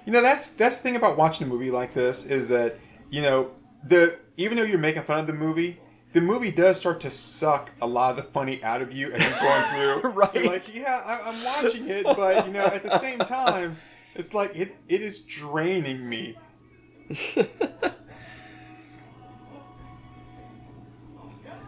you 0.06 0.14
know 0.14 0.22
that's 0.22 0.52
that's 0.52 0.78
the 0.78 0.84
thing 0.84 0.96
about 0.96 1.18
watching 1.18 1.48
a 1.48 1.50
movie 1.50 1.72
like 1.72 1.94
this 1.94 2.26
is 2.26 2.48
that 2.48 2.78
you 3.10 3.22
know 3.22 3.52
the 3.84 4.18
even 4.38 4.58
though 4.58 4.64
you're 4.64 4.80
making 4.80 5.04
fun 5.04 5.20
of 5.20 5.28
the 5.28 5.34
movie. 5.34 5.80
The 6.14 6.22
movie 6.22 6.52
does 6.52 6.78
start 6.78 7.02
to 7.02 7.12
suck 7.12 7.70
a 7.82 7.86
lot 7.86 8.12
of 8.12 8.18
the 8.18 8.24
funny 8.24 8.64
out 8.64 8.82
of 8.82 8.94
you 8.94 9.12
as 9.12 9.22
you're 9.22 9.40
going 9.40 10.02
through. 10.02 10.12
Right. 10.12 10.34
You're 10.36 10.46
like, 10.46 10.74
yeah, 10.74 11.04
I, 11.06 11.30
I'm 11.30 11.44
watching 11.44 11.90
it, 11.90 12.06
but 12.06 12.48
you 12.48 12.54
know, 12.54 12.66
at 12.66 12.82
the 12.82 12.98
same 12.98 13.20
time, 13.20 13.78
it's 14.18 14.34
like 14.34 14.56
it, 14.56 14.76
it 14.88 15.02
is 15.02 15.22
draining 15.22 16.08
me. 16.10 16.36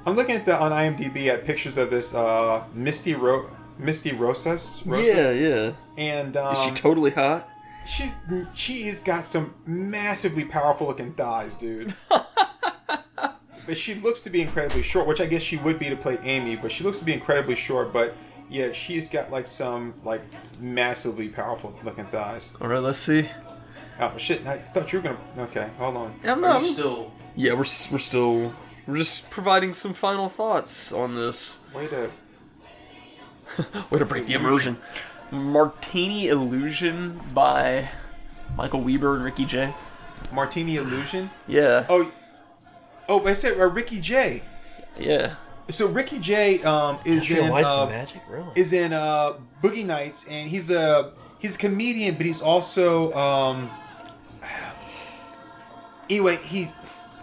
I'm 0.05 0.15
looking 0.15 0.35
at 0.35 0.45
the 0.45 0.59
on 0.59 0.71
IMDb 0.71 1.27
at 1.27 1.45
pictures 1.45 1.77
of 1.77 1.89
this 1.89 2.13
uh, 2.13 2.63
Misty 2.73 3.13
Ro- 3.15 3.49
Misty 3.77 4.11
Rosas. 4.13 4.81
Rosas? 4.85 5.39
yeah. 5.39 5.71
and 5.97 6.35
um, 6.35 6.53
Is 6.53 6.63
she 6.63 6.71
totally 6.71 7.11
hot? 7.11 7.47
she's 7.85 8.13
she 8.53 8.83
has 8.83 9.01
got 9.03 9.25
some 9.25 9.53
massively 9.65 10.45
powerful 10.45 10.87
looking 10.87 11.13
thighs, 11.13 11.55
dude. 11.55 11.93
but 12.09 13.77
she 13.77 13.95
looks 13.95 14.21
to 14.21 14.29
be 14.29 14.41
incredibly 14.41 14.83
short, 14.83 15.07
which 15.07 15.21
I 15.21 15.25
guess 15.25 15.41
she 15.41 15.57
would 15.57 15.79
be 15.79 15.89
to 15.89 15.95
play 15.95 16.17
Amy. 16.23 16.55
But 16.55 16.71
she 16.71 16.83
looks 16.83 16.99
to 16.99 17.05
be 17.05 17.13
incredibly 17.13 17.55
short. 17.55 17.91
But 17.93 18.15
yeah, 18.49 18.71
she's 18.71 19.09
got 19.09 19.31
like 19.31 19.47
some 19.47 19.93
like 20.03 20.21
massively 20.59 21.29
powerful 21.29 21.73
looking 21.83 22.05
thighs. 22.05 22.53
All 22.61 22.67
right, 22.67 22.79
let's 22.79 22.99
see. 22.99 23.27
Oh 23.99 24.13
shit! 24.17 24.45
I 24.47 24.57
thought 24.57 24.91
you 24.91 24.99
were 24.99 25.03
gonna. 25.03 25.17
Okay, 25.49 25.69
hold 25.77 25.97
on. 25.97 26.13
I'm 26.23 26.43
Are 26.43 26.61
you 26.61 26.67
still 26.67 27.11
Yeah, 27.35 27.53
we're 27.53 27.59
we're 27.91 27.97
still 27.97 28.53
we're 28.87 28.97
just 28.97 29.29
providing 29.29 29.73
some 29.73 29.93
final 29.93 30.29
thoughts 30.29 30.91
on 30.91 31.15
this. 31.15 31.59
Way 31.73 31.87
to. 31.87 32.09
Way 33.89 33.99
to 33.99 34.05
break 34.05 34.25
the 34.25 34.33
immersion. 34.33 34.77
Martini 35.31 36.27
Illusion 36.29 37.19
by 37.33 37.89
Michael 38.55 38.81
Weber 38.81 39.15
and 39.15 39.23
Ricky 39.23 39.45
Jay 39.45 39.73
Martini 40.31 40.77
Illusion. 40.77 41.29
Yeah, 41.47 41.85
Oh, 41.89 42.11
oh, 43.07 43.19
but 43.19 43.29
I 43.29 43.33
said 43.33 43.59
uh, 43.59 43.65
Ricky 43.65 43.99
Jay 43.99 44.43
yeah. 44.97 45.35
So 45.69 45.87
Ricky 45.87 46.19
Jay 46.19 46.61
um, 46.63 46.97
is 47.05 47.29
Industrial 47.29 47.45
in 47.45 47.51
Lights 47.51 47.67
uh, 47.69 47.81
and 47.83 47.91
Magic? 47.91 48.21
Really? 48.27 48.49
is 48.55 48.73
in 48.73 48.91
uh, 48.93 49.33
Boogie 49.63 49.85
Nights, 49.85 50.27
and 50.27 50.49
he's 50.49 50.69
a 50.71 51.13
he's 51.37 51.55
a 51.55 51.59
comedian, 51.59 52.15
but 52.15 52.25
he's 52.25 52.41
also 52.41 53.13
um, 53.13 53.69
anyway 56.09 56.37
he 56.37 56.69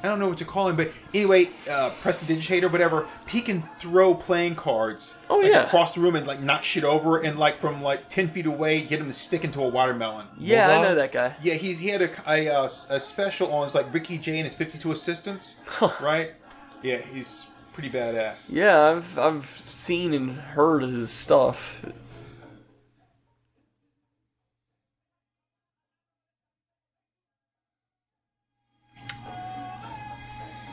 I 0.02 0.08
don't 0.08 0.20
know 0.20 0.28
what 0.28 0.38
to 0.38 0.44
call 0.44 0.68
him, 0.68 0.76
but 0.76 0.92
anyway, 1.14 1.46
uh, 1.68 1.90
prestidigitator, 2.02 2.70
whatever. 2.70 3.08
He 3.26 3.40
can 3.40 3.62
throw 3.78 4.14
playing 4.14 4.54
cards 4.54 5.16
Oh, 5.28 5.38
like, 5.38 5.50
yeah. 5.50 5.64
across 5.64 5.94
the 5.94 6.00
room 6.00 6.14
and 6.14 6.24
like 6.26 6.38
knock 6.40 6.62
shit 6.62 6.84
over, 6.84 7.16
and 7.18 7.38
like 7.38 7.58
from 7.58 7.82
like 7.82 8.08
ten 8.08 8.28
feet 8.28 8.46
away, 8.46 8.82
get 8.82 9.00
him 9.00 9.06
to 9.08 9.12
stick 9.12 9.42
into 9.42 9.60
a 9.60 9.68
watermelon. 9.68 10.26
Yeah, 10.38 10.66
I 10.68 10.74
Bulldog? 10.74 10.82
know 10.90 10.94
that 10.96 11.12
guy. 11.12 11.34
Yeah, 11.42 11.54
he, 11.54 11.72
he 11.72 11.88
had 11.88 12.02
a, 12.02 12.10
a, 12.30 12.48
uh, 12.48 12.68
a 12.90 13.00
special 13.00 13.50
on 13.52 13.64
his 13.64 13.74
like 13.74 13.92
Ricky 13.92 14.18
Jay 14.18 14.36
and 14.38 14.44
his 14.44 14.54
52 14.54 14.92
assistants, 14.92 15.56
right? 16.00 16.34
Yeah, 16.82 16.98
he's 16.98 17.46
pretty 17.76 17.90
badass. 17.90 18.50
Yeah, 18.50 18.80
I've 18.84 19.18
I've 19.18 19.62
seen 19.66 20.14
and 20.14 20.30
heard 20.32 20.82
his 20.82 21.10
stuff. 21.10 21.78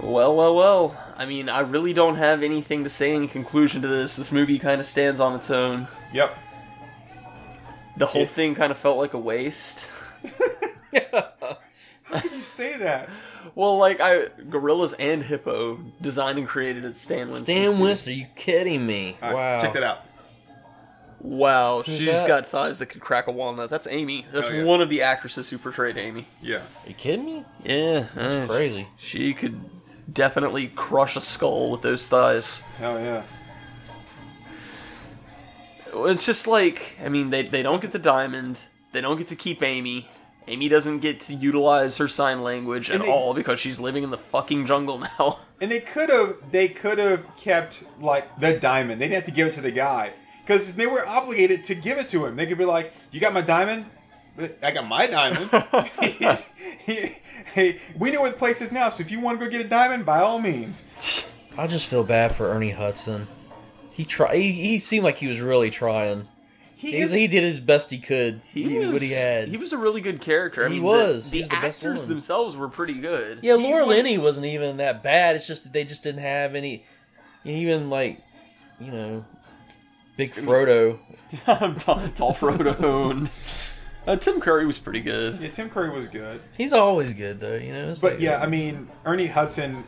Well, 0.02 0.36
well, 0.36 0.56
well. 0.56 0.98
I 1.18 1.26
mean, 1.26 1.48
I 1.50 1.60
really 1.62 1.94
don't 1.94 2.16
have 2.16 2.44
anything 2.44 2.84
to 2.84 2.90
say 2.90 3.14
in 3.16 3.28
conclusion 3.28 3.82
to 3.84 3.88
this. 3.88 4.16
This 4.16 4.32
movie 4.32 4.60
kind 4.60 4.82
of 4.82 4.88
stands 4.88 5.20
on 5.20 5.36
its 5.36 5.50
own. 5.50 5.88
Yep. 6.14 6.36
The 7.98 8.06
whole 8.08 8.24
It's- 8.24 8.36
thing 8.36 8.56
kind 8.56 8.72
of 8.72 8.78
felt 8.78 8.98
like 8.98 9.14
a 9.14 9.20
waste. 9.20 9.90
How 11.12 12.20
could 12.20 12.32
you 12.32 12.42
say 12.42 12.78
that? 12.78 13.10
Well, 13.56 13.78
like 13.78 14.00
I, 14.00 14.28
Gorillas 14.50 14.94
and 14.94 15.24
Hippo 15.24 15.80
designed 16.02 16.38
and 16.40 16.48
created 16.48 16.86
at 16.86 16.96
Stan 16.96 17.28
Winston. 17.28 17.46
Stan 17.46 17.80
Winston, 17.80 18.14
are 18.14 18.16
you 18.16 18.28
kidding 18.36 18.86
me? 18.86 19.18
All 19.22 19.30
right, 19.34 19.36
wow. 19.56 19.60
check 19.60 19.74
that 19.74 19.84
out. 19.84 20.00
Wow, 21.20 21.84
she's 21.84 22.06
that? 22.06 22.28
got 22.28 22.46
thighs 22.48 22.80
that 22.80 22.88
could 22.88 23.00
crack 23.00 23.28
a 23.28 23.32
walnut. 23.32 23.70
That's 23.70 23.88
Amy. 23.88 24.26
That's 24.34 24.50
Oh, 24.50 24.54
yeah. 24.54 24.64
one 24.64 24.82
of 24.82 24.90
the 24.90 25.04
actresses 25.04 25.50
who 25.50 25.58
portrayed 25.58 25.98
Amy. 25.98 26.28
Yeah. 26.42 26.58
Are 26.58 26.88
you 26.88 26.94
kidding 26.94 27.26
me? 27.26 27.46
Yeah, 27.64 28.08
That's 28.14 28.50
uh, 28.50 28.54
crazy. 28.54 28.88
She 28.98 29.34
could 29.34 29.62
definitely 30.12 30.68
crush 30.68 31.16
a 31.16 31.22
skull 31.22 31.72
with 31.72 31.82
those 31.82 32.10
thighs. 32.10 32.60
Hell 32.78 33.00
yeah. 33.00 33.24
It's 35.96 36.26
just 36.26 36.46
like, 36.48 36.98
I 37.04 37.08
mean, 37.08 37.30
they, 37.30 37.44
they 37.44 37.64
don't 37.64 37.82
get 37.82 37.94
the 37.94 38.00
diamond. 38.00 38.60
They 38.92 39.00
don't 39.00 39.18
get 39.18 39.28
to 39.30 39.36
keep 39.36 39.62
Amy. 39.64 40.10
Amy 40.48 40.68
doesn't 40.70 41.00
get 41.00 41.20
to 41.22 41.34
utilize 41.34 41.98
her 41.98 42.08
sign 42.08 42.44
language 42.44 42.90
at 42.90 43.02
they- 43.02 43.10
all 43.12 43.34
because 43.34 43.60
she's 43.60 43.80
living 43.80 44.04
in 44.04 44.10
the 44.12 44.18
fucking 44.18 44.66
jungle 44.66 45.00
now. 45.00 45.40
And 45.62 45.72
they 45.72 45.80
could 45.80 46.10
have 46.10 46.52
they 46.52 46.68
could 46.68 46.98
have 46.98 47.38
kept 47.38 47.86
like 48.02 48.38
the 48.38 48.60
diamond. 48.60 49.00
They 49.00 49.06
didn't 49.08 49.24
have 49.24 49.26
to 49.26 49.32
give 49.32 49.48
it 49.48 49.54
to 49.54 49.62
the 49.62 49.72
guy 49.72 50.12
because 50.46 50.76
they 50.76 50.88
were 50.88 51.08
obligated 51.08 51.64
to 51.66 51.76
give 51.76 51.98
it 51.98 52.10
to 52.10 52.26
him. 52.26 52.36
They 52.36 52.46
could 52.46 52.58
be 52.58 52.66
like, 52.66 52.92
"You 53.12 53.22
got 53.22 53.32
my 53.34 53.40
diamond? 53.40 53.86
I 54.62 54.72
got 54.72 54.86
my 54.86 55.08
diamond." 55.08 55.50
hey, 57.54 57.80
we 57.98 58.12
know 58.12 58.24
where 58.24 58.32
the 58.32 58.38
place 58.38 58.62
is 58.62 58.74
now, 58.74 58.90
so 58.90 59.00
if 59.02 59.10
you 59.10 59.22
want 59.22 59.40
to 59.40 59.46
go 59.46 59.50
get 59.50 59.62
a 59.66 59.70
diamond, 59.70 60.06
by 60.06 60.20
all 60.20 60.40
means. 60.40 60.86
I 61.58 61.68
just 61.68 61.86
feel 61.86 62.04
bad 62.04 62.36
for 62.36 62.50
Ernie 62.50 62.72
Hudson. 62.72 63.28
He 63.92 64.04
try. 64.04 64.36
He, 64.36 64.52
he 64.52 64.80
seemed 64.80 65.06
like 65.06 65.20
he 65.20 65.28
was 65.28 65.40
really 65.40 65.70
trying. 65.70 66.28
He 66.92 66.98
is, 66.98 67.12
he 67.12 67.28
did 67.28 67.44
his 67.44 67.60
best 67.60 67.90
he 67.92 67.98
could. 68.00 68.42
He 68.52 68.64
He 68.64 68.78
was, 68.80 68.94
what 68.94 69.02
he 69.02 69.12
had. 69.12 69.48
He 69.48 69.58
was 69.58 69.72
a 69.74 69.78
really 69.78 70.02
good 70.02 70.22
character. 70.22 70.66
I 70.66 70.70
He 70.70 70.76
mean, 70.76 70.84
was. 70.84 71.30
The, 71.32 71.38
He 71.38 71.42
was 71.44 71.50
the 71.50 71.56
best 71.56 71.80
actors 71.84 72.00
one. 72.02 72.10
themselves 72.10 72.56
were 72.56 72.68
pretty 72.70 72.96
good. 72.96 73.40
yeah, 73.42 73.56
he's 73.58 73.66
Laura 73.66 73.86
one- 73.86 73.96
Linney 73.96 74.18
wasn't 74.18 74.46
even 74.48 74.78
that 74.78 75.02
bad. 75.04 75.36
It's 75.36 75.48
just 75.48 75.64
that 75.64 75.74
they 75.74 75.84
just 75.86 76.04
didn't 76.04 76.22
have 76.22 76.56
any. 76.56 76.86
Even 77.46 77.90
like, 77.90 78.20
you 78.80 78.92
know, 78.92 79.26
Big 80.18 80.32
Frodo. 80.32 81.00
tall, 81.46 82.08
tall 82.16 82.34
Frodo. 82.34 83.12
And, 83.12 83.30
uh, 84.08 84.16
Tim 84.18 84.40
Curry 84.42 84.66
was 84.66 84.78
pretty 84.78 85.02
good. 85.02 85.40
yeah, 85.42 85.50
Tim 85.50 85.70
Curry 85.70 85.90
was 85.90 86.08
good, 86.08 86.40
He's 86.58 86.74
always 86.74 87.14
good 87.14 87.40
though. 87.40 87.56
You 87.56 87.74
know. 87.74 87.90
It's 87.92 88.02
but 88.02 88.14
like- 88.14 88.22
yeah, 88.22 88.40
I 88.42 88.48
mean 88.48 88.88
Ernie 89.06 89.28
Hudson, 89.28 89.84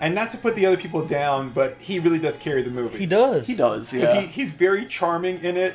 and 0.00 0.14
not 0.14 0.30
to 0.32 0.38
put 0.38 0.54
the 0.56 0.66
other 0.66 0.76
people 0.76 1.04
down, 1.06 1.50
but 1.50 1.76
he 1.78 1.98
really 1.98 2.18
does 2.18 2.36
carry 2.38 2.62
the 2.62 2.70
movie. 2.70 2.98
he 2.98 3.06
does. 3.06 3.46
He 3.46 3.54
does, 3.54 3.92
yeah. 3.92 4.20
he, 4.20 4.26
he's 4.26 4.52
very 4.52 4.86
charming 4.86 5.42
in 5.42 5.56
it, 5.56 5.74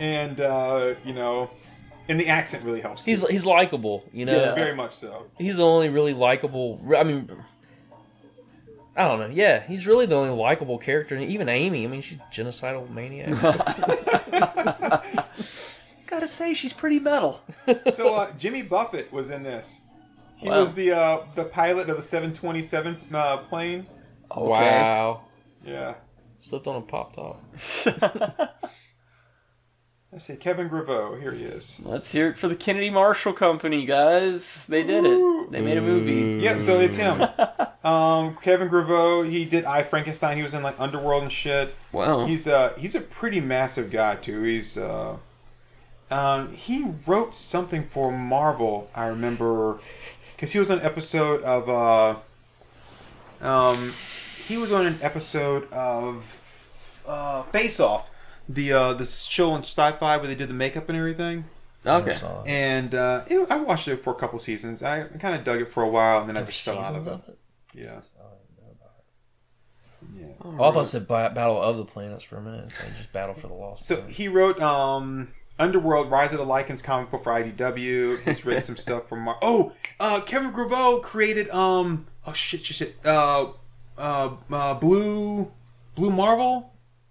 and 0.00 0.40
uh, 0.40 0.94
you 1.04 1.12
know, 1.14 1.50
and 2.08 2.18
the 2.18 2.26
accent 2.26 2.64
really 2.64 2.80
helps. 2.80 3.04
He's 3.04 3.20
too. 3.20 3.28
he's 3.28 3.44
likable. 3.46 4.02
You 4.12 4.24
know. 4.24 4.36
Yeah. 4.36 4.54
very 4.56 4.74
much 4.74 4.94
so. 4.96 5.26
He's 5.38 5.56
the 5.56 5.64
only 5.64 5.88
really 5.90 6.14
likable. 6.14 6.80
I 6.96 7.04
mean, 7.04 7.30
I 8.96 9.06
don't 9.06 9.20
know. 9.20 9.28
Yeah, 9.32 9.62
he's 9.66 9.86
really 9.86 10.06
the 10.06 10.16
only 10.16 10.30
likable 10.30 10.78
character. 10.78 11.14
And 11.14 11.24
even 11.24 11.48
Amy. 11.48 11.84
I 11.84 11.88
mean, 11.88 12.02
she's 12.02 12.18
genocidal 12.32 12.90
maniac. 12.90 13.28
Gotta 16.06 16.26
say, 16.26 16.54
she's 16.54 16.72
pretty 16.72 16.98
metal. 16.98 17.40
So 17.92 18.14
uh, 18.14 18.32
Jimmy 18.36 18.62
Buffett 18.62 19.12
was 19.12 19.30
in 19.30 19.42
this. 19.44 19.82
He 20.36 20.48
Wow. 20.48 20.60
was 20.60 20.74
the 20.74 20.90
uh, 20.92 21.20
the 21.34 21.44
pilot 21.44 21.88
of 21.88 21.96
the 21.98 22.02
727 22.02 22.96
uh, 23.14 23.36
plane. 23.38 23.86
Wow. 24.34 25.22
Yeah. 25.64 25.94
Slipped 26.38 26.66
on 26.66 26.76
a 26.76 26.80
pop 26.80 27.14
top. 27.14 27.42
Let's 30.12 30.24
see, 30.24 30.34
Kevin 30.34 30.68
Grevioux. 30.68 31.20
Here 31.20 31.32
he 31.32 31.44
is. 31.44 31.80
Let's 31.84 32.10
hear 32.10 32.28
it 32.28 32.36
for 32.38 32.48
the 32.48 32.56
Kennedy 32.56 32.90
Marshall 32.90 33.32
Company, 33.32 33.84
guys. 33.84 34.66
They 34.66 34.82
did 34.82 35.04
it. 35.06 35.50
They 35.52 35.60
made 35.60 35.78
a 35.78 35.80
movie. 35.82 36.42
Yep. 36.42 36.60
So 36.60 36.80
it's 36.80 36.96
him. 36.96 37.22
Um, 37.82 38.36
Kevin 38.42 38.68
Grevioux. 38.68 39.26
He 39.26 39.46
did 39.46 39.64
I 39.64 39.82
Frankenstein. 39.82 40.36
He 40.36 40.42
was 40.42 40.52
in 40.52 40.62
like 40.62 40.78
Underworld 40.78 41.22
and 41.22 41.32
shit. 41.32 41.74
Wow. 41.92 42.26
He's 42.26 42.46
uh 42.46 42.74
he's 42.76 42.94
a 42.94 43.00
pretty 43.00 43.40
massive 43.40 43.90
guy 43.90 44.16
too. 44.16 44.42
He's 44.42 44.76
uh 44.76 45.16
um 46.10 46.52
he 46.52 46.92
wrote 47.06 47.34
something 47.34 47.84
for 47.86 48.12
Marvel. 48.12 48.90
I 48.94 49.06
remember 49.06 49.80
because 50.36 50.52
he 50.52 50.58
was 50.58 50.70
on 50.70 50.80
an 50.80 50.84
episode 50.84 51.42
of 51.42 51.70
uh 51.70 52.16
um 53.40 53.94
he 54.46 54.58
was 54.58 54.72
on 54.72 54.84
an 54.84 54.98
episode 55.00 55.72
of 55.72 57.02
uh 57.06 57.44
Face 57.44 57.80
Off, 57.80 58.09
the 58.54 58.72
uh 58.72 58.92
the 58.94 59.04
show 59.04 59.52
on 59.52 59.60
Sci-Fi 59.62 60.16
where 60.16 60.26
they 60.26 60.34
did 60.34 60.48
the 60.48 60.54
makeup 60.54 60.88
and 60.88 60.98
everything. 60.98 61.44
okay. 61.86 62.16
And 62.46 62.94
uh, 62.94 63.24
it, 63.28 63.50
I 63.50 63.56
watched 63.56 63.88
it 63.88 64.02
for 64.04 64.10
a 64.10 64.14
couple 64.16 64.38
seasons. 64.38 64.82
I 64.82 65.04
kind 65.04 65.34
of 65.34 65.44
dug 65.44 65.60
it 65.62 65.72
for 65.72 65.82
a 65.82 65.88
while, 65.88 66.20
and 66.20 66.28
then 66.28 66.36
I 66.36 66.42
just 66.42 66.62
fell 66.64 66.78
out 66.78 66.94
of 66.94 67.06
it. 67.06 67.10
of 67.12 67.28
it? 67.28 67.38
Yeah. 67.74 68.00
Yeah. 70.12 70.26
Oh, 70.42 70.54
I 70.64 70.72
thought 70.72 70.86
it 70.86 70.88
said 70.88 71.06
Ba- 71.06 71.30
Battle 71.34 71.60
of 71.62 71.76
the 71.76 71.84
Planets 71.84 72.24
for 72.24 72.36
a 72.36 72.40
minute. 72.42 72.64
It's 72.66 72.82
like 72.82 72.96
just 72.96 73.12
Battle 73.12 73.34
for 73.34 73.46
the 73.48 73.54
Lost. 73.54 73.84
So 73.84 73.96
Planet. 73.96 74.14
he 74.14 74.28
wrote 74.28 74.60
um, 74.60 75.28
Underworld, 75.58 76.10
Rise 76.10 76.32
of 76.32 76.38
the 76.38 76.44
Lycans 76.46 76.82
comic 76.82 77.10
book 77.10 77.22
for 77.22 77.32
IDW. 77.32 78.20
He's 78.26 78.44
written 78.44 78.64
some 78.64 78.76
stuff 78.76 79.08
for 79.08 79.16
Mar- 79.16 79.38
Oh, 79.42 79.72
uh, 80.00 80.20
Kevin 80.26 80.52
Grevioux 80.52 81.02
created 81.02 81.48
um, 81.50 82.06
oh 82.26 82.32
shit, 82.32 82.64
shit, 82.64 82.76
shit, 82.76 82.96
uh, 83.04 83.48
uh, 83.98 84.30
uh, 84.50 84.74
Blue, 84.74 85.52
Blue 85.94 86.10
Marvel. 86.10 86.69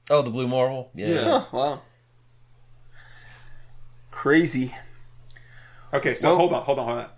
Oh, 0.10 0.22
the 0.22 0.30
Blue 0.30 0.48
Marvel. 0.48 0.90
Yeah. 0.94 1.23
Huh, 1.23 1.45
wow. 1.52 1.81
Crazy. 4.11 4.76
Okay, 5.94 6.14
so 6.14 6.30
Well- 6.30 6.38
hold 6.38 6.53
on, 6.53 6.64
hold 6.64 6.80
on, 6.80 6.86
hold 6.86 6.98
on. 6.99 7.10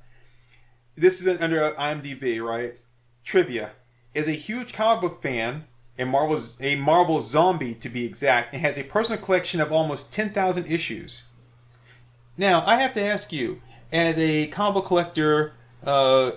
This 0.96 1.22
is 1.22 1.42
under 1.42 1.72
IMDb, 1.74 2.42
right? 2.46 2.76
Trivia 3.24 3.72
is 4.14 4.28
a 4.28 4.34
huge 4.34 4.74
comic 4.74 5.02
book 5.02 5.22
fan. 5.22 5.66
And 5.98 6.10
Marvel's 6.10 6.58
a 6.62 6.76
Marvel 6.78 7.22
zombie 7.22 7.76
to 7.76 7.90
be 7.90 8.06
exact, 8.06 8.54
and 8.54 8.62
has 8.62 8.78
a 8.78 8.84
personal 8.84 9.22
collection 9.22 9.60
of 9.62 9.72
almost 9.72 10.12
ten 10.12 10.32
thousand 10.32 10.66
issues. 10.66 11.24
Now, 12.38 12.64
I 12.66 12.78
have 12.78 12.94
to 12.94 13.02
ask 13.04 13.32
you, 13.32 13.62
as 13.92 14.18
a 14.18 14.48
comic 14.48 14.76
book 14.76 14.86
collector, 14.88 15.54
uh, 15.84 16.32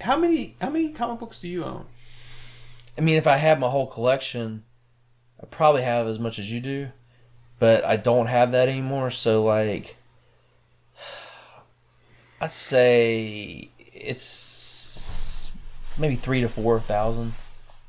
how 0.00 0.16
many 0.16 0.56
how 0.60 0.70
many 0.70 0.88
comic 0.88 1.20
books 1.20 1.42
do 1.42 1.48
you 1.48 1.62
own? 1.62 1.86
I 2.96 3.00
mean, 3.00 3.16
if 3.16 3.26
I 3.26 3.38
had 3.38 3.58
my 3.58 3.68
whole 3.70 3.86
collection, 3.86 4.64
I 5.42 5.46
probably 5.46 5.82
have 5.82 6.06
as 6.06 6.18
much 6.18 6.38
as 6.38 6.50
you 6.50 6.60
do, 6.60 6.88
but 7.58 7.84
I 7.84 7.96
don't 7.96 8.26
have 8.26 8.52
that 8.52 8.68
anymore. 8.68 9.10
So, 9.10 9.42
like, 9.44 9.96
I'd 12.40 12.50
say 12.50 13.70
it's 13.78 15.50
maybe 15.98 16.16
three 16.16 16.40
to 16.40 16.48
four 16.48 16.80
thousand. 16.80 17.34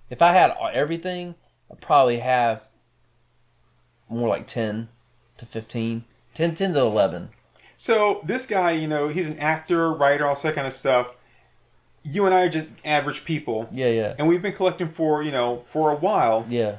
If 0.10 0.22
I 0.22 0.34
had 0.34 0.54
everything, 0.74 1.36
I'd 1.72 1.82
probably 1.82 2.20
have 2.20 2.62
more 4.10 4.30
like 4.30 4.48
ten 4.48 4.90
to 5.38 5.46
15. 5.46 6.06
10, 6.36 6.56
10 6.56 6.74
to 6.74 6.80
eleven. 6.80 7.30
So 7.78 8.22
this 8.24 8.46
guy, 8.46 8.72
you 8.72 8.88
know, 8.88 9.08
he's 9.08 9.30
an 9.30 9.38
actor, 9.40 9.92
writer, 9.92 10.26
all 10.26 10.36
that 10.36 10.56
kind 10.56 10.68
of 10.68 10.74
stuff. 10.74 11.16
You 12.06 12.26
and 12.26 12.34
I 12.36 12.42
are 12.44 12.50
just 12.50 12.68
average 12.84 13.24
people. 13.26 13.70
Yeah, 13.72 13.88
yeah, 13.88 14.16
and 14.18 14.28
we've 14.28 14.42
been 14.42 14.54
collecting 14.54 14.90
for 14.90 15.24
you 15.24 15.32
know 15.32 15.64
for 15.68 15.92
a 15.92 15.96
while 15.96 16.46
yeah. 16.50 16.78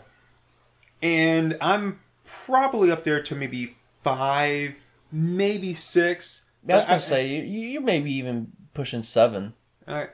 and 1.03 1.57
i'm 1.61 2.01
probably 2.25 2.91
up 2.91 3.05
there 3.05 3.23
to 3.23 3.35
maybe 3.35 3.77
five 4.03 4.75
maybe 5.13 5.75
six 5.75 6.45
I 6.69 6.77
was 6.77 6.85
gonna 6.87 7.01
say 7.01 7.29
you, 7.29 7.43
you 7.43 7.81
may 7.81 8.01
be 8.01 8.13
even 8.15 8.53
pushing 8.75 9.03
seven. 9.03 9.55
all 9.87 9.95
right. 9.95 10.11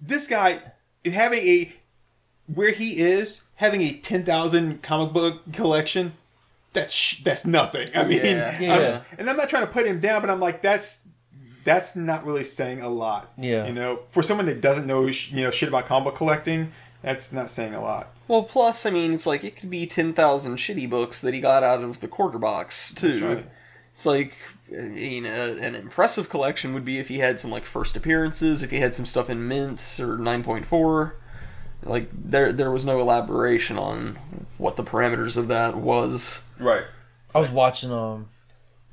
this 0.00 0.26
guy 0.26 0.60
having 1.04 1.40
a 1.40 1.72
where 2.52 2.72
he 2.72 2.98
is 2.98 3.42
having 3.56 3.82
a 3.82 3.92
10000 3.92 4.82
comic 4.82 5.12
book 5.12 5.52
collection 5.52 6.14
that's 6.72 6.92
sh- 6.92 7.22
that's 7.22 7.46
nothing 7.46 7.88
i 7.94 8.04
mean 8.04 8.20
Yeah. 8.24 8.56
I'm 8.60 8.80
just- 8.80 9.02
and 9.18 9.30
i'm 9.30 9.36
not 9.36 9.48
trying 9.50 9.66
to 9.66 9.72
put 9.72 9.86
him 9.86 10.00
down 10.00 10.20
but 10.20 10.30
i'm 10.30 10.40
like 10.40 10.62
that's 10.62 11.05
that's 11.66 11.94
not 11.94 12.24
really 12.24 12.44
saying 12.44 12.80
a 12.80 12.88
lot 12.88 13.30
Yeah. 13.36 13.66
you 13.66 13.72
know 13.74 14.00
for 14.08 14.22
someone 14.22 14.46
that 14.46 14.62
doesn't 14.62 14.86
know 14.86 15.10
sh- 15.10 15.32
you 15.32 15.42
know 15.44 15.50
shit 15.50 15.68
about 15.68 15.84
comic 15.84 16.04
book 16.06 16.14
collecting 16.16 16.72
that's 17.02 17.30
not 17.32 17.50
saying 17.50 17.74
a 17.74 17.82
lot 17.82 18.08
Well, 18.26 18.42
plus, 18.42 18.86
I 18.86 18.90
mean, 18.90 19.12
it's 19.12 19.26
like 19.26 19.44
it 19.44 19.54
could 19.54 19.70
be 19.70 19.86
10,000 19.86 20.56
shitty 20.56 20.88
books 20.90 21.20
that 21.20 21.32
he 21.34 21.40
got 21.40 21.62
out 21.62 21.82
of 21.84 22.00
the 22.00 22.08
quarter 22.08 22.38
box, 22.38 22.92
too. 22.92 23.20
That's 23.20 23.22
right. 23.22 23.46
It's 23.92 24.04
like, 24.06 24.34
uh, 24.76 24.82
you 24.82 25.20
know, 25.20 25.56
an 25.60 25.76
impressive 25.76 26.28
collection 26.28 26.74
would 26.74 26.84
be 26.84 26.98
if 26.98 27.06
he 27.06 27.18
had 27.18 27.38
some, 27.38 27.52
like, 27.52 27.64
first 27.64 27.96
appearances, 27.96 28.64
if 28.64 28.72
he 28.72 28.78
had 28.78 28.96
some 28.96 29.06
stuff 29.06 29.30
in 29.30 29.46
Mint 29.46 29.78
or 30.00 30.16
9.4. 30.18 31.12
Like, 31.84 32.10
there 32.12 32.52
there 32.52 32.72
was 32.72 32.84
no 32.84 32.98
elaboration 33.00 33.78
on 33.78 34.18
what 34.58 34.74
the 34.74 34.82
parameters 34.82 35.36
of 35.36 35.46
that 35.48 35.76
was. 35.76 36.42
right 36.58 36.84
I 37.34 37.38
was 37.38 37.50
watching 37.52 37.92
um 37.92 38.20
an 38.22 38.26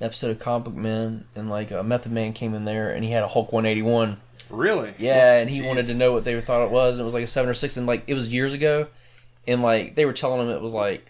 episode 0.02 0.32
of 0.32 0.40
Comic 0.40 0.65
Book 0.65 0.76
Men, 0.76 1.26
and 1.36 1.49
like 1.49 1.72
a 1.72 1.84
Method 1.84 2.11
Man 2.11 2.34
came 2.34 2.53
in 2.53 2.65
there, 2.65 2.91
and 2.91 3.03
he 3.03 3.11
had 3.11 3.24
a 3.24 3.28
Hulk 3.28 3.52
181. 3.53 4.20
really 4.49 4.94
Yeah, 4.98 5.38
and 5.38 5.49
he 5.49 5.61
Jeez. 5.61 5.68
wanted 5.68 5.86
to 5.86 5.95
know 5.95 6.11
what 6.11 6.24
they 6.26 6.40
thought 6.41 6.64
it 6.65 6.72
was. 6.72 6.95
And 6.95 7.02
it 7.02 7.06
was 7.06 7.14
like 7.14 7.24
a 7.24 7.28
seven 7.28 7.49
or 7.49 7.53
six, 7.53 7.78
and 7.78 7.86
like 7.88 8.03
it 8.07 8.14
was 8.14 8.30
years 8.32 8.53
ago, 8.53 8.88
and 9.48 9.61
like 9.61 9.95
they 9.95 10.06
were 10.06 10.14
telling 10.14 10.41
him 10.41 10.49
it 10.53 10.61
was 10.61 10.74
like 10.74 11.06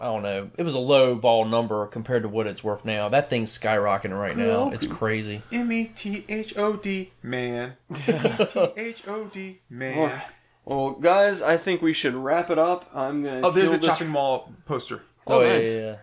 I 0.00 0.04
don't 0.04 0.22
know, 0.22 0.50
it 0.56 0.62
was 0.62 0.74
a 0.76 0.78
low 0.78 1.16
ball 1.16 1.44
number 1.44 1.84
compared 1.88 2.22
to 2.22 2.28
what 2.28 2.46
it's 2.46 2.62
worth 2.62 2.84
now. 2.84 3.08
That 3.08 3.28
thing's 3.28 3.56
skyrocketing 3.58 4.16
right 4.16 4.36
now. 4.36 4.70
It's 4.70 4.86
crazy. 4.86 5.42
M 5.52 5.72
E 5.72 5.90
T 5.94 6.24
H 6.28 6.56
O 6.56 6.76
D 6.76 7.10
man. 7.22 7.74
M 8.06 8.26
E 8.40 8.46
T 8.46 8.60
H 8.76 9.02
O 9.08 9.24
D 9.24 9.58
man. 9.68 10.22
Well, 10.64 10.90
guys, 10.92 11.42
I 11.42 11.56
think 11.56 11.82
we 11.82 11.92
should 11.94 12.14
wrap 12.14 12.48
it 12.50 12.58
up. 12.60 12.88
I'm 12.94 13.24
gonna. 13.24 13.40
Oh, 13.42 13.50
there's 13.50 13.72
a 13.72 13.78
this- 13.78 13.86
shopping 13.86 14.08
mall 14.10 14.52
poster. 14.66 15.02
Oh, 15.26 15.40
Oh, 15.40 15.40
yeah, 15.42 15.58
yeah, 15.58 15.78
yeah. 15.80 15.96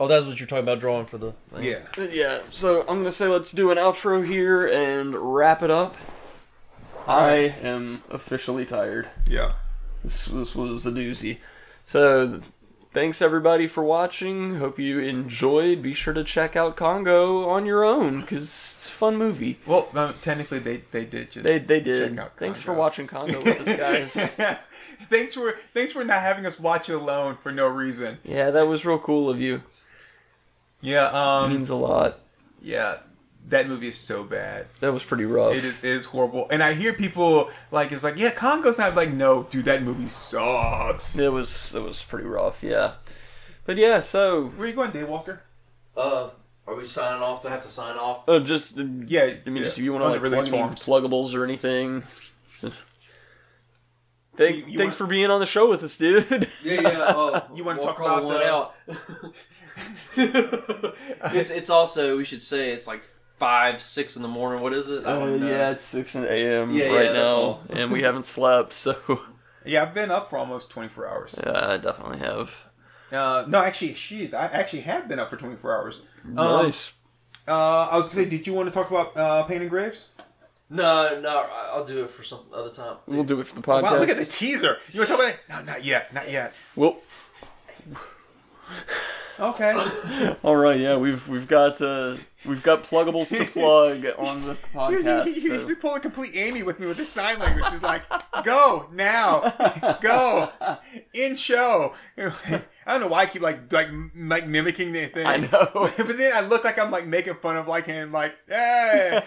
Oh, 0.00 0.08
that's 0.08 0.26
what 0.26 0.40
you're 0.40 0.46
talking 0.48 0.64
about 0.64 0.80
drawing 0.80 1.06
for 1.06 1.18
the. 1.18 1.32
Thing. 1.52 1.64
Yeah. 1.64 2.06
Yeah, 2.10 2.40
so 2.50 2.80
I'm 2.82 2.98
gonna 2.98 3.12
say 3.12 3.28
let's 3.28 3.52
do 3.52 3.70
an 3.70 3.78
outro 3.78 4.26
here 4.26 4.66
and 4.66 5.14
wrap 5.14 5.62
it 5.62 5.70
up. 5.70 5.96
I 7.06 7.54
am 7.62 8.02
officially 8.10 8.64
tired. 8.64 9.08
Yeah. 9.26 9.52
This, 10.02 10.24
this 10.26 10.54
was 10.54 10.84
a 10.86 10.90
doozy. 10.90 11.38
So, 11.86 12.40
thanks 12.92 13.20
everybody 13.22 13.66
for 13.66 13.84
watching. 13.84 14.56
Hope 14.56 14.78
you 14.78 14.98
enjoyed. 15.00 15.82
Be 15.82 15.92
sure 15.94 16.14
to 16.14 16.24
check 16.24 16.56
out 16.56 16.76
Congo 16.76 17.46
on 17.48 17.66
your 17.66 17.84
own 17.84 18.22
because 18.22 18.42
it's 18.76 18.88
a 18.88 18.92
fun 18.92 19.16
movie. 19.16 19.58
Well, 19.66 19.88
no, 19.94 20.12
technically 20.22 20.58
they 20.58 20.78
they 20.90 21.04
did 21.04 21.30
just 21.30 21.44
They 21.44 21.58
they 21.58 21.80
did. 21.80 22.10
Check 22.10 22.18
out 22.18 22.36
Thanks 22.36 22.62
for 22.62 22.72
watching 22.74 23.06
Congo 23.06 23.42
with 23.42 23.68
us, 23.68 23.76
guys. 23.76 24.34
thanks 25.08 25.34
for 25.34 25.54
thanks 25.72 25.92
for 25.92 26.04
not 26.04 26.20
having 26.20 26.46
us 26.46 26.58
watch 26.58 26.88
it 26.88 26.94
alone 26.94 27.36
for 27.42 27.52
no 27.52 27.68
reason. 27.68 28.18
yeah, 28.24 28.50
that 28.50 28.66
was 28.66 28.84
real 28.84 28.98
cool 28.98 29.30
of 29.30 29.40
you. 29.40 29.62
Yeah. 30.84 31.06
Um. 31.08 31.50
means 31.50 31.70
a 31.70 31.74
lot. 31.76 32.18
Yeah. 32.62 32.98
That 33.48 33.68
movie 33.68 33.88
is 33.88 33.96
so 33.98 34.24
bad. 34.24 34.66
That 34.80 34.92
was 34.94 35.04
pretty 35.04 35.26
rough. 35.26 35.54
It 35.54 35.64
is 35.66 35.84
it 35.84 35.90
is 35.90 36.06
horrible. 36.06 36.46
And 36.50 36.62
I 36.62 36.72
hear 36.72 36.94
people 36.94 37.50
like 37.70 37.92
it's 37.92 38.02
like 38.02 38.16
yeah, 38.16 38.30
Congo's 38.30 38.78
not 38.78 38.94
like 38.94 39.12
no, 39.12 39.42
dude, 39.44 39.66
that 39.66 39.82
movie 39.82 40.08
sucks. 40.08 41.18
It 41.18 41.30
was 41.32 41.74
it 41.74 41.82
was 41.82 42.02
pretty 42.02 42.26
rough. 42.26 42.62
Yeah, 42.62 42.92
but 43.66 43.76
yeah. 43.76 44.00
So 44.00 44.46
Where 44.56 44.64
are 44.66 44.70
you 44.70 44.74
going, 44.74 44.92
Daywalker? 44.92 45.40
Uh, 45.94 46.30
are 46.66 46.74
we 46.74 46.86
signing 46.86 47.22
off? 47.22 47.42
Do 47.42 47.48
I 47.48 47.50
have 47.50 47.62
to 47.64 47.70
sign 47.70 47.98
off? 47.98 48.26
uh, 48.28 48.40
just 48.40 48.78
Yeah. 48.78 49.34
I 49.46 49.50
mean, 49.50 49.62
just 49.62 49.76
you 49.76 49.92
want 49.92 50.02
to 50.02 50.06
on 50.06 50.12
like 50.12 50.22
the 50.22 50.30
plug 50.30 50.46
any 50.48 51.08
pluggables 51.08 51.34
or 51.34 51.44
anything. 51.44 52.02
Thank, 54.36 54.56
You- 54.56 54.66
you 54.72 54.78
thanks 54.78 54.94
want- 54.94 54.94
for 54.94 55.06
being 55.06 55.30
on 55.30 55.38
the 55.40 55.46
show 55.46 55.68
with 55.68 55.82
us, 55.84 55.96
dude. 55.98 56.48
Yeah, 56.64 56.80
yeah. 56.80 57.04
Oh, 57.14 57.42
You 57.54 57.62
wanna 57.62 57.78
we'll 57.78 57.88
talk 57.88 57.98
about 58.00 58.24
one 58.24 58.34
the- 58.38 58.50
out? 58.50 58.74
it's 60.16 61.50
it's 61.50 61.70
also 61.70 62.16
we 62.16 62.24
should 62.24 62.42
say 62.42 62.70
it's 62.72 62.86
like 62.86 63.02
five 63.38 63.80
six 63.82 64.16
in 64.16 64.22
the 64.22 64.28
morning. 64.28 64.62
What 64.62 64.72
is 64.72 64.88
it? 64.88 65.04
I 65.04 65.12
Uh, 65.12 65.18
don't 65.20 65.46
yeah, 65.46 65.70
it's 65.70 65.82
six 65.84 66.14
a.m. 66.14 66.70
Yeah, 66.72 66.86
right 66.86 67.06
yeah, 67.06 67.12
now, 67.12 67.60
and 67.70 67.90
we 67.90 68.02
haven't 68.02 68.24
slept. 68.26 68.72
So 68.74 68.96
Yeah, 69.66 69.82
I've 69.82 69.94
been 69.94 70.10
up 70.10 70.28
for 70.30 70.38
almost 70.38 70.70
24 70.70 71.08
hours. 71.08 71.34
yeah, 71.42 71.68
I 71.70 71.76
definitely 71.78 72.18
have. 72.18 72.50
Uh, 73.10 73.44
no, 73.48 73.58
actually, 73.60 73.94
she's. 73.94 74.34
I 74.34 74.44
actually 74.46 74.82
have 74.82 75.08
been 75.08 75.18
up 75.18 75.30
for 75.30 75.36
24 75.36 75.74
hours. 75.74 76.02
Um, 76.26 76.34
nice. 76.34 76.92
Uh, 77.48 77.88
I 77.90 77.96
was 77.96 78.08
gonna 78.08 78.24
say, 78.24 78.30
did 78.30 78.46
you 78.46 78.52
want 78.54 78.68
to 78.68 78.74
talk 78.74 78.90
about 78.90 79.16
uh, 79.16 79.42
Pain 79.44 79.60
and 79.62 79.70
Graves? 79.70 80.08
No, 80.70 81.20
no. 81.20 81.46
I'll 81.72 81.84
do 81.84 82.04
it 82.04 82.10
for 82.10 82.22
some 82.22 82.40
other 82.52 82.70
time. 82.70 82.96
We'll 83.06 83.24
do 83.24 83.40
it 83.40 83.46
for 83.46 83.54
the 83.54 83.62
podcast. 83.62 83.82
Wow, 83.82 83.98
look 84.00 84.08
at 84.10 84.16
the 84.16 84.24
teaser. 84.26 84.78
You 84.92 85.00
want 85.00 85.10
to 85.10 85.16
talk 85.16 85.20
about 85.20 85.34
it? 85.34 85.40
No, 85.48 85.62
not 85.62 85.84
yet, 85.84 86.12
not 86.12 86.30
yet. 86.30 86.52
Well, 86.76 86.98
Okay. 89.38 90.36
all 90.44 90.56
right. 90.56 90.78
Yeah, 90.78 90.96
we've 90.96 91.26
we've 91.28 91.48
got 91.48 91.80
uh, 91.80 92.16
we've 92.46 92.62
got 92.62 92.84
pluggables 92.84 93.28
to 93.36 93.44
plug 93.52 94.06
on 94.18 94.42
the 94.42 94.54
He 94.88 94.96
was, 94.96 95.04
podcast. 95.04 95.24
he, 95.26 95.32
he, 95.40 95.60
so- 95.60 95.74
pulling 95.76 96.02
complete 96.02 96.32
Amy 96.34 96.62
with 96.62 96.78
me 96.80 96.86
with 96.86 96.98
his 96.98 97.08
sign 97.08 97.38
language. 97.38 97.70
He's 97.70 97.82
like, 97.82 98.02
go 98.44 98.88
now, 98.92 99.96
go 100.00 100.50
in 101.12 101.36
show. 101.36 101.94
I 102.16 102.62
don't 102.86 103.00
know 103.00 103.08
why 103.08 103.22
I 103.22 103.26
keep 103.26 103.42
like 103.42 103.72
like 103.72 103.88
like 104.16 104.46
mimicking 104.46 104.92
the 104.92 105.06
thing. 105.06 105.26
I 105.26 105.38
know. 105.38 105.68
but 105.72 106.16
then 106.18 106.32
I 106.34 106.40
look 106.40 106.64
like 106.64 106.78
I'm 106.78 106.90
like 106.90 107.06
making 107.06 107.34
fun 107.34 107.56
of 107.56 107.66
like 107.66 107.86
him, 107.86 108.12
like, 108.12 108.36
hey. 108.48 109.22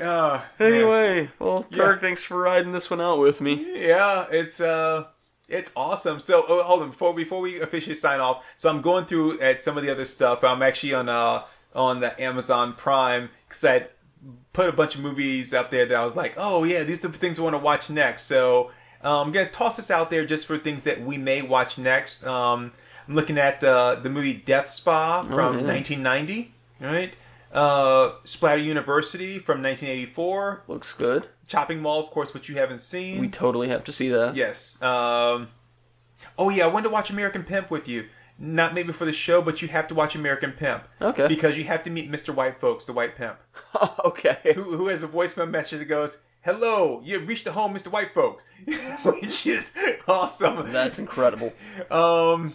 Uh, 0.00 0.42
man. 0.58 0.72
Anyway, 0.72 1.30
well, 1.38 1.64
Yeah. 1.70 1.96
Thanks 1.98 2.22
for 2.24 2.36
riding 2.40 2.72
this 2.72 2.90
one 2.90 3.00
out 3.00 3.20
with 3.20 3.40
me. 3.40 3.86
Yeah, 3.86 4.26
it's 4.30 4.60
uh 4.60 5.04
it's 5.48 5.72
awesome. 5.76 6.20
So 6.20 6.44
oh, 6.48 6.62
hold 6.62 6.82
on 6.82 6.90
before 6.90 7.14
before 7.14 7.40
we 7.40 7.60
officially 7.60 7.94
sign 7.94 8.20
off. 8.20 8.44
So 8.56 8.70
I'm 8.70 8.80
going 8.80 9.04
through 9.04 9.40
at 9.40 9.62
some 9.62 9.76
of 9.76 9.84
the 9.84 9.90
other 9.90 10.04
stuff. 10.04 10.42
I'm 10.44 10.62
actually 10.62 10.94
on 10.94 11.08
uh 11.08 11.44
on 11.74 12.00
the 12.00 12.20
Amazon 12.22 12.74
Prime 12.74 13.30
because 13.48 13.64
I 13.64 13.86
put 14.52 14.68
a 14.68 14.72
bunch 14.72 14.94
of 14.94 15.02
movies 15.02 15.52
up 15.52 15.70
there 15.70 15.84
that 15.86 15.96
I 15.96 16.04
was 16.04 16.16
like, 16.16 16.34
oh 16.36 16.64
yeah, 16.64 16.82
these 16.84 17.04
are 17.04 17.08
the 17.08 17.18
things 17.18 17.38
I 17.38 17.42
want 17.42 17.54
to 17.54 17.62
watch 17.62 17.90
next. 17.90 18.22
So 18.22 18.70
um, 19.02 19.28
I'm 19.28 19.32
gonna 19.32 19.50
toss 19.50 19.76
this 19.76 19.90
out 19.90 20.10
there 20.10 20.24
just 20.24 20.46
for 20.46 20.56
things 20.56 20.84
that 20.84 21.02
we 21.02 21.18
may 21.18 21.42
watch 21.42 21.78
next. 21.78 22.26
Um, 22.26 22.72
I'm 23.06 23.14
looking 23.14 23.36
at 23.36 23.62
uh, 23.62 23.96
the 23.96 24.08
movie 24.08 24.34
Death 24.34 24.70
Spa 24.70 25.22
from 25.22 25.58
yeah. 25.58 25.72
1990. 25.72 26.54
Right. 26.80 27.14
Uh, 27.52 28.14
Splatter 28.24 28.60
University 28.62 29.38
from 29.38 29.62
1984. 29.62 30.62
Looks 30.66 30.92
good. 30.92 31.28
Chopping 31.46 31.80
Mall, 31.80 32.00
of 32.00 32.10
course, 32.10 32.32
which 32.34 32.48
you 32.48 32.56
haven't 32.56 32.80
seen. 32.80 33.20
We 33.20 33.28
totally 33.28 33.68
have 33.68 33.84
to 33.84 33.92
see 33.92 34.08
that. 34.10 34.34
Yes. 34.36 34.80
Um, 34.82 35.48
oh 36.38 36.48
yeah, 36.50 36.64
I 36.64 36.68
wanted 36.68 36.84
to 36.88 36.92
watch 36.92 37.10
American 37.10 37.44
Pimp 37.44 37.70
with 37.70 37.86
you. 37.88 38.06
Not 38.38 38.74
maybe 38.74 38.92
for 38.92 39.04
the 39.04 39.12
show, 39.12 39.40
but 39.42 39.62
you 39.62 39.68
have 39.68 39.86
to 39.88 39.94
watch 39.94 40.16
American 40.16 40.52
Pimp 40.52 40.82
Okay. 41.00 41.28
because 41.28 41.56
you 41.56 41.62
have 41.64 41.84
to 41.84 41.90
meet 41.90 42.10
Mr. 42.10 42.34
White 42.34 42.58
Folks, 42.60 42.84
the 42.84 42.92
White 42.92 43.14
Pimp, 43.14 43.36
okay. 44.04 44.38
who, 44.56 44.62
who 44.76 44.88
has 44.88 45.04
a 45.04 45.08
voicemail 45.08 45.48
message 45.48 45.78
that 45.78 45.84
goes, 45.84 46.18
"Hello, 46.42 47.00
you've 47.04 47.28
reached 47.28 47.44
the 47.44 47.52
home, 47.52 47.72
Mr. 47.74 47.92
White 47.92 48.12
Folks," 48.12 48.44
which 49.04 49.46
is 49.46 49.72
awesome. 50.08 50.72
That's 50.72 50.98
incredible. 50.98 51.52
um, 51.92 52.54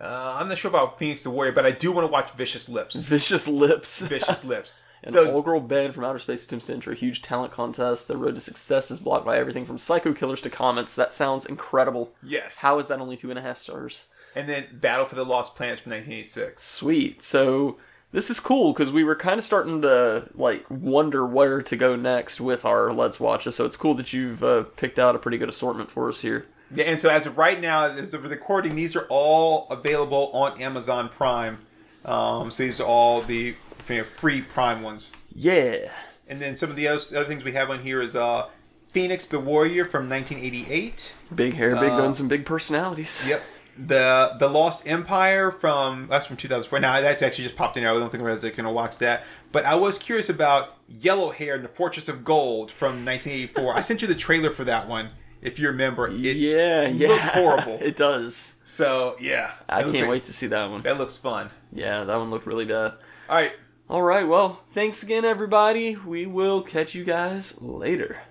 uh, 0.00 0.36
I'm 0.40 0.48
not 0.48 0.58
sure 0.58 0.70
about 0.70 0.98
Phoenix 0.98 1.22
the 1.22 1.30
Warrior, 1.30 1.52
but 1.52 1.64
I 1.66 1.70
do 1.70 1.92
want 1.92 2.04
to 2.08 2.10
watch 2.10 2.32
Vicious 2.32 2.68
Lips. 2.68 2.96
Vicious 3.04 3.46
Lips. 3.46 4.00
Vicious 4.02 4.42
Lips. 4.42 4.84
An 5.04 5.12
so 5.12 5.32
all-girl 5.32 5.60
band 5.60 5.94
from 5.94 6.04
outer 6.04 6.18
space 6.18 6.44
attempts 6.44 6.66
to 6.66 6.74
enter 6.74 6.92
a 6.92 6.94
huge 6.94 7.22
talent 7.22 7.52
contest. 7.52 8.06
Their 8.08 8.16
road 8.16 8.34
to 8.36 8.40
success 8.40 8.90
is 8.90 9.00
blocked 9.00 9.24
by 9.26 9.36
everything 9.36 9.66
from 9.66 9.78
psycho 9.78 10.12
killers 10.12 10.40
to 10.42 10.50
comets. 10.50 10.94
That 10.94 11.12
sounds 11.12 11.44
incredible. 11.44 12.12
yes, 12.22 12.58
How 12.58 12.78
is 12.78 12.86
that 12.88 13.00
only 13.00 13.16
two 13.16 13.30
and 13.30 13.38
a 13.38 13.42
half 13.42 13.58
stars? 13.58 14.06
and 14.34 14.48
then 14.48 14.64
Battle 14.72 15.04
for 15.04 15.14
the 15.14 15.26
Lost 15.26 15.56
Planets 15.56 15.80
from 15.82 15.90
1986. 15.90 16.62
Sweet. 16.62 17.20
So 17.20 17.76
this 18.12 18.30
is 18.30 18.40
cool 18.40 18.72
because 18.72 18.90
we 18.90 19.04
were 19.04 19.14
kind 19.16 19.38
of 19.38 19.44
starting 19.44 19.82
to 19.82 20.28
like 20.34 20.64
wonder 20.70 21.26
where 21.26 21.60
to 21.62 21.76
go 21.76 21.96
next 21.96 22.40
with 22.40 22.64
our 22.64 22.92
Let's 22.92 23.20
Watches. 23.20 23.56
So 23.56 23.66
it's 23.66 23.76
cool 23.76 23.94
that 23.94 24.12
you've 24.14 24.42
uh, 24.42 24.62
picked 24.76 24.98
out 24.98 25.14
a 25.14 25.18
pretty 25.18 25.36
good 25.36 25.48
assortment 25.50 25.90
for 25.90 26.08
us 26.08 26.20
here. 26.22 26.46
Yeah, 26.74 26.84
and 26.84 26.98
so 26.98 27.10
as 27.10 27.26
of 27.26 27.36
right 27.36 27.60
now, 27.60 27.84
as, 27.84 27.96
as 27.96 28.10
the 28.10 28.18
recording, 28.18 28.74
these 28.76 28.96
are 28.96 29.06
all 29.10 29.66
available 29.68 30.30
on 30.32 30.58
Amazon 30.62 31.10
Prime. 31.10 31.58
Um, 32.04 32.50
so 32.50 32.62
these 32.62 32.80
are 32.80 32.86
all 32.86 33.20
the 33.20 33.54
free 33.82 34.42
Prime 34.42 34.82
ones. 34.82 35.12
Yeah. 35.34 35.90
And 36.28 36.40
then 36.40 36.56
some 36.56 36.70
of 36.70 36.76
the 36.76 36.88
other, 36.88 37.00
other 37.16 37.24
things 37.24 37.44
we 37.44 37.52
have 37.52 37.70
on 37.70 37.80
here 37.80 38.00
is 38.00 38.14
uh, 38.16 38.48
Phoenix 38.88 39.26
the 39.26 39.40
Warrior 39.40 39.84
from 39.84 40.08
1988. 40.08 41.14
Big 41.34 41.54
hair, 41.54 41.74
big 41.74 41.90
Uh, 41.90 41.96
guns, 41.98 42.20
and 42.20 42.28
big 42.28 42.44
personalities. 42.46 43.26
Yep. 43.26 43.42
The 43.78 44.36
The 44.38 44.48
Lost 44.48 44.86
Empire 44.86 45.50
from 45.50 46.06
that's 46.08 46.26
from 46.26 46.36
2004. 46.36 46.78
Now 46.80 47.00
that's 47.00 47.22
actually 47.22 47.44
just 47.44 47.56
popped 47.56 47.76
in. 47.78 47.82
here. 47.82 47.90
I 47.90 47.94
don't 47.94 48.10
think 48.10 48.22
we're 48.22 48.36
going 48.36 48.52
to 48.64 48.70
watch 48.70 48.98
that. 48.98 49.24
But 49.50 49.64
I 49.64 49.74
was 49.76 49.98
curious 49.98 50.28
about 50.28 50.76
Yellow 50.88 51.30
Hair 51.30 51.54
and 51.56 51.64
the 51.64 51.68
Fortress 51.68 52.08
of 52.08 52.22
Gold 52.24 52.70
from 52.70 53.04
1984. 53.04 53.74
I 53.74 53.80
sent 53.80 54.02
you 54.02 54.08
the 54.08 54.14
trailer 54.14 54.50
for 54.50 54.64
that 54.64 54.88
one, 54.88 55.10
if 55.40 55.58
you 55.58 55.68
remember. 55.68 56.06
It 56.06 56.14
yeah, 56.18 56.86
yeah. 56.88 57.08
looks 57.08 57.28
horrible. 57.28 57.78
it 57.80 57.96
does. 57.96 58.52
So 58.62 59.16
yeah, 59.18 59.52
I 59.70 59.82
can't 59.84 59.94
like- 59.94 60.08
wait 60.08 60.24
to 60.26 60.32
see 60.34 60.48
that 60.48 60.70
one. 60.70 60.82
That 60.82 60.98
looks 60.98 61.16
fun. 61.16 61.48
Yeah, 61.72 62.04
that 62.04 62.16
one 62.16 62.30
looked 62.30 62.46
really 62.46 62.66
bad. 62.66 62.92
All 63.28 63.36
right. 63.36 63.52
All 63.92 64.02
right, 64.02 64.26
well, 64.26 64.62
thanks 64.72 65.02
again, 65.02 65.26
everybody. 65.26 65.96
We 65.96 66.24
will 66.24 66.62
catch 66.62 66.94
you 66.94 67.04
guys 67.04 67.60
later. 67.60 68.22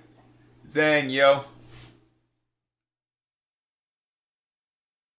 Zang, 0.65 1.11
yo. 1.11 1.43